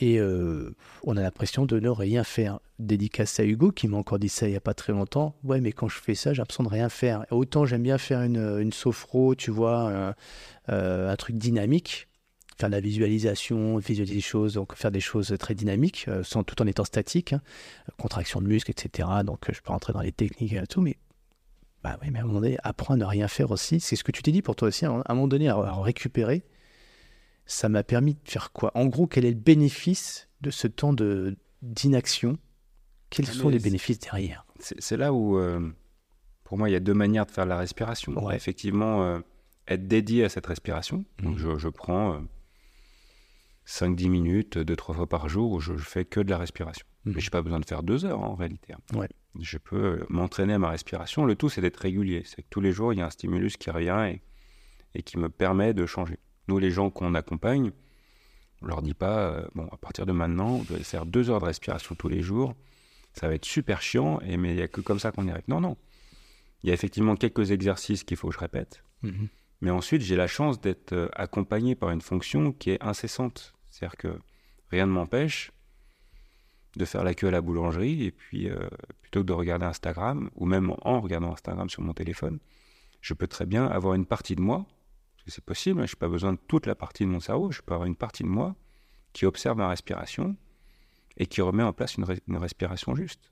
Et 0.00 0.18
euh, 0.18 0.74
on 1.04 1.16
a 1.16 1.22
l'impression 1.22 1.66
de 1.66 1.78
ne 1.78 1.88
rien 1.88 2.24
faire. 2.24 2.58
Dédicace 2.80 3.38
à 3.38 3.44
Hugo 3.44 3.70
qui 3.70 3.86
m'a 3.86 3.96
encore 3.96 4.18
dit 4.18 4.28
ça 4.28 4.48
il 4.48 4.50
n'y 4.50 4.56
a 4.56 4.60
pas 4.60 4.74
très 4.74 4.92
longtemps. 4.92 5.36
Ouais, 5.44 5.60
mais 5.60 5.70
quand 5.70 5.88
je 5.88 6.00
fais 6.00 6.16
ça, 6.16 6.32
j'ai 6.32 6.38
l'impression 6.38 6.64
de 6.64 6.68
rien 6.68 6.88
faire. 6.88 7.24
Autant 7.30 7.64
j'aime 7.64 7.84
bien 7.84 7.96
faire 7.96 8.22
une, 8.22 8.58
une 8.60 8.72
sophro, 8.72 9.36
tu 9.36 9.52
vois, 9.52 10.14
euh, 10.68 11.12
un 11.12 11.16
truc 11.16 11.36
dynamique 11.36 12.08
faire 12.58 12.68
de 12.68 12.74
la 12.74 12.80
visualisation, 12.80 13.78
visualiser 13.78 14.14
des 14.14 14.20
choses, 14.20 14.54
donc 14.54 14.74
faire 14.74 14.90
des 14.90 15.00
choses 15.00 15.34
très 15.38 15.54
dynamiques, 15.54 16.04
euh, 16.08 16.22
sans 16.22 16.44
tout 16.44 16.60
en 16.60 16.66
étant 16.66 16.84
statique, 16.84 17.32
hein. 17.32 17.40
contraction 17.98 18.40
de 18.40 18.46
muscles, 18.46 18.70
etc. 18.72 19.08
Donc 19.24 19.50
je 19.50 19.60
peux 19.60 19.72
rentrer 19.72 19.92
dans 19.92 20.00
les 20.00 20.12
techniques 20.12 20.52
et 20.52 20.66
tout, 20.66 20.80
mais 20.80 20.96
bah 21.82 21.98
oui, 22.00 22.10
mais 22.10 22.20
à 22.20 22.22
un 22.22 22.26
moment 22.26 22.40
donné, 22.40 22.58
apprendre 22.62 23.04
à 23.04 23.08
rien 23.08 23.26
faire 23.28 23.50
aussi, 23.50 23.80
c'est 23.80 23.96
ce 23.96 24.04
que 24.04 24.12
tu 24.12 24.22
t'es 24.22 24.32
dit 24.32 24.42
pour 24.42 24.54
toi 24.54 24.68
aussi, 24.68 24.84
à 24.84 24.90
un 24.90 25.14
moment 25.14 25.28
donné, 25.28 25.48
à, 25.48 25.56
récupérer, 25.80 26.44
ça 27.44 27.68
m'a 27.68 27.82
permis 27.82 28.14
de 28.14 28.20
faire 28.24 28.52
quoi? 28.52 28.70
En 28.74 28.86
gros, 28.86 29.06
quel 29.06 29.24
est 29.24 29.30
le 29.30 29.36
bénéfice 29.36 30.28
de 30.40 30.50
ce 30.50 30.68
temps 30.68 30.92
de 30.92 31.36
d'inaction? 31.60 32.38
Quels 33.10 33.26
ah, 33.28 33.32
sont 33.32 33.48
les 33.48 33.58
bénéfices 33.58 33.98
derrière? 33.98 34.46
C'est 34.58 34.96
là 34.96 35.12
où, 35.12 35.36
euh, 35.36 35.60
pour 36.44 36.56
moi, 36.56 36.70
il 36.70 36.72
y 36.72 36.76
a 36.76 36.80
deux 36.80 36.94
manières 36.94 37.26
de 37.26 37.30
faire 37.30 37.46
la 37.46 37.58
respiration. 37.58 38.30
Effectivement, 38.30 39.04
euh, 39.04 39.20
être 39.68 39.86
dédié 39.86 40.24
à 40.24 40.28
cette 40.28 40.46
respiration. 40.46 41.04
Donc 41.22 41.38
mmh. 41.38 41.58
je, 41.58 41.68
prends 41.68 42.22
5-10 43.66 44.08
minutes, 44.08 44.56
2-3 44.56 44.94
fois 44.94 45.08
par 45.08 45.28
jour, 45.28 45.52
où 45.52 45.60
je, 45.60 45.74
fais 45.74 46.04
que 46.04 46.20
de 46.20 46.30
la 46.30 46.38
respiration. 46.38 46.86
Mhm. 47.04 47.14
Mais 47.14 47.20
je 47.20 47.26
n'ai 47.26 47.30
pas 47.30 47.42
besoin 47.42 47.60
de 47.60 47.66
faire 47.66 47.82
deux 47.82 48.04
heures 48.04 48.20
en 48.20 48.34
réalité. 48.34 48.74
Ouais. 48.94 49.08
Je 49.40 49.58
peux 49.58 49.76
euh, 49.76 50.06
m'entraîner 50.08 50.54
à 50.54 50.58
ma 50.58 50.70
respiration. 50.70 51.24
Le 51.24 51.34
tout, 51.34 51.48
c'est 51.48 51.60
d'être 51.60 51.78
régulier. 51.78 52.22
C'est 52.24 52.42
que 52.42 52.48
tous 52.50 52.60
les 52.60 52.72
jours, 52.72 52.92
il 52.92 52.98
y 52.98 53.02
a 53.02 53.06
un 53.06 53.10
stimulus 53.10 53.56
qui 53.56 53.70
revient 53.70 54.14
et, 54.14 54.22
et 54.94 55.02
qui 55.02 55.18
me 55.18 55.28
permet 55.28 55.74
de 55.74 55.86
changer. 55.86 56.18
Nous, 56.48 56.58
les 56.58 56.70
gens 56.70 56.90
qu'on 56.90 57.14
accompagne, 57.14 57.72
on 58.62 58.66
leur 58.66 58.82
dit 58.82 58.94
pas, 58.94 59.30
euh, 59.30 59.46
bon, 59.54 59.66
à 59.72 59.76
partir 59.76 60.06
de 60.06 60.12
maintenant, 60.12 60.58
vous 60.58 60.64
devez 60.64 60.84
faire 60.84 61.06
deux 61.06 61.30
heures 61.30 61.40
de 61.40 61.46
respiration 61.46 61.94
tous 61.94 62.08
les 62.08 62.22
jours. 62.22 62.54
Ça 63.14 63.28
va 63.28 63.34
être 63.34 63.44
super 63.44 63.82
chiant, 63.82 64.20
et, 64.20 64.36
mais 64.36 64.50
il 64.50 64.56
n'y 64.56 64.62
a 64.62 64.68
que 64.68 64.80
comme 64.80 64.98
ça 64.98 65.12
qu'on 65.12 65.26
y 65.26 65.30
arrive. 65.30 65.44
Non, 65.48 65.60
non. 65.60 65.76
Il 66.62 66.68
y 66.68 66.70
a 66.70 66.74
effectivement 66.74 67.16
quelques 67.16 67.50
exercices 67.50 68.04
qu'il 68.04 68.16
faut 68.16 68.28
que 68.28 68.34
je 68.34 68.38
répète. 68.38 68.84
Mhm. 69.02 69.28
Mais 69.60 69.70
ensuite, 69.70 70.02
j'ai 70.02 70.16
la 70.16 70.26
chance 70.26 70.60
d'être 70.60 70.92
euh, 70.92 71.08
accompagné 71.14 71.74
par 71.74 71.90
une 71.90 72.00
fonction 72.00 72.52
qui 72.52 72.70
est 72.70 72.82
incessante. 72.82 73.54
C'est-à-dire 73.70 73.96
que 73.96 74.18
rien 74.70 74.86
ne 74.86 74.92
m'empêche 74.92 75.52
de 76.76 76.84
faire 76.84 77.04
la 77.04 77.14
queue 77.14 77.28
à 77.28 77.30
la 77.30 77.40
boulangerie 77.40 78.04
et 78.04 78.10
puis 78.10 78.48
euh, 78.48 78.68
plutôt 79.02 79.20
que 79.20 79.26
de 79.26 79.32
regarder 79.32 79.66
Instagram 79.66 80.30
ou 80.34 80.46
même 80.46 80.74
en 80.82 81.00
regardant 81.00 81.32
Instagram 81.32 81.68
sur 81.68 81.82
mon 81.82 81.92
téléphone, 81.92 82.38
je 83.00 83.14
peux 83.14 83.26
très 83.26 83.46
bien 83.46 83.66
avoir 83.66 83.94
une 83.94 84.06
partie 84.06 84.36
de 84.36 84.40
moi, 84.40 84.64
parce 85.14 85.24
que 85.24 85.30
c'est 85.30 85.44
possible, 85.44 85.80
hein, 85.80 85.86
je 85.86 85.94
n'ai 85.94 85.98
pas 85.98 86.08
besoin 86.08 86.32
de 86.32 86.38
toute 86.48 86.66
la 86.66 86.74
partie 86.74 87.04
de 87.04 87.08
mon 87.08 87.20
cerveau, 87.20 87.50
je 87.50 87.60
peux 87.60 87.74
avoir 87.74 87.86
une 87.86 87.96
partie 87.96 88.22
de 88.22 88.28
moi 88.28 88.54
qui 89.12 89.26
observe 89.26 89.58
ma 89.58 89.68
respiration 89.68 90.36
et 91.16 91.26
qui 91.26 91.42
remet 91.42 91.62
en 91.62 91.72
place 91.72 91.96
une, 91.96 92.06
une 92.26 92.36
respiration 92.36 92.94
juste. 92.94 93.30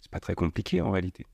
C'est 0.00 0.10
pas 0.10 0.20
très 0.20 0.34
compliqué 0.34 0.80
en 0.82 0.90
réalité. 0.90 1.24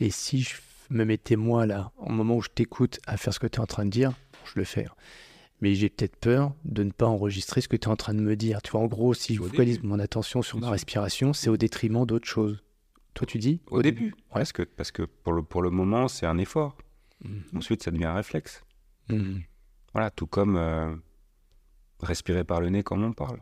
Et 0.00 0.10
si 0.10 0.42
je 0.42 0.56
me 0.90 1.04
mettais 1.04 1.36
moi 1.36 1.66
là, 1.66 1.92
au 1.96 2.10
moment 2.10 2.36
où 2.36 2.42
je 2.42 2.48
t'écoute, 2.48 3.00
à 3.06 3.16
faire 3.16 3.32
ce 3.32 3.38
que 3.38 3.46
tu 3.46 3.58
es 3.58 3.60
en 3.60 3.66
train 3.66 3.84
de 3.84 3.90
dire, 3.90 4.12
je 4.44 4.52
le 4.56 4.64
fais. 4.64 4.86
Mais 5.60 5.74
j'ai 5.74 5.88
peut-être 5.88 6.16
peur 6.16 6.54
de 6.64 6.84
ne 6.84 6.90
pas 6.90 7.06
enregistrer 7.06 7.60
ce 7.60 7.68
que 7.68 7.76
tu 7.76 7.88
es 7.88 7.90
en 7.90 7.96
train 7.96 8.14
de 8.14 8.20
me 8.20 8.36
dire. 8.36 8.62
Tu 8.62 8.70
vois, 8.70 8.80
en 8.80 8.86
gros, 8.86 9.14
si 9.14 9.34
je 9.34 9.42
focalise 9.42 9.82
mon 9.82 9.98
attention 9.98 10.42
sur 10.42 10.58
ma 10.58 10.70
respiration, 10.70 11.32
c'est 11.32 11.50
au 11.50 11.56
détriment 11.56 12.06
d'autres 12.06 12.28
choses. 12.28 12.62
Toi, 13.14 13.26
tu 13.26 13.38
dis 13.38 13.60
Au, 13.66 13.82
début. 13.82 14.14
Parce 14.30 14.52
que, 14.52 14.62
parce 14.62 14.92
que 14.92 15.02
pour, 15.02 15.32
le, 15.32 15.42
pour 15.42 15.62
le 15.62 15.70
moment, 15.70 16.06
c'est 16.06 16.26
un 16.26 16.38
effort. 16.38 16.76
Mhm. 17.24 17.42
Ensuite, 17.56 17.82
ça 17.82 17.90
devient 17.90 18.04
un 18.04 18.14
réflexe. 18.14 18.62
Mhm. 19.08 19.42
Voilà, 19.92 20.10
tout 20.10 20.28
comme 20.28 20.56
euh, 20.56 20.94
respirer 22.00 22.44
par 22.44 22.60
le 22.60 22.68
nez 22.68 22.84
comme 22.84 23.02
on 23.02 23.12
parle. 23.12 23.40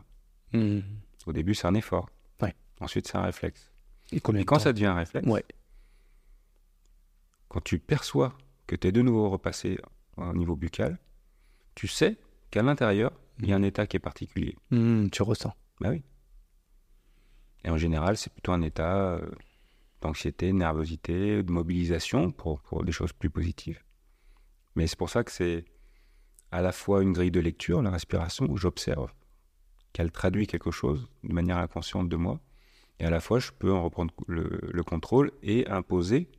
Mhm. 0.53 0.81
Au 1.27 1.33
début, 1.33 1.53
c'est 1.53 1.67
un 1.67 1.75
effort. 1.75 2.09
Ouais. 2.41 2.55
Ensuite, 2.79 3.07
c'est 3.07 3.17
un 3.17 3.23
réflexe. 3.23 3.71
Et, 4.11 4.17
Et 4.17 4.45
quand 4.45 4.57
ça 4.59 4.73
devient 4.73 4.85
un 4.87 4.95
réflexe, 4.95 5.27
ouais 5.27 5.43
quand 7.47 7.63
tu 7.63 7.79
perçois 7.79 8.37
que 8.65 8.75
tu 8.75 8.87
es 8.87 8.91
de 8.91 9.01
nouveau 9.01 9.29
repassé 9.29 9.79
au 10.17 10.33
niveau 10.33 10.55
buccal, 10.55 10.97
tu 11.77 11.87
sais 11.87 12.17
qu'à 12.49 12.63
l'intérieur, 12.63 13.11
il 13.39 13.49
y 13.49 13.53
a 13.53 13.55
un 13.55 13.61
état 13.61 13.85
qui 13.85 13.97
est 13.97 13.99
particulier. 13.99 14.55
Mmh, 14.71 15.09
tu 15.11 15.21
ressens. 15.21 15.53
Bah 15.79 15.89
oui. 15.91 16.03
Et 17.63 17.69
en 17.69 17.77
général, 17.77 18.17
c'est 18.17 18.33
plutôt 18.33 18.51
un 18.51 18.63
état 18.63 19.11
euh, 19.11 19.29
d'anxiété, 20.01 20.47
de 20.47 20.53
nervosité, 20.53 21.43
de 21.43 21.51
mobilisation 21.51 22.31
pour, 22.31 22.61
pour 22.61 22.83
des 22.83 22.91
choses 22.91 23.13
plus 23.13 23.29
positives. 23.29 23.79
Mais 24.75 24.87
c'est 24.87 24.97
pour 24.97 25.11
ça 25.11 25.23
que 25.23 25.31
c'est 25.31 25.65
à 26.51 26.63
la 26.63 26.71
fois 26.71 27.03
une 27.03 27.13
grille 27.13 27.29
de 27.29 27.39
lecture, 27.39 27.83
la 27.83 27.91
respiration, 27.91 28.47
où 28.49 28.57
j'observe 28.57 29.13
qu'elle 29.93 30.11
traduit 30.11 30.47
quelque 30.47 30.71
chose 30.71 31.07
de 31.23 31.31
manière 31.31 31.57
inconsciente 31.57 32.09
de 32.09 32.15
moi, 32.15 32.39
et 32.99 33.05
à 33.05 33.11
la 33.11 33.19
fois 33.19 33.37
je 33.37 33.51
peux 33.51 33.71
en 33.71 33.83
reprendre 33.83 34.15
le, 34.25 34.81
contrôle 34.81 35.31
et 35.43 35.67
imposer 35.67 36.31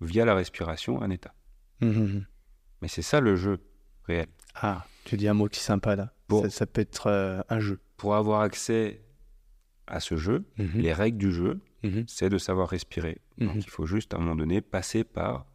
via 0.00 0.24
la 0.24 0.34
respiration 0.34 1.02
un 1.02 1.10
état. 1.10 1.34
Mmh. 1.82 2.20
Mais 2.80 2.88
c'est 2.88 3.02
ça 3.02 3.20
le 3.20 3.36
jeu 3.36 3.60
réel. 4.04 4.28
Ah, 4.60 4.86
tu 5.04 5.16
dis 5.16 5.28
un 5.28 5.34
mot 5.34 5.48
qui 5.48 5.60
est 5.60 5.62
sympa 5.62 5.96
là. 5.96 6.12
ça, 6.48 6.66
peut 6.66 6.80
être 6.80 7.08
euh, 7.08 7.42
un 7.48 7.60
jeu. 7.60 7.78
Pour 7.96 8.14
avoir 8.14 8.40
accès 8.40 9.02
à 9.86 10.00
ce 10.00 10.16
jeu, 10.16 10.44
les 10.74 10.92
règles 10.92 11.18
du 11.18 11.32
jeu, 11.32 11.60
c'est 12.06 12.28
de 12.28 12.38
savoir 12.38 12.68
respirer. 12.68 13.18
Donc 13.38 13.56
il 13.56 13.70
faut 13.70 13.86
juste 13.86 14.14
à 14.14 14.16
un 14.16 14.20
moment 14.20 14.36
donné 14.36 14.60
passer 14.60 15.04
par 15.04 15.46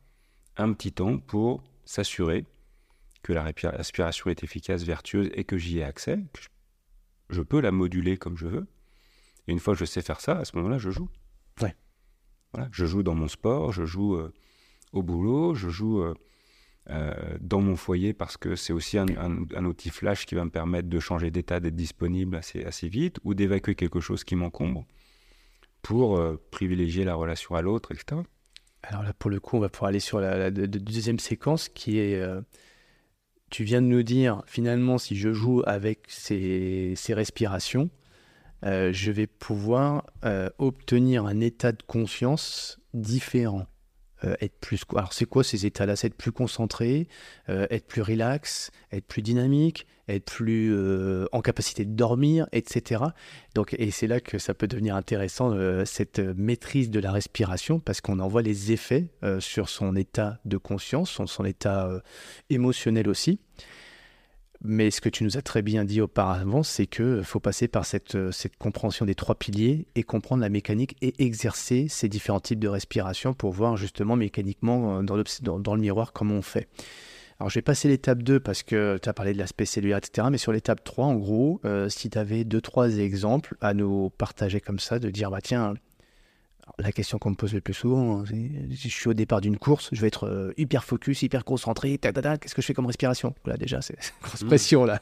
un 0.58 0.74
petit 0.74 0.92
temps 0.92 1.18
pour 1.18 1.64
s'assurer 1.86 2.46
que 3.24 3.34
la 3.34 3.44
respiration 3.44 4.30
est 4.30 4.44
efficace, 4.44 4.84
vertueuse 4.84 5.30
et 5.34 5.44
que 5.44 5.58
j'y 5.58 5.80
ai 5.80 5.84
accès, 5.84 6.18
que 6.34 6.40
je 7.30 7.42
peux 7.42 7.60
la 7.60 7.72
moduler 7.72 8.18
comme 8.18 8.38
je 8.38 8.48
veux. 8.48 8.68
Et 9.48 9.52
une 9.52 9.60
fois 9.60 9.74
que 9.74 9.80
je 9.80 9.86
sais 9.86 10.02
faire 10.02 10.22
ça, 10.22 10.38
à 10.38 10.46
ce 10.46 10.56
moment-là, 10.58 10.78
je 10.78 10.90
joue. 10.90 11.10
Ouais. 11.62 11.76
Voilà, 12.54 12.70
je 12.72 12.86
joue 12.86 13.04
dans 13.04 13.16
mon 13.16 13.28
sport, 13.28 13.72
je 13.72 13.86
joue 13.86 14.16
euh, 14.16 14.34
au 14.92 15.04
boulot, 15.04 15.56
je 15.56 15.70
joue 15.70 16.02
euh, 16.02 16.14
dans 16.90 17.62
mon 17.62 17.76
foyer 17.76 18.14
parce 18.14 18.38
que 18.38 18.56
c'est 18.56 18.74
aussi 18.74 18.98
un, 18.98 19.66
outil 19.66 19.90
flash 19.90 20.26
qui 20.26 20.36
va 20.36 20.44
me 20.44 20.50
permettre 20.50 20.90
de 20.90 21.00
changer 21.00 21.32
d'état, 21.32 21.60
d'être 21.60 21.76
disponible 21.76 22.36
assez, 22.36 22.90
vite 22.90 23.20
ou 23.24 23.34
d'évacuer 23.34 23.76
quelque 23.76 24.00
chose 24.00 24.24
qui 24.24 24.36
m'encombre 24.36 24.86
pour 25.82 26.20
privilégier 26.50 27.06
la 27.06 27.16
relation 27.16 27.56
à 27.56 27.62
l'autre, 27.62 27.92
etc. 27.92 28.22
Alors 28.84 29.04
là, 29.04 29.14
pour 29.14 29.30
le 29.30 29.40
coup, 29.40 29.58
on 29.58 29.60
va 29.60 29.70
pouvoir 29.70 29.90
aller 29.90 30.00
sur 30.00 30.20
la 30.20 30.52
deuxième 30.52 31.20
séquence 31.20 31.70
qui 31.70 32.00
est 32.00 32.22
tu 33.52 33.66
viens 33.66 33.82
de 33.82 33.88
nous 33.88 34.02
dire, 34.02 34.42
finalement, 34.48 34.98
si 34.98 35.16
je 35.16 35.34
joue 35.34 35.62
avec 35.68 36.06
ces, 36.08 36.96
respirations, 37.10 37.90
euh, 38.66 38.92
je 38.94 39.12
vais 39.12 39.28
pouvoir 39.28 40.08
euh, 40.24 40.50
obtenir 40.58 41.26
un 41.26 41.40
état 41.42 41.74
de 41.74 41.84
conscience 41.84 42.80
différent. 42.94 43.68
Euh, 44.24 44.36
être 44.42 44.56
plus 44.60 44.84
alors 44.96 45.14
c'est 45.14 45.26
quoi 45.26 45.44
ces 45.44 45.66
états-là? 45.66 45.96
C'est 45.96 46.08
être 46.08 46.16
plus 46.16 46.32
concentré, 46.32 47.08
être 47.48 47.88
plus 47.88 48.02
relax, 48.02 48.72
être 48.92 49.06
plus 49.06 49.22
dynamique, 49.22 49.88
être 50.08 50.26
plus 50.26 50.76
en 51.32 51.42
capacité 51.42 51.86
de 51.86 51.92
dormir, 51.92 52.48
etc. 52.52 53.04
Donc 53.56 53.76
et 53.78 53.92
c'est 53.92 54.08
là 54.08 54.20
que 54.20 54.38
ça 54.38 54.54
peut 54.54 54.68
devenir 54.68 54.96
intéressant 54.96 55.56
cette 55.86 56.20
maîtrise 56.20 56.90
de 56.90 57.00
la 57.00 57.12
respiration 57.12 57.80
parce 57.80 58.02
qu'on 58.02 58.20
en 58.20 58.28
voit 58.28 58.42
les 58.42 58.72
effets 58.72 59.08
sur 59.40 59.70
son 59.70 59.96
état 59.96 60.40
de 60.46 60.58
conscience, 60.58 61.22
son 61.26 61.46
état 61.46 61.90
émotionnel 62.50 63.10
aussi. 63.10 63.40
Mais 64.64 64.92
ce 64.92 65.02
que 65.02 65.10
tu 65.10 65.24
nous 65.24 65.38
as 65.38 65.42
très 65.42 65.64
bien 65.64 65.86
dit 65.86 66.02
auparavant, 66.02 66.62
c'est 66.62 66.86
qu'il 66.86 67.24
faut 67.24 67.40
passer 67.40 67.68
par 67.68 67.86
cette, 67.86 68.32
cette 68.32 68.58
compréhension 68.58 69.06
des 69.06 69.16
trois 69.16 69.36
piliers 69.36 69.88
et 69.96 70.04
comprendre 70.04 70.42
la 70.42 70.50
mécanique 70.50 70.96
et 71.02 71.16
exercer 71.24 71.88
ces 71.90 72.08
différents 72.08 72.40
types 72.40 72.60
de 72.60 72.68
respiration 72.68 73.34
pour 73.34 73.52
voir 73.52 73.76
justement 73.76 74.16
mécaniquement 74.16 75.00
euh, 75.00 75.02
dans 75.02 75.16
le, 75.16 75.80
miroir 75.80 76.14
comment 76.14 76.36
on 76.36 76.42
fait. 76.44 76.68
Alors 77.40 77.50
je 77.50 77.56
vais 77.56 77.64
passer 77.64 77.88
l'étape 77.88 78.22
2 78.22 78.40
parce 78.40 78.62
que 78.62 79.00
tu 79.02 79.10
as 79.10 79.14
parlé 79.14 79.34
de 79.34 79.40
l'aspect 79.40 79.66
cellulaire, 79.66 79.98
etc. 79.98 80.28
Mais 80.30 80.38
sur 80.38 80.52
l'étape 80.52 80.84
3, 80.84 81.06
en 81.06 81.16
gros, 81.16 81.60
euh, 81.66 81.90
si 81.90 82.12
tu 82.12 82.18
avais 82.20 82.44
deux, 82.44 82.62
trois 82.62 83.00
exemples 83.00 83.56
à 83.62 83.74
nous 83.74 84.12
partager 84.12 84.62
comme 84.62 84.78
ça, 84.78 85.00
de 85.00 85.10
dire, 85.10 85.32
bah 85.32 85.42
tiens, 85.42 85.74
la 86.80 86.92
question 86.92 87.18
qu'on 87.18 87.32
me 87.32 87.36
pose 87.36 87.54
le 87.54 87.62
plus 87.62 87.74
souvent, 87.74 88.26
c'est 88.26 88.76
si 88.76 88.90
je 88.90 88.96
suis 88.96 89.10
au 89.10 89.14
départ 89.14 89.42
d'une 89.42 89.58
course, 89.58 89.90
je 89.92 90.02
vais 90.02 90.08
être 90.08 90.26
euh, 90.28 90.54
hyper 90.58 90.84
focus, 90.84 91.22
hyper 91.22 91.46
concentré, 91.46 91.98
qu'est-ce 91.98 92.56
que 92.56 92.62
je 92.62 92.68
fais 92.68 92.74
comme 92.74 92.86
respiration? 92.86 93.34
Voilà, 93.44 93.58
déjà, 93.58 93.82
c'est 93.82 93.98
grosse 94.22 94.44
mmh. 94.44 94.48
pression 94.48 94.86
là. 94.86 95.02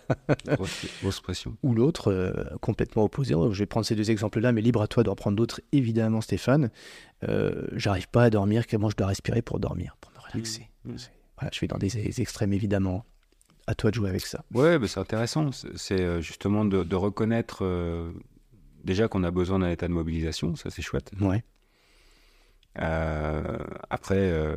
grosse, 1.01 1.19
pression. 1.21 1.55
Ou 1.63 1.73
l'autre, 1.73 2.11
euh, 2.11 2.33
complètement 2.61 3.03
opposé. 3.03 3.33
Je 3.51 3.59
vais 3.59 3.65
prendre 3.65 3.85
ces 3.85 3.95
deux 3.95 4.11
exemples-là, 4.11 4.51
mais 4.51 4.61
libre 4.61 4.81
à 4.81 4.87
toi 4.87 5.03
d'en 5.03 5.15
prendre 5.15 5.35
d'autres, 5.35 5.61
évidemment, 5.71 6.21
Stéphane. 6.21 6.69
Euh, 7.27 7.67
j'arrive 7.73 8.09
pas 8.09 8.23
à 8.23 8.29
dormir, 8.29 8.67
comment 8.67 8.89
je 8.89 8.95
dois 8.95 9.07
respirer 9.07 9.41
pour 9.41 9.59
dormir, 9.59 9.97
pour 10.01 10.11
me 10.11 10.19
relaxer 10.19 10.69
mmh. 10.85 10.91
Mmh. 10.91 10.97
Voilà, 11.37 11.51
je 11.53 11.59
vais 11.59 11.67
dans 11.67 11.77
des, 11.77 12.21
extrêmes, 12.21 12.53
évidemment. 12.53 13.05
À 13.67 13.75
toi 13.75 13.91
de 13.91 13.95
jouer 13.95 14.09
avec 14.09 14.25
ça. 14.25 14.43
Ouais, 14.51 14.79
c'est 14.87 14.99
intéressant. 14.99 15.51
C'est 15.51 16.21
justement 16.23 16.65
de, 16.65 16.83
de 16.83 16.95
reconnaître 16.95 17.63
déjà 18.83 19.07
qu'on 19.07 19.23
a 19.23 19.31
besoin 19.31 19.59
d'un 19.59 19.69
état 19.69 19.87
de 19.87 19.93
mobilisation, 19.93 20.55
ça 20.55 20.69
c'est 20.69 20.81
chouette. 20.81 21.11
Ouais. 21.21 21.43
Euh, 22.77 23.57
après, 23.89 24.31
euh, 24.31 24.55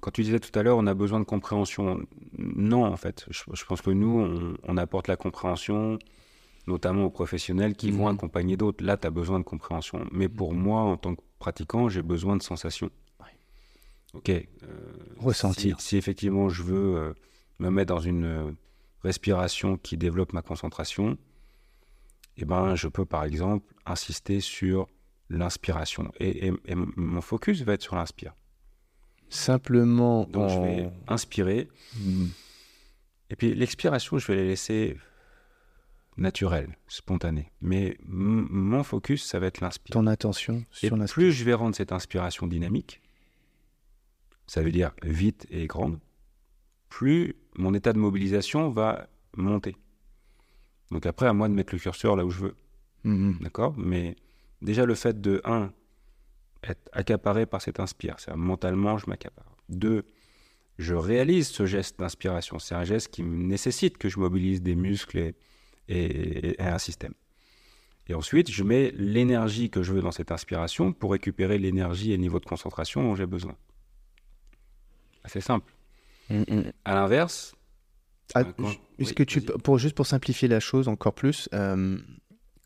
quand 0.00 0.10
tu 0.10 0.22
disais 0.22 0.40
tout 0.40 0.56
à 0.58 0.62
l'heure, 0.62 0.78
on 0.78 0.86
a 0.86 0.94
besoin 0.94 1.20
de 1.20 1.24
compréhension. 1.24 2.00
Non, 2.38 2.84
en 2.84 2.96
fait, 2.96 3.26
je, 3.30 3.64
pense 3.64 3.82
que 3.82 3.90
nous, 3.90 4.56
on, 4.66 4.76
apporte 4.76 5.08
la 5.08 5.16
compréhension, 5.16 5.98
notamment 6.66 7.04
aux 7.04 7.10
professionnels 7.10 7.74
qui 7.74 7.90
vont 7.90 8.08
mhm. 8.08 8.16
accompagner 8.16 8.56
d'autres. 8.56 8.84
Là, 8.84 8.96
tu 8.96 9.06
as 9.06 9.10
besoin 9.10 9.38
de 9.38 9.44
compréhension. 9.44 10.06
Mais 10.10 10.28
pour 10.28 10.52
mhm. 10.52 10.60
moi, 10.60 10.80
en 10.82 10.96
tant 10.96 11.14
que 11.14 11.20
pratiquant, 11.38 11.88
j'ai 11.88 12.02
besoin 12.02 12.36
de 12.36 12.42
sensations. 12.42 12.90
Ok. 14.12 14.28
Euh, 14.28 14.44
Ressentir. 15.18 15.80
Si, 15.80 15.96
effectivement 15.96 16.48
je 16.48 16.64
veux 16.64 17.14
me 17.60 17.70
mettre 17.70 17.94
dans 17.94 18.00
une 18.00 18.56
respiration 19.04 19.76
qui 19.76 19.96
développe 19.96 20.32
ma 20.32 20.42
concentration, 20.42 21.16
eh 22.36 22.44
ben, 22.44 22.74
je 22.74 22.88
peux 22.88 23.04
par 23.04 23.22
exemple 23.22 23.72
insister 23.86 24.40
sur 24.40 24.88
l'inspiration. 25.30 26.12
Et, 26.20 26.52
mon 26.74 27.20
focus 27.20 27.62
va 27.62 27.74
être 27.74 27.82
sur 27.82 27.96
l'inspire. 27.96 28.34
Simplement. 29.28 30.24
Donc 30.24 30.50
je 30.50 30.58
vais 30.60 30.90
inspirer. 31.06 31.68
Hmm. 31.96 32.26
Et 33.30 33.36
puis 33.36 33.54
l'expiration, 33.54 34.18
je 34.18 34.26
vais 34.26 34.36
la 34.36 34.44
laisser 34.44 34.96
naturelle, 36.16 36.76
spontanée. 36.88 37.50
Mais 37.60 37.96
mon 38.06 38.82
focus, 38.82 39.24
ça 39.24 39.38
va 39.38 39.46
être 39.46 39.60
l'inspire. 39.60 39.92
Ton 39.92 40.06
attention 40.08 40.64
sur 40.72 40.96
l'inspiration. 40.96 41.14
Plus 41.14 41.32
je 41.32 41.44
vais 41.44 41.54
rendre 41.54 41.76
cette 41.76 41.92
inspiration 41.92 42.48
dynamique, 42.48 43.00
ça 44.48 44.62
veut 44.62 44.72
dire 44.72 44.92
vite 45.04 45.46
et 45.50 45.68
grande, 45.68 46.00
plus 46.88 47.36
mon 47.54 47.72
état 47.72 47.92
de 47.92 47.98
mobilisation 47.98 48.68
va 48.68 49.08
monter. 49.36 49.76
Donc 50.90 51.06
après, 51.06 51.26
à 51.26 51.32
moi 51.32 51.48
de 51.48 51.54
mettre 51.54 51.72
le 51.72 51.78
curseur 51.78 52.16
là 52.16 52.24
où 52.24 52.30
je 52.30 52.40
veux. 52.40 52.56
Hmm. 53.04 53.34
D'accord? 53.40 53.74
Mais 53.78 54.16
Déjà, 54.62 54.84
le 54.84 54.94
fait 54.94 55.20
de, 55.20 55.40
un, 55.44 55.72
être 56.62 56.88
accaparé 56.92 57.46
par 57.46 57.62
cet 57.62 57.80
inspire, 57.80 58.16
c'est 58.18 58.34
mentalement, 58.34 58.98
je 58.98 59.08
m'accapare. 59.08 59.56
Deux, 59.68 60.04
je 60.78 60.94
réalise 60.94 61.48
ce 61.48 61.66
geste 61.66 61.98
d'inspiration. 61.98 62.58
C'est 62.58 62.74
un 62.74 62.84
geste 62.84 63.08
qui 63.08 63.22
nécessite 63.22 63.98
que 63.98 64.08
je 64.08 64.18
mobilise 64.18 64.62
des 64.62 64.74
muscles 64.74 65.34
et, 65.88 66.56
un 66.58 66.78
système. 66.78 67.14
Et 68.08 68.14
ensuite, 68.14 68.50
je 68.50 68.64
mets 68.64 68.92
l'énergie 68.96 69.70
que 69.70 69.82
je 69.82 69.92
veux 69.92 70.00
dans 70.00 70.10
cette 70.10 70.32
inspiration 70.32 70.92
pour 70.92 71.12
récupérer 71.12 71.58
l'énergie 71.58 72.12
et 72.12 72.16
le 72.16 72.22
niveau 72.22 72.40
de 72.40 72.46
concentration 72.46 73.02
dont 73.02 73.14
j'ai 73.14 73.26
besoin. 73.26 73.56
C'est 75.26 75.40
simple. 75.40 75.72
Mm, 76.28 76.42
mm. 76.48 76.72
À 76.84 76.94
l'inverse. 76.94 77.54
Ah, 78.34 78.44
est-ce 78.98 79.12
que 79.12 79.22
tu, 79.22 79.40
pour, 79.42 79.78
juste 79.78 79.94
pour 79.94 80.06
simplifier 80.06 80.48
la 80.48 80.60
chose 80.60 80.88
encore 80.88 81.14
plus, 81.14 81.48
euh, 81.52 81.98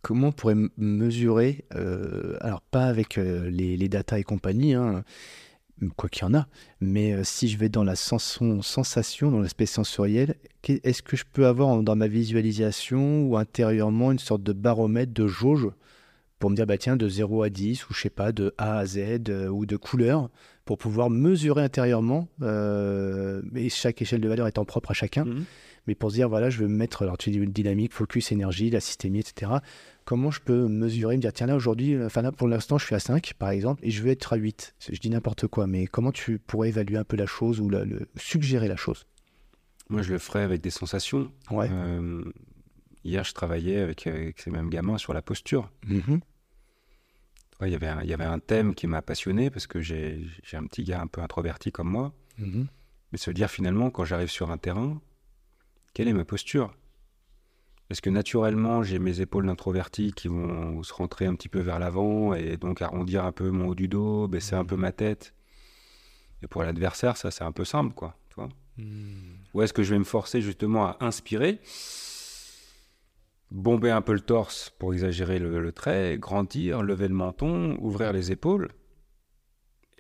comment 0.05 0.29
on 0.29 0.33
pourrait 0.33 0.57
mesurer, 0.77 1.65
euh, 1.75 2.37
alors 2.41 2.61
pas 2.61 2.85
avec 2.85 3.17
euh, 3.17 3.49
les, 3.49 3.77
les 3.77 3.89
data 3.89 4.19
et 4.19 4.23
compagnie, 4.23 4.75
hein, 4.75 5.03
quoi 5.97 6.11
qu'il 6.11 6.23
y 6.23 6.27
en 6.27 6.35
a, 6.35 6.47
mais 6.81 7.15
euh, 7.15 7.25
si 7.25 7.49
je 7.49 7.57
vais 7.57 7.71
dans 7.71 7.85
la 7.85 7.97
sensation, 7.97 9.31
dans 9.31 9.41
l'aspect 9.41 9.67
sensoriel, 9.67 10.37
est-ce 10.69 11.03
que 11.03 11.17
je 11.17 11.25
peux 11.33 11.47
avoir 11.47 11.83
dans 11.83 11.97
ma 11.97 12.07
visualisation 12.07 13.27
ou 13.27 13.39
intérieurement 13.39 14.13
une 14.13 14.19
sorte 14.19 14.43
de 14.43 14.53
baromètre, 14.53 15.13
de 15.13 15.27
jauge 15.27 15.69
pour 16.39 16.51
me 16.51 16.57
dire, 16.57 16.67
bah 16.67 16.77
tiens, 16.77 16.97
de 16.97 17.09
0 17.09 17.43
à 17.43 17.49
10, 17.49 17.89
ou 17.89 17.95
je 17.95 18.03
sais 18.03 18.11
pas, 18.11 18.33
de 18.33 18.53
A 18.59 18.77
à 18.77 18.85
Z, 18.85 19.31
ou 19.51 19.65
de 19.65 19.77
couleur, 19.79 20.29
pour 20.67 20.77
pouvoir 20.77 21.09
mesurer 21.09 21.63
intérieurement, 21.63 22.29
et 22.43 23.69
chaque 23.71 24.03
échelle 24.03 24.21
de 24.21 24.29
valeur 24.29 24.47
étant 24.47 24.67
propre 24.67 24.91
à 24.91 24.95
chacun, 24.95 25.25
mmh. 25.25 25.45
mais 25.87 25.95
pour 25.95 26.11
se 26.11 26.17
dire, 26.17 26.29
voilà, 26.29 26.51
je 26.51 26.59
veux 26.59 26.69
me 26.69 26.77
mettre, 26.77 27.03
alors 27.03 27.17
tu 27.17 27.31
dis 27.31 27.39
dynamique, 27.47 27.95
focus, 27.95 28.31
énergie, 28.31 28.69
la 28.69 28.81
systémie, 28.81 29.21
etc 29.21 29.53
comment 30.05 30.31
je 30.31 30.41
peux 30.41 30.69
mesurer, 30.69 31.17
me 31.17 31.21
dire, 31.21 31.33
tiens 31.33 31.47
là 31.47 31.57
aujourd'hui, 31.57 32.03
enfin 32.03 32.23
là 32.23 32.33
pour 32.33 32.49
l'instant 32.49 32.79
je 32.79 32.87
suis 32.87 32.95
à 32.95 33.01
5 33.01 33.35
par 33.39 33.51
exemple, 33.51 33.85
et 33.85 33.91
je 33.91 34.03
veux 34.03 34.11
être 34.11 34.33
à 34.33 34.37
8. 34.37 34.75
Je 34.91 34.99
dis 34.99 35.11
n'importe 35.11 35.47
quoi, 35.47 35.67
mais 35.67 35.87
comment 35.87 36.13
tu 36.13 36.39
pourrais 36.39 36.69
évaluer 36.69 36.97
un 36.97 37.05
peu 37.05 37.17
la 37.17 37.27
chose 37.27 37.61
ou 37.61 37.69
le, 37.69 38.09
suggérer 38.17 38.69
la 38.69 38.77
chose? 38.77 39.07
Moi 39.89 40.03
je 40.03 40.13
le 40.13 40.19
ferais 40.19 40.43
avec 40.43 40.61
des 40.61 40.71
sensations. 40.71 41.31
Ouais. 41.51 41.69
Euh, 41.71 42.25
hier 43.05 43.25
je 43.25 43.33
travaillais 43.33 43.79
avec, 43.79 44.09
ces 44.37 44.51
mêmes 44.51 44.71
gamins 44.71 44.99
sur 44.99 45.15
la 45.15 45.23
posture. 45.23 45.71
Mm-hmm. 45.89 46.21
il, 47.63 47.69
y 47.69 47.75
avait 47.75 47.89
un, 47.89 48.03
il 48.03 48.09
y 48.09 48.15
avait 48.15 48.25
un 48.25 48.39
thème 48.39 48.75
qui 48.75 48.87
m'a 48.87 49.03
passionné 49.03 49.51
parce 49.51 49.67
que 49.67 49.81
j'ai 49.81 50.27
un 50.53 50.67
petit 50.67 50.85
gars 50.85 51.01
un 51.01 51.07
peu 51.07 51.21
introverti 51.23 51.73
comme 51.73 51.89
moi. 51.89 52.13
Mm-hmm. 52.41 52.67
Mais 53.13 53.19
se 53.19 53.31
dire 53.31 53.49
finalement, 53.49 53.91
quand 53.91 54.05
j'arrive 54.05 54.31
sur 54.31 54.51
un 54.51 54.59
terrain, 54.59 55.01
quelle 55.93 56.09
est 56.09 56.13
ma 56.13 56.25
posture? 56.25 56.75
Est-ce 57.95 58.03
que 58.03 58.11
naturellement, 58.11 58.83
j'ai 58.83 58.99
mes 58.99 59.21
épaules 59.21 59.47
d'introverti 59.47 60.13
qui 60.13 60.27
vont 60.27 60.83
se 60.83 60.93
rentrer 60.93 61.27
un 61.27 61.37
petit 61.37 61.49
peu 61.49 61.61
vers 61.61 61.79
l'avant 61.79 62.35
et 62.35 62.57
donc 62.57 62.83
arrondir 62.83 63.25
un 63.25 63.31
peu 63.31 63.51
mon 63.51 63.69
haut 63.69 63.77
du 63.77 63.87
dos, 63.87 64.27
baisser 64.27 64.57
un 64.57 64.65
peu 64.65 64.75
ma 64.75 64.91
tête 64.91 65.33
Et 66.43 66.49
pour 66.49 66.65
l'adversaire, 66.65 67.17
ça, 67.17 67.31
c'est 67.31 67.45
un 67.45 67.53
peu 67.53 67.65
simple, 67.65 67.95
quoi. 67.95 68.17
Tu 68.31 68.35
vois 68.35 68.49
Ou 69.55 69.63
est-ce 69.63 69.73
que 69.73 69.85
je 69.85 69.93
vais 69.93 69.99
me 70.01 70.05
forcer 70.05 70.41
justement 70.41 70.87
à 70.87 70.97
inspirer, 70.99 71.61
bomber 73.53 73.93
un 73.93 74.03
peu 74.03 74.15
le 74.15 74.23
torse 74.23 74.71
pour 74.71 74.93
exagérer 74.93 75.39
le, 75.39 75.61
le 75.61 75.71
trait, 75.71 76.19
grandir, 76.19 76.83
lever 76.83 77.07
le 77.07 77.15
menton, 77.15 77.79
ouvrir 77.81 78.13
les 78.13 78.33
épaules 78.33 78.73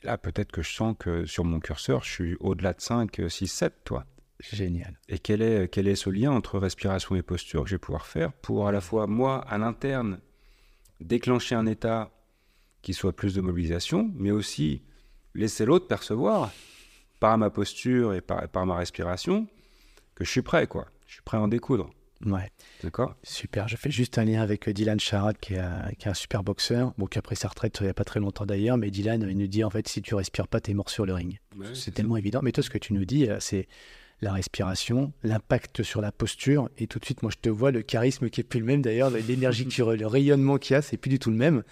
Là, 0.03 0.19
peut-être 0.19 0.51
que 0.51 0.63
je 0.63 0.75
sens 0.75 0.97
que 0.99 1.27
sur 1.27 1.45
mon 1.45 1.61
curseur, 1.61 2.03
je 2.03 2.11
suis 2.11 2.37
au-delà 2.41 2.73
de 2.73 2.81
5, 2.81 3.23
6, 3.29 3.47
7, 3.47 3.85
toi. 3.85 4.05
Génial. 4.41 4.99
Et 5.09 5.19
quel 5.19 5.43
est, 5.43 5.69
quel 5.69 5.87
est 5.89 5.95
ce 5.95 6.11
lien 6.11 6.33
entre 6.33 6.59
respiration 6.59 7.15
et 7.17 7.23
posture 7.23 7.63
que 7.65 7.71
je 7.71 7.75
vais 7.77 7.79
pouvoir 7.81 8.07
faire 8.07 8.33
pour 8.33 8.67
à 8.69 8.73
la 8.73 8.81
fois 8.81 9.07
moi, 9.07 9.39
à 9.49 9.59
l'interne, 9.59 10.21
déclencher 11.01 11.55
un 11.55 11.67
état 11.67 12.11
qui 12.83 12.95
soit 12.95 13.15
plus 13.15 13.35
de 13.35 13.41
mobilisation, 13.41 14.11
mais 14.17 14.31
aussi 14.31 14.83
laisser 15.35 15.65
l'autre 15.65 15.87
percevoir 15.87 16.53
par 17.21 17.39
ma 17.39 17.49
posture 17.51 18.13
et 18.15 18.21
par, 18.21 18.47
par 18.49 18.67
ma 18.67 18.77
respiration 18.77 19.47
que 20.15 20.25
je 20.25 20.31
suis 20.31 20.43
prêt, 20.43 20.67
quoi. 20.67 20.87
Je 21.07 21.15
suis 21.15 21.23
prêt 21.23 21.39
à 21.39 21.41
en 21.41 21.49
découdre. 21.49 21.91
Ouais. 22.27 22.51
D'accord? 22.83 23.17
Super. 23.23 23.69
Je 23.69 23.77
fais 23.77 23.91
juste 23.91 24.19
un 24.19 24.25
lien 24.25 24.41
avec 24.43 24.69
euh, 24.69 24.73
Dylan 24.73 24.99
Charad, 25.01 25.37
qui 25.39 25.55
est, 25.55 25.59
un- 25.59 25.91
qui 25.99 26.07
est 26.07 26.11
un 26.11 26.15
super 26.15 26.43
boxeur. 26.43 26.93
Bon, 26.99 27.07
qui 27.07 27.19
a 27.19 27.23
pris 27.23 27.37
sa 27.37 27.49
retraite 27.49 27.77
il 27.81 27.85
n'y 27.85 27.89
a 27.91 27.95
pas 27.95 28.05
très 28.05 28.21
longtemps 28.21 28.47
d'ailleurs. 28.47 28.79
Mais 28.79 28.91
Dylan, 28.91 29.27
il 29.29 29.37
nous 29.37 29.47
dit 29.47 29.65
en 29.65 29.71
fait, 29.71 29.87
si 29.89 30.01
tu 30.03 30.15
respires 30.15 30.49
pas, 30.49 30.61
t'es 30.61 30.73
mort 30.75 30.89
sur 30.91 31.05
le 31.07 31.13
ring. 31.15 31.39
c'est 31.75 31.93
tellement 31.93 32.17
évident. 32.17 32.41
Mais 32.43 32.53
toi, 32.53 32.63
ce 32.63 32.71
que 32.71 32.79
tu 32.79 32.93
nous 32.95 33.05
dis, 33.05 33.29
euh, 33.29 33.39
c'est 33.41 33.67
la 34.21 34.33
respiration, 34.33 35.13
l'impact 35.23 35.83
sur 35.83 36.01
la 36.01 36.13
posture. 36.13 36.71
Et 36.79 36.87
tout 36.87 36.99
de 36.99 37.05
suite, 37.05 37.23
moi, 37.23 37.31
je 37.31 37.41
te 37.41 37.49
vois 37.49 37.71
le 37.71 37.83
charisme 37.83 38.31
qui 38.31 38.41
est 38.41 38.45
plus 38.45 38.61
le 38.61 38.67
même 38.67 38.83
d'ailleurs, 38.83 39.11
l'énergie 39.29 39.65
re- 39.67 39.97
le 39.97 40.07
rayonnement 40.07 40.59
qu'il 40.59 40.75
y 40.75 40.77
a, 40.77 40.83
c'est 40.83 40.97
plus 40.97 41.11
du 41.11 41.19
tout 41.19 41.31
le 41.31 41.37
même. 41.37 41.63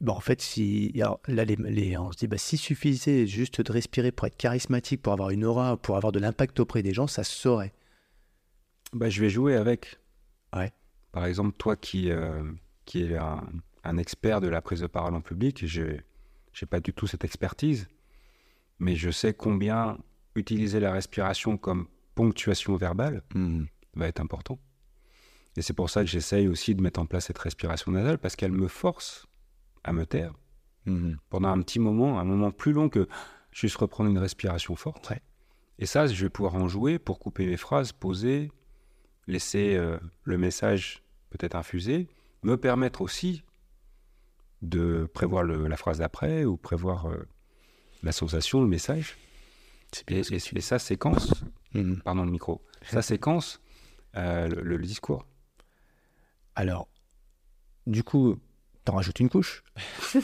Bon, 0.00 0.14
en 0.14 0.20
fait, 0.20 0.42
si 0.42 0.90
alors, 0.96 1.20
là, 1.28 1.44
les, 1.44 1.54
les- 1.56 1.96
on 1.96 2.10
se 2.12 2.18
dit, 2.18 2.26
bah, 2.26 2.36
s'il 2.38 2.58
suffisait 2.58 3.26
juste 3.26 3.60
de 3.60 3.70
respirer 3.72 4.10
pour 4.10 4.26
être 4.26 4.36
charismatique, 4.36 5.00
pour 5.00 5.12
avoir 5.12 5.30
une 5.30 5.44
aura, 5.44 5.76
pour 5.76 5.96
avoir 5.96 6.12
de 6.12 6.18
l'impact 6.18 6.58
auprès 6.60 6.82
des 6.82 6.92
gens, 6.92 7.06
ça 7.06 7.22
se 7.22 7.34
saurait. 7.34 7.72
Bah, 8.92 9.08
je 9.08 9.20
vais 9.20 9.30
jouer 9.30 9.54
avec. 9.54 9.98
Ouais. 10.54 10.72
Par 11.12 11.24
exemple, 11.26 11.56
toi 11.56 11.76
qui, 11.76 12.10
euh, 12.10 12.42
qui 12.84 13.04
es 13.04 13.16
un, 13.16 13.46
un 13.84 13.96
expert 13.96 14.40
de 14.40 14.48
la 14.48 14.60
prise 14.60 14.80
de 14.80 14.86
parole 14.88 15.14
en 15.14 15.20
public, 15.20 15.64
je 15.66 15.82
n'ai 15.82 16.66
pas 16.68 16.80
du 16.80 16.92
tout 16.92 17.06
cette 17.06 17.24
expertise, 17.24 17.86
mais 18.80 18.96
je 18.96 19.10
sais 19.10 19.32
combien 19.32 19.98
utiliser 20.34 20.80
la 20.80 20.92
respiration 20.92 21.56
comme 21.56 21.88
ponctuation 22.14 22.76
verbale 22.76 23.22
va 23.94 24.08
être 24.08 24.20
important. 24.20 24.58
Et 25.56 25.62
c'est 25.62 25.74
pour 25.74 25.90
ça 25.90 26.00
que 26.02 26.06
j'essaye 26.08 26.48
aussi 26.48 26.74
de 26.74 26.80
mettre 26.82 27.00
en 27.00 27.06
place 27.06 27.26
cette 27.26 27.38
respiration 27.38 27.92
nasale, 27.92 28.18
parce 28.18 28.36
qu'elle 28.36 28.52
me 28.52 28.68
force 28.68 29.26
à 29.84 29.92
me 29.92 30.06
taire 30.06 30.32
pendant 31.28 31.48
un 31.50 31.60
petit 31.62 31.78
moment, 31.78 32.18
un 32.18 32.24
moment 32.24 32.50
plus 32.50 32.72
long 32.72 32.88
que 32.88 33.06
juste 33.52 33.76
reprendre 33.76 34.10
une 34.10 34.18
respiration 34.18 34.74
forte. 34.76 35.10
Ouais. 35.10 35.20
Et 35.78 35.86
ça, 35.86 36.06
je 36.06 36.24
vais 36.24 36.30
pouvoir 36.30 36.54
en 36.56 36.68
jouer 36.68 36.98
pour 36.98 37.18
couper 37.18 37.46
mes 37.46 37.56
phrases, 37.56 37.92
poser, 37.92 38.50
laisser 39.26 39.76
euh, 39.76 39.98
le 40.24 40.38
message 40.38 41.02
peut-être 41.30 41.54
infuser, 41.54 42.08
me 42.42 42.56
permettre 42.56 43.00
aussi 43.00 43.44
de 44.62 45.08
prévoir 45.12 45.42
le- 45.42 45.66
la 45.68 45.76
phrase 45.76 45.98
d'après 45.98 46.44
ou 46.44 46.56
prévoir 46.56 47.06
euh, 47.06 47.26
la 48.02 48.12
sensation, 48.12 48.60
le 48.60 48.68
message. 48.68 49.16
Et, 50.08 50.20
et- 50.20 50.36
et 50.36 50.60
ça 50.60 50.78
séquence, 50.78 51.32
Mhm. 51.74 52.00
pardon 52.02 52.24
le 52.24 52.30
micro, 52.30 52.62
ça 52.82 53.02
séquence 53.02 53.60
euh, 54.16 54.48
le, 54.48 54.62
le 54.62 54.78
discours. 54.78 55.26
Alors, 56.54 56.88
du 57.86 58.02
coup, 58.04 58.36
t'en 58.84 58.94
rajoutes 58.96 59.20
une 59.20 59.28
couche. 59.30 59.62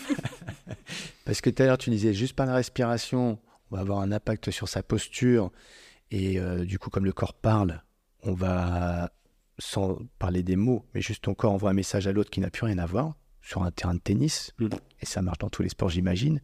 Parce 1.24 1.40
que 1.40 1.50
tout 1.50 1.62
à 1.62 1.66
l'heure, 1.66 1.78
tu 1.78 1.90
disais 1.90 2.14
juste 2.14 2.34
par 2.34 2.46
la 2.46 2.54
respiration, 2.54 3.38
on 3.70 3.74
va 3.76 3.80
avoir 3.82 4.00
un 4.00 4.12
impact 4.12 4.50
sur 4.50 4.68
sa 4.68 4.82
posture. 4.82 5.50
Et 6.10 6.38
euh, 6.40 6.64
du 6.64 6.78
coup, 6.78 6.90
comme 6.90 7.04
le 7.04 7.12
corps 7.12 7.34
parle, 7.34 7.82
on 8.22 8.32
va, 8.32 9.12
sans 9.58 9.98
parler 10.18 10.42
des 10.42 10.56
mots, 10.56 10.84
mais 10.94 11.00
juste 11.00 11.24
ton 11.24 11.34
corps 11.34 11.52
envoie 11.52 11.70
un 11.70 11.74
message 11.74 12.06
à 12.06 12.12
l'autre 12.12 12.30
qui 12.30 12.40
n'a 12.40 12.50
plus 12.50 12.64
rien 12.64 12.78
à 12.78 12.86
voir 12.86 13.14
sur 13.42 13.62
un 13.62 13.70
terrain 13.70 13.94
de 13.94 14.00
tennis. 14.00 14.52
Mhm. 14.58 14.70
Et 15.00 15.06
ça 15.06 15.20
marche 15.22 15.38
dans 15.38 15.50
tous 15.50 15.62
les 15.62 15.68
sports, 15.68 15.90
j'imagine. 15.90 16.40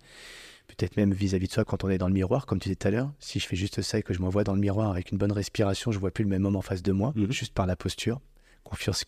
Peut-être 0.76 0.96
même 0.96 1.12
vis-à-vis 1.12 1.46
de 1.48 1.52
soi 1.52 1.64
quand 1.64 1.84
on 1.84 1.88
est 1.90 1.98
dans 1.98 2.08
le 2.08 2.14
miroir, 2.14 2.46
comme 2.46 2.58
tu 2.58 2.68
disais 2.68 2.76
tout 2.76 2.88
à 2.88 2.90
l'heure. 2.90 3.12
Si 3.18 3.38
je 3.40 3.46
fais 3.46 3.56
juste 3.56 3.80
ça 3.82 3.98
et 3.98 4.02
que 4.02 4.12
je 4.14 4.20
m'envoie 4.20 4.44
dans 4.44 4.54
le 4.54 4.60
miroir 4.60 4.90
avec 4.90 5.10
une 5.12 5.18
bonne 5.18 5.32
respiration, 5.32 5.92
je 5.92 5.98
vois 5.98 6.10
plus 6.10 6.24
le 6.24 6.30
même 6.30 6.44
homme 6.46 6.56
en 6.56 6.62
face 6.62 6.82
de 6.82 6.92
moi, 6.92 7.12
Mhm. 7.16 7.30
juste 7.32 7.52
par 7.54 7.66
la 7.66 7.76
posture. 7.76 8.20
Confiance, 8.64 9.04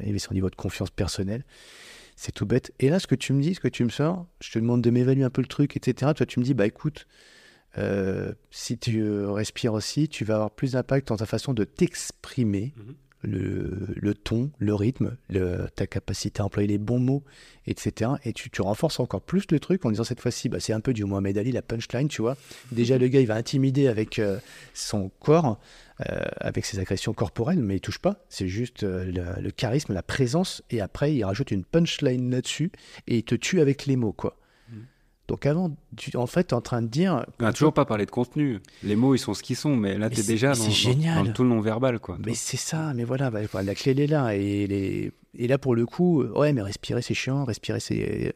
élever 0.00 0.18
son 0.18 0.32
niveau 0.34 0.48
de 0.50 0.54
confiance 0.56 0.90
personnelle. 0.90 1.44
C'est 2.16 2.32
tout 2.32 2.46
bête. 2.46 2.72
Et 2.80 2.88
là, 2.88 2.98
ce 2.98 3.06
que 3.06 3.14
tu 3.14 3.32
me 3.32 3.42
dis, 3.42 3.54
ce 3.54 3.60
que 3.60 3.68
tu 3.68 3.84
me 3.84 3.90
sors, 3.90 4.26
je 4.40 4.50
te 4.52 4.58
demande 4.58 4.82
de 4.82 4.90
m'évaluer 4.90 5.24
un 5.24 5.30
peu 5.30 5.42
le 5.42 5.46
truc, 5.48 5.76
etc. 5.76 6.12
Toi, 6.14 6.24
tu 6.26 6.40
me 6.40 6.44
dis, 6.44 6.54
bah 6.54 6.66
écoute, 6.66 7.06
euh, 7.76 8.32
si 8.50 8.78
tu 8.78 9.04
respires 9.26 9.72
aussi, 9.74 10.08
tu 10.08 10.24
vas 10.24 10.34
avoir 10.36 10.50
plus 10.52 10.72
d'impact 10.72 11.08
dans 11.08 11.16
ta 11.16 11.26
façon 11.26 11.52
de 11.54 11.64
t'exprimer, 11.64 12.72
Mhm. 12.76 12.94
Le, 13.26 14.14
ton, 14.14 14.50
le 14.58 14.74
rythme, 14.74 15.16
ta 15.74 15.86
capacité 15.86 16.40
à 16.40 16.44
employer 16.44 16.68
les 16.68 16.78
bons 16.78 16.98
mots, 16.98 17.24
etc. 17.66 18.12
Et 18.24 18.32
tu, 18.32 18.50
tu 18.50 18.62
renforces 18.62 19.00
encore 19.00 19.22
plus 19.22 19.44
le 19.50 19.60
truc 19.60 19.84
en 19.84 19.90
disant 19.90 20.04
cette 20.04 20.20
fois-ci, 20.20 20.48
bah, 20.48 20.60
c'est 20.60 20.72
un 20.72 20.80
peu 20.80 20.92
du 20.92 21.04
Mohamed 21.04 21.38
Ali, 21.38 21.52
la 21.52 21.62
punchline, 21.62 22.08
tu 22.08 22.22
vois. 22.22 22.36
Déjà, 22.72 22.98
le 22.98 23.08
gars, 23.08 23.20
il 23.20 23.26
va 23.26 23.34
intimider 23.34 23.88
avec 23.88 24.18
euh, 24.18 24.38
son 24.72 25.10
corps, 25.20 25.58
euh, 26.00 26.22
avec 26.38 26.64
ses 26.64 26.78
agressions 26.78 27.12
corporelles, 27.12 27.60
mais 27.60 27.76
il 27.76 27.80
touche 27.80 27.98
pas. 27.98 28.24
C'est 28.28 28.48
juste 28.48 28.82
euh, 28.82 29.04
le, 29.04 29.42
le 29.42 29.50
charisme, 29.50 29.92
la 29.92 30.02
présence, 30.02 30.62
et 30.70 30.80
après, 30.80 31.14
il 31.14 31.24
rajoute 31.24 31.50
une 31.50 31.64
punchline 31.64 32.30
là-dessus, 32.30 32.70
et 33.06 33.18
il 33.18 33.24
te 33.24 33.34
tue 33.34 33.60
avec 33.60 33.86
les 33.86 33.96
mots, 33.96 34.12
quoi. 34.12 34.36
Donc 35.26 35.46
avant, 35.46 35.74
tu, 35.96 36.14
en 36.16 36.26
fait, 36.26 36.48
tu 36.48 36.50
es 36.50 36.54
en 36.54 36.60
train 36.60 36.82
de 36.82 36.86
dire... 36.88 37.24
On 37.40 37.44
n'a 37.44 37.52
toujours 37.52 37.72
pas 37.72 37.86
parlé 37.86 38.04
de 38.04 38.10
contenu. 38.10 38.60
Les 38.82 38.94
mots, 38.94 39.14
ils 39.14 39.18
sont 39.18 39.32
ce 39.32 39.42
qu'ils 39.42 39.56
sont, 39.56 39.74
mais 39.74 39.96
là, 39.96 40.10
tu 40.10 40.20
es 40.20 40.22
déjà 40.22 40.52
dans, 40.52 40.70
génial. 40.70 41.26
dans 41.26 41.32
tout 41.32 41.44
le 41.44 41.48
non-verbal. 41.48 41.98
Quoi. 41.98 42.18
Mais 42.24 42.34
c'est 42.34 42.58
ça, 42.58 42.92
mais 42.94 43.04
voilà, 43.04 43.30
bah, 43.30 43.40
voilà, 43.50 43.68
la 43.68 43.74
clé 43.74 43.92
elle 43.92 44.00
est 44.00 44.06
là. 44.06 44.34
Et, 44.34 44.66
les... 44.66 45.12
et 45.34 45.48
là, 45.48 45.56
pour 45.56 45.74
le 45.74 45.86
coup, 45.86 46.22
ouais, 46.22 46.52
mais 46.52 46.60
respirer 46.60 47.00
c'est 47.00 47.14
chiant, 47.14 47.44
respirer 47.44 47.80
c'est. 47.80 48.34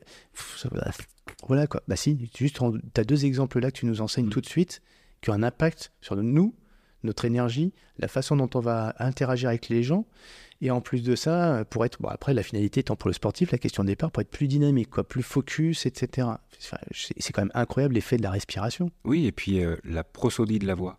Voilà 1.47 1.67
quoi. 1.67 1.83
Bah 1.87 1.97
si, 1.97 2.19
juste, 2.37 2.59
tu 2.59 3.01
as 3.01 3.05
deux 3.05 3.27
exemples 3.27 3.61
là 3.61 3.71
que 3.71 3.79
tu 3.79 3.87
nous 3.87 4.01
enseignes 4.01 4.27
Mm. 4.27 4.31
tout 4.31 4.41
de 4.41 4.47
suite, 4.47 4.81
qui 5.21 5.31
ont 5.31 5.35
un 5.35 5.43
impact 5.43 5.93
sur 6.01 6.17
nous, 6.17 6.55
notre 7.05 7.25
énergie, 7.25 7.73
la 7.99 8.09
façon 8.09 8.37
dont 8.37 8.51
on 8.55 8.61
va 8.61 8.95
interagir 8.99 9.49
avec 9.49 9.69
les 9.69 9.83
gens. 9.83 10.07
Et 10.61 10.73
en 10.73 10.81
plus 10.81 11.05
de 11.05 11.15
ça, 11.15 11.65
pour 11.71 11.85
être. 11.85 12.03
Bon, 12.03 12.09
après, 12.09 12.35
la 12.35 12.43
finalité 12.43 12.81
étant 12.81 12.97
pour 12.97 13.09
le 13.09 13.13
sportif, 13.15 13.53
la 13.53 13.59
question 13.59 13.85
de 13.85 13.89
départ, 13.89 14.11
pour 14.11 14.21
être 14.23 14.31
plus 14.31 14.49
dynamique, 14.49 14.91
quoi, 14.91 15.05
plus 15.07 15.23
focus, 15.23 15.87
etc. 15.87 16.27
Enfin, 16.61 16.79
c'est 16.91 17.33
quand 17.33 17.43
même 17.43 17.53
incroyable 17.55 17.95
l'effet 17.95 18.17
de 18.17 18.23
la 18.25 18.33
respiration. 18.33 18.91
Oui, 19.05 19.27
et 19.27 19.33
puis 19.33 19.63
euh, 19.63 19.77
la 19.85 20.03
prosodie 20.03 20.59
de 20.59 20.67
la 20.67 20.75
voix. 20.75 20.97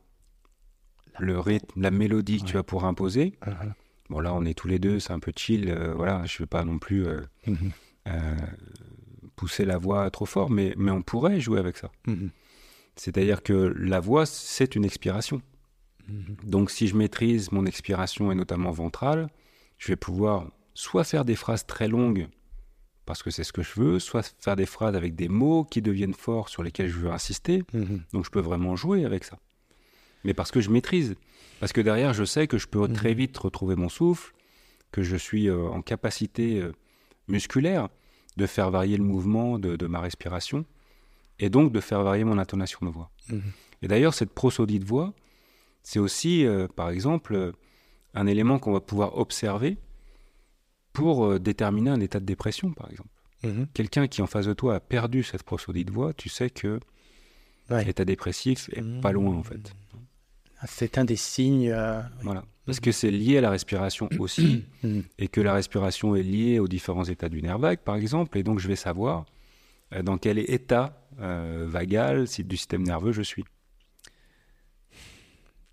Le 1.20 1.38
rythme, 1.38 1.82
la 1.82 1.92
mélodie 1.92 2.40
que 2.42 2.46
tu 2.46 2.54
vas 2.54 2.64
pouvoir 2.64 2.86
imposer. 2.86 3.38
Mhm. 3.46 3.74
Bon, 4.10 4.22
là, 4.22 4.34
on 4.34 4.46
est 4.46 4.54
tous 4.54 4.70
les 4.70 4.80
deux, 4.80 5.00
c'est 5.02 5.12
un 5.12 5.20
peu 5.20 5.34
chill. 5.36 5.70
euh, 5.70 5.94
voilà, 5.94 6.24
je 6.26 6.36
ne 6.38 6.40
veux 6.44 6.48
pas 6.48 6.64
non 6.64 6.80
plus 6.80 7.06
euh, 7.06 7.20
Mhm. 7.46 7.72
euh, 8.08 8.36
pousser 9.36 9.66
la 9.66 9.78
voix 9.78 10.10
trop 10.10 10.26
fort, 10.26 10.50
mais, 10.50 10.74
mais 10.78 10.92
on 10.92 11.02
pourrait 11.02 11.42
jouer 11.42 11.60
avec 11.60 11.76
ça. 11.76 11.92
Mhm. 12.08 12.30
C'est-à-dire 12.96 13.44
que 13.44 13.54
la 13.78 14.00
voix, 14.00 14.26
c'est 14.26 14.76
une 14.76 14.86
expiration. 14.86 15.42
Mhm. 16.10 16.36
Donc, 16.50 16.72
si 16.72 16.88
je 16.88 16.96
maîtrise 16.96 17.52
mon 17.52 17.66
expiration 17.66 18.32
et 18.32 18.36
notamment 18.36 18.72
ventrale, 18.72 19.30
je 19.78 19.88
vais 19.90 19.96
pouvoir 19.96 20.48
soit 20.74 21.04
faire 21.04 21.26
des 21.26 21.36
phrases 21.36 21.66
très 21.66 21.88
longues 21.88 22.28
parce 23.06 23.24
que 23.24 23.32
c'est 23.32 23.44
ce 23.44 23.52
que 23.54 23.64
je 23.64 23.74
veux, 23.80 24.00
soit 24.00 24.36
faire 24.40 24.56
des 24.56 24.66
phrases 24.68 24.96
avec 24.96 25.16
des 25.16 25.30
mots 25.30 25.64
qui 25.64 25.82
deviennent 25.82 26.14
forts 26.14 26.48
sur 26.50 26.62
lesquels 26.64 26.88
je 26.90 26.98
veux 27.00 27.12
insister. 27.12 27.64
Mhm. 27.74 28.02
Donc, 28.14 28.26
je 28.26 28.30
peux 28.30 28.40
vraiment 28.40 28.76
jouer 28.76 29.04
avec 29.06 29.24
ça. 29.24 29.40
Mais 30.24 30.34
parce 30.34 30.52
que 30.52 30.62
je 30.62 30.70
maîtrise. 30.70 31.16
Parce 31.60 31.74
que 31.74 31.82
derrière, 31.82 32.14
je 32.14 32.24
sais 32.24 32.48
que 32.48 32.58
je 32.58 32.68
peux 32.68 32.88
Mhm. 32.88 32.94
très 32.94 33.14
vite 33.14 33.38
retrouver 33.38 33.76
mon 33.76 33.90
souffle, 33.90 34.34
que 34.92 35.02
je 35.02 35.16
suis 35.16 35.48
euh, 35.50 35.68
en 35.70 35.82
capacité 35.82 36.62
euh, 36.62 36.72
musculaire 37.28 37.90
de 38.38 38.46
faire 38.46 38.70
varier 38.72 38.98
le 38.98 39.04
mouvement 39.04 39.60
de, 39.60 39.76
de 39.76 39.88
ma 39.88 40.00
respiration 40.00 40.66
et 41.40 41.50
donc 41.50 41.72
de 41.72 41.80
faire 41.80 42.04
varier 42.04 42.24
mon 42.24 42.38
intonation 42.38 42.80
de 42.86 42.92
voix. 42.92 43.12
Mhm. 43.30 43.42
Et 43.82 43.88
d'ailleurs, 43.88 44.14
cette 44.14 44.32
prosodie 44.34 44.80
de 44.80 44.86
voix, 44.86 45.14
c'est 45.84 46.00
aussi, 46.00 46.46
euh, 46.46 46.68
par 46.68 46.90
exemple, 46.90 47.34
euh, 47.36 47.52
un 48.14 48.28
élément 48.28 48.60
qu'on 48.60 48.72
va 48.72 48.80
pouvoir 48.82 49.18
observer 49.18 49.78
pour 50.94 51.26
euh, 51.26 51.40
déterminer 51.40 51.90
un 51.90 52.00
état 52.00 52.20
de 52.20 52.26
dépression, 52.26 52.72
par 52.74 52.90
exemple. 52.90 53.10
Mhm. 53.44 53.68
Quelqu'un 53.74 54.08
qui 54.08 54.22
en 54.22 54.28
face 54.28 54.46
de 54.48 54.54
toi 54.54 54.76
a 54.76 54.80
perdu 54.80 55.24
cette 55.24 55.44
prosodie 55.44 55.86
de 55.86 55.92
voix, 55.92 56.14
tu 56.14 56.30
sais 56.30 56.50
que 56.50 56.80
Ouais. 57.70 57.86
l'état 57.86 58.04
dépressif 58.04 58.70
est 58.74 58.84
pas 59.02 59.12
loin, 59.12 59.36
en 59.36 59.44
fait. 59.44 59.74
C'est 60.68 60.98
un 60.98 61.06
des 61.06 61.16
signes. 61.16 61.70
euh, 61.70 62.02
Voilà. 62.24 62.44
Parce 62.66 62.80
que 62.80 62.92
c'est 62.92 63.12
lié 63.12 63.38
à 63.38 63.42
la 63.42 63.50
respiration 63.52 64.10
aussi, 64.20 64.66
Mhm. 64.84 65.04
et 65.20 65.28
que 65.28 65.40
la 65.40 65.54
respiration 65.54 66.16
est 66.16 66.24
liée 66.24 66.60
aux 66.60 66.68
différents 66.68 67.04
états 67.06 67.30
du 67.30 67.42
nerf 67.42 67.60
vague, 67.60 67.80
par 67.80 67.96
exemple, 67.96 68.38
et 68.38 68.44
donc 68.44 68.60
je 68.60 68.68
vais 68.68 68.76
savoir 68.76 69.26
dans 70.04 70.18
quel 70.18 70.38
état 70.40 70.96
euh, 71.22 71.66
vagal 71.68 72.28
si- 72.28 72.44
du 72.44 72.58
système 72.58 72.84
nerveux 72.84 73.12
je 73.12 73.22
suis. 73.22 73.44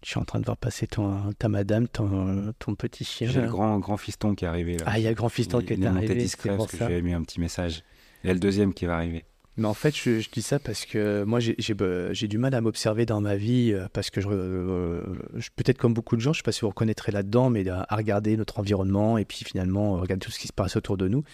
Je 0.06 0.12
suis 0.12 0.20
en 0.20 0.24
train 0.24 0.38
de 0.38 0.44
voir 0.44 0.56
passer 0.56 0.86
ton, 0.86 1.32
ta 1.36 1.48
madame, 1.48 1.88
ton, 1.88 2.54
ton 2.60 2.76
petit 2.76 3.02
chien. 3.02 3.28
J'ai 3.28 3.40
le 3.40 3.48
grand, 3.48 3.80
grand 3.80 3.96
fiston 3.96 4.36
qui 4.36 4.44
est 4.44 4.48
arrivé 4.48 4.76
là. 4.76 4.84
Ah, 4.86 5.00
il 5.00 5.02
y 5.02 5.08
a 5.08 5.10
le 5.10 5.16
grand 5.16 5.28
fiston 5.28 5.60
qui 5.62 5.72
est 5.72 5.84
arrivé. 5.84 6.14
discret 6.14 6.56
parce 6.56 6.70
que 6.70 6.86
j'ai 6.86 7.02
mis 7.02 7.12
un 7.12 7.22
petit 7.22 7.40
message. 7.40 7.82
Il 8.22 8.28
y 8.28 8.30
a 8.30 8.32
le 8.32 8.38
deuxième 8.38 8.72
qui 8.72 8.86
va 8.86 8.94
arriver. 8.94 9.24
Mais 9.56 9.66
en 9.66 9.74
fait, 9.74 9.96
je, 9.96 10.30
dis 10.30 10.42
ça 10.42 10.60
parce 10.60 10.86
que 10.86 11.24
moi, 11.24 11.40
bah, 11.74 12.12
j'ai 12.12 12.28
du 12.28 12.38
mal 12.38 12.54
à 12.54 12.60
m'observer 12.60 13.04
dans 13.04 13.20
ma 13.20 13.34
vie, 13.34 13.72
euh, 13.72 13.88
parce 13.92 14.10
que 14.10 14.20
euh, 14.24 15.02
je, 15.34 15.48
peut-être 15.56 15.78
comme 15.78 15.92
beaucoup 15.92 16.14
de 16.14 16.20
gens, 16.20 16.32
je 16.32 16.38
ne 16.38 16.42
sais 16.42 16.44
pas 16.44 16.52
si 16.52 16.60
vous 16.60 16.68
reconnaîtrez 16.68 17.10
là-dedans, 17.10 17.50
mais 17.50 17.68
à, 17.68 17.84
regarder 17.90 18.36
notre 18.36 18.60
environnement 18.60 19.18
et 19.18 19.24
puis 19.24 19.42
finalement 19.44 19.94
regarder 19.94 20.24
tout 20.24 20.30
ce 20.30 20.38
qui 20.38 20.46
se 20.46 20.52
passe 20.52 20.76
autour 20.76 20.96
de 20.96 21.08
nous. 21.08 21.24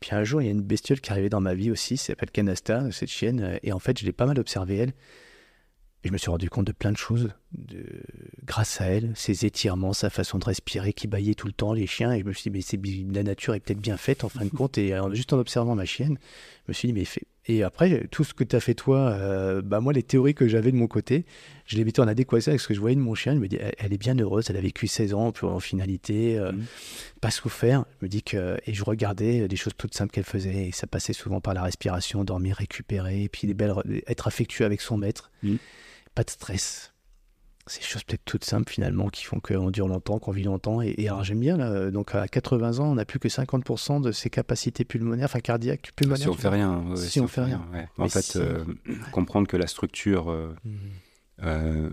Puis 0.00 0.12
un 0.14 0.24
jour, 0.24 0.40
il 0.40 0.46
y 0.46 0.48
a 0.48 0.52
une 0.52 0.62
bestiole 0.62 1.02
qui 1.02 1.10
est 1.10 1.12
arrivée 1.12 1.28
dans 1.28 1.42
ma 1.42 1.52
vie 1.52 1.70
aussi, 1.70 1.98
s'appelle 1.98 2.30
Canasta, 2.30 2.90
cette 2.92 3.10
chienne, 3.10 3.58
et 3.62 3.74
en 3.74 3.78
fait, 3.78 4.00
je 4.00 4.06
l'ai 4.06 4.12
pas 4.12 4.24
mal 4.24 4.38
observée, 4.38 4.76
elle. 4.76 4.92
Et 6.04 6.08
je 6.08 6.12
me 6.12 6.18
suis 6.18 6.30
rendu 6.30 6.50
compte 6.50 6.66
de 6.66 6.72
plein 6.72 6.90
de 6.90 6.96
choses 6.96 7.30
de... 7.52 7.84
grâce 8.44 8.80
à 8.80 8.86
elle, 8.86 9.12
ses 9.14 9.46
étirements, 9.46 9.92
sa 9.92 10.10
façon 10.10 10.38
de 10.38 10.44
respirer 10.44 10.92
qui 10.92 11.06
baillait 11.06 11.34
tout 11.34 11.46
le 11.46 11.52
temps 11.52 11.72
les 11.72 11.86
chiens. 11.86 12.12
Et 12.12 12.20
je 12.20 12.24
me 12.24 12.32
suis 12.32 12.50
dit, 12.50 12.56
mais 12.56 12.62
c'est... 12.62 12.80
la 13.14 13.22
nature 13.22 13.54
est 13.54 13.60
peut-être 13.60 13.80
bien 13.80 13.96
faite 13.96 14.24
en 14.24 14.28
fin 14.28 14.44
de 14.44 14.50
compte. 14.50 14.78
Et 14.78 14.94
juste 15.12 15.32
en 15.32 15.38
observant 15.38 15.74
ma 15.74 15.84
chienne, 15.84 16.18
je 16.66 16.70
me 16.70 16.72
suis 16.72 16.88
dit, 16.88 16.94
mais 16.94 17.04
fait... 17.04 17.22
Et 17.46 17.64
après, 17.64 18.06
tout 18.12 18.22
ce 18.22 18.34
que 18.34 18.44
tu 18.44 18.54
as 18.54 18.60
fait 18.60 18.74
toi, 18.74 19.10
euh, 19.10 19.62
bah 19.62 19.80
moi, 19.80 19.92
les 19.92 20.04
théories 20.04 20.34
que 20.34 20.46
j'avais 20.46 20.70
de 20.70 20.76
mon 20.76 20.86
côté, 20.86 21.24
je 21.66 21.76
les 21.76 21.84
mettais 21.84 21.98
en 21.98 22.06
adéquation 22.06 22.50
avec 22.50 22.60
ce 22.60 22.68
que 22.68 22.74
je 22.74 22.78
voyais 22.78 22.94
de 22.94 23.00
mon 23.00 23.16
chien. 23.16 23.34
Je 23.34 23.40
me 23.40 23.48
dis, 23.48 23.58
elle, 23.78 23.92
est 23.92 23.98
bien 23.98 24.16
heureuse, 24.16 24.48
elle 24.48 24.56
a 24.56 24.60
vécu 24.60 24.86
16 24.86 25.12
ans, 25.12 25.32
en 25.42 25.58
finalité, 25.58 26.38
euh, 26.38 26.52
mmh. 26.52 26.64
pas 27.20 27.32
souffert. 27.32 27.84
Je 28.00 28.06
me 28.06 28.08
dis 28.08 28.22
que, 28.22 28.58
et 28.64 28.74
je 28.74 28.84
regardais 28.84 29.48
des 29.48 29.56
choses 29.56 29.72
toutes 29.76 29.94
simples 29.94 30.12
qu'elle 30.12 30.22
faisait, 30.22 30.68
et 30.68 30.72
ça 30.72 30.86
passait 30.86 31.12
souvent 31.12 31.40
par 31.40 31.54
la 31.54 31.62
respiration, 31.62 32.22
dormir, 32.22 32.56
récupérer, 32.56 33.24
et 33.24 33.28
puis 33.28 33.48
des 33.48 33.54
belles, 33.54 33.74
être 34.06 34.28
affectueux 34.28 34.64
avec 34.64 34.80
son 34.80 34.96
maître. 34.96 35.32
Mmh 35.42 35.56
pas 36.14 36.24
de 36.24 36.30
stress. 36.30 36.92
C'est 37.66 37.80
des 37.80 37.86
choses 37.86 38.02
peut-être 38.02 38.24
toutes 38.24 38.44
simples 38.44 38.72
finalement 38.72 39.08
qui 39.08 39.24
font 39.24 39.38
qu'on 39.38 39.70
dure 39.70 39.86
longtemps, 39.86 40.18
qu'on 40.18 40.32
vit 40.32 40.42
longtemps. 40.42 40.82
Et, 40.82 41.06
alors 41.06 41.22
j'aime 41.22 41.38
bien, 41.38 41.56
là, 41.56 41.92
donc 41.92 42.14
à 42.14 42.26
80 42.26 42.80
ans, 42.80 42.90
on 42.90 42.94
n'a 42.96 43.04
plus 43.04 43.20
que 43.20 43.28
50% 43.28 44.00
de 44.00 44.10
ses 44.10 44.30
capacités 44.30 44.84
pulmonaires, 44.84 45.26
enfin 45.26 45.38
cardiaques, 45.38 45.92
pulmonaires. 45.94 46.22
Si 46.24 46.28
on 46.28 46.34
fait 46.34 46.48
rien. 46.48 46.84
si, 46.96 47.20
on, 47.20 47.28
fait 47.28 47.42
rien. 47.42 47.64
En 47.98 48.08
fait, 48.08 48.34
euh, 48.34 48.64
comprendre 49.12 49.46
que 49.46 49.56
la 49.56 49.68
structure 49.68 50.28
euh, 50.28 50.56
mhm. 50.64 50.78
euh, 51.44 51.90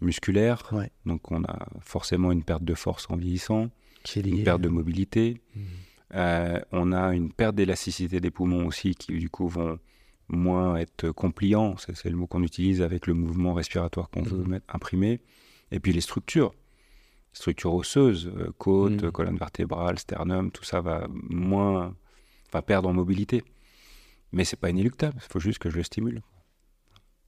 musculaire, 0.00 0.68
donc 1.06 1.30
on 1.30 1.44
a 1.44 1.68
forcément 1.80 2.32
une 2.32 2.42
perte 2.42 2.64
de 2.64 2.74
force 2.74 3.06
en 3.10 3.16
vieillissant, 3.16 3.70
une 4.16 4.42
perte 4.42 4.60
de 4.60 4.68
mobilité. 4.68 5.40
Mhm. 5.54 6.62
on 6.72 6.92
a 6.92 7.14
une 7.14 7.32
perte 7.32 7.54
d'élasticité 7.54 8.18
des 8.18 8.32
poumons 8.32 8.66
aussi 8.66 8.96
qui 8.96 9.16
du 9.18 9.30
coup 9.30 9.46
vont 9.46 9.78
moins 10.30 10.76
être 10.76 11.10
compliant, 11.10 11.76
c'est 11.78 12.08
le 12.08 12.16
mot 12.16 12.26
qu'on 12.26 12.42
utilise 12.42 12.82
avec 12.82 13.06
le 13.06 13.14
mouvement 13.14 13.54
respiratoire 13.54 14.10
qu'on 14.10 14.22
veut 14.22 14.38
mhm. 14.38 14.48
mettre, 14.48 14.74
imprimer. 14.74 15.20
Et 15.72 15.80
puis 15.80 15.92
les 15.92 16.00
structures, 16.00 16.52
structures 17.32 17.74
osseuses, 17.74 18.30
euh, 18.36 18.52
côte, 18.58 19.02
mhm. 19.02 19.12
colonne 19.12 19.36
vertébrale, 19.36 19.98
sternum, 19.98 20.50
tout 20.50 20.64
ça 20.64 20.80
va 20.80 21.06
moins, 21.10 21.94
va 22.52 22.62
perdre 22.62 22.88
en 22.88 22.92
mobilité. 22.92 23.42
Mais 24.32 24.44
c'est 24.44 24.56
pas 24.56 24.70
inéluctable, 24.70 25.16
il 25.16 25.32
faut 25.32 25.40
juste 25.40 25.58
que 25.58 25.70
je 25.70 25.76
le 25.76 25.82
stimule. 25.82 26.22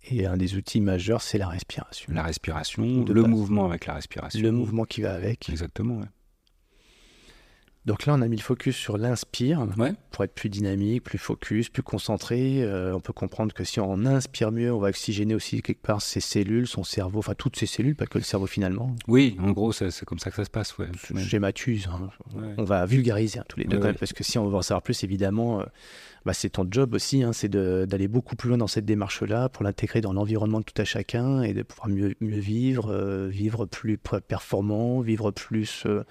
Et 0.04 0.26
un 0.26 0.36
des 0.36 0.56
outils 0.56 0.80
majeurs, 0.80 1.22
c'est 1.22 1.38
la 1.38 1.48
respiration. 1.48 2.12
La 2.12 2.24
respiration, 2.24 3.04
le 3.04 3.22
mouvement 3.22 3.66
avec 3.66 3.86
la 3.86 3.94
respiration. 3.94 4.40
Le 4.40 4.50
mouvement 4.50 4.84
qui 4.84 5.00
va 5.02 5.14
avec. 5.14 5.48
Exactement, 5.48 5.98
ouais. 5.98 6.06
Donc 7.84 8.06
là, 8.06 8.14
on 8.14 8.22
a 8.22 8.28
mis 8.28 8.36
le 8.36 8.42
focus 8.42 8.76
sur 8.76 8.96
l'inspire 8.96 9.66
pour 10.12 10.24
être 10.24 10.34
plus 10.34 10.48
dynamique, 10.48 11.02
plus 11.02 11.18
focus, 11.18 11.68
plus 11.68 11.82
concentré. 11.82 12.62
Euh, 12.62 12.94
on 12.94 13.00
peut 13.00 13.12
comprendre 13.12 13.52
que 13.52 13.64
si 13.64 13.80
on 13.80 14.06
inspire 14.06 14.52
mieux, 14.52 14.72
on 14.72 14.78
va 14.78 14.88
oxygéner 14.88 15.34
aussi 15.34 15.62
quelque 15.62 15.82
part 15.82 16.00
ses 16.00 16.20
cellules, 16.20 16.68
son 16.68 16.84
cerveau, 16.84 17.18
enfin 17.18 17.34
toutes 17.34 17.56
ses 17.56 17.66
cellules, 17.66 17.96
pas 17.96 18.06
que 18.06 18.18
le 18.18 18.24
cerveau 18.24 18.46
finalement. 18.46 18.94
Oui, 19.08 19.36
en 19.40 19.50
gros, 19.50 19.72
c'est 19.72 20.04
comme 20.04 20.20
ça 20.20 20.30
que 20.30 20.36
ça 20.36 20.44
se 20.44 20.50
passe. 20.50 20.78
Ouais. 20.78 20.88
Schématuse. 21.18 21.88
Hein. 21.92 22.10
On 22.56 22.64
va 22.64 22.86
vulgariser 22.86 23.40
hein, 23.40 23.44
tous 23.48 23.58
les 23.58 23.64
deux, 23.64 23.80
parce 23.80 24.12
que 24.12 24.22
si 24.22 24.38
on 24.38 24.48
veut 24.48 24.56
en 24.56 24.62
savoir 24.62 24.82
plus, 24.82 25.02
évidemment, 25.02 25.60
euh, 25.60 25.64
bah, 26.24 26.34
c'est 26.34 26.50
ton 26.50 26.66
job 26.70 26.94
aussi, 26.94 27.22
hein, 27.22 27.32
c'est 27.32 27.48
d'aller 27.48 28.08
beaucoup 28.08 28.36
plus 28.36 28.48
loin 28.48 28.58
dans 28.58 28.66
cette 28.66 28.84
démarche-là 28.84 29.48
pour 29.48 29.64
l'intégrer 29.64 30.00
dans 30.00 30.12
l'environnement 30.12 30.60
de 30.60 30.64
tout 30.64 30.80
à 30.80 30.84
chacun 30.84 31.42
et 31.42 31.52
de 31.52 31.62
pouvoir 31.62 31.88
mieux, 31.88 32.14
mieux 32.20 32.38
vivre, 32.38 32.92
euh, 32.92 33.28
vivre 33.28 33.66
plus 33.66 33.98
performant, 33.98 35.00
vivre 35.00 35.30
plus 35.32 35.84
euh, 35.86 36.04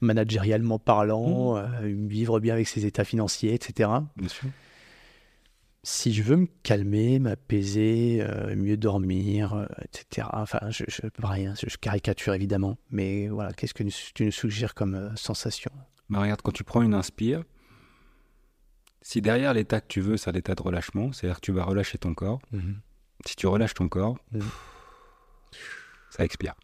managérialement 0.00 0.78
parlant, 0.78 1.54
mmh. 1.54 1.58
euh, 1.58 1.94
vivre 2.08 2.40
bien 2.40 2.54
avec 2.54 2.68
ses 2.68 2.84
états 2.84 3.04
financiers, 3.04 3.54
etc. 3.54 3.90
Bien 4.16 4.28
sûr. 4.28 4.48
Si 5.82 6.14
je 6.14 6.22
veux 6.22 6.36
me 6.36 6.48
calmer, 6.62 7.18
m'apaiser, 7.18 8.26
mieux 8.56 8.78
dormir, 8.78 9.68
etc. 9.82 10.26
Enfin, 10.32 10.70
je, 10.70 10.84
je, 10.88 11.02
rien, 11.22 11.52
je 11.54 11.76
caricature 11.76 12.32
évidemment, 12.32 12.78
mais 12.90 13.28
voilà, 13.28 13.52
qu'est-ce 13.52 13.74
que 13.74 13.82
tu 14.14 14.24
nous 14.24 14.30
suggères 14.32 14.74
comme 14.74 15.12
sensation? 15.14 15.70
Bah, 16.08 16.20
Regarde, 16.20 16.40
quand 16.40 16.52
tu 16.52 16.64
prends 16.64 16.80
une 16.80 16.94
inspire, 16.94 17.44
si 19.04 19.20
derrière 19.20 19.52
l'état 19.52 19.82
que 19.82 19.86
tu 19.86 20.00
veux, 20.00 20.16
c'est 20.16 20.32
l'état 20.32 20.54
de 20.54 20.62
relâchement, 20.62 21.12
c'est-à-dire 21.12 21.36
que 21.36 21.44
tu 21.44 21.52
vas 21.52 21.64
relâcher 21.64 21.98
ton 21.98 22.14
corps, 22.14 22.40
mhm. 22.52 22.80
si 23.26 23.36
tu 23.36 23.46
relâches 23.46 23.74
ton 23.74 23.88
corps, 23.88 24.18
mhm. 24.32 24.42
ça 26.10 26.24
expire. 26.24 26.54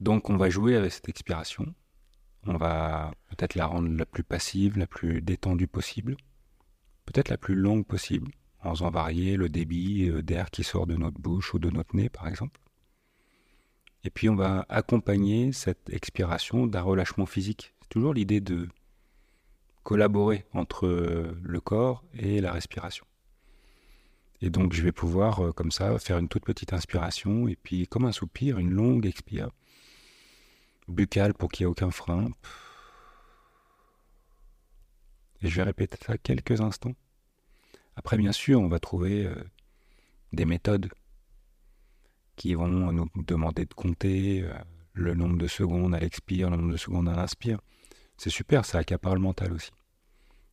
Donc 0.00 0.28
on 0.28 0.36
va 0.36 0.50
jouer 0.50 0.76
avec 0.76 0.92
cette 0.92 1.08
expiration. 1.08 1.74
On 2.44 2.58
va 2.58 3.12
peut-être 3.30 3.54
la 3.54 3.66
rendre 3.66 3.88
la 3.88 4.04
plus 4.04 4.24
passive, 4.24 4.76
la 4.76 4.86
plus 4.86 5.22
détendue 5.22 5.68
possible, 5.68 6.16
peut-être 7.06 7.30
la 7.30 7.38
plus 7.38 7.54
longue 7.54 7.86
possible, 7.86 8.30
en 8.60 8.74
faisant 8.74 8.90
varier 8.90 9.36
le 9.36 9.48
débit 9.48 10.08
euh, 10.08 10.22
d'air 10.22 10.50
qui 10.50 10.64
sort 10.64 10.86
de 10.86 10.96
notre 10.96 11.18
bouche 11.18 11.54
ou 11.54 11.58
de 11.58 11.70
notre 11.70 11.96
nez, 11.96 12.08
par 12.08 12.28
exemple. 12.28 12.60
Et 14.04 14.10
puis 14.10 14.28
on 14.28 14.36
va 14.36 14.66
accompagner 14.68 15.52
cette 15.52 15.90
expiration 15.90 16.66
d'un 16.66 16.82
relâchement 16.82 17.26
physique. 17.26 17.72
C'est 17.82 17.88
toujours 17.88 18.14
l'idée 18.14 18.40
de 18.40 18.68
collaborer 19.86 20.44
entre 20.52 20.88
euh, 20.88 21.38
le 21.44 21.60
corps 21.60 22.02
et 22.12 22.40
la 22.40 22.50
respiration. 22.50 23.06
Et 24.40 24.50
donc 24.50 24.72
je 24.72 24.82
vais 24.82 24.90
pouvoir 24.90 25.38
euh, 25.38 25.52
comme 25.52 25.70
ça 25.70 25.96
faire 26.00 26.18
une 26.18 26.28
toute 26.28 26.44
petite 26.44 26.72
inspiration 26.72 27.46
et 27.46 27.54
puis 27.54 27.86
comme 27.86 28.04
un 28.04 28.10
soupir, 28.10 28.58
une 28.58 28.72
longue 28.72 29.06
expire. 29.06 29.48
Buccale 30.88 31.34
pour 31.34 31.52
qu'il 31.52 31.64
n'y 31.64 31.68
ait 31.68 31.70
aucun 31.70 31.92
frein. 31.92 32.30
Et 35.42 35.48
je 35.48 35.54
vais 35.54 35.62
répéter 35.62 35.96
ça 36.04 36.18
quelques 36.18 36.60
instants. 36.60 36.96
Après 37.94 38.16
bien 38.16 38.32
sûr 38.32 38.60
on 38.60 38.66
va 38.66 38.80
trouver 38.80 39.24
euh, 39.24 39.36
des 40.32 40.46
méthodes 40.46 40.88
qui 42.34 42.54
vont 42.54 42.66
nous 42.66 43.08
demander 43.22 43.66
de 43.66 43.74
compter 43.74 44.44
le 44.94 45.14
nombre 45.14 45.38
de 45.38 45.46
secondes 45.46 45.94
à 45.94 46.00
l'expire, 46.00 46.50
le 46.50 46.56
nombre 46.56 46.72
de 46.72 46.76
secondes 46.76 47.08
à 47.08 47.14
l'inspire. 47.14 47.60
C'est 48.16 48.30
super, 48.30 48.64
ça 48.64 48.78
accapare 48.78 49.14
le 49.14 49.20
mental 49.20 49.52
aussi. 49.52 49.70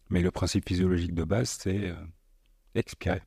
Mais 0.10 0.22
le 0.22 0.32
principe 0.32 0.68
physiologique 0.68 1.14
de 1.14 1.24
base, 1.24 1.58
c'est 1.62 1.90
euh, 1.90 1.96
expirer. 2.76 3.22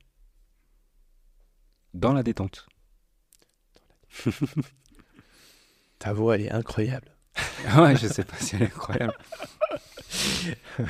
Dans 1.94 2.12
la 2.12 2.22
détente. 2.22 2.66
Ta 5.98 6.12
voix, 6.12 6.36
elle 6.36 6.42
est 6.42 6.52
incroyable. 6.52 7.08
ouais, 7.78 7.96
je 7.96 8.06
sais 8.06 8.24
pas 8.24 8.36
si 8.38 8.56
elle 8.56 8.62
est 8.62 8.66
incroyable. 8.66 9.14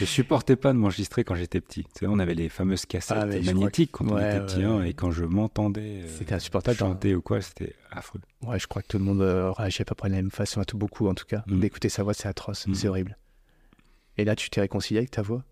je 0.00 0.04
supportais 0.04 0.56
pas 0.56 0.72
de 0.72 0.78
m'enregistrer 0.78 1.24
quand 1.24 1.34
j'étais 1.34 1.60
petit. 1.60 1.84
Tu 1.84 1.90
sais, 2.00 2.06
on 2.06 2.18
avait 2.18 2.34
les 2.34 2.48
fameuses 2.48 2.86
cassettes 2.86 3.16
ah, 3.20 3.26
magnétiques 3.26 3.92
quand 3.92 4.08
on 4.08 4.18
était 4.18 4.40
petit, 4.40 4.62
hein, 4.62 4.82
et 4.82 4.94
quand 4.94 5.10
je 5.10 5.24
m'entendais 5.24 6.02
euh, 6.04 6.34
insupportable, 6.34 6.78
chanter 6.78 7.14
ou 7.14 7.22
quoi, 7.22 7.40
c'était 7.40 7.74
affreux. 7.90 8.20
Ouais, 8.42 8.58
je 8.58 8.66
crois 8.66 8.82
que 8.82 8.88
tout 8.88 8.98
le 8.98 9.04
monde 9.04 9.22
réagit 9.56 9.82
à 9.82 9.84
peu 9.84 9.94
près 9.94 10.08
de 10.08 10.14
la 10.14 10.22
même 10.22 10.30
façon, 10.30 10.60
à 10.60 10.64
tout 10.64 10.78
beaucoup 10.78 11.08
en 11.08 11.14
tout 11.14 11.26
cas. 11.26 11.44
Mm. 11.46 11.60
D'écouter 11.60 11.88
sa 11.88 12.02
voix, 12.02 12.14
c'est 12.14 12.28
atroce, 12.28 12.66
mm. 12.66 12.74
c'est 12.74 12.88
horrible. 12.88 13.16
Et 14.18 14.24
là, 14.24 14.36
tu 14.36 14.50
t'es 14.50 14.60
réconcilié 14.60 14.98
avec 14.98 15.10
ta 15.10 15.22
voix? 15.22 15.44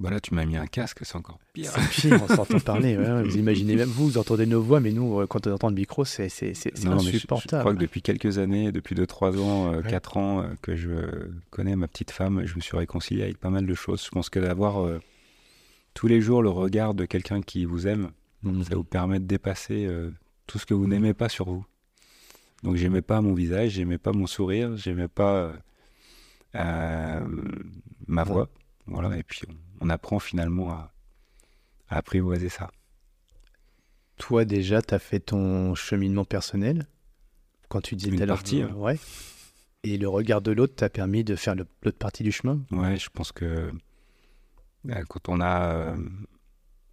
Bah 0.00 0.08
là, 0.08 0.18
tu 0.18 0.32
m'as 0.32 0.46
mis 0.46 0.56
un 0.56 0.66
casque, 0.66 1.00
c'est 1.02 1.16
encore 1.16 1.38
pire. 1.52 1.70
C'est 1.70 2.08
pire, 2.08 2.22
on 2.22 2.34
s'entend 2.34 2.58
parler. 2.58 2.96
vous 2.96 3.36
imaginez 3.36 3.76
même 3.76 3.88
vous, 3.88 4.06
vous 4.06 4.18
entendez 4.18 4.46
nos 4.46 4.62
voix, 4.62 4.80
mais 4.80 4.92
nous, 4.92 5.20
euh, 5.20 5.26
quand 5.26 5.46
on 5.46 5.52
entend 5.52 5.68
le 5.68 5.74
micro, 5.74 6.06
c'est 6.06 6.24
insupportable. 6.24 7.42
Je, 7.42 7.58
crois 7.58 7.74
que 7.74 7.78
depuis 7.78 8.00
quelques 8.00 8.38
années, 8.38 8.72
depuis 8.72 8.94
2-3 8.94 9.38
ans, 9.38 9.82
4 9.82 10.16
euh, 10.16 10.20
ans 10.20 10.40
euh, 10.40 10.46
que 10.62 10.74
je 10.74 10.90
connais 11.50 11.76
ma 11.76 11.86
petite 11.86 12.12
femme, 12.12 12.46
je 12.46 12.54
me 12.56 12.62
suis 12.62 12.78
réconcilié 12.78 13.24
avec 13.24 13.36
pas 13.36 13.50
mal 13.50 13.66
de 13.66 13.74
choses. 13.74 14.02
Je 14.02 14.08
pense 14.08 14.30
que 14.30 14.40
d'avoir 14.40 14.88
tous 15.92 16.06
les 16.06 16.22
jours 16.22 16.42
le 16.42 16.48
regard 16.48 16.94
de 16.94 17.04
quelqu'un 17.04 17.42
qui 17.42 17.66
vous 17.66 17.86
aime, 17.86 18.10
mhm. 18.42 18.64
ça 18.64 18.76
vous 18.76 18.84
permet 18.84 19.20
de 19.20 19.26
dépasser 19.26 19.86
tout 20.46 20.58
ce 20.58 20.64
que 20.64 20.72
vous 20.72 20.86
n'aimez 20.86 21.12
pas 21.12 21.28
sur 21.28 21.44
vous. 21.44 21.66
Donc 22.62 22.76
j'aimais 22.76 23.02
pas 23.02 23.20
mon 23.20 23.34
visage, 23.34 23.72
j'aimais 23.72 23.98
pas 23.98 24.12
mon 24.12 24.26
sourire, 24.26 24.76
j'aimais 24.78 25.08
pas 25.08 25.52
ma 26.54 28.24
voix. 28.24 28.48
Voilà, 28.86 29.16
et 29.16 29.22
puis 29.22 29.42
on, 29.80 29.88
apprend 29.88 30.18
finalement 30.18 30.70
à, 30.70 30.92
apprivoiser 31.88 32.48
ça. 32.48 32.70
Toi, 34.18 34.44
déjà, 34.44 34.82
tu 34.82 34.94
as 34.94 34.98
fait 34.98 35.20
ton 35.20 35.74
cheminement 35.74 36.24
personnel 36.24 36.86
quand 37.68 37.80
tu 37.80 37.94
disais 37.94 38.10
Une 38.10 38.26
partie, 38.26 38.62
hein. 38.62 38.72
ouais. 38.74 38.98
Et 39.82 39.96
le 39.96 40.08
regard 40.08 40.42
de 40.42 40.50
l'autre 40.50 40.74
t'a 40.74 40.90
permis 40.90 41.24
de 41.24 41.36
faire 41.36 41.54
l'autre 41.54 41.98
partie 41.98 42.22
du 42.22 42.32
chemin? 42.32 42.60
Ouais, 42.70 42.96
je 42.96 43.08
pense 43.08 43.32
que 43.32 43.72
bah, 44.84 45.02
quand 45.08 45.28
on 45.28 45.40
a 45.40 45.72
euh, 45.72 45.96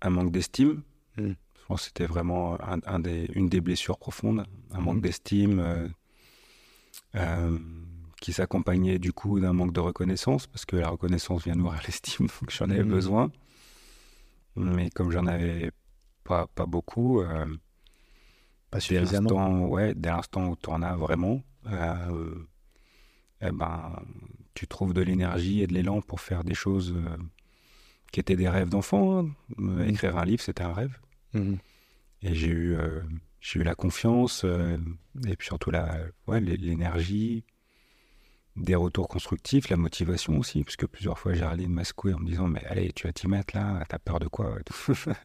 un 0.01 0.09
manque 0.09 0.31
d'estime, 0.31 0.83
hmm. 1.17 1.33
pense 1.67 1.81
que 1.81 1.87
c'était 1.87 2.05
vraiment 2.05 2.57
un, 2.61 2.99
des, 2.99 3.29
une 3.33 3.49
des 3.49 3.61
blessures 3.61 3.97
profondes, 3.97 4.45
un 4.71 4.79
manque 4.79 4.97
Mhm. 4.97 5.01
d'estime 5.01 5.59
euh, 5.59 5.87
euh, 7.15 7.57
qui 8.21 8.33
s'accompagnait 8.33 8.99
du 8.99 9.13
coup 9.13 9.39
d'un 9.39 9.53
manque 9.53 9.73
de 9.73 9.79
reconnaissance, 9.79 10.47
parce 10.47 10.65
que 10.65 10.75
la 10.75 10.89
reconnaissance 10.89 11.43
vient 11.43 11.55
nourrir 11.55 11.81
l'estime, 11.85 12.27
donc 12.41 12.49
j'en 12.51 12.69
avais 12.69 12.83
Mhm. 12.83 12.89
besoin. 12.89 13.31
Mais 14.55 14.89
comme 14.89 15.11
j'en 15.11 15.27
avais 15.27 15.71
pas, 16.23 16.47
pas 16.47 16.65
beaucoup, 16.65 17.21
euh, 17.21 17.45
Pas 18.71 18.79
dès 18.79 18.83
suffisamment. 18.83 19.29
l'instant 19.29 19.65
ouais, 19.67 19.93
dès 19.93 20.09
l'instant 20.09 20.49
où 20.49 20.55
tu 20.55 20.69
en 20.69 20.81
as 20.81 20.95
vraiment, 20.95 21.43
euh, 21.67 22.33
eh 23.41 23.51
ben, 23.51 24.01
tu 24.55 24.65
trouves 24.67 24.93
de 24.93 25.01
l'énergie 25.01 25.61
et 25.61 25.67
de 25.67 25.73
l'élan 25.73 26.01
pour 26.01 26.21
faire 26.21 26.43
des 26.43 26.55
choses 26.55 26.93
euh, 26.97 27.17
qui 28.11 28.19
étaient 28.19 28.35
des 28.35 28.49
rêves 28.49 28.69
d'enfant. 28.69 29.19
hein. 29.19 29.29
Euh, 29.59 29.83
Mhm. 29.83 29.89
Écrire 29.89 30.17
un 30.17 30.25
livre, 30.25 30.41
c'était 30.41 30.63
un 30.63 30.73
rêve. 30.73 30.97
Mhm. 31.33 31.59
Et 32.23 32.33
j'ai 32.33 32.47
eu, 32.47 32.75
euh, 32.75 33.01
j'ai 33.39 33.59
eu 33.59 33.63
la 33.63 33.75
confiance 33.75 34.43
euh, 34.43 34.77
et 35.27 35.35
puis 35.35 35.45
surtout 35.45 35.69
la, 35.69 35.99
ouais, 36.25 36.39
l'énergie, 36.41 37.43
des 38.57 38.75
retours 38.75 39.07
constructifs, 39.07 39.69
la 39.69 39.77
motivation 39.77 40.37
aussi, 40.39 40.63
parce 40.63 40.75
que 40.75 40.85
plusieurs 40.85 41.17
fois 41.19 41.33
Géraldine 41.33 41.71
m'a 41.71 41.83
secoué 41.83 42.13
en 42.13 42.19
me 42.19 42.25
disant 42.27 42.47
Mais 42.47 42.63
allez, 42.65 42.91
tu 42.91 43.05
vas 43.07 43.13
t'y 43.13 43.27
mettre 43.27 43.55
là, 43.55 43.83
t'as 43.87 43.99
peur 43.99 44.19
de 44.19 44.27
quoi 44.27 44.55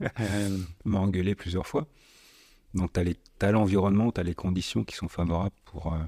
m'a 0.85 0.99
engueulé 0.99 1.35
plusieurs 1.35 1.67
fois. 1.67 1.87
Donc, 2.75 2.93
tu 2.93 3.01
as 3.47 3.51
l'environnement, 3.53 4.13
tu 4.13 4.21
as 4.21 4.25
les 4.25 4.35
conditions 4.35 4.85
qui 4.85 4.97
sont 4.97 5.09
favorables 5.09 5.55
pour, 5.65 5.93
euh, 5.93 5.99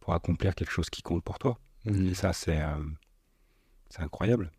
pour 0.00 0.14
accomplir 0.14 0.54
quelque 0.54 0.70
chose 0.72 0.90
qui 0.90 1.02
compte 1.02 1.24
pour 1.24 1.38
toi. 1.38 1.58
mhm. 1.84 2.08
Et 2.08 2.14
ça, 2.14 2.32
c'est 2.32 2.60
euh, 2.60 2.76
c'est 3.88 4.02
incroyable. 4.02 4.50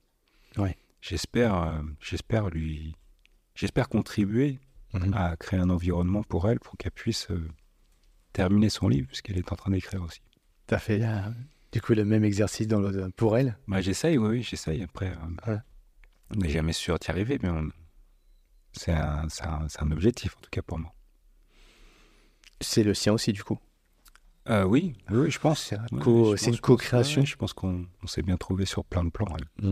Ouais. 0.57 0.77
J'espère 1.01 1.55
euh, 1.55 1.81
j'espère 2.01 2.49
lui. 2.49 2.95
J'espère 3.55 3.89
contribuer 3.89 4.59
Mhm. 4.93 5.13
à 5.13 5.37
créer 5.37 5.57
un 5.59 5.69
environnement 5.69 6.21
pour 6.21 6.49
elle, 6.49 6.59
pour 6.59 6.75
qu'elle 6.77 6.91
puisse 6.91 7.29
terminer 8.33 8.67
son 8.69 8.89
livre, 8.89 9.07
puisqu'elle 9.07 9.37
est 9.37 9.49
en 9.53 9.55
train 9.55 9.71
d'écrire 9.71 10.01
aussi. 10.03 10.19
T'as 10.67 10.79
fait 10.79 10.97
là, 10.97 11.31
du 11.71 11.81
coup 11.81 11.93
le 11.93 12.05
même 12.05 12.23
exercice 12.23 12.67
dans 12.67 12.79
le- 12.79 13.09
pour 13.11 13.37
elle? 13.37 13.57
Bah, 13.67 13.81
j'essaye, 13.81 14.17
oui, 14.17 14.29
oui, 14.29 14.43
j'essaye. 14.43 14.83
Après, 14.83 15.09
euh, 15.11 15.51
Ouais. 15.51 15.59
on 16.35 16.39
n'est 16.39 16.49
jamais 16.49 16.73
sûr 16.73 16.97
d'y 16.99 17.09
arriver, 17.11 17.39
mais 17.41 17.49
on- 17.49 17.69
c'est 18.73 18.91
un, 18.91 19.27
objectif, 19.91 20.35
en 20.37 20.41
tout 20.41 20.49
cas 20.49 20.61
pour 20.61 20.79
moi. 20.79 20.93
C'est 22.61 22.83
le 22.83 22.93
sien 22.93 23.13
aussi 23.13 23.33
du 23.33 23.43
coup? 23.43 23.59
Euh, 24.49 24.63
oui, 24.63 24.93
oui, 25.09 25.29
je 25.31 25.39
pense. 25.39 25.61
C'est 25.63 25.77
un 25.77 25.85
co- 25.99 26.35
une 26.35 26.57
co-création. 26.59 27.23
je 27.25 27.35
pense 27.35 27.53
qu'on 27.53 27.85
on 28.03 28.07
s'est 28.07 28.21
bien 28.23 28.37
trouvé 28.37 28.65
sur 28.65 28.83
plein 28.85 29.03
de 29.03 29.09
plans. 29.09 29.27
ouais. 29.33 29.67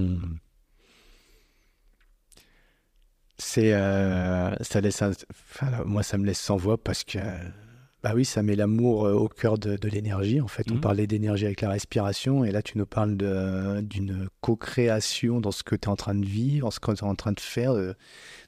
C'est 3.38 3.74
euh, 3.74 4.54
ça 4.62 4.82
laisse 4.82 5.02
un- 5.02 5.12
enfin, 5.32 5.70
là, 5.72 5.84
moi 5.86 6.04
ça 6.04 6.18
me 6.18 6.26
laisse 6.26 6.40
sans 6.42 6.58
voix 6.58 6.78
parce 6.78 7.04
que 7.06 7.20
bah 8.02 8.14
oui 8.16 8.24
ça 8.26 8.42
met 8.44 8.56
l'amour 8.56 9.06
euh, 9.06 9.14
au 9.14 9.28
cœur 9.28 9.58
de, 9.58 9.76
de 9.76 9.90
l'énergie 9.90 10.40
en 10.42 10.48
fait 10.48 10.72
on 10.72 10.76
Mhm. 10.76 10.82
parlait 10.82 11.08
d'énergie 11.08 11.46
avec 11.46 11.62
la 11.62 11.70
respiration 11.70 12.46
et 12.46 12.52
là 12.52 12.62
tu 12.62 12.78
nous 12.78 12.86
parles 12.86 13.18
d'une 13.84 14.30
co-création 14.42 15.42
dans 15.42 15.52
ce 15.52 15.64
que 15.64 15.76
tu 15.76 15.86
es 15.88 15.92
en 15.92 15.96
train 15.98 16.16
de 16.16 16.26
vivre 16.26 16.68
en 16.68 16.72
ce 16.72 16.80
que 16.80 16.92
tu 16.92 17.00
es 17.00 17.08
en 17.08 17.16
train 17.16 17.34
de 17.34 17.40
faire 17.40 17.74
de, 17.74 17.96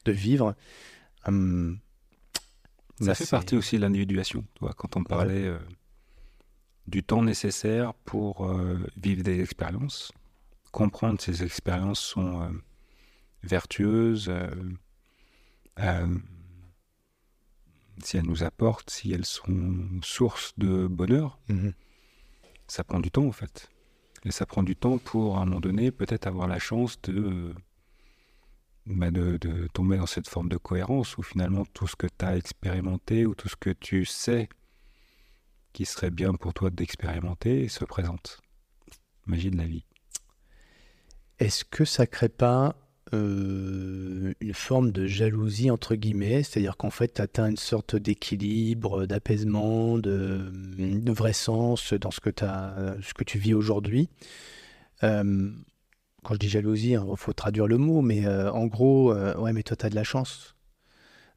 de 0.05 0.11
vivre 0.11 0.55
Hum, 1.27 1.77
Ça 2.99 3.05
bah, 3.07 3.13
fait 3.15 3.29
partie 3.29 3.55
aussi 3.55 3.75
de 3.75 3.81
l'individuation. 3.81 4.43
Quand 4.75 4.95
on 4.95 5.03
parlait 5.03 5.45
euh, 5.45 5.59
du 6.87 7.03
temps 7.03 7.21
nécessaire 7.21 7.93
pour 7.93 8.45
euh, 8.49 8.79
vivre 8.97 9.21
des 9.21 9.39
expériences, 9.39 10.11
comprendre 10.71 11.21
ces 11.21 11.43
expériences 11.43 11.99
sont 11.99 12.41
euh, 12.41 12.47
vertueuses, 13.43 14.29
euh, 15.79 16.07
si 18.05 18.17
elles 18.17 18.25
nous 18.25 18.43
apportent, 18.43 18.89
si 18.89 19.11
elles 19.11 19.25
sont 19.25 19.87
source 20.03 20.53
de 20.57 20.87
bonheur, 20.87 21.39
Mhm. 21.49 21.73
ça 22.67 22.83
prend 22.83 22.99
du 22.99 23.11
temps 23.11 23.25
en 23.25 23.31
fait. 23.31 23.69
Et 24.23 24.31
ça 24.31 24.45
prend 24.45 24.63
du 24.63 24.75
temps 24.75 24.97
pour, 24.97 25.37
à 25.37 25.41
un 25.41 25.45
moment 25.45 25.59
donné, 25.59 25.91
peut-être 25.91 26.27
avoir 26.27 26.47
la 26.47 26.59
chance 26.59 27.01
de, 27.01 27.53
bah, 28.85 29.09
de, 29.11 29.37
de 29.37 29.67
tomber 29.73 29.97
dans 29.97 30.05
cette 30.05 30.27
forme 30.29 30.49
de 30.49 30.57
cohérence 30.57 31.17
où 31.17 31.23
finalement 31.23 31.65
tout 31.73 31.87
ce 31.87 31.95
que 31.95 32.07
tu 32.07 32.25
as 32.25 32.37
expérimenté 32.37 33.25
ou 33.25 33.33
tout 33.35 33.49
ce 33.49 33.55
que 33.55 33.71
tu 33.71 34.05
sais 34.05 34.47
qui 35.73 35.85
serait 35.85 36.11
bien 36.11 36.33
pour 36.33 36.53
toi 36.53 36.69
d'expérimenter 36.69 37.67
se 37.67 37.85
présente. 37.85 38.41
Magie 39.25 39.51
de 39.51 39.57
la 39.57 39.65
vie. 39.65 39.85
Est-ce 41.39 41.63
que 41.65 41.85
ça 41.85 42.05
crée 42.05 42.29
pas 42.29 42.75
euh, 43.13 44.33
une 44.41 44.53
forme 44.53 44.91
de 44.91 45.05
jalousie 45.07 45.71
entre 45.71 45.95
guillemets, 45.95 46.43
c'est-à-dire 46.43 46.77
qu'en 46.77 46.89
fait 46.91 47.13
tu 47.15 47.21
atteins 47.21 47.49
une 47.49 47.57
sorte 47.57 47.95
d'équilibre, 47.95 49.05
d'apaisement, 49.05 49.97
de, 49.97 50.51
de 50.77 51.11
vrai 51.11 51.33
sens 51.33 51.93
dans 51.93 52.11
ce 52.11 52.19
que, 52.19 52.29
t'as- 52.29 52.95
ce 53.01 53.13
que 53.13 53.23
tu 53.23 53.37
vis 53.39 53.53
aujourd'hui 53.53 54.09
Euh, 55.03 55.51
Quand 56.23 56.35
je 56.35 56.39
dis 56.39 56.49
jalousie, 56.49 56.91
il 56.93 57.17
faut 57.17 57.33
traduire 57.33 57.67
le 57.67 57.77
mot, 57.77 58.01
mais 58.01 58.25
euh, 58.27 58.51
en 58.51 58.67
gros, 58.67 59.13
euh, 59.13 59.35
ouais, 59.37 59.53
mais 59.53 59.63
toi 59.63 59.77
tu 59.77 59.85
as 59.85 59.89
de 59.89 59.95
la 59.95 60.03
chance. 60.03 60.55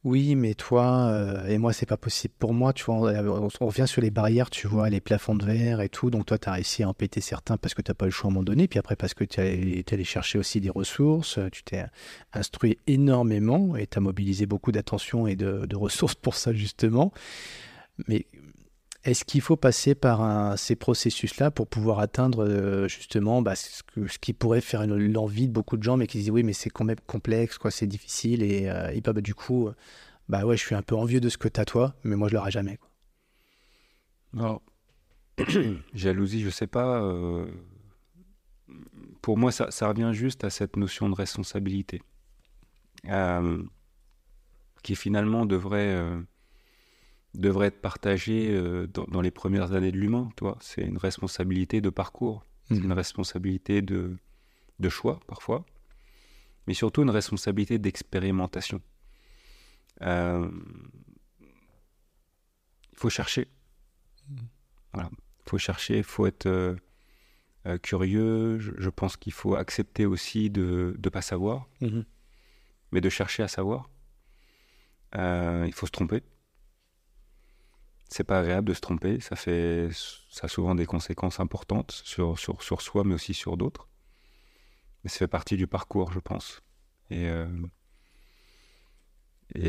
Oui, 0.04 0.34
mais 0.34 0.52
toi 0.52 1.08
euh, 1.08 1.46
et 1.46 1.56
moi, 1.56 1.72
c'est 1.72 1.86
pas 1.86 1.96
possible 1.96 2.34
pour 2.38 2.52
moi. 2.52 2.74
Tu 2.74 2.84
vois, 2.84 3.10
on, 3.10 3.48
on 3.60 3.66
revient 3.66 3.86
sur 3.88 4.02
les 4.02 4.10
barrières, 4.10 4.50
tu 4.50 4.66
vois, 4.66 4.90
les 4.90 5.00
plafonds 5.00 5.34
de 5.34 5.46
verre 5.46 5.80
et 5.80 5.88
tout. 5.88 6.10
Donc, 6.10 6.26
toi, 6.26 6.36
tu 6.36 6.46
as 6.46 6.52
réussi 6.52 6.82
à 6.82 6.88
en 6.90 6.92
péter 6.92 7.22
certains 7.22 7.56
parce 7.56 7.72
que 7.72 7.80
tu 7.80 7.90
n'as 7.90 7.94
pas 7.94 8.04
le 8.04 8.10
choix 8.10 8.28
à 8.28 8.30
un 8.30 8.34
moment 8.34 8.44
donné. 8.44 8.68
Puis 8.68 8.78
après, 8.78 8.96
parce 8.96 9.14
que 9.14 9.24
tu 9.24 9.40
es 9.40 9.84
allé 9.90 10.04
chercher 10.04 10.38
aussi 10.38 10.60
des 10.60 10.68
ressources. 10.68 11.38
Tu 11.52 11.62
t'es 11.64 11.86
instruit 12.34 12.76
énormément 12.86 13.76
et 13.76 13.86
tu 13.86 13.96
as 13.96 14.02
mobilisé 14.02 14.44
beaucoup 14.44 14.72
d'attention 14.72 15.26
et 15.26 15.36
de, 15.36 15.64
de 15.64 15.76
ressources 15.76 16.14
pour 16.14 16.34
ça, 16.34 16.52
justement. 16.52 17.10
Mais 18.06 18.26
est-ce 19.04 19.24
qu'il 19.24 19.42
faut 19.42 19.56
passer 19.56 19.94
par 19.94 20.58
ces 20.58 20.76
processus-là 20.76 21.50
pour 21.50 21.66
pouvoir 21.68 21.98
atteindre 21.98 22.44
euh, 22.44 22.88
justement 22.88 23.42
bah, 23.42 23.54
ce, 23.54 23.82
qui 24.18 24.32
pourrait 24.32 24.62
faire 24.62 24.86
l'envie 24.86 25.46
de 25.46 25.52
beaucoup 25.52 25.76
de 25.76 25.82
gens, 25.82 25.98
mais 25.98 26.06
qui 26.06 26.18
disent 26.18 26.30
oui, 26.30 26.42
mais 26.42 26.54
c'est 26.54 26.70
quand 26.70 26.84
même 26.84 27.00
complexe, 27.06 27.58
quoi, 27.58 27.70
c'est 27.70 27.86
difficile 27.86 28.42
et, 28.42 28.68
euh, 28.68 28.90
et 28.92 29.02
bah, 29.02 29.12
bah, 29.12 29.20
du 29.20 29.34
coup, 29.34 29.68
euh, 29.68 29.74
bah 30.28 30.46
ouais, 30.46 30.56
je 30.56 30.64
suis 30.64 30.74
un 30.74 30.82
peu 30.82 30.94
envieux 30.94 31.20
de 31.20 31.28
ce 31.28 31.36
que 31.36 31.48
t'as 31.48 31.66
toi, 31.66 31.94
mais 32.02 32.16
moi 32.16 32.28
je 32.28 32.34
l'aurai 32.34 32.50
jamais. 32.50 32.78
Quoi. 32.78 32.88
Alors, 34.38 34.62
jalousie, 35.94 36.40
je 36.40 36.50
sais 36.50 36.66
pas. 36.66 37.00
pour 39.20 39.36
moi, 39.36 39.52
ça, 39.52 39.88
revient 39.88 40.10
juste 40.12 40.44
à 40.44 40.50
cette 40.50 40.76
notion 40.76 41.10
de 41.10 41.14
responsabilité. 41.14 42.02
Qui 44.82 44.96
finalement 44.96 45.44
devrait, 45.44 45.98
devrait 47.34 47.68
être 47.68 47.80
partagée 47.80 48.48
euh, 48.50 48.86
dans, 48.86 49.04
dans 49.04 49.20
les 49.20 49.30
premières 49.30 49.72
années 49.72 49.92
de 49.92 49.98
l'humain. 49.98 50.28
C'est 50.60 50.82
une 50.82 50.98
responsabilité 50.98 51.80
de 51.80 51.90
parcours, 51.90 52.44
c'est 52.68 52.76
une 52.78 52.92
responsabilité 52.92 53.82
de, 53.82 54.16
de 54.78 54.88
choix 54.88 55.20
parfois, 55.26 55.64
mais 56.66 56.74
surtout 56.74 57.02
une 57.02 57.10
responsabilité 57.10 57.78
d'expérimentation. 57.78 58.80
Euh, 60.02 60.48
Il 62.92 62.98
faut 62.98 63.10
chercher. 63.10 63.48
Voilà. 64.92 65.10
Il 65.46 65.50
faut 65.50 65.58
chercher, 65.58 65.98
il 65.98 66.04
faut 66.04 66.26
être 66.26 66.46
euh, 66.46 66.76
euh, 67.66 67.76
curieux. 67.78 68.58
Je, 68.60 68.72
je 68.78 68.90
pense 68.90 69.16
qu'il 69.16 69.32
faut 69.32 69.56
accepter 69.56 70.06
aussi 70.06 70.48
de 70.50 70.96
ne 71.02 71.08
pas 71.10 71.22
savoir, 71.22 71.66
Mhm. 71.80 72.04
mais 72.92 73.00
de 73.00 73.08
chercher 73.08 73.42
à 73.42 73.48
savoir. 73.48 73.90
Euh, 75.16 75.64
il 75.66 75.72
faut 75.72 75.86
se 75.86 75.92
tromper. 75.92 76.22
C'est 78.16 78.22
pas 78.22 78.38
agréable 78.38 78.68
de 78.68 78.74
se 78.74 78.80
tromper. 78.80 79.18
Ça 79.18 79.34
fait, 79.34 79.88
ça 80.30 80.44
a 80.44 80.48
souvent 80.48 80.76
des 80.76 80.86
conséquences 80.86 81.40
importantes 81.40 81.90
sur, 82.04 82.38
sur, 82.38 82.62
sur 82.62 82.80
soi, 82.80 83.02
mais 83.02 83.14
aussi 83.14 83.34
sur 83.34 83.56
d'autres. 83.56 83.88
Mais 85.02 85.10
ça 85.10 85.18
fait 85.18 85.26
partie 85.26 85.56
du 85.56 85.66
parcours, 85.66 86.12
je 86.12 86.20
pense. 86.20 86.62
Et, 87.10 87.26
euh, 87.28 87.46
et, 89.56 89.62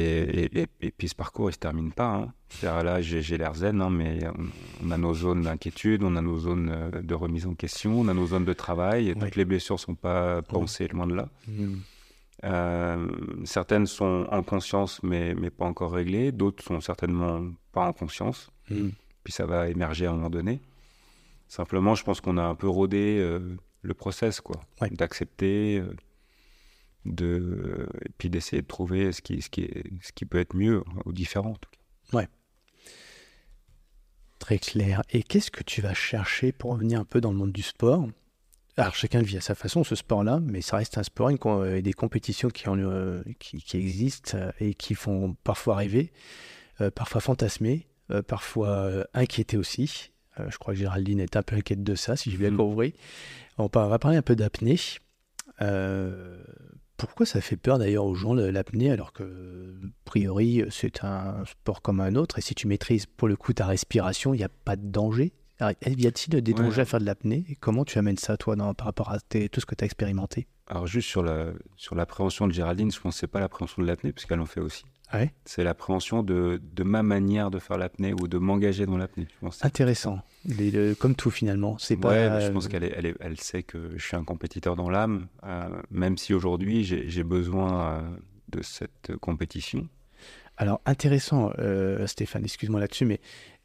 et, 0.46 0.62
et- 0.62 0.68
et 0.82 0.92
puis 0.92 1.10
ce 1.10 1.16
parcours, 1.16 1.50
il 1.50 1.54
se 1.54 1.58
termine 1.60 1.92
pas. 1.92 2.14
hein. 2.14 2.34
Là, 2.62 3.02
j'ai 3.02 3.38
l'air 3.38 3.56
zen, 3.56 3.82
hein, 3.82 3.90
mais 3.90 4.20
on, 4.28 4.46
on 4.88 4.92
a 4.92 4.98
nos 5.00 5.16
zones 5.16 5.42
d'inquiétude, 5.42 6.04
on 6.04 6.16
a 6.16 6.22
nos 6.22 6.38
zones 6.38 6.70
euh, 6.70 7.02
de 7.02 7.14
remise 7.16 7.48
en 7.48 7.56
question, 7.56 8.00
on 8.02 8.08
a 8.08 8.14
nos 8.14 8.28
zones 8.28 8.46
de 8.46 8.54
travail. 8.54 9.10
Et 9.10 9.14
Oui. 9.14 9.20
Toutes 9.22 9.36
les 9.38 9.46
blessures 9.46 9.80
sont 9.80 9.96
pas 9.96 10.44
pensées 10.44 10.88
loin 10.88 11.08
de 11.08 11.16
là. 11.16 11.30
Mhm. 11.48 11.82
Euh, 12.46 13.08
certaines 13.44 13.88
sont 13.88 14.28
en 14.32 14.44
conscience, 14.44 15.02
mais, 15.04 15.34
mais 15.36 15.50
pas 15.50 15.66
encore 15.66 15.92
réglées. 15.92 16.32
D'autres 16.32 16.64
sont 16.64 16.80
certainement 16.80 17.44
pas 17.72 17.88
en 17.88 17.94
conscience. 17.94 18.52
Mhm. 18.70 18.92
Puis 19.24 19.34
ça 19.34 19.46
va 19.46 19.70
émerger 19.70 20.06
à 20.06 20.12
un 20.12 20.14
moment 20.14 20.30
donné. 20.30 20.62
Simplement, 21.48 21.96
je 21.96 22.04
pense 22.04 22.22
qu'on 22.22 22.38
a 22.38 22.44
un 22.44 22.56
peu 22.56 22.70
rodé 22.70 23.18
euh, 23.20 23.58
le 23.82 23.94
process, 23.94 24.42
quoi. 24.42 24.62
Ouais. 24.82 24.90
D'accepter, 24.92 25.80
euh, 25.80 25.96
de, 27.06 27.88
et 28.04 28.10
puis 28.18 28.30
d'essayer 28.30 28.62
de 28.62 28.68
trouver 28.68 29.12
ce 29.12 29.22
qui, 29.22 29.42
ce, 29.42 29.50
qui 29.50 29.64
est, 29.64 29.84
ce 30.02 30.12
qui 30.12 30.26
peut 30.26 30.40
être 30.40 30.56
mieux 30.56 30.84
ou 31.06 31.14
différent, 31.14 31.52
en 31.52 31.56
tout 31.56 31.70
cas. 31.72 31.80
Très 34.40 34.60
clair. 34.60 35.02
Et 35.10 35.24
qu'est-ce 35.24 35.50
que 35.50 35.64
tu 35.64 35.82
vas 35.82 35.96
chercher 35.96 36.52
pour 36.52 36.74
revenir 36.74 37.00
un 37.00 37.04
peu 37.06 37.20
dans 37.20 37.32
le 37.32 37.38
monde 37.38 37.52
du 37.52 37.64
sport? 37.64 38.08
Alors 38.78 38.94
chacun 38.94 39.22
vit 39.22 39.38
à 39.38 39.42
sa 39.42 39.56
façon 39.56 39.84
ce 39.84 39.96
sport-là, 39.96 40.40
mais 40.42 40.62
ça 40.62 40.78
reste 40.78 40.98
un 40.98 41.04
sport 41.04 41.32
et 41.32 41.82
des 41.82 41.94
compétitions 41.94 42.50
qui, 42.50 42.68
en, 42.68 42.78
qui, 43.40 43.62
qui, 43.62 43.78
existent 43.78 44.38
et 44.60 44.74
qui 44.74 44.96
font 44.96 45.36
parfois 45.46 45.78
rêver, 45.78 46.12
parfois 46.94 47.22
fantasmer, 47.22 47.88
parfois 48.28 49.08
inquiéter 49.14 49.56
aussi. 49.56 50.12
je 50.38 50.58
crois 50.58 50.74
que 50.74 50.80
Géraldine 50.82 51.22
est 51.22 51.38
un 51.38 51.42
peu 51.42 51.56
inquiète 51.56 51.84
de 51.84 51.96
ça, 51.96 52.18
si 52.18 52.32
j'ai 52.32 52.38
bien 52.38 52.52
mmh. 52.52 52.58
compris. 52.58 52.94
On 53.58 53.70
va 53.74 53.98
parler 53.98 54.18
un 54.18 54.22
peu 54.22 54.36
d'apnée. 54.36 54.78
Euh, 55.62 56.44
pourquoi 56.98 57.26
ça 57.26 57.42
fait 57.42 57.58
peur 57.58 57.78
d'ailleurs 57.78 58.06
aux 58.06 58.16
gens 58.16 58.34
l'apnée 58.34 58.92
alors 58.92 59.14
que, 59.14 59.24
a 59.24 59.88
priori, 60.06 60.64
c'est 60.70 61.04
un 61.04 61.44
sport 61.46 61.82
comme 61.82 62.00
un 62.00 62.16
autre 62.16 62.40
et 62.40 62.42
si 62.42 62.56
tu 62.56 62.68
maîtrises 62.68 63.06
pour 63.06 63.28
le 63.28 63.36
coup 63.36 63.54
ta 63.54 63.66
respiration, 63.66 64.34
il 64.34 64.38
n'y 64.38 64.44
a 64.44 64.50
pas 64.50 64.76
de 64.76 64.86
danger? 64.88 65.34
Y 65.61 66.07
a-t-il 66.07 66.41
des 66.41 66.53
dangers 66.53 66.82
à 66.82 66.86
faire 66.86 66.99
de 66.99 67.06
l'apnée 67.06 67.45
et 67.49 67.56
comment 67.56 67.86
tu 67.86 67.98
amènes 67.98 68.18
ça 68.18 68.38
toi 68.38 68.56
par 68.73 68.88
rapport 68.88 69.11
à 69.11 69.19
tout 69.19 69.60
ce 69.61 69.65
que 69.65 69.76
tu 69.76 69.84
as 69.84 69.86
expérimenté? 69.86 70.48
Alors 70.68 70.88
juste 70.88 71.07
sur 71.07 71.23
l'appréhension 71.23 72.26
la, 72.26 72.30
sur 72.30 72.48
de 72.48 72.53
Géraldine, 72.53 72.91
je 72.91 72.99
pense 72.99 73.15
que 73.15 73.19
ce 73.22 73.26
pas 73.27 73.40
l'appréhension 73.40 73.82
de 73.82 73.88
l'apnée 73.88 74.11
puisqu'elle 74.11 74.40
en 74.40 74.45
fait 74.45 74.61
aussi. 74.61 74.84
C'est 75.45 75.64
l'appréhension 75.64 76.23
de, 76.23 76.61
de, 76.73 76.84
ma 76.84 77.03
manière 77.03 77.52
de 77.52 77.60
faire 77.60 77.77
l'apnée 77.77 78.14
ou 78.14 78.27
de 78.27 78.38
m'engager 78.38 78.86
dans 78.86 78.98
l'apnée. 78.98 79.27
Intéressant. 79.61 80.19
comme 80.99 81.15
tout 81.15 81.32
finalement. 81.32 81.77
C'est 81.77 81.95
pas. 81.95 82.41
je 82.41 82.52
pense 82.52 82.68
qu'elle 82.68 82.84
elle, 82.84 83.15
elle 83.19 83.40
sait 83.40 83.64
que 83.64 83.91
je 83.95 84.06
suis 84.06 84.18
un 84.18 84.23
compétiteur 84.23 84.76
dans 84.76 84.90
l'âme, 84.90 85.27
euh, 85.45 85.69
même 85.91 86.18
si 86.18 86.34
aujourd'hui 86.34 86.84
j'ai 86.84 87.23
besoin 87.23 87.86
euh, 87.86 88.02
de 88.49 88.61
cette 88.61 89.15
compétition. 89.22 89.88
Alors 90.57 90.80
intéressant, 90.86 91.52
euh, 91.60 92.07
Stéphane, 92.07 92.44
excuse-moi 92.44 92.80
là-dessus, 92.80 93.06
mais 93.06 93.19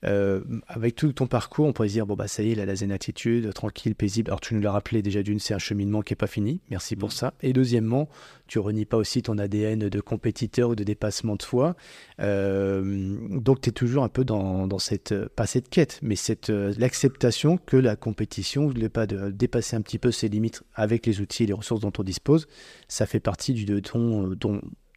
euh, 0.07 0.41
avec 0.67 0.95
tout 0.95 1.13
ton 1.13 1.27
parcours, 1.27 1.67
on 1.67 1.73
pourrait 1.73 1.89
se 1.89 1.95
dire 1.95 2.07
bon 2.07 2.15
bah 2.15 2.29
ça 2.29 2.43
y 2.43 2.49
est, 2.49 2.53
il 2.53 2.61
a 2.61 2.65
la 2.65 2.75
zen 2.75 2.91
attitude, 2.91 3.53
tranquille, 3.53 3.95
paisible. 3.95 4.31
Alors 4.31 4.41
tu 4.41 4.55
nous 4.55 4.61
l'as 4.61 4.73
rappelé 4.73 5.03
déjà 5.03 5.23
d'une, 5.23 5.39
c'est 5.39 5.53
un 5.53 5.59
cheminement 5.59 6.01
qui 6.01 6.15
est 6.15 6.17
pas 6.17 6.27
fini. 6.27 6.61
Merci 6.71 6.97
pour 6.97 7.11
mm. 7.11 7.13
ça. 7.13 7.35
Et 7.43 7.53
deuxièmement, 7.53 8.09
tu 8.47 8.59
renies 8.59 8.87
pas 8.87 8.97
aussi 8.97 9.23
ton 9.23 9.37
ADN 9.37 9.89
de 9.89 10.01
compétiteur 10.01 10.71
ou 10.71 10.75
de 10.75 10.85
dépassement 10.85 11.37
de 11.37 11.43
soi. 11.43 11.77
Euh, 12.21 13.17
donc 13.31 13.61
tu 13.61 13.69
es 13.69 13.73
toujours 13.73 14.03
un 14.03 14.09
peu 14.09 14.25
dans, 14.25 14.67
dans, 14.67 14.79
cette 14.79 15.15
pas 15.29 15.47
cette 15.47 15.69
quête, 15.69 16.01
mais 16.03 16.17
cette 16.17 16.51
euh, 16.51 16.73
l'acceptation 16.79 17.59
que 17.59 17.77
la 17.77 17.97
compétition, 17.97 18.71
ne 18.71 18.89
pas 18.89 19.07
de 19.07 19.31
dépasser 19.31 19.77
un 19.77 19.83
petit 19.83 19.99
peu 19.99 20.11
ses 20.11 20.29
limites 20.29 20.63
avec 20.75 21.05
les 21.05 21.21
outils 21.21 21.45
et 21.45 21.47
les 21.47 21.53
ressources 21.53 21.81
dont 21.81 21.93
on 21.99 22.03
dispose, 22.03 22.47
ça 22.89 23.05
fait 23.05 23.21
partie 23.21 23.53
du, 23.53 23.67
de 23.67 23.81
ton, 23.81 24.35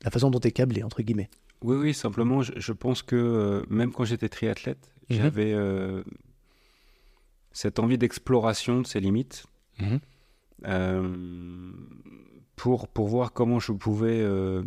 la 0.04 0.12
façon 0.12 0.32
dont 0.32 0.40
tu 0.40 0.48
es 0.48 0.52
câblé 0.52 0.84
entre 0.84 1.02
guillemets. 1.02 1.30
Oui, 1.62 1.78
oui, 1.78 1.94
simplement, 1.94 2.42
je, 2.42 2.72
pense 2.74 3.04
que 3.04 3.64
même 3.70 3.94
quand 3.94 4.04
j'étais 4.04 4.28
triathlète, 4.28 4.93
Mhm. 5.14 5.22
J'avais 5.22 5.54
euh, 5.54 6.04
cette 7.52 7.80
envie 7.80 7.98
d'exploration 7.98 8.82
de 8.82 8.88
ses 8.88 9.00
limites 9.00 9.46
mhm. 9.80 10.00
euh, 10.66 11.72
pour, 12.56 12.88
pour 12.88 13.08
voir 13.08 13.34
comment 13.34 13.60
je 13.60 13.72
pouvais 13.72 14.20
euh, 14.22 14.64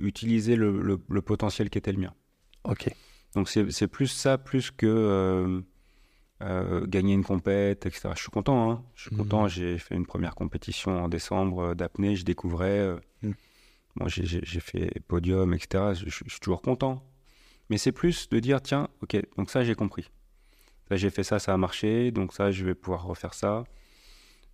utiliser 0.00 0.56
le, 0.56 0.80
le, 1.08 1.22
potentiel 1.22 1.70
qui 1.70 1.78
était 1.78 1.92
le 1.92 1.98
mien. 1.98 2.14
Ok. 2.64 2.88
Donc 3.34 3.48
c'est 3.48 3.86
plus 3.86 4.08
ça, 4.08 4.36
plus 4.38 4.70
que 4.70 5.62
gagner 6.86 7.14
une 7.14 7.24
compète, 7.24 7.86
etc. 7.86 8.10
Je 8.16 8.22
suis 8.22 8.30
content, 8.30 8.70
hein. 8.70 8.84
je 8.94 9.02
suis 9.02 9.14
mhm. 9.14 9.22
content. 9.22 9.48
J'ai 9.48 9.78
fait 9.78 9.94
une 9.94 10.06
première 10.06 10.34
compétition 10.34 11.04
en 11.04 11.08
décembre 11.08 11.74
d'apnée, 11.74 12.16
je 12.16 12.24
découvrais. 12.24 12.96
Bon, 13.96 14.08
j'ai 14.08 14.60
fait 14.60 15.00
podium, 15.06 15.54
etc. 15.54 15.94
je, 15.94 16.10
suis 16.10 16.40
toujours 16.40 16.62
content. 16.62 17.02
Mais 17.70 17.78
c'est 17.78 17.92
plus 17.92 18.28
de 18.28 18.38
dire, 18.38 18.60
tiens, 18.60 18.88
ok, 19.02 19.16
donc 19.36 19.50
ça 19.50 19.64
j'ai 19.64 19.74
compris. 19.74 20.10
Ça 20.88 20.96
j'ai 20.96 21.10
fait 21.10 21.22
ça, 21.22 21.38
ça 21.38 21.54
a 21.54 21.56
marché, 21.56 22.10
donc 22.10 22.32
ça 22.32 22.50
je 22.50 22.64
vais 22.64 22.74
pouvoir 22.74 23.04
refaire 23.04 23.34
ça. 23.34 23.64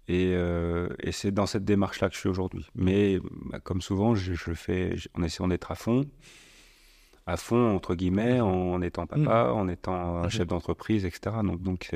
Et, 0.07 0.33
euh, 0.35 0.89
et 1.01 1.13
c'est 1.13 1.33
dans 1.33 1.47
cette 1.47 1.65
démarche-là 1.65 2.09
que 2.09 2.15
je 2.15 2.21
suis 2.21 2.29
aujourd'hui. 2.29 2.67
Mais 2.75 3.19
bah, 3.51 3.61
comme 3.61 3.83
souvent, 3.83 4.15
je, 4.15 4.33
le 4.33 4.55
fais 4.55 4.95
en 5.15 5.23
essayant 5.23 5.49
d'être 5.49 5.71
à 5.71 5.75
fond, 5.75 6.07
à 7.27 7.37
fond 7.37 7.75
entre 7.75 7.95
guillemets, 7.95 8.41
en, 8.41 8.81
étant 8.81 9.07
papa, 9.07 9.49
mm. 9.49 9.57
en 9.57 9.69
étant 9.69 10.17
un 10.19 10.29
chef 10.31 10.47
d'entreprise, 10.47 11.05
etc. 11.05 11.37
Donc, 11.43 11.61
donc 11.61 11.91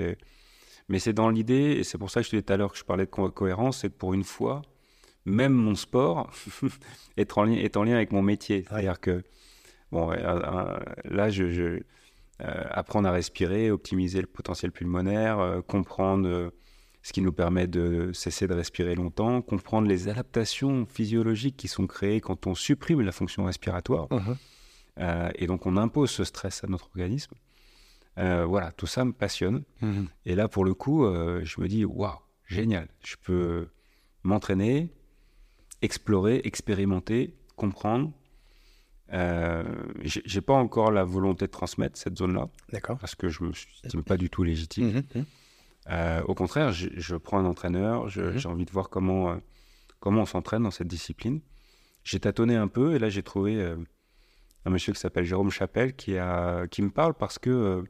mais 0.89 0.99
c'est 0.99 1.13
dans 1.13 1.31
l'idée, 1.31 1.77
et 1.79 1.85
c'est 1.85 1.99
pour 1.99 2.11
ça 2.11 2.21
que 2.21 2.27
je 2.27 2.31
disais 2.31 2.43
tout 2.43 2.53
à 2.53 2.57
l'heure 2.57 2.73
que 2.73 2.79
je 2.79 2.85
parlais 2.85 3.07
de 3.07 3.11
cohérence, 3.11 3.79
c'est 3.79 3.89
que 3.89 3.97
pour 3.97 4.15
une 4.15 4.25
fois, 4.25 4.63
même 5.25 5.53
mon 5.53 5.75
sport 5.75 6.31
est, 7.17 7.39
en 7.39 7.45
lien, 7.45 7.57
est 7.57 7.77
en 7.77 7.85
lien 7.85 7.95
avec 7.95 8.13
mon 8.13 8.23
métier. 8.23 8.65
C'est-à-dire 8.69 9.01
que 9.01 9.23
Bon, 9.93 10.11
là, 10.11 11.29
je, 11.29 11.83
euh, 12.41 12.65
apprendre 12.71 13.09
à 13.09 13.13
respirer, 13.13 13.71
optimiser 13.71 14.21
le 14.21 14.27
potentiel 14.27 14.73
pulmonaire, 14.73 15.39
euh, 15.39 15.61
comprendre 15.61 16.27
euh, 16.27 16.51
ce 17.03 17.13
qui 17.13 17.21
nous 17.21 17.31
permet 17.33 17.69
de 17.69 18.11
cesser 18.15 18.49
de 18.49 18.55
respirer 18.55 18.97
longtemps, 18.97 19.43
comprendre 19.43 19.87
les 19.87 20.09
adaptations 20.09 20.85
physiologiques 20.87 21.57
qui 21.57 21.69
sont 21.69 21.87
créées 21.87 22.21
quand 22.21 22.49
on 22.49 22.55
supprime 22.57 23.01
la 23.03 23.13
fonction 23.13 23.45
respiratoire. 23.45 24.09
Uh-huh. 24.09 25.33
et 25.37 25.47
donc, 25.47 25.67
on 25.67 25.77
impose 25.77 26.11
ce 26.11 26.25
stress 26.25 26.65
à 26.65 26.69
notre 26.69 26.87
organisme. 26.87 27.35
voilà, 28.17 28.73
tout 28.73 28.87
ça 28.87 29.05
me 29.05 29.13
passionne. 29.13 29.63
Uh-huh. 29.83 30.07
Et 30.27 30.35
là, 30.35 30.49
pour 30.49 30.65
le 30.65 30.75
coup, 30.75 31.05
je 31.07 31.61
me 31.61 31.67
dis, 31.67 31.85
waouh, 31.85 32.19
génial. 32.47 32.89
Je 33.05 33.17
peux 33.23 33.69
m'entraîner, 34.23 34.91
explorer, 35.81 36.41
expérimenter, 36.45 37.35
comprendre, 37.57 38.13
euh, 39.13 39.63
j'ai 40.03 40.41
pas 40.41 40.55
encore 40.55 40.91
la 40.91 41.05
volonté 41.05 41.47
de 41.47 41.51
transmettre 41.51 41.99
cette 41.99 42.17
zone-là. 42.17 42.49
D'accord. 42.73 42.99
Parce 42.99 43.15
que 43.15 43.29
je 43.29 43.45
me 43.45 43.53
suis 43.53 44.03
pas 44.07 44.17
du 44.17 44.31
tout 44.31 44.43
légitime. 44.43 44.89
Mhm, 44.89 45.03
mhm. 45.15 45.25
Euh, 45.91 46.23
au 46.25 46.35
contraire, 46.35 46.73
je, 46.73 47.17
prends 47.17 47.39
un 47.39 47.45
entraîneur, 47.45 48.05
mhm. 48.05 48.39
j'ai 48.39 48.49
envie 48.49 48.65
de 48.65 48.71
voir 48.71 48.89
comment, 48.89 49.33
euh, 49.33 49.37
comment 50.01 50.23
on 50.23 50.27
s'entraîne 50.27 50.63
dans 50.63 50.71
cette 50.71 50.89
discipline. 50.89 51.41
J'ai 52.05 52.21
tâtonné 52.21 52.57
un 52.57 52.69
peu 52.69 52.95
et 52.95 52.99
là 52.99 53.09
j'ai 53.11 53.23
trouvé 53.23 53.57
euh, 53.57 53.77
un 54.65 54.71
monsieur 54.71 54.93
qui 54.93 55.01
s'appelle 55.01 55.25
Jérôme 55.25 55.51
Chapelle 55.51 55.95
qui, 55.95 56.17
a, 56.19 56.67
qui 56.69 56.83
me 56.83 56.91
parle 56.91 57.15
parce 57.15 57.39
que 57.39 57.85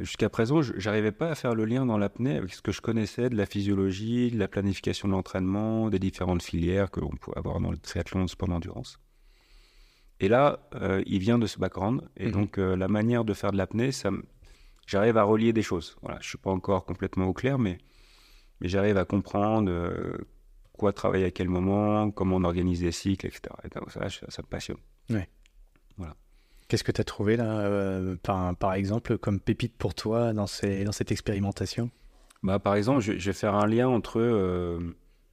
jusqu'à 0.00 0.28
présent, 0.28 0.60
j'arrivais 0.60 1.12
pas 1.12 1.30
à 1.30 1.34
faire 1.34 1.54
le 1.54 1.64
lien 1.64 1.86
dans 1.86 1.96
l'apnée 1.96 2.36
avec 2.36 2.52
ce 2.52 2.60
que 2.60 2.72
je 2.72 2.82
connaissais 2.82 3.30
de 3.30 3.36
la 3.36 3.46
physiologie, 3.46 4.30
de 4.30 4.38
la 4.38 4.48
planification 4.48 5.08
de 5.08 5.14
l'entraînement, 5.14 5.88
des 5.88 5.98
différentes 5.98 6.42
filières 6.42 6.90
que 6.90 7.00
l'on 7.00 7.08
peut 7.08 7.32
avoir 7.36 7.60
dans 7.60 7.70
le 7.70 7.78
triathlon, 7.78 8.22
le 8.22 8.28
sport 8.28 8.48
d'endurance. 8.48 8.98
Et 10.20 10.28
là, 10.28 10.60
euh, 10.74 11.02
il 11.06 11.18
vient 11.18 11.38
de 11.38 11.46
ce 11.46 11.58
background. 11.58 12.02
Et 12.16 12.26
mhm. 12.26 12.32
donc, 12.32 12.58
euh, 12.58 12.76
la 12.76 12.88
manière 12.88 13.24
de 13.24 13.34
faire 13.34 13.52
de 13.52 13.56
l'apnée, 13.56 13.92
ça, 13.92 14.10
j'arrive 14.86 15.16
à 15.16 15.24
relier 15.24 15.52
des 15.52 15.62
choses. 15.62 15.96
Voilà, 16.02 16.18
je 16.20 16.26
ne 16.26 16.28
suis 16.28 16.38
pas 16.38 16.50
encore 16.50 16.84
complètement 16.84 17.26
au 17.26 17.32
clair, 17.32 17.58
mais, 17.58 17.78
mais 18.60 18.68
j'arrive 18.68 18.96
à 18.96 19.04
comprendre 19.04 19.70
euh, 19.70 20.16
quoi 20.72 20.92
travailler 20.92 21.26
à 21.26 21.30
quel 21.30 21.48
moment, 21.48 22.10
comment 22.10 22.36
on 22.36 22.44
organise 22.44 22.80
des 22.80 22.92
cycles, 22.92 23.26
etc. 23.26 23.54
Et 23.64 23.68
donc, 23.68 23.90
ça, 23.90 24.08
ça, 24.08 24.42
me 24.42 24.46
passionne. 24.46 24.78
Ouais. 25.10 25.28
Voilà. 25.96 26.14
Qu'est-ce 26.68 26.84
que 26.84 26.92
tu 26.92 27.00
as 27.00 27.04
trouvé, 27.04 27.36
là, 27.36 28.00
par, 28.22 28.56
par, 28.56 28.74
exemple, 28.74 29.18
comme 29.18 29.40
pépite 29.40 29.76
pour 29.76 29.94
toi 29.94 30.32
dans, 30.32 30.46
ces, 30.46 30.84
dans 30.84 30.92
cette 30.92 31.12
expérimentation? 31.12 31.90
Bah, 32.42 32.58
Par 32.58 32.74
exemple, 32.76 33.00
je, 33.00 33.12
vais 33.12 33.32
faire 33.32 33.54
un 33.54 33.66
lien 33.66 33.88
entre 33.88 34.80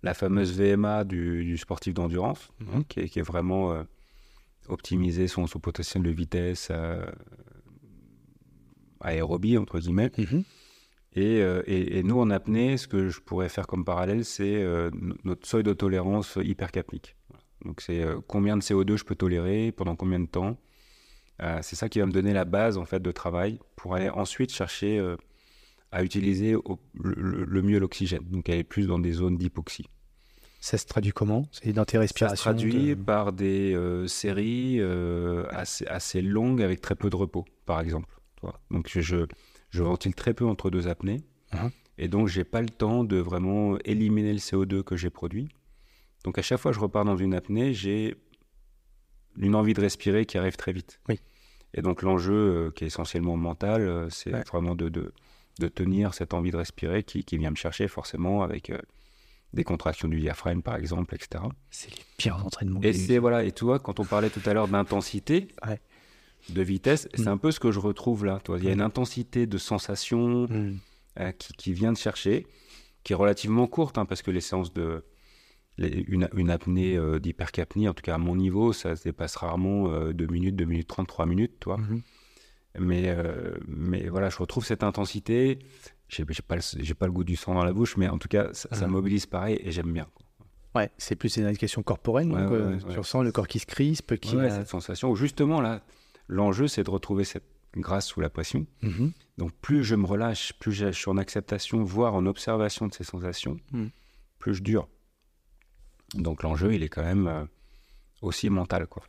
la 0.03 0.13
fameuse 0.13 0.59
VMA 0.59 1.03
du, 1.05 1.57
sportif 1.57 1.93
d'endurance, 1.93 2.51
hein, 2.73 2.83
qui, 2.89 3.07
qui, 3.09 3.19
est 3.19 3.23
vraiment 3.23 3.85
optimiser 4.67 5.27
son, 5.27 5.47
son 5.47 5.59
potentiel 5.59 6.03
de 6.03 6.09
vitesse 6.09 6.69
euh, 6.71 7.05
aérobie, 8.99 9.57
entre 9.57 9.79
guillemets. 9.79 10.11
Mhm. 10.17 10.43
Euh, 11.17 11.61
et, 11.65 11.97
et, 11.97 12.03
nous, 12.03 12.19
en 12.19 12.29
apnée, 12.29 12.77
ce 12.77 12.87
que 12.87 13.09
je 13.09 13.19
pourrais 13.19 13.49
faire 13.49 13.67
comme 13.67 13.83
parallèle, 13.83 14.23
c'est 14.23 14.63
euh, 14.63 14.89
notre 15.23 15.45
seuil 15.45 15.63
de 15.63 15.73
tolérance 15.73 16.37
hypercapnique. 16.41 17.15
Donc, 17.65 17.81
c'est 17.81 18.03
combien 18.27 18.57
de 18.57 18.61
CO2 18.63 18.97
je 18.97 19.03
peux 19.03 19.15
tolérer, 19.15 19.71
pendant 19.71 19.95
combien 19.95 20.19
de 20.19 20.25
temps. 20.25 20.57
c'est 21.61 21.75
ça 21.75 21.89
qui 21.89 21.99
va 21.99 22.07
me 22.07 22.11
donner 22.11 22.33
la 22.33 22.45
base, 22.45 22.79
en 22.79 22.85
fait, 22.85 22.99
de 22.99 23.11
travail 23.11 23.59
pour 23.75 23.93
aller 23.93 24.09
ensuite 24.09 24.51
chercher 24.51 24.99
à 25.91 26.03
utiliser 26.03 26.55
le, 26.95 27.61
mieux 27.61 27.77
l'oxygène. 27.77 28.23
Donc, 28.31 28.49
aller 28.49 28.63
plus 28.63 28.87
dans 28.87 28.97
des 28.97 29.11
zones 29.11 29.37
d'hypoxie. 29.37 29.85
Ça 30.61 30.77
se 30.77 30.85
traduit 30.85 31.11
comment? 31.11 31.47
C'est 31.51 31.75
Ça 31.75 32.29
se 32.29 32.35
traduit 32.35 32.95
par 32.95 33.33
des 33.33 33.73
euh, 33.73 34.05
séries 34.05 34.77
euh, 34.79 35.47
assez, 35.49 35.87
assez, 35.87 36.21
longues 36.21 36.61
avec 36.61 36.81
très 36.81 36.93
peu 36.93 37.09
de 37.09 37.15
repos, 37.15 37.45
par 37.65 37.81
exemple. 37.81 38.07
Donc 38.69 38.87
je, 38.87 39.25
je, 39.71 39.83
ventile 39.83 40.13
très 40.13 40.35
peu 40.35 40.45
entre 40.45 40.69
deux 40.69 40.87
apnées. 40.87 41.23
Uh-huh. 41.51 41.71
Et 41.97 42.07
donc 42.07 42.27
j'ai 42.27 42.43
pas 42.43 42.61
le 42.61 42.69
temps 42.69 43.03
de 43.03 43.17
vraiment 43.17 43.79
éliminer 43.85 44.33
le 44.33 44.37
CO2 44.37 44.83
que 44.83 44.95
j'ai 44.95 45.09
produit. 45.09 45.49
Donc 46.25 46.37
à 46.37 46.43
chaque 46.43 46.59
fois 46.59 46.71
que 46.71 46.75
je 46.75 46.81
repars 46.81 47.05
dans 47.05 47.17
une 47.17 47.33
apnée, 47.33 47.73
j'ai 47.73 48.15
une 49.37 49.55
envie 49.55 49.73
de 49.73 49.81
respirer 49.81 50.27
qui 50.27 50.37
arrive 50.37 50.57
très 50.57 50.73
vite. 50.73 50.99
Oui. 51.09 51.19
Et 51.73 51.81
donc 51.81 52.03
l'enjeu 52.03 52.33
euh, 52.33 52.71
qui 52.71 52.83
est 52.83 52.87
essentiellement 52.87 53.35
mental, 53.35 54.09
c'est 54.11 54.47
vraiment 54.47 54.75
de, 54.75 54.89
de, 54.89 55.11
de, 55.59 55.67
tenir 55.67 56.13
cette 56.13 56.35
envie 56.35 56.51
de 56.51 56.57
respirer 56.57 57.01
qui, 57.01 57.23
qui 57.23 57.39
vient 57.39 57.49
me 57.49 57.55
chercher 57.55 57.87
forcément 57.87 58.43
avec 58.43 58.71
des 59.53 59.63
contractions 59.63 60.07
du 60.07 60.19
diaphragme 60.19 60.61
par 60.61 60.75
exemple, 60.75 61.15
etc. 61.15 61.43
C'est 61.69 61.91
les 61.91 62.03
pires 62.17 62.45
entraînements. 62.45 62.81
Et 62.83 62.93
c'est 62.93 63.17
voilà, 63.17 63.43
et 63.43 63.51
tu 63.51 63.65
vois, 63.65 63.79
quand 63.79 63.99
on 63.99 64.05
parlait 64.05 64.29
tout 64.29 64.41
à 64.45 64.53
l'heure 64.53 64.67
d'intensité, 64.67 65.49
de 66.49 66.61
vitesse, 66.61 67.07
c'est 67.13 67.25
mm. 67.25 67.29
un 67.29 67.37
peu 67.37 67.51
ce 67.51 67.59
que 67.59 67.71
je 67.71 67.79
retrouve 67.79 68.25
là. 68.25 68.39
Toi, 68.43 68.57
il 68.57 68.65
y 68.65 68.69
a 68.69 68.71
une 68.71 68.81
intensité 68.81 69.45
de 69.45 69.57
sensation, 69.57 70.47
mm. 70.47 70.77
euh, 71.19 71.31
qui, 71.33 71.53
qui, 71.53 71.73
vient 71.73 71.91
de 71.91 71.97
chercher, 71.97 72.47
qui 73.03 73.13
est 73.13 73.15
relativement 73.15 73.67
courte, 73.67 73.97
hein, 73.97 74.05
parce 74.05 74.21
que 74.21 74.31
les 74.31 74.41
séances 74.41 74.73
de. 74.73 75.03
une, 75.77 76.29
une, 76.33 76.49
apnée 76.49 76.97
euh, 76.97 77.19
d'hypercapnie, 77.19 77.87
en 77.87 77.93
tout 77.93 78.03
cas 78.03 78.15
à 78.15 78.17
mon 78.17 78.35
niveau, 78.35 78.73
ça 78.73 78.95
se 78.95 79.03
dépasse 79.03 79.35
rarement 79.35 80.11
2 80.11 80.27
minutes, 80.27 80.55
2 80.55 80.65
minutes 80.65 80.87
30, 80.87 81.07
3 81.07 81.25
minutes, 81.25 81.59
toi. 81.59 81.77
Mm-hmm. 81.77 82.01
Mais, 82.79 83.13
mais 83.67 84.07
voilà, 84.07 84.29
je 84.29 84.37
retrouve 84.37 84.65
cette 84.65 84.83
intensité. 84.83 85.59
J'ai 86.11 86.25
pas, 86.25 86.57
le, 86.57 86.93
pas 86.93 87.05
le 87.05 87.11
goût 87.13 87.23
du 87.23 87.37
sang 87.37 87.53
dans 87.53 87.63
la 87.63 87.71
bouche, 87.71 87.95
mais 87.95 88.09
en 88.09 88.17
tout 88.17 88.27
cas, 88.27 88.49
ça, 88.51 88.67
ça 88.71 88.85
mm-hmm. 88.85 88.89
mobilise 88.89 89.25
pareil 89.25 89.59
et 89.63 89.71
j'aime 89.71 89.93
bien. 89.93 90.07
Ouais, 90.75 90.89
c'est 90.97 91.15
plus 91.15 91.37
une 91.37 91.55
question 91.57 91.83
corporelle, 91.83 92.29
donc 92.29 92.89
tu 92.89 92.97
ressens 92.97 93.23
le 93.23 93.31
corps 93.31 93.47
qui 93.47 93.59
se 93.59 93.65
crispe, 93.65 94.17
qui 94.17 94.37
a... 94.37 94.49
cette 94.49 94.67
sensation. 94.67 95.15
Justement, 95.15 95.61
là, 95.61 95.81
l'enjeu, 96.27 96.67
c'est 96.67 96.83
de 96.83 96.89
retrouver 96.89 97.23
cette 97.23 97.45
grâce 97.77 98.07
sous 98.07 98.19
la 98.19 98.29
pression. 98.29 98.65
Mm-hmm. 98.83 99.11
Donc, 99.37 99.51
plus 99.61 99.83
je 99.83 99.95
me 99.95 100.05
relâche, 100.05 100.53
plus 100.59 100.73
je 100.73 100.91
suis 100.91 101.09
en 101.09 101.17
acceptation, 101.17 101.83
voire 101.83 102.13
en 102.13 102.25
observation 102.25 102.87
de 102.87 102.93
ces 102.93 103.05
sensations, 103.05 103.57
mm. 103.71 103.87
plus 104.39 104.55
je 104.55 104.63
dure. 104.63 104.87
Donc, 106.15 106.43
l'enjeu, 106.43 106.73
il 106.73 106.83
est 106.83 106.89
quand 106.89 107.03
même 107.03 107.27
euh, 107.27 107.45
aussi 108.21 108.49
mental, 108.49 108.87
quoi. 108.87 109.03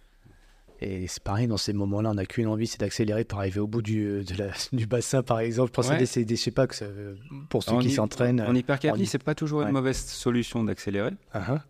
Et 0.84 1.06
c'est 1.06 1.22
pareil, 1.22 1.46
dans 1.46 1.56
ces 1.56 1.72
moments-là, 1.72 2.10
on 2.10 2.14
n'a 2.14 2.26
qu'une 2.26 2.48
envie, 2.48 2.66
c'est 2.66 2.80
d'accélérer 2.80 3.24
pour 3.24 3.38
arriver 3.38 3.60
au 3.60 3.68
bout 3.68 3.82
du, 3.82 4.24
du 4.72 4.86
bassin, 4.86 5.22
par 5.22 5.38
exemple. 5.38 5.70
Pour 5.70 5.88
ouais. 5.88 5.96
des, 5.96 6.06
je 6.06 6.34
sais 6.34 6.50
pas, 6.50 6.66
que 6.66 7.16
pour 7.48 7.62
ceux 7.62 7.78
qui 7.78 7.92
s'entraînent. 7.92 8.40
En 8.40 8.54
hypercapnie, 8.54 9.06
c'est 9.06 9.22
pas 9.22 9.36
toujours 9.36 9.62
une 9.62 9.70
mauvaise 9.70 10.04
solution 10.04 10.64
d'accélérer. 10.64 11.12
Uh-huh. 11.34 11.60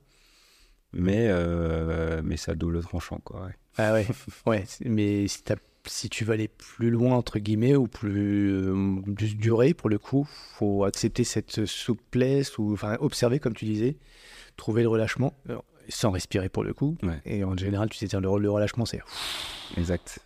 Mais, 0.94 1.28
euh, 1.28 2.22
mais 2.24 2.36
ça 2.36 2.54
double 2.54 2.82
tranchant, 2.82 3.20
quoi. 3.22 3.48
Ah 3.76 3.92
ouais, 3.92 4.06
ouais. 4.46 4.64
Mais 4.84 5.26
si, 5.28 5.42
si, 5.86 6.08
tu 6.08 6.24
veux 6.24 6.32
aller 6.32 6.48
plus 6.48 6.90
loin, 6.90 7.14
entre 7.14 7.38
guillemets, 7.38 7.76
ou 7.76 7.88
plus, 7.88 8.50
euh, 8.52 9.02
durer, 9.06 9.74
pour 9.74 9.90
le 9.90 9.98
coup, 9.98 10.26
faut 10.54 10.84
accepter 10.84 11.24
cette 11.24 11.66
souplesse, 11.66 12.56
ou 12.56 12.72
enfin, 12.72 12.96
observer, 13.00 13.40
comme 13.40 13.54
tu 13.54 13.66
disais, 13.66 13.96
trouver 14.56 14.82
le 14.82 14.88
relâchement 14.88 15.34
sans 15.88 16.10
respirer 16.10 16.48
pour 16.48 16.64
le 16.64 16.74
coup. 16.74 16.96
Et 17.24 17.44
en 17.44 17.56
général, 17.56 17.88
tu 17.90 17.98
sais, 17.98 18.20
le, 18.20 18.38
le 18.38 18.50
relâchement, 18.50 18.84
c'est. 18.84 19.00
Exact. 19.76 20.20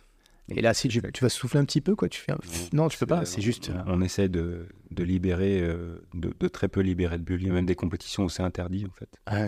Et 0.49 0.61
là, 0.61 0.73
si 0.73 0.87
tu, 0.87 1.01
vas 1.01 1.29
souffler 1.29 1.59
un 1.59 1.65
petit 1.65 1.81
peu, 1.81 1.95
quoi, 1.95 2.07
tu 2.07 2.21
fais. 2.21 2.33
Non, 2.71 2.87
tu 2.87 2.97
peux 2.97 3.05
pas, 3.05 3.25
c'est 3.25 3.41
juste. 3.41 3.71
On, 3.85 4.01
essaie 4.01 4.29
de, 4.29 4.67
de 4.91 5.03
libérer, 5.03 5.59
euh, 5.61 6.01
de, 6.13 6.47
très 6.47 6.69
peu 6.69 6.79
libérer 6.79 7.17
de 7.17 7.23
bulles. 7.23 7.41
Il 7.41 7.47
y 7.47 7.51
a 7.51 7.53
même 7.53 7.65
des 7.65 7.75
compétitions 7.75 8.23
où 8.23 8.29
c'est 8.29 8.43
interdit, 8.43 8.85
en 8.85 8.93
fait. 8.93 9.09
Ah 9.25 9.47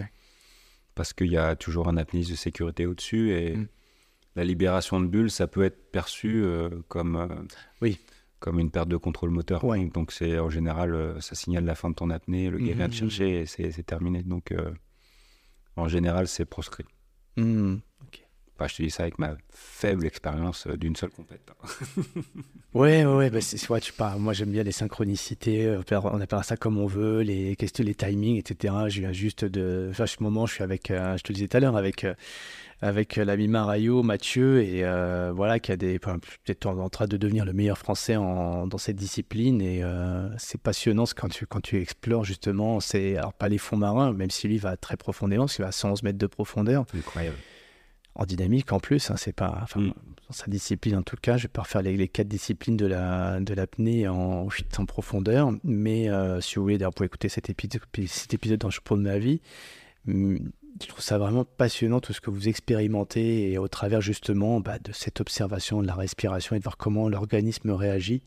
Parce 0.95 1.13
qu'il 1.13 1.31
y 1.31 1.37
a 1.37 1.55
toujours 1.55 1.87
un 1.87 1.95
apnéiste 1.95 2.31
de 2.31 2.35
sécurité 2.35 2.85
au-dessus 2.85 3.31
et 3.31 3.55
mm. 3.55 3.67
la 4.35 4.43
libération 4.43 4.99
de 4.99 5.07
bulles, 5.07 5.31
ça 5.31 5.47
peut 5.47 5.63
être 5.63 5.91
perçu 5.91 6.43
euh, 6.43 6.69
comme. 6.89 7.15
Euh, 7.15 7.27
oui. 7.81 7.97
Comme 8.39 8.59
une 8.59 8.71
perte 8.71 8.87
de 8.87 8.97
contrôle 8.97 9.31
moteur. 9.31 9.61
Donc, 9.93 10.13
c'est 10.13 10.39
en 10.39 10.49
général, 10.49 11.17
ça 11.19 11.35
signale 11.35 11.65
la 11.65 11.75
fin 11.75 11.89
de 11.89 11.95
ton 11.95 12.09
apnée, 12.09 12.49
le 12.49 12.57
gars 12.57 12.73
vient 12.73 12.87
te 12.87 12.93
mm-hmm. 12.93 12.97
chercher 12.97 13.39
et 13.41 13.45
c'est 13.45 13.83
terminé. 13.83 14.23
Donc. 14.23 14.53
En 15.79 15.87
général, 15.87 16.27
c'est 16.27 16.45
proscrit. 16.45 16.85
Je 18.67 18.75
te 18.75 18.81
dis 18.83 18.89
ça 18.89 19.03
avec 19.03 19.19
ma 19.19 19.35
faible 19.51 20.05
expérience 20.05 20.67
euh, 20.67 20.77
d'une 20.77 20.95
seule 20.95 21.09
compète. 21.09 21.51
ouais, 22.73 23.05
ouais, 23.05 23.29
bah 23.29 23.41
c'est, 23.41 23.69
ouais, 23.69 23.79
tu 23.79 23.93
parles. 23.93 24.19
Moi, 24.19 24.33
j'aime 24.33 24.51
bien 24.51 24.63
les 24.63 24.71
synchronicités. 24.71 25.65
Euh, 25.65 25.81
on 26.03 26.21
appelle 26.21 26.43
ça 26.43 26.57
comme 26.57 26.77
on 26.77 26.87
veut, 26.87 27.21
les 27.21 27.55
questions, 27.55 27.83
les 27.83 27.95
timings, 27.95 28.37
etc. 28.37 28.73
Je 28.87 29.01
viens 29.01 29.11
juste 29.11 29.45
de. 29.45 29.87
Enfin, 29.91 30.03
à 30.03 30.07
ce 30.07 30.21
moment, 30.21 30.45
je 30.45 30.55
suis 30.55 30.63
avec, 30.63 30.91
euh, 30.91 31.17
je 31.17 31.23
te 31.23 31.29
le 31.29 31.35
disais 31.35 31.47
tout 31.47 31.57
à 31.57 31.59
l'heure, 31.59 31.77
avec 31.77 32.05
avec 32.81 33.17
l'ami 33.17 33.49
Marayo, 33.49 34.03
Mathieu, 34.03 34.63
et 34.63 34.85
euh, 34.85 35.33
voilà, 35.35 35.59
qui 35.59 35.73
a 35.73 35.75
des, 35.75 35.99
peut-être 35.99 36.65
en 36.65 36.87
train 36.87 37.07
de 37.07 37.17
devenir 37.17 37.43
le 37.43 37.51
meilleur 37.51 37.77
français 37.77 38.15
en, 38.15 38.67
dans 38.67 38.77
cette 38.77 38.95
discipline. 38.95 39.61
Et 39.61 39.83
c'est 40.37 40.61
passionnant 40.61 41.03
quand 41.13 41.27
tu, 41.27 41.45
quand 41.45 41.59
tu 41.59 41.81
explores 41.81 42.23
justement, 42.23 42.79
c'est, 42.79 43.17
alors 43.17 43.33
pas 43.33 43.49
les 43.49 43.57
fonds 43.57 43.75
marins, 43.75 44.13
même 44.13 44.31
si 44.31 44.47
lui 44.47 44.59
va 44.59 44.77
très 44.77 44.95
profondément, 44.95 45.43
parce 45.43 45.55
qu'il 45.55 45.63
va 45.63 45.69
à 45.69 45.73
111 45.73 46.03
mètres 46.03 46.17
de 46.17 46.27
profondeur. 46.27 46.85
Incroyable. 46.95 47.35
En 48.15 48.25
dynamique 48.25 48.71
en 48.73 48.79
plus, 48.79 49.11
hein, 49.11 49.15
c'est 49.17 49.33
pas. 49.33 49.59
Enfin, 49.61 49.81
mm. 49.81 49.93
Dans 50.27 50.33
sa 50.33 50.45
discipline 50.47 50.97
en 50.97 51.01
tout 51.01 51.15
cas, 51.19 51.37
je 51.37 51.43
vais 51.43 51.47
pas 51.47 51.63
refaire 51.63 51.81
les, 51.81 52.07
quatre 52.07 52.27
disciplines 52.27 52.77
de, 52.77 52.85
la, 52.85 53.39
de 53.39 53.53
l'apnée 53.55 54.07
en, 54.07 54.47
en 54.77 54.85
profondeur, 54.85 55.51
mais 55.63 56.07
si 56.39 56.55
vous 56.55 56.61
voulez, 56.61 56.77
d'ailleurs, 56.77 56.93
pour 56.93 57.03
écouter 57.03 57.29
cet 57.29 57.49
épisode, 57.49 57.81
cet 58.05 58.35
épisode 58.35 58.59
dans 58.59 58.67
le 58.67 58.97
de 58.97 59.01
ma 59.01 59.17
vie, 59.17 59.41
je 60.81 60.87
trouve 60.87 61.01
ça 61.01 61.17
vraiment 61.17 61.45
passionnant 61.45 61.99
tout 61.99 62.13
ce 62.13 62.21
que 62.21 62.29
vous 62.29 62.47
expérimentez 62.47 63.51
et 63.51 63.57
au 63.57 63.67
travers 63.67 64.01
justement 64.01 64.59
bah, 64.59 64.79
de 64.79 64.91
cette 64.91 65.19
observation 65.19 65.81
de 65.81 65.87
la 65.87 65.95
respiration 65.95 66.55
et 66.55 66.59
de 66.59 66.63
voir 66.63 66.77
comment 66.77 67.09
l'organisme 67.09 67.71
réagit 67.71 68.21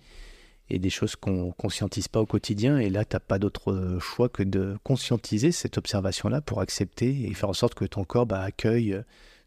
et 0.68 0.78
des 0.78 0.90
choses 0.90 1.16
qu'on 1.16 1.46
ne 1.46 1.52
conscientise 1.52 2.08
pas 2.08 2.20
au 2.20 2.26
quotidien. 2.26 2.78
Et 2.78 2.90
là, 2.90 3.04
tu 3.04 3.16
n'as 3.16 3.20
pas 3.20 3.38
d'autre 3.38 3.98
choix 4.00 4.28
que 4.28 4.42
de 4.42 4.76
conscientiser 4.84 5.52
cette 5.52 5.78
observation-là 5.78 6.40
pour 6.40 6.60
accepter 6.60 7.26
et 7.28 7.34
faire 7.34 7.48
en 7.48 7.54
sorte 7.54 7.74
que 7.74 7.84
ton 7.84 8.04
corps 8.04 8.26
bah, 8.26 8.40
accueille 8.40 9.00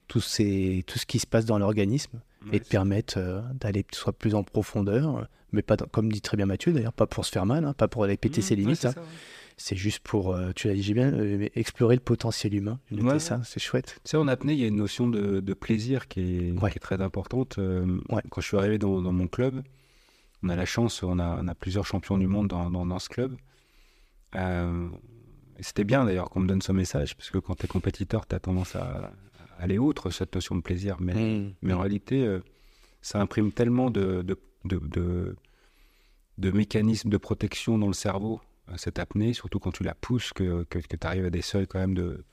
tout, 0.07 0.22
ces, 0.22 0.84
tout 0.88 0.99
ce 0.99 1.06
qui 1.06 1.19
se 1.19 1.27
passe 1.27 1.45
dans 1.45 1.57
l'organisme 1.57 2.22
et 2.52 2.60
te 2.60 2.68
permette 2.68 3.18
euh, 3.18 3.41
d'aller 3.56 3.86
soit 3.91 4.14
plus 4.14 4.36
en 4.36 4.44
profondeur, 4.44 5.27
mais 5.52 5.64
pas, 5.64 5.77
comme 5.77 6.11
dit 6.11 6.22
très 6.22 6.38
bien 6.38 6.45
Mathieu 6.45 6.73
d'ailleurs, 6.73 6.94
pas 6.94 7.07
pour 7.07 7.26
se 7.26 7.32
faire 7.32 7.45
mal, 7.45 7.65
hein, 7.65 7.73
pas 7.73 7.88
pour 7.88 8.03
aller 8.03 8.18
péter 8.18 8.41
mmh, 8.41 8.44
ses 8.44 8.56
limites. 8.56 8.86
Hein 8.86 8.94
c'est 9.57 9.76
juste 9.76 9.99
pour, 9.99 10.34
euh, 10.34 10.52
tu 10.53 10.68
l'as 10.68 10.73
dit 10.73 10.94
bien, 10.94 11.14
euh, 11.14 11.48
explorer 11.56 11.95
le 11.95 12.02
potentiel 12.02 12.53
humain. 12.53 12.80
ça, 13.19 13.41
c'est 13.44 13.60
chouette. 13.60 13.99
Tu 14.03 14.11
sais, 14.11 14.18
en 14.18 14.27
apnée, 14.27 14.53
il 14.53 14.60
y 14.60 14.65
a 14.65 14.68
une 14.68 14.76
notion 14.76 15.07
de, 15.07 15.53
plaisir 15.53 16.07
qui 16.07 16.53
est, 16.53 16.80
très 16.80 17.02
importante. 17.02 17.57
Euh, 17.57 17.99
quand 18.30 18.41
je 18.41 18.48
suis 18.48 18.57
arrivé 18.57 18.77
dans, 18.77 19.02
mon 19.02 19.27
club, 19.27 19.64
on 20.44 20.49
a 20.49 20.56
la 20.56 20.65
chance, 20.65 21.02
on 21.03 21.19
a, 21.19 21.40
on 21.41 21.48
a 21.48 21.56
plusieurs 21.56 21.86
champions 21.86 22.18
du 22.18 22.27
monde 22.27 22.48
dans, 22.48 22.69
dans, 22.69 22.99
ce 22.99 23.10
club. 23.10 23.36
c'était 25.60 25.86
bien 25.86 26.03
d'ailleurs 26.06 26.30
qu'on 26.30 26.41
me 26.41 26.48
donne 26.48 26.61
ce 26.61 26.73
message, 26.73 27.15
parce 27.15 27.30
que 27.30 27.38
quand 27.38 27.56
tu 27.56 27.65
es 27.65 27.68
compétiteur, 27.68 28.27
tu 28.27 28.36
as 28.36 28.40
tendance 28.40 28.76
à, 28.76 29.11
aller 29.57 29.77
outre 29.77 30.10
cette 30.10 30.36
notion 30.36 30.56
de 30.56 30.61
plaisir. 30.61 30.98
Mais, 30.99 31.14
mmh. 31.14 31.53
mais 31.61 31.73
en 31.73 31.80
réalité, 31.80 32.40
ça 33.02 33.19
imprime 33.19 33.52
tellement 33.52 33.90
de, 33.90 34.22
de, 34.22 34.38
de, 34.65 35.36
de 36.38 36.52
mécanismes 36.52 37.10
de 37.10 37.18
protection 37.18 37.77
dans 37.77 37.88
le 37.88 37.94
cerveau 37.94 38.41
cette 38.77 38.99
apnée, 38.99 39.34
surtout 39.34 39.60
quand 39.60 39.72
tu 39.72 39.84
la 39.84 39.94
pousses, 39.94 40.34
que, 40.34 40.64
que, 40.64 40.80
tu 40.80 40.98
arrives 41.02 41.26
à 41.26 41.30
des 41.30 41.41
seuils 41.41 41.68
quand 41.68 41.80
même 41.80 42.23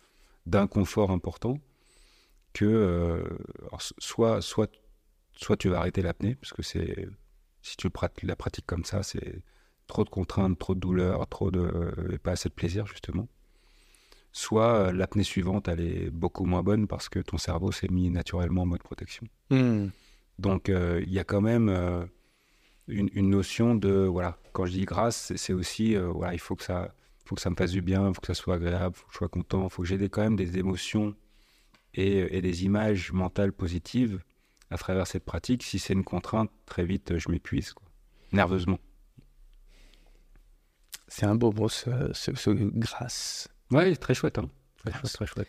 d'inconfort 0.47 1.11
important, 1.11 1.59
que 2.53 2.65
euh, 2.65 3.25
soit, 3.99 4.41
soit, 4.41 4.71
soit 5.33 5.57
tu 5.57 5.69
vas 5.69 5.79
arrêter 5.79 6.03
l'apnée, 6.03 6.35
parce 6.35 6.53
que 6.53 6.63
c'est, 6.63 7.09
si 7.63 7.77
tu 7.77 7.89
la 8.23 8.37
pratiques 8.37 8.67
comme 8.67 8.85
ça, 8.85 9.03
c'est 9.03 9.43
trop 9.87 10.05
de 10.05 10.11
contraintes, 10.11 10.59
trop 10.59 10.75
de 10.75 10.81
douleurs, 10.81 11.27
trop 11.29 11.51
de, 11.51 11.93
et 12.13 12.19
pas 12.19 12.33
assez 12.33 12.49
de 12.49 12.55
plaisir, 12.55 12.87
justement. 12.87 13.29
Soit 14.33 14.75
euh, 14.75 14.93
l'apnée 14.93 15.25
suivante, 15.25 15.69
elle 15.69 15.81
est 15.81 16.11
beaucoup 16.11 16.47
moins 16.47 16.63
bonne 16.63 16.87
parce 16.87 17.09
que 17.09 17.19
ton 17.19 17.37
cerveau 17.37 17.71
s'est 17.71 17.89
mis 17.89 18.11
naturellement 18.11 18.63
en 18.63 18.67
mode 18.67 18.83
protection. 18.83 19.27
Hmm. 19.51 19.89
Donc, 20.39 20.71
euh, 20.71 21.03
il 21.07 21.13
y 21.13 21.19
a 21.19 21.25
quand 21.25 21.43
même 21.43 21.69
une, 22.89 23.31
notion 23.31 23.75
de 23.75 23.91
voilà 23.91 24.39
quand 24.53 24.67
je 24.67 24.73
dis 24.73 24.85
grâce 24.85 25.33
c'est 25.37 25.53
aussi 25.53 25.97
euh, 25.97 26.09
voilà 26.09 26.35
il 26.35 26.41
faut 26.41 26.57
que 26.57 26.65
ça 26.65 26.95
faut 27.25 27.35
que 27.35 27.41
ça 27.41 27.51
me 27.51 27.55
fasse 27.55 27.71
du 27.71 27.83
bien 27.83 28.09
il 28.09 28.15
faut 28.15 28.21
que 28.21 28.27
ça 28.27 28.35
soit 28.35 28.57
agréable 28.57 28.95
il 28.97 28.99
faut 28.99 29.07
que 29.07 29.13
je 29.13 29.19
sois 29.19 29.29
content 29.29 29.65
il 29.65 29.71
faut 29.71 29.83
que 29.83 29.89
j'ai 29.89 30.09
quand 30.09 30.23
même 30.23 30.37
des 30.37 30.59
émotions 30.59 31.15
et, 31.95 32.41
des 32.41 32.65
images 32.65 33.13
mentales 33.13 33.53
positives 33.53 34.23
à 34.71 34.79
travers 34.79 35.07
cette 35.07 35.25
pratique 35.25 35.63
si 35.63 35.79
c'est 35.79 35.93
une 35.93 36.05
contrainte 36.05 36.51
très 36.67 36.85
vite 36.85 37.19
je 37.19 37.31
m'épuise 37.31 37.75
nerveusement 38.33 38.79
c'est 41.09 41.27
un 41.27 41.35
beau 41.35 41.53
mot 41.53 41.69
ce, 41.69 41.91
ce, 42.15 42.51
grâce 42.51 43.49
ouais 43.73 43.97
très 43.97 44.15
chouette 44.15 44.39
hein. 44.39 44.49
très, 44.79 44.93
chouette, 44.93 45.13
très 45.13 45.27
chouette 45.27 45.49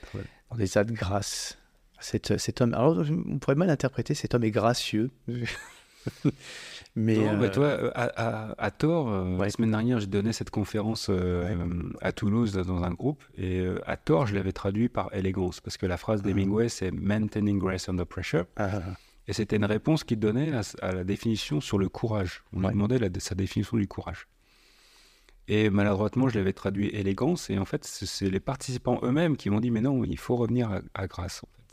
on 0.50 0.56
des 0.56 0.66
de 0.66 0.94
grâce 0.94 1.58
cet, 2.00 2.38
cet 2.38 2.62
homme 2.62 2.74
alors 2.74 3.04
on 3.10 3.40
pourrait 3.40 3.56
mal 3.56 3.70
interpréter 3.70 4.14
cet 4.14 4.34
homme 4.34 4.44
est 4.44 4.52
gracieux 4.52 5.12
Mais 6.96 7.18
bah, 7.38 7.50
toi, 7.50 7.66
euh, 7.66 7.92
à, 7.96 8.54
à, 8.64 8.72
tort, 8.72 9.10
euh, 9.10 9.38
la 9.38 9.50
semaine 9.50 9.72
dernière, 9.72 10.00
j'ai 10.00 10.08
donné 10.08 10.32
cette 10.32 10.52
conférence 10.52 11.08
euh, 11.10 11.92
à 12.02 12.12
Toulouse 12.12 12.54
dans 12.54 12.84
un 12.84 12.92
groupe, 12.92 13.24
et 13.38 13.66
à 13.86 13.98
tort, 13.98 14.28
je 14.28 14.36
l'avais 14.36 14.52
traduit 14.52 14.90
par 14.90 15.14
élégance, 15.14 15.60
parce 15.60 15.78
que 15.78 15.88
la 15.88 15.98
phrase 15.98 16.22
ah. 16.24 16.28
d'Hemingway, 16.28 16.70
c'est 16.70 16.92
Maintaining 16.92 17.58
grace 17.58 17.90
under 17.90 18.06
pressure. 18.06 18.46
Ah, 18.58 18.70
ah, 18.74 18.80
et 19.28 19.34
c'était 19.34 19.56
une 19.56 19.66
réponse 19.66 20.04
qu'il 20.04 20.20
donnait 20.20 20.52
à, 20.82 20.92
la 20.92 21.04
définition 21.04 21.62
sur 21.62 21.78
le 21.80 21.90
courage. 21.90 22.44
On 22.54 22.60
lui 22.60 22.68
demandait 22.68 23.00
la, 23.00 23.08
sa 23.20 23.36
définition 23.36 23.78
du 23.78 23.88
courage. 23.88 24.28
Et 25.48 25.70
maladroitement, 25.70 26.30
je 26.30 26.38
l'avais 26.38 26.54
traduit 26.54 26.88
élégance, 26.90 27.50
et 27.50 27.58
en 27.58 27.66
fait, 27.66 27.84
c'est 27.86 28.30
les 28.30 28.40
participants 28.40 29.00
eux-mêmes 29.04 29.36
qui 29.36 29.50
m'ont 29.50 29.60
dit, 29.60 29.72
mais 29.72 29.82
non, 29.82 30.04
il 30.04 30.18
faut 30.18 30.36
revenir 30.36 30.72
à, 30.72 30.80
à 30.94 31.08
grâce. 31.08 31.44
En 31.44 31.48
fait 31.48 31.64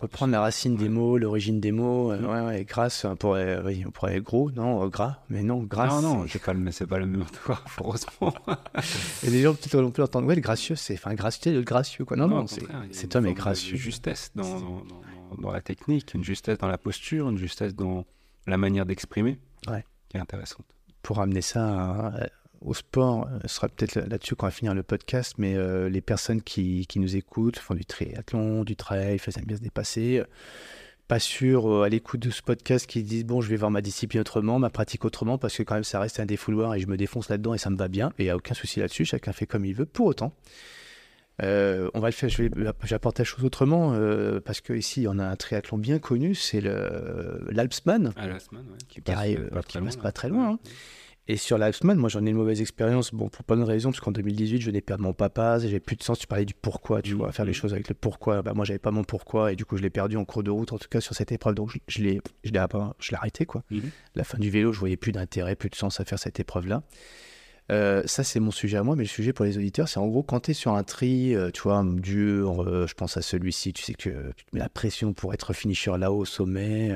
reprendre 0.00 0.32
la 0.32 0.40
racine 0.40 0.76
des 0.76 0.88
mots, 0.88 1.18
l'origine 1.18 1.60
des 1.60 1.72
mots. 1.72 2.12
Euh, 2.12 2.18
mm. 2.18 2.24
ouais, 2.26 2.40
ouais, 2.46 2.64
grâce, 2.64 3.04
on 3.04 3.16
pourrait, 3.16 3.60
oui, 3.64 3.84
on 3.86 3.90
pourrait 3.90 4.20
gros, 4.20 4.50
non, 4.50 4.84
euh, 4.84 4.88
gras, 4.88 5.18
mais 5.28 5.42
non, 5.42 5.62
grâce. 5.62 5.92
Non, 5.92 6.00
non, 6.00 6.26
c'est 6.28 6.42
pas, 6.42 6.54
le, 6.54 6.70
c'est 6.72 6.86
pas 6.86 6.98
le 6.98 7.06
même 7.06 7.24
toi, 7.44 7.60
heureusement. 7.80 8.34
Et 9.24 9.30
les 9.30 9.42
gens 9.42 9.54
peut-être 9.54 9.80
non 9.80 9.90
plus 9.90 10.02
entendre, 10.02 10.26
ouais, 10.26 10.34
le 10.34 10.40
gracieux, 10.40 10.76
c'est, 10.76 10.94
enfin, 10.94 11.14
gracieux, 11.14 11.52
le 11.52 11.62
gracieux, 11.62 12.04
quoi. 12.04 12.16
Non, 12.16 12.28
non, 12.28 12.46
c'est, 12.46 12.62
cet 12.92 13.14
homme 13.16 13.26
est 13.26 13.34
gracieux. 13.34 13.74
Une 13.74 13.80
justesse 13.80 14.30
dans, 14.34 14.60
dans, 14.60 14.82
dans, 15.38 15.52
la 15.52 15.60
technique, 15.60 16.14
une 16.14 16.24
justesse 16.24 16.58
dans 16.58 16.68
la 16.68 16.78
posture, 16.78 17.28
une 17.28 17.38
justesse 17.38 17.74
dans 17.74 18.06
la 18.46 18.56
manière 18.56 18.86
d'exprimer, 18.86 19.38
ouais. 19.68 19.84
qui 20.08 20.16
est 20.16 20.20
intéressante. 20.20 20.66
Pour 21.02 21.20
amener 21.20 21.42
ça 21.42 22.12
au 22.60 22.74
sport, 22.74 23.28
ce 23.42 23.48
sera 23.48 23.68
peut-être 23.68 23.94
là-dessus 23.94 24.34
qu'on 24.34 24.46
va 24.46 24.52
finir 24.52 24.74
le 24.74 24.82
podcast, 24.82 25.34
mais 25.38 25.56
les 25.88 26.00
personnes 26.00 26.42
qui, 26.42 26.86
nous 26.96 27.16
écoutent 27.16 27.58
font 27.58 27.74
du 27.74 27.84
triathlon, 27.84 28.64
du 28.64 28.76
trail, 28.76 29.18
aiment 29.36 29.44
bien 29.44 29.56
se 29.56 29.62
dépasser 29.62 30.22
pas 31.10 31.18
sûr 31.18 31.68
euh, 31.68 31.82
à 31.82 31.88
l'écoute 31.88 32.20
de 32.20 32.30
ce 32.30 32.40
podcast 32.40 32.86
qui 32.86 33.02
disent 33.02 33.24
bon 33.24 33.40
je 33.40 33.50
vais 33.50 33.56
voir 33.56 33.72
ma 33.72 33.82
discipline 33.82 34.20
autrement, 34.20 34.60
ma 34.60 34.70
pratique 34.70 35.04
autrement 35.04 35.38
parce 35.38 35.56
que 35.56 35.64
quand 35.64 35.74
même 35.74 35.82
ça 35.82 35.98
reste 35.98 36.20
un 36.20 36.24
défouloir 36.24 36.76
et 36.76 36.78
je 36.78 36.86
me 36.86 36.96
défonce 36.96 37.28
là-dedans 37.28 37.52
et 37.52 37.58
ça 37.58 37.68
me 37.68 37.76
va 37.76 37.88
bien 37.88 38.10
et 38.10 38.22
il 38.22 38.24
n'y 38.26 38.30
a 38.30 38.36
aucun 38.36 38.54
souci 38.54 38.78
là-dessus, 38.78 39.04
chacun 39.04 39.32
fait 39.32 39.44
comme 39.44 39.64
il 39.64 39.74
veut. 39.74 39.86
Pour 39.86 40.06
autant, 40.06 40.32
euh, 41.42 41.90
on 41.94 42.00
va 42.00 42.08
le 42.08 42.12
faire, 42.12 42.28
j'apporte 42.84 43.18
la 43.18 43.24
chose 43.24 43.44
autrement 43.44 43.92
euh, 43.94 44.40
parce 44.40 44.60
que 44.60 44.72
ici 44.72 45.06
on 45.08 45.18
a 45.18 45.24
un 45.24 45.36
triathlon 45.36 45.78
bien 45.78 45.98
connu, 45.98 46.34
c'est 46.34 46.60
l'Alpsman, 46.60 48.12
ah, 48.16 48.26
qui, 48.88 49.00
passe, 49.00 49.16
pas, 49.52 49.62
très 49.62 49.80
passe 49.80 49.96
pas 49.96 50.12
très 50.12 50.28
loin. 50.28 50.52
Hein. 50.52 50.58
Et 51.28 51.36
sur 51.36 51.58
l'Alpsman, 51.58 51.96
moi 51.96 52.08
j'en 52.08 52.26
ai 52.26 52.30
une 52.30 52.36
mauvaise 52.36 52.60
expérience, 52.60 53.14
bon, 53.14 53.28
pour 53.28 53.44
pas 53.44 53.54
de 53.54 53.62
raison, 53.62 53.90
parce 53.90 54.00
qu'en 54.00 54.10
2018, 54.10 54.60
je 54.60 54.70
n'ai 54.70 54.80
perdu 54.80 55.04
mon 55.04 55.12
papa, 55.12 55.60
j'avais 55.60 55.78
plus 55.78 55.94
de 55.94 56.02
sens, 56.02 56.18
tu 56.18 56.26
parlais 56.26 56.44
du 56.44 56.54
pourquoi, 56.54 57.02
tu 57.02 57.14
mmh, 57.14 57.18
vois, 57.18 57.30
faire 57.30 57.44
les 57.44 57.52
choses 57.52 57.72
avec 57.72 57.88
le 57.88 57.94
pourquoi. 57.94 58.42
Bah, 58.42 58.52
moi 58.52 58.64
j'avais 58.64 58.80
pas 58.80 58.90
mon 58.90 59.04
pourquoi, 59.04 59.52
et 59.52 59.56
du 59.56 59.64
coup 59.64 59.76
je 59.76 59.82
l'ai 59.82 59.90
perdu 59.90 60.16
en 60.16 60.24
cours 60.24 60.42
de 60.42 60.50
route, 60.50 60.72
en 60.72 60.78
tout 60.78 60.88
cas 60.88 61.00
sur 61.00 61.14
cette 61.14 61.30
épreuve, 61.30 61.54
donc 61.54 61.70
je, 61.70 61.78
je 61.86 62.02
l'ai 62.02 62.20
arrêté, 63.12 63.46
quoi. 63.46 63.62
Mmh. 63.70 63.78
La 64.16 64.24
fin 64.24 64.38
du 64.38 64.50
vélo, 64.50 64.72
je 64.72 64.80
voyais 64.80 64.96
plus 64.96 65.12
d'intérêt, 65.12 65.54
plus 65.54 65.70
de 65.70 65.76
sens 65.76 66.00
à 66.00 66.04
faire 66.04 66.18
cette 66.18 66.40
épreuve-là. 66.40 66.82
Euh, 67.70 68.02
ça, 68.06 68.24
c'est 68.24 68.40
mon 68.40 68.50
sujet 68.50 68.76
à 68.76 68.82
moi, 68.82 68.96
mais 68.96 69.04
le 69.04 69.08
sujet 69.08 69.32
pour 69.32 69.44
les 69.44 69.56
auditeurs, 69.56 69.88
c'est 69.88 70.00
en 70.00 70.08
gros 70.08 70.22
quand 70.22 70.40
tu 70.40 70.50
es 70.50 70.54
sur 70.54 70.74
un 70.74 70.82
tri, 70.82 71.34
euh, 71.34 71.50
tu 71.50 71.62
vois, 71.62 71.84
dur, 71.86 72.62
euh, 72.62 72.86
je 72.86 72.94
pense 72.94 73.16
à 73.16 73.22
celui-ci, 73.22 73.72
tu 73.72 73.82
sais 73.82 73.94
que 73.94 74.32
tu 74.36 74.44
te 74.44 74.54
mets 74.54 74.60
la 74.60 74.68
pression 74.68 75.12
pour 75.12 75.32
être 75.34 75.52
finisher 75.52 75.96
là-haut 75.96 76.18
au 76.18 76.24
sommet. 76.24 76.90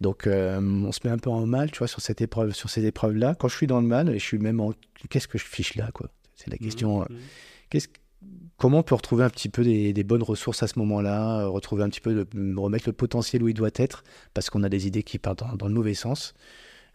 donc, 0.00 0.26
on 0.26 0.92
se 0.92 1.00
met 1.04 1.10
un 1.10 1.18
peu 1.18 1.30
en 1.30 1.46
mal, 1.46 1.70
tu 1.70 1.78
vois, 1.78 1.88
sur 1.88 2.00
cette 2.00 2.20
épreuve, 2.20 2.52
sur 2.52 2.70
ces 2.70 2.86
épreuves-là. 2.86 3.34
Quand 3.34 3.48
je 3.48 3.56
suis 3.56 3.66
dans 3.66 3.80
le 3.80 3.86
mal, 3.86 4.08
et 4.08 4.18
je 4.18 4.24
suis 4.24 4.38
même 4.38 4.60
en. 4.60 4.72
Qu'est-ce 5.10 5.28
que 5.28 5.38
je 5.38 5.44
fiche 5.44 5.74
là, 5.74 5.90
quoi? 5.92 6.08
C'est 6.36 6.50
la 6.50 6.56
mmh, 6.56 6.64
question. 6.64 7.00
Mmh. 7.00 7.78
comment 8.56 8.78
on 8.78 8.82
peut 8.82 8.94
retrouver 8.94 9.24
un 9.24 9.30
petit 9.30 9.50
peu 9.50 9.62
des, 9.62 10.04
bonnes 10.04 10.22
ressources 10.22 10.62
à 10.62 10.66
ce 10.66 10.78
moment-là, 10.78 11.46
retrouver 11.46 11.82
un 11.82 11.90
petit 11.90 12.00
peu, 12.00 12.14
de, 12.14 12.56
remettre 12.58 12.88
le 12.88 12.94
potentiel 12.94 13.42
où 13.42 13.48
il 13.48 13.54
doit 13.54 13.70
être, 13.74 14.04
parce 14.32 14.48
qu'on 14.48 14.62
a 14.62 14.70
des 14.70 14.86
idées 14.86 15.02
qui 15.02 15.18
partent 15.18 15.44
dans 15.58 15.68
le 15.68 15.74
mauvais 15.74 15.94
sens. 15.94 16.34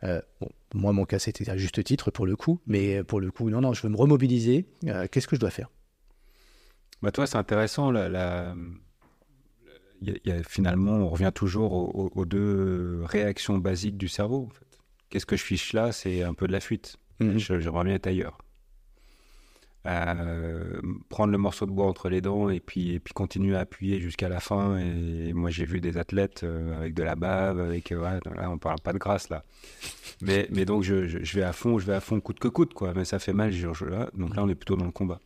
Euh, 0.03 0.22
moi, 0.76 0.92
mon 0.92 1.06
cas, 1.06 1.20
c'était 1.20 1.50
à 1.50 1.56
juste 1.56 1.82
titre 1.84 2.12
pour 2.12 2.26
le 2.26 2.36
coup, 2.36 2.60
mais 2.68 3.04
pour 3.04 3.22
le 3.22 3.32
coup, 3.32 3.50
non, 3.50 3.62
non, 3.62 3.74
je 3.74 3.82
veux 3.82 3.90
me 3.90 3.96
remobiliser. 3.96 4.66
Euh, 4.86 5.08
qu'est-ce 5.10 5.28
que 5.28 5.36
je 5.36 5.42
dois 5.42 5.50
faire? 5.50 5.70
Bah, 7.02 7.12
Toi, 7.12 7.26
c'est 7.26 7.38
intéressant. 7.38 7.92
La, 7.92 8.54
finalement, 10.48 10.98
on 10.98 11.10
revient 11.10 11.32
toujours 11.34 11.74
aux, 12.16 12.26
deux 12.26 13.02
réactions 13.06 13.58
basiques 13.58 13.98
du 13.98 14.10
cerveau. 14.10 14.50
Qu'est-ce 15.10 15.26
que 15.26 15.38
je 15.38 15.44
fiche 15.44 15.72
là? 15.72 15.94
C'est 15.94 16.24
un 16.24 16.34
peu 16.34 16.46
de 16.46 16.52
la 16.52 16.60
fuite. 16.60 16.98
Mmh. 17.22 17.38
J'aimerais 17.38 17.86
bien 17.86 17.96
être 17.96 18.08
ailleurs. 18.08 18.38
Euh, 19.86 20.82
prendre 21.10 21.32
le 21.32 21.38
morceau 21.38 21.68
de 21.68 21.72
bois 21.72 21.86
entre 21.86 22.10
les 22.10 22.20
dents 22.20 22.49
et 22.49 22.60
puis, 22.60 22.94
et 22.94 22.99
puis 22.99 23.14
continuer 23.14 23.56
à 23.56 23.60
appuyer 23.60 23.99
jusqu'à 23.99 24.30
la 24.30 24.40
fin. 24.40 24.78
Et, 24.78 25.32
moi, 25.34 25.52
j'ai 25.52 25.66
vu 25.66 25.80
des 25.80 25.98
athlètes 25.98 26.44
euh, 26.44 26.76
avec 26.76 26.95
de 26.95 27.03
la 27.03 27.16
bave, 27.16 27.60
avec. 27.60 27.91
Euh, 27.91 28.20
là, 28.36 28.49
on 28.49 28.57
parle 28.57 28.80
pas 28.82 28.94
de 28.94 28.98
grâce, 28.98 29.30
là. 29.30 29.44
Mais, 30.22 30.48
mais 30.52 30.66
donc, 30.66 30.84
je, 30.84 31.07
je, 31.07 31.36
vais 31.36 31.44
à 31.44 31.53
fond, 31.53 31.78
je 31.78 31.86
vais 31.86 31.94
à 31.94 31.99
fond 31.99 32.20
coûte 32.20 32.40
que 32.40 32.48
coûte, 32.48 32.74
quoi. 32.74 32.94
Mais 32.95 33.06
ça 33.06 33.20
fait 33.20 33.34
mal, 33.34 33.52
je, 33.52 33.68
là. 33.86 34.10
Donc 34.16 34.36
là, 34.36 34.44
on 34.44 34.49
est 34.49 34.56
plutôt 34.56 34.76
dans 34.76 34.86
le 34.86 34.91
combat. 34.91 35.20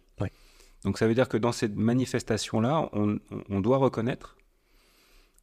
Donc 0.86 0.98
ça 0.98 1.07
veut 1.10 1.14
dire 1.14 1.27
que 1.27 1.36
dans 1.36 1.52
cette 1.52 1.76
manifestation-là, 1.76 2.90
on, 2.94 3.19
on, 3.49 3.60
doit 3.60 3.80
reconnaître 3.80 4.38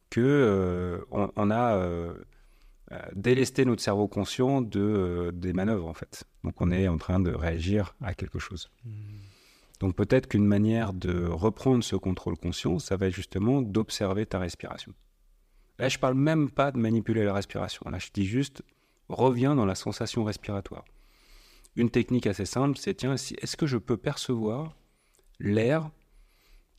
que 0.09 1.05
on, 1.11 1.29
on, 1.35 1.51
a 1.51 1.79
délesté 3.15 3.65
notre 3.65 3.81
cerveau 3.81 4.07
conscient 4.07 4.61
de, 4.61 5.31
des 5.33 5.53
manœuvres, 5.53 5.87
en 5.87 5.93
fait. 5.93 6.23
Donc 6.43 6.61
on 6.61 6.71
est 6.71 6.87
en 6.87 6.97
train 6.97 7.19
de 7.19 7.31
réagir 7.31 7.95
à 8.01 8.13
quelque 8.13 8.39
chose. 8.39 8.69
Hmm. 8.85 8.91
Donc 9.79 9.95
peut-être 9.95 10.27
qu'une 10.27 10.45
manière 10.45 10.93
de 10.93 11.25
reprendre 11.25 11.83
ce 11.83 11.95
contrôle 11.95 12.37
conscient, 12.37 12.79
ça 12.79 12.97
va 12.97 13.07
être 13.07 13.13
justement 13.13 13.61
d'observer 13.61 14.25
ta 14.25 14.39
respiration. 14.39 14.93
Là, 15.79 15.89
je 15.89 15.99
parle 15.99 16.15
même 16.15 16.49
pas 16.49 16.71
de 16.71 16.79
manipuler 16.79 17.23
la 17.23 17.33
respiration. 17.33 17.87
Là, 17.89 17.99
je 17.99 18.09
dis 18.11 18.25
juste, 18.25 18.63
reviens 19.09 19.55
dans 19.55 19.65
la 19.65 19.75
sensation 19.75 20.23
respiratoire. 20.23 20.85
Une 21.75 21.91
technique 21.91 22.25
assez 22.25 22.45
simple, 22.45 22.77
c'est 22.79 22.95
tiens, 22.95 23.13
est-ce 23.13 23.55
que 23.55 23.67
je 23.67 23.77
peux 23.77 23.97
percevoir 23.97 24.75
l'air 25.39 25.91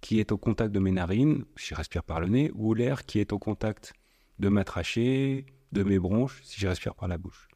qui 0.01 0.19
est 0.19 0.33
au 0.33 0.39
contact 0.39 0.73
de 0.73 0.81
mes 0.81 0.91
narines, 0.91 1.45
si 1.57 1.69
je 1.69 1.75
respire 1.77 2.03
par 2.03 2.21
le 2.21 2.27
nez, 2.27 2.51
ou 2.55 2.75
l'air 2.75 3.07
qui 3.07 3.21
est 3.21 3.33
au 3.33 3.39
contact 3.39 3.93
de 4.41 4.49
ma 4.49 4.65
trachée, 4.65 5.47
de 5.73 5.83
mes 5.83 5.99
bronches, 5.99 6.41
si 6.43 6.61
je 6.61 6.69
respire 6.69 6.95
par 6.95 7.09
la 7.09 7.19
bouche. 7.19 7.49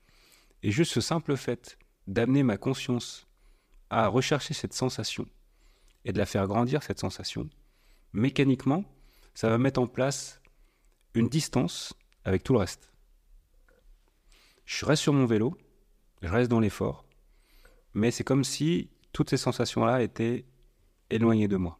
Et 0.62 0.70
juste 0.70 0.92
ce 0.92 1.00
simple 1.00 1.36
fait 1.36 1.78
d'amener 2.06 2.42
ma 2.42 2.56
conscience 2.56 3.26
à 3.90 4.08
rechercher 4.08 4.54
cette 4.54 4.72
sensation 4.72 5.26
et 6.04 6.12
de 6.12 6.18
la 6.18 6.26
faire 6.26 6.46
grandir, 6.46 6.82
cette 6.82 6.98
sensation, 6.98 7.48
mécaniquement, 8.12 8.84
ça 9.34 9.48
va 9.48 9.58
mettre 9.58 9.80
en 9.80 9.86
place 9.86 10.40
une 11.14 11.28
distance 11.28 11.94
avec 12.24 12.42
tout 12.42 12.52
le 12.52 12.60
reste. 12.60 12.90
Je 14.64 14.84
reste 14.86 15.02
sur 15.02 15.12
mon 15.12 15.26
vélo, 15.26 15.56
je 16.22 16.28
reste 16.28 16.50
dans 16.50 16.60
l'effort, 16.60 17.04
mais 17.94 18.10
c'est 18.10 18.24
comme 18.24 18.44
si 18.44 18.90
toutes 19.12 19.30
ces 19.30 19.36
sensations-là 19.36 20.02
étaient 20.02 20.46
éloignées 21.10 21.48
de 21.48 21.56
moi. 21.56 21.78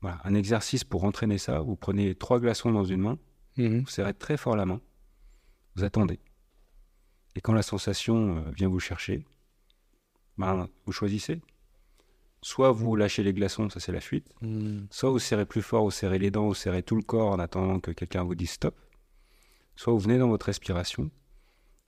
Voilà, 0.00 0.20
un 0.24 0.34
exercice 0.34 0.84
pour 0.84 1.04
entraîner 1.04 1.38
ça, 1.38 1.60
vous 1.60 1.76
prenez 1.76 2.14
trois 2.14 2.40
glaçons 2.40 2.72
dans 2.72 2.84
une 2.84 3.00
main, 3.00 3.18
mhm. 3.56 3.80
vous 3.80 3.88
serrez 3.88 4.14
très 4.14 4.36
fort 4.36 4.56
la 4.56 4.66
main, 4.66 4.80
vous 5.76 5.84
attendez. 5.84 6.20
Et 7.34 7.40
quand 7.40 7.52
la 7.52 7.62
sensation 7.62 8.38
euh, 8.38 8.50
vient 8.50 8.68
vous 8.68 8.80
chercher, 8.80 9.24
ben, 10.38 10.68
vous 10.86 10.92
choisissez. 10.92 11.40
Soit 12.42 12.72
vous 12.72 12.96
lâchez 12.96 13.22
les 13.22 13.32
glaçons, 13.32 13.70
ça 13.70 13.80
c'est 13.80 13.92
la 13.92 14.00
fuite. 14.00 14.28
Hmm. 14.40 14.86
Soit 14.90 15.10
vous 15.10 15.18
serrez 15.18 15.46
plus 15.46 15.62
fort, 15.62 15.84
vous 15.84 15.90
serrez 15.90 16.18
les 16.18 16.30
dents, 16.30 16.46
vous 16.46 16.54
serrez 16.54 16.82
tout 16.82 16.96
le 16.96 17.02
corps 17.02 17.30
en 17.30 17.38
attendant 17.38 17.78
que 17.78 17.92
quelqu'un 17.92 18.24
vous 18.24 18.34
dise 18.34 18.50
stop. 18.50 18.78
Soit 19.76 19.92
vous 19.92 20.00
venez 20.00 20.18
dans 20.18 20.28
votre 20.28 20.46
respiration. 20.46 21.10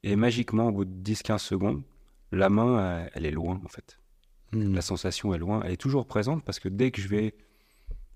Et 0.02 0.16
magiquement, 0.16 0.68
au 0.68 0.72
bout 0.72 0.84
de 0.84 1.12
10-15 1.12 1.38
secondes, 1.38 1.82
la 2.30 2.50
main, 2.50 3.08
elle, 3.14 3.26
est 3.26 3.30
loin 3.30 3.60
en 3.64 3.68
fait. 3.68 3.98
Hmm. 4.52 4.74
La 4.74 4.82
sensation 4.82 5.34
est 5.34 5.38
loin. 5.38 5.60
Elle 5.64 5.72
est 5.72 5.76
toujours 5.76 6.06
présente 6.06 6.44
parce 6.44 6.60
que 6.60 6.68
dès 6.68 6.90
que 6.90 7.00
je 7.00 7.08
vais 7.08 7.34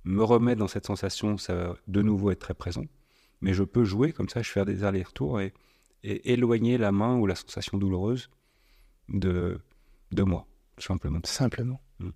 me 0.04 0.22
remettre 0.22 0.60
dans 0.60 0.68
cette 0.68 0.86
sensation, 0.86 1.38
ça 1.38 1.54
va 1.54 1.76
de 1.88 2.02
nouveau 2.02 2.30
être 2.30 2.38
très 2.38 2.54
présent. 2.54 2.84
Mais 3.40 3.54
je 3.54 3.62
peux 3.62 3.84
jouer 3.84 4.12
comme 4.12 4.28
ça, 4.28 4.42
je 4.42 4.50
fais 4.50 4.64
des 4.64 4.84
allers-retours 4.84 5.40
et 5.40 5.52
et 6.02 6.32
éloigner 6.32 6.78
la 6.78 6.92
main 6.92 7.16
ou 7.16 7.26
la 7.26 7.34
sensation 7.34 7.78
douloureuse 7.78 8.30
de, 9.08 9.60
de 10.12 10.22
moi, 10.22 10.46
simplement. 10.78 11.20
Simplement. 11.24 11.80
Mm. 11.98 12.10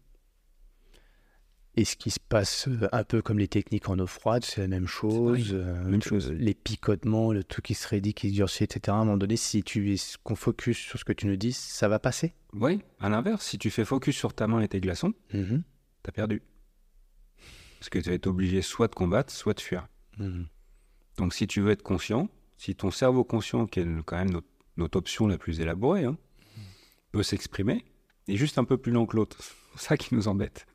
Et 1.75 1.85
ce 1.85 1.97
qui 1.97 2.11
se 2.11 2.21
passe 2.21 2.69
euh, 2.69 2.89
un 2.93 3.03
peu 3.03 3.23
comme 3.23 3.39
les 3.39 3.49
techniques 3.49 3.89
en 3.89 3.99
eau 3.99 4.07
froide, 4.07 4.45
c'est 4.45 4.61
la 4.61 4.69
même 4.69 4.87
chose. 4.87 5.53
Euh, 5.53 5.83
même 5.85 6.03
chose. 6.03 6.31
Les 6.31 6.55
picotements, 6.55 7.33
le 7.33 7.45
tout 7.45 7.63
qui 7.63 7.75
se 7.75 7.89
raidit, 7.89 8.13
qui 8.13 8.29
se 8.29 8.35
durcit, 8.35 8.65
etc. 8.65 8.81
À 8.89 9.01
un 9.01 9.05
moment 9.05 9.17
donné, 9.17 9.37
si 9.37 9.63
tu 9.63 9.97
qu'on 10.23 10.37
focus 10.37 10.77
sur 10.77 10.99
ce 10.99 11.05
que 11.05 11.15
tu 11.15 11.27
nous 11.27 11.37
dis, 11.37 11.53
ça 11.53 11.89
va 11.89 11.99
passer 11.99 12.35
Oui, 12.53 12.83
à 13.01 13.09
l'inverse, 13.09 13.47
si 13.47 13.59
tu 13.59 13.71
fais 13.71 13.85
focus 13.85 14.17
sur 14.17 14.35
ta 14.35 14.47
main 14.47 14.61
et 14.61 14.69
tes 14.69 14.81
glaçons, 14.81 15.15
mm-hmm. 15.33 15.63
tu 16.03 16.09
as 16.09 16.13
perdu. 16.13 16.43
Parce 17.79 17.89
que 17.89 17.99
tu 17.99 18.11
vas 18.11 18.15
être 18.15 18.29
obligé 18.29 18.63
soit 18.63 18.89
de 18.89 18.95
combattre, 18.95 19.33
soit 19.33 19.55
de 19.55 19.61
fuir. 19.61 19.89
Mm-hmm. 20.21 20.47
Donc 21.17 21.35
si 21.35 21.47
tu 21.47 21.61
veux 21.61 21.71
être 21.71 21.83
conscient, 21.83 22.29
si 22.57 22.75
ton 22.75 22.91
cerveau 22.91 23.25
conscient, 23.25 23.67
qui 23.67 23.81
est 23.81 23.87
quand 24.05 24.17
même 24.17 24.41
notre, 24.77 24.97
option 24.97 25.27
la 25.27 25.39
plus 25.39 25.61
élaborée, 25.61 26.05
hein, 26.05 26.17
peut 27.13 27.23
s'exprimer, 27.23 27.85
est 28.29 28.37
juste 28.37 28.59
un 28.59 28.65
peu 28.65 28.77
plus 28.77 28.93
long 28.93 29.07
que 29.07 29.17
l'autre. 29.17 29.39
C'est 29.77 29.89
ça 29.89 29.97
qui 29.97 30.15
nous 30.15 30.29
embête. 30.29 30.67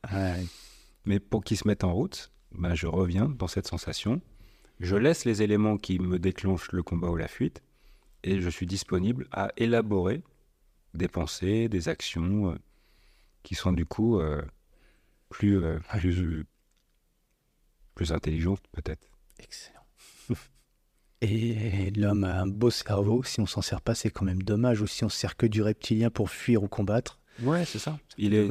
Mais 1.05 1.19
pour 1.19 1.43
qu'il 1.43 1.57
se 1.57 1.67
mette 1.67 1.83
en 1.83 1.93
route, 1.93 2.31
ben 2.51 2.75
je 2.75 2.87
reviens 2.87 3.29
dans 3.29 3.47
cette 3.47 3.67
sensation. 3.67 4.21
Je 4.79 4.95
laisse 4.95 5.25
les 5.25 5.41
éléments 5.41 5.77
qui 5.77 5.99
me 5.99 6.19
déclenchent 6.19 6.71
le 6.71 6.83
combat 6.83 7.09
ou 7.09 7.15
la 7.15 7.27
fuite, 7.27 7.63
et 8.23 8.41
je 8.41 8.49
suis 8.49 8.67
disponible 8.67 9.27
à 9.31 9.51
élaborer 9.57 10.23
des 10.93 11.07
pensées, 11.07 11.69
des 11.69 11.89
actions 11.89 12.51
euh, 12.51 12.55
qui 13.43 13.55
sont 13.55 13.71
du 13.71 13.85
coup 13.85 14.19
euh, 14.19 14.41
plus, 15.29 15.63
euh, 15.63 15.79
plus, 15.99 16.45
plus 17.95 18.11
intelligentes 18.11 18.63
peut-être. 18.71 19.07
Excellent. 19.39 19.76
Et 21.21 21.91
l'homme 21.95 22.23
a 22.23 22.41
un 22.41 22.47
beau 22.47 22.69
cerveau. 22.69 23.23
Si 23.23 23.39
on 23.39 23.45
s'en 23.45 23.61
sert 23.61 23.81
pas, 23.81 23.95
c'est 23.95 24.09
quand 24.09 24.25
même 24.25 24.43
dommage. 24.43 24.81
Ou 24.81 24.87
si 24.87 25.03
on 25.03 25.09
sert 25.09 25.35
que 25.35 25.45
du 25.45 25.61
reptilien 25.61 26.09
pour 26.09 26.29
fuir 26.29 26.63
ou 26.63 26.67
combattre. 26.67 27.19
Ouais, 27.41 27.65
c'est 27.65 27.79
ça. 27.79 27.99
Il 28.17 28.33
est 28.33 28.47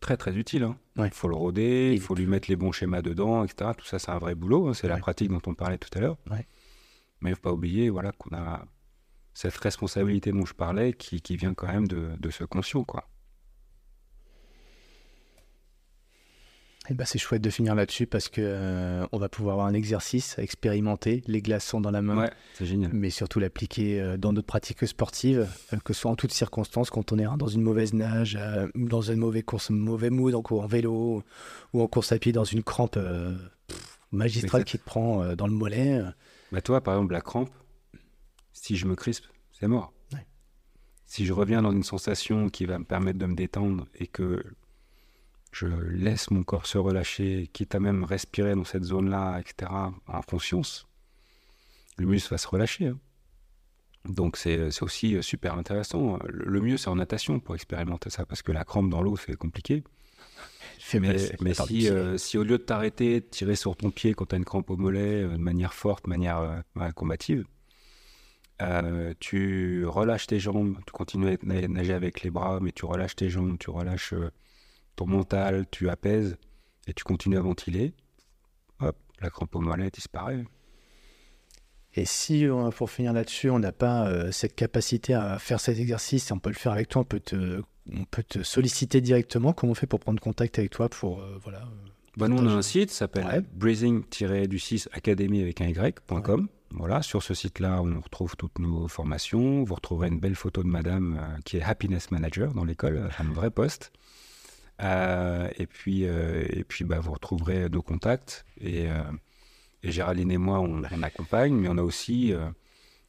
très 0.00 0.16
très 0.16 0.34
utile. 0.36 0.64
Hein. 0.64 0.76
Il 0.98 1.10
faut 1.10 1.28
le 1.28 1.36
roder, 1.36 1.92
il 1.94 2.00
faut 2.00 2.14
lui 2.14 2.26
mettre 2.26 2.50
les 2.50 2.56
bons 2.56 2.72
schémas 2.72 3.02
dedans, 3.02 3.44
etc. 3.44 3.70
Tout 3.76 3.86
ça, 3.86 3.98
c'est 3.98 4.10
un 4.10 4.18
vrai 4.18 4.34
boulot. 4.34 4.68
Hein. 4.68 4.74
C'est 4.74 4.88
la 4.88 4.98
pratique 4.98 5.30
dont 5.30 5.40
on 5.46 5.54
parlait 5.54 5.78
tout 5.78 5.90
à 5.96 6.00
l'heure. 6.00 6.18
Mais 6.28 6.46
il 7.22 7.30
ne 7.30 7.34
faut 7.34 7.42
pas 7.42 7.52
oublier 7.52 7.90
voilà, 7.90 8.12
qu'on 8.12 8.34
a 8.34 8.64
cette 9.32 9.56
responsabilité 9.56 10.32
dont 10.32 10.44
je 10.44 10.54
parlais 10.54 10.92
qui, 10.92 11.20
qui 11.22 11.36
vient 11.36 11.54
quand 11.54 11.68
même 11.68 11.88
de, 11.88 12.10
de 12.18 12.30
ce 12.30 12.44
conscient. 12.44 12.84
Quoi. 12.84 13.08
Eh 16.88 16.94
ben, 16.94 17.04
c'est 17.04 17.18
chouette 17.18 17.42
de 17.42 17.50
finir 17.50 17.74
là-dessus 17.74 18.06
parce 18.06 18.28
que 18.28 18.40
euh, 18.42 19.06
on 19.12 19.18
va 19.18 19.28
pouvoir 19.28 19.52
avoir 19.54 19.66
un 19.68 19.74
exercice 19.74 20.38
à 20.38 20.42
expérimenter, 20.42 21.22
les 21.26 21.42
glaçons 21.42 21.80
dans 21.80 21.90
la 21.90 22.00
main, 22.02 22.16
Ouais, 22.16 22.30
c'est 22.54 22.64
génial. 22.66 22.90
mais 22.92 23.10
surtout 23.10 23.38
l'appliquer 23.38 24.00
euh, 24.00 24.16
dans 24.16 24.32
notre 24.32 24.46
pratique 24.46 24.84
sportive, 24.88 25.46
euh, 25.72 25.76
que 25.84 25.92
ce 25.92 26.00
soit 26.00 26.10
en 26.10 26.16
toutes 26.16 26.32
circonstances, 26.32 26.88
quand 26.90 27.12
on 27.12 27.18
est 27.18 27.26
dans 27.38 27.46
une 27.46 27.60
mauvaise 27.62 27.92
nage, 27.92 28.38
dans 28.74 29.02
une 29.02 29.18
mauvaise 29.18 29.44
course, 29.44 29.70
mauvais 29.70 30.10
mood, 30.10 30.34
en, 30.34 30.42
en 30.42 30.66
vélo, 30.66 31.22
ou 31.74 31.82
en 31.82 31.86
course 31.86 32.12
à 32.12 32.18
pied 32.18 32.32
dans 32.32 32.44
une 32.44 32.62
crampe 32.62 32.94
pff, 32.98 33.98
magistrale 34.10 34.64
qui 34.64 34.78
te 34.78 34.84
prend 34.84 35.34
dans 35.36 35.46
le 35.46 35.52
mollet. 35.52 36.00
Bah 36.50 36.62
toi, 36.62 36.80
par 36.80 36.94
exemple, 36.94 37.12
la 37.12 37.20
crampe, 37.20 37.50
si 38.52 38.76
je 38.76 38.86
me 38.86 38.96
crispe, 38.96 39.26
c'est 39.52 39.68
mort. 39.68 39.92
Ouais. 40.14 40.26
Si 41.06 41.24
je 41.26 41.32
reviens 41.34 41.60
dans 41.62 41.72
une 41.72 41.84
sensation 41.84 42.48
qui 42.48 42.64
va 42.64 42.78
me 42.78 42.84
permettre 42.84 43.18
de 43.18 43.26
me 43.26 43.36
détendre 43.36 43.86
et 43.94 44.06
que 44.06 44.42
je 45.52 45.66
laisse 45.66 46.30
mon 46.30 46.42
corps 46.44 46.66
se 46.66 46.78
relâcher, 46.78 47.48
quitte 47.52 47.74
à 47.74 47.80
même 47.80 48.04
respirer 48.04 48.54
dans 48.54 48.64
cette 48.64 48.84
zone-là, 48.84 49.38
etc., 49.40 49.70
en 50.06 50.22
conscience, 50.22 50.86
le 51.96 52.06
muscle 52.06 52.30
va 52.30 52.38
se 52.38 52.48
relâcher. 52.48 52.86
hein. 52.88 52.98
Donc 54.06 54.38
c'est 54.38 54.82
aussi 54.82 55.16
euh, 55.16 55.22
super 55.22 55.54
intéressant. 55.58 56.18
Le 56.26 56.44
le 56.46 56.60
mieux, 56.62 56.76
c'est 56.78 56.88
en 56.88 56.96
natation 56.96 57.38
pour 57.40 57.54
expérimenter 57.54 58.08
ça, 58.10 58.24
parce 58.24 58.40
que 58.42 58.52
la 58.52 58.64
crampe 58.64 58.88
dans 58.90 59.02
l'eau, 59.02 59.16
c'est 59.16 59.36
compliqué. 59.36 59.84
Mais, 61.42 61.52
si, 61.66 61.88
euh, 61.90 62.16
si 62.16 62.38
au 62.38 62.42
lieu 62.44 62.56
de 62.58 62.62
t'arrêter, 62.62 63.20
de 63.20 63.26
tirer 63.26 63.56
sur 63.56 63.76
ton 63.76 63.90
pied 63.90 64.14
quand 64.14 64.26
tu 64.26 64.34
as 64.36 64.38
une 64.38 64.44
crampe 64.46 64.70
au 64.70 64.76
mollet 64.78 65.24
euh, 65.24 65.32
de 65.32 65.36
manière 65.42 65.74
forte, 65.74 66.04
de 66.04 66.08
manière 66.10 66.38
euh, 66.78 66.90
combative, 66.92 67.44
tu 69.20 69.84
relâches 69.86 70.26
tes 70.26 70.38
jambes, 70.38 70.76
tu 70.86 70.92
continues 70.92 71.34
à 71.34 71.36
na- 71.42 71.68
nager 71.68 71.92
avec 71.94 72.22
les 72.22 72.30
bras, 72.30 72.58
mais 72.60 72.72
tu 72.72 72.84
relâches 72.84 73.16
tes 73.16 73.28
jambes, 73.30 73.58
tu 73.58 73.70
relâches 73.70 74.14
ton 75.00 75.06
mental, 75.06 75.64
tu 75.70 75.88
apaises 75.88 76.36
et 76.86 76.92
tu 76.92 77.04
continues 77.04 77.38
à 77.38 77.40
ventiler, 77.40 77.94
hop, 78.80 78.96
la 79.20 79.30
crampe 79.30 79.54
au 79.56 79.60
mollet 79.60 79.90
disparaît. 79.90 80.44
Et 81.94 82.04
si, 82.04 82.46
euh, 82.46 82.68
pour 82.70 82.90
finir 82.90 83.12
là-dessus, 83.14 83.48
on 83.50 83.58
n'a 83.58 83.72
pas 83.72 84.06
euh, 84.08 84.30
cette 84.30 84.54
capacité 84.54 85.14
à 85.14 85.38
faire 85.38 85.58
cet 85.58 85.78
exercice, 85.78 86.30
on 86.32 86.38
peut 86.38 86.50
le 86.50 86.54
faire 86.56 86.72
avec 86.72 86.88
toi, 86.88 87.00
on 87.00 87.04
peut 87.04 87.18
te, 87.20 87.62
on 87.90 88.04
peut 88.04 88.22
te 88.22 88.42
solliciter 88.42 89.00
directement. 89.00 89.52
Comment 89.54 89.72
on 89.72 89.74
fait 89.74 89.86
pour 89.86 90.00
prendre 90.00 90.20
contact 90.20 90.58
avec 90.58 90.70
toi 90.70 90.88
pour, 90.90 91.20
euh, 91.20 91.38
voilà, 91.42 91.62
Bah, 92.18 92.28
nous, 92.28 92.36
on 92.36 92.46
a 92.46 92.50
un 92.52 92.62
site, 92.62 92.90
ça 92.90 92.98
s'appelle 93.00 93.24
Ouais. 93.26 93.40
breathing-du6 93.40 94.88
academy 94.92 95.40
avec 95.40 95.62
un 95.62 95.68
y.com. 95.68 96.48
Voilà, 96.72 97.02
sur 97.02 97.22
ce 97.22 97.34
site-là, 97.34 97.82
on 97.82 98.00
retrouve 98.00 98.36
toutes 98.36 98.58
nos 98.60 98.86
formations. 98.86 99.64
Vous 99.64 99.74
retrouverez 99.74 100.08
une 100.08 100.20
belle 100.20 100.36
photo 100.36 100.62
de 100.62 100.68
madame 100.68 101.18
euh, 101.20 101.38
qui 101.44 101.56
est 101.56 101.62
happiness 101.62 102.10
manager 102.12 102.52
dans 102.52 102.64
l'école, 102.64 103.08
un 103.18 103.32
vrai 103.32 103.50
poste. 103.50 103.92
Euh, 104.82 105.48
et 105.58 105.66
puis, 105.66 106.06
euh, 106.06 106.44
et 106.48 106.64
puis 106.64 106.84
bah, 106.84 107.00
vous 107.00 107.12
retrouverez 107.12 107.68
nos 107.68 107.82
contacts. 107.82 108.44
Et, 108.60 108.90
euh, 108.90 109.02
et 109.82 109.92
Géraldine 109.92 110.30
et 110.30 110.38
moi, 110.38 110.60
on, 110.60 110.82
on 110.84 111.02
accompagne, 111.02 111.54
mais 111.54 111.68
on 111.68 111.78
a 111.78 111.82
aussi 111.82 112.34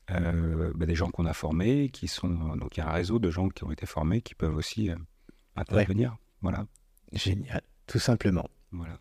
bah, 0.08 0.86
des 0.86 0.96
gens 0.96 1.10
qu'on 1.10 1.26
a 1.26 1.34
formés, 1.34 1.90
qui 1.90 2.08
sont. 2.08 2.56
Donc, 2.56 2.78
il 2.78 2.82
y 2.82 2.84
a 2.84 2.90
un 2.90 2.94
réseau 2.94 3.20
de 3.20 3.30
gens 3.30 3.50
qui 3.50 3.64
ont 3.64 3.72
été 3.72 3.86
formés 3.86 4.22
qui 4.22 4.36
peuvent 4.36 4.56
aussi 4.56 4.90
intervenir. 5.56 6.18
Voilà. 6.42 6.66
génial, 7.14 7.62
tout 7.88 8.00
simplement. 8.00 8.50
voilà. 8.72 8.98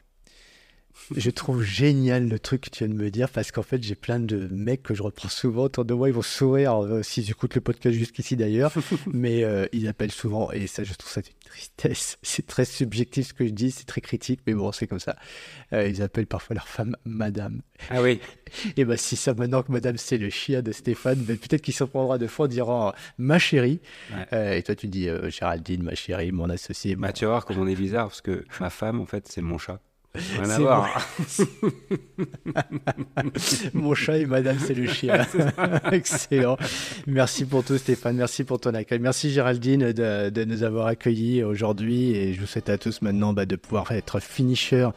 Je 1.17 1.31
trouve 1.31 1.63
génial 1.63 2.29
le 2.29 2.39
truc 2.39 2.63
que 2.63 2.71
tu 2.71 2.85
viens 2.85 2.95
de 2.95 3.01
me 3.01 3.11
dire 3.11 3.29
parce 3.31 3.51
qu'en 3.51 3.63
fait, 3.63 3.83
j'ai 3.83 3.95
plein 3.95 4.21
de 4.21 4.49
mecs 4.51 4.83
que 4.83 4.95
je 4.95 5.03
reprends 5.03 5.29
souvent 5.29 5.65
autour 5.65 5.85
de 5.85 5.95
moi. 5.95 6.09
Ils 6.09 6.15
vont 6.15 6.23
sourire 6.23 6.85
euh, 6.85 7.03
s'ils 7.03 7.31
écoutent 7.31 7.55
le 7.55 7.61
podcast 7.61 7.97
jusqu'ici 7.97 8.37
d'ailleurs, 8.37 8.73
mais 9.13 9.45
euh, 9.45 9.67
ils 9.73 9.89
appellent 9.89 10.13
souvent 10.13 10.51
et 10.53 10.67
ça, 10.67 10.85
je 10.85 10.95
trouve 10.95 11.11
ça 11.11 11.21
une 11.21 11.51
tristesse. 11.51 12.19
C'est 12.23 12.47
très 12.47 12.65
subjectif 12.65 13.29
ce 13.29 13.35
que 13.35 13.47
je 13.47 13.51
dis, 13.51 13.71
c'est 13.71 13.87
très 13.87 14.01
critique, 14.01 14.41
mais 14.47 14.55
bon, 14.55 14.73
c'est 14.73 14.87
comme 14.87 15.01
ça. 15.01 15.17
Euh, 15.73 15.89
ils 15.89 16.03
appellent 16.03 16.27
parfois 16.27 16.55
leur 16.55 16.69
femme 16.69 16.97
Madame. 17.05 17.63
Ah 17.91 18.03
oui, 18.03 18.21
Et 18.77 18.85
ben 18.85 18.97
si 18.97 19.17
ça 19.17 19.35
maintenant 19.35 19.63
que 19.63 19.73
Madame 19.73 19.97
c'est 19.97 20.19
le 20.19 20.31
chien 20.31 20.63
de 20.63 20.73
Stéphane, 20.73 21.19
ben, 21.19 21.37
peut-être 21.37 21.63
qu'il 21.63 21.75
s'en 21.75 21.87
prendra 21.87 22.19
deux 22.19 22.29
fois 22.29 22.47
en 22.47 22.49
disant 22.49 22.93
ma 23.19 23.39
chérie. 23.39 23.81
Ouais. 24.13 24.27
Euh, 24.33 24.53
et 24.55 24.63
toi 24.63 24.75
tu 24.75 24.87
dis 24.87 25.09
Géraldine, 25.29 25.83
ma 25.83 25.95
chérie, 25.95 26.33
mon 26.33 26.51
associé. 26.51 26.97
Bah, 26.97 27.13
tu 27.13 27.25
vas 27.25 27.33
voir 27.33 27.45
comment 27.45 27.63
on 27.63 27.67
est 27.67 27.75
bizarre 27.75 28.09
parce 28.09 28.21
que 28.21 28.45
ma 28.61 28.71
femme, 28.71 29.01
en 29.01 29.07
fait, 29.07 29.27
c'est 29.29 29.43
mon 29.43 29.59
chat. 29.59 29.81
Rien 30.15 30.51
à 30.51 30.59
voir. 30.59 31.09
Mon 33.75 33.95
chat 33.95 34.19
et 34.19 34.27
madame, 34.27 34.59
c'est 34.59 34.75
le 34.75 34.87
chien. 34.89 35.25
Excellent. 35.93 36.57
Merci 37.07 37.45
pour 37.45 37.63
tout, 37.65 37.79
Stéphane. 37.79 38.17
Merci 38.17 38.43
pour 38.45 38.59
ton 38.61 38.75
accueil. 38.75 38.99
Merci, 38.99 39.31
Géraldine, 39.31 39.93
de, 39.93 40.31
de 40.31 40.45
nous 40.45 40.63
avoir 40.65 40.87
accueillis 40.87 41.43
aujourd'hui. 41.45 42.11
Et 42.17 42.35
je 42.35 42.41
vous 42.41 42.47
souhaite 42.47 42.69
à 42.69 42.79
tous 42.79 43.03
maintenant 43.03 43.33
bah, 43.33 43.47
de 43.47 43.57
pouvoir 43.57 43.93
être 43.93 44.19
finisher 44.21 44.89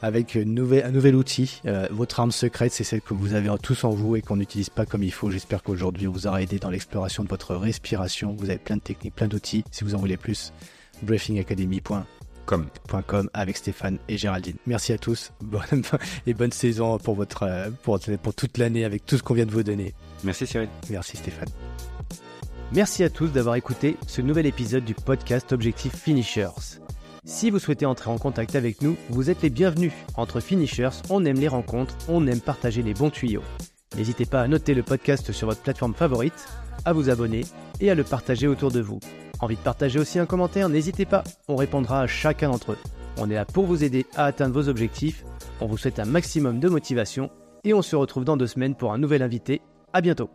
avec 0.00 0.34
une 0.36 0.54
nouvelle- 0.54 0.84
un 0.84 0.90
nouvel 0.90 1.14
outil. 1.16 1.60
Euh, 1.66 1.86
votre 1.90 2.18
arme 2.20 2.32
secrète, 2.32 2.72
c'est 2.72 2.84
celle 2.84 3.00
que 3.00 3.14
vous 3.14 3.34
avez 3.34 3.50
tous 3.62 3.82
en 3.84 3.90
vous 3.90 4.14
et 4.16 4.22
qu'on 4.22 4.36
n'utilise 4.36 4.70
pas 4.70 4.86
comme 4.86 5.02
il 5.02 5.12
faut. 5.12 5.30
J'espère 5.30 5.62
qu'aujourd'hui, 5.62 6.06
on 6.08 6.12
vous 6.12 6.26
aura 6.28 6.40
aidé 6.42 6.58
dans 6.58 6.70
l'exploration 6.70 7.24
de 7.24 7.28
votre 7.28 7.54
respiration. 7.56 8.34
Vous 8.38 8.48
avez 8.50 8.58
plein 8.58 8.76
de 8.76 8.82
techniques, 8.82 9.14
plein 9.16 9.28
d'outils. 9.28 9.64
Si 9.72 9.82
vous 9.84 9.94
en 9.94 9.98
voulez 9.98 10.16
plus, 10.16 10.52
briefingacademy.com 11.02 12.04
.com 12.46 13.30
avec 13.32 13.56
Stéphane 13.56 13.98
et 14.08 14.16
Géraldine. 14.16 14.56
Merci 14.66 14.92
à 14.92 14.98
tous 14.98 15.32
bonne, 15.40 15.82
et 16.26 16.34
bonne 16.34 16.52
saison 16.52 16.98
pour, 16.98 17.14
votre, 17.14 17.44
euh, 17.44 17.70
pour, 17.82 17.98
pour 18.22 18.34
toute 18.34 18.58
l'année 18.58 18.84
avec 18.84 19.06
tout 19.06 19.16
ce 19.16 19.22
qu'on 19.22 19.34
vient 19.34 19.46
de 19.46 19.50
vous 19.50 19.62
donner. 19.62 19.94
Merci 20.24 20.46
Cyril. 20.46 20.68
Merci 20.90 21.16
Stéphane. 21.16 21.48
Merci 22.72 23.04
à 23.04 23.10
tous 23.10 23.28
d'avoir 23.28 23.56
écouté 23.56 23.96
ce 24.06 24.22
nouvel 24.22 24.46
épisode 24.46 24.84
du 24.84 24.94
podcast 24.94 25.52
Objectif 25.52 25.94
Finishers. 25.94 26.80
Si 27.24 27.50
vous 27.50 27.58
souhaitez 27.58 27.86
entrer 27.86 28.10
en 28.10 28.18
contact 28.18 28.56
avec 28.56 28.82
nous, 28.82 28.96
vous 29.10 29.30
êtes 29.30 29.42
les 29.42 29.50
bienvenus. 29.50 29.92
Entre 30.16 30.40
Finishers, 30.40 31.02
on 31.10 31.24
aime 31.24 31.38
les 31.38 31.48
rencontres, 31.48 31.94
on 32.08 32.26
aime 32.26 32.40
partager 32.40 32.82
les 32.82 32.94
bons 32.94 33.10
tuyaux. 33.10 33.44
N'hésitez 33.96 34.24
pas 34.24 34.40
à 34.40 34.48
noter 34.48 34.74
le 34.74 34.82
podcast 34.82 35.32
sur 35.32 35.48
votre 35.48 35.60
plateforme 35.60 35.94
favorite, 35.94 36.48
à 36.84 36.92
vous 36.92 37.10
abonner 37.10 37.42
et 37.80 37.90
à 37.90 37.94
le 37.94 38.04
partager 38.04 38.48
autour 38.48 38.70
de 38.70 38.80
vous. 38.80 39.00
Envie 39.40 39.56
de 39.56 39.60
partager 39.60 39.98
aussi 39.98 40.18
un 40.18 40.26
commentaire 40.26 40.68
N'hésitez 40.68 41.04
pas, 41.04 41.24
on 41.48 41.56
répondra 41.56 42.00
à 42.00 42.06
chacun 42.06 42.50
d'entre 42.50 42.72
eux. 42.72 42.78
On 43.18 43.30
est 43.30 43.34
là 43.34 43.44
pour 43.44 43.66
vous 43.66 43.84
aider 43.84 44.06
à 44.16 44.26
atteindre 44.26 44.54
vos 44.54 44.68
objectifs. 44.68 45.24
On 45.60 45.66
vous 45.66 45.78
souhaite 45.78 45.98
un 45.98 46.04
maximum 46.04 46.60
de 46.60 46.68
motivation 46.68 47.30
et 47.64 47.74
on 47.74 47.82
se 47.82 47.96
retrouve 47.96 48.24
dans 48.24 48.36
deux 48.36 48.46
semaines 48.46 48.74
pour 48.74 48.92
un 48.92 48.98
nouvel 48.98 49.22
invité. 49.22 49.60
À 49.92 50.00
bientôt 50.00 50.30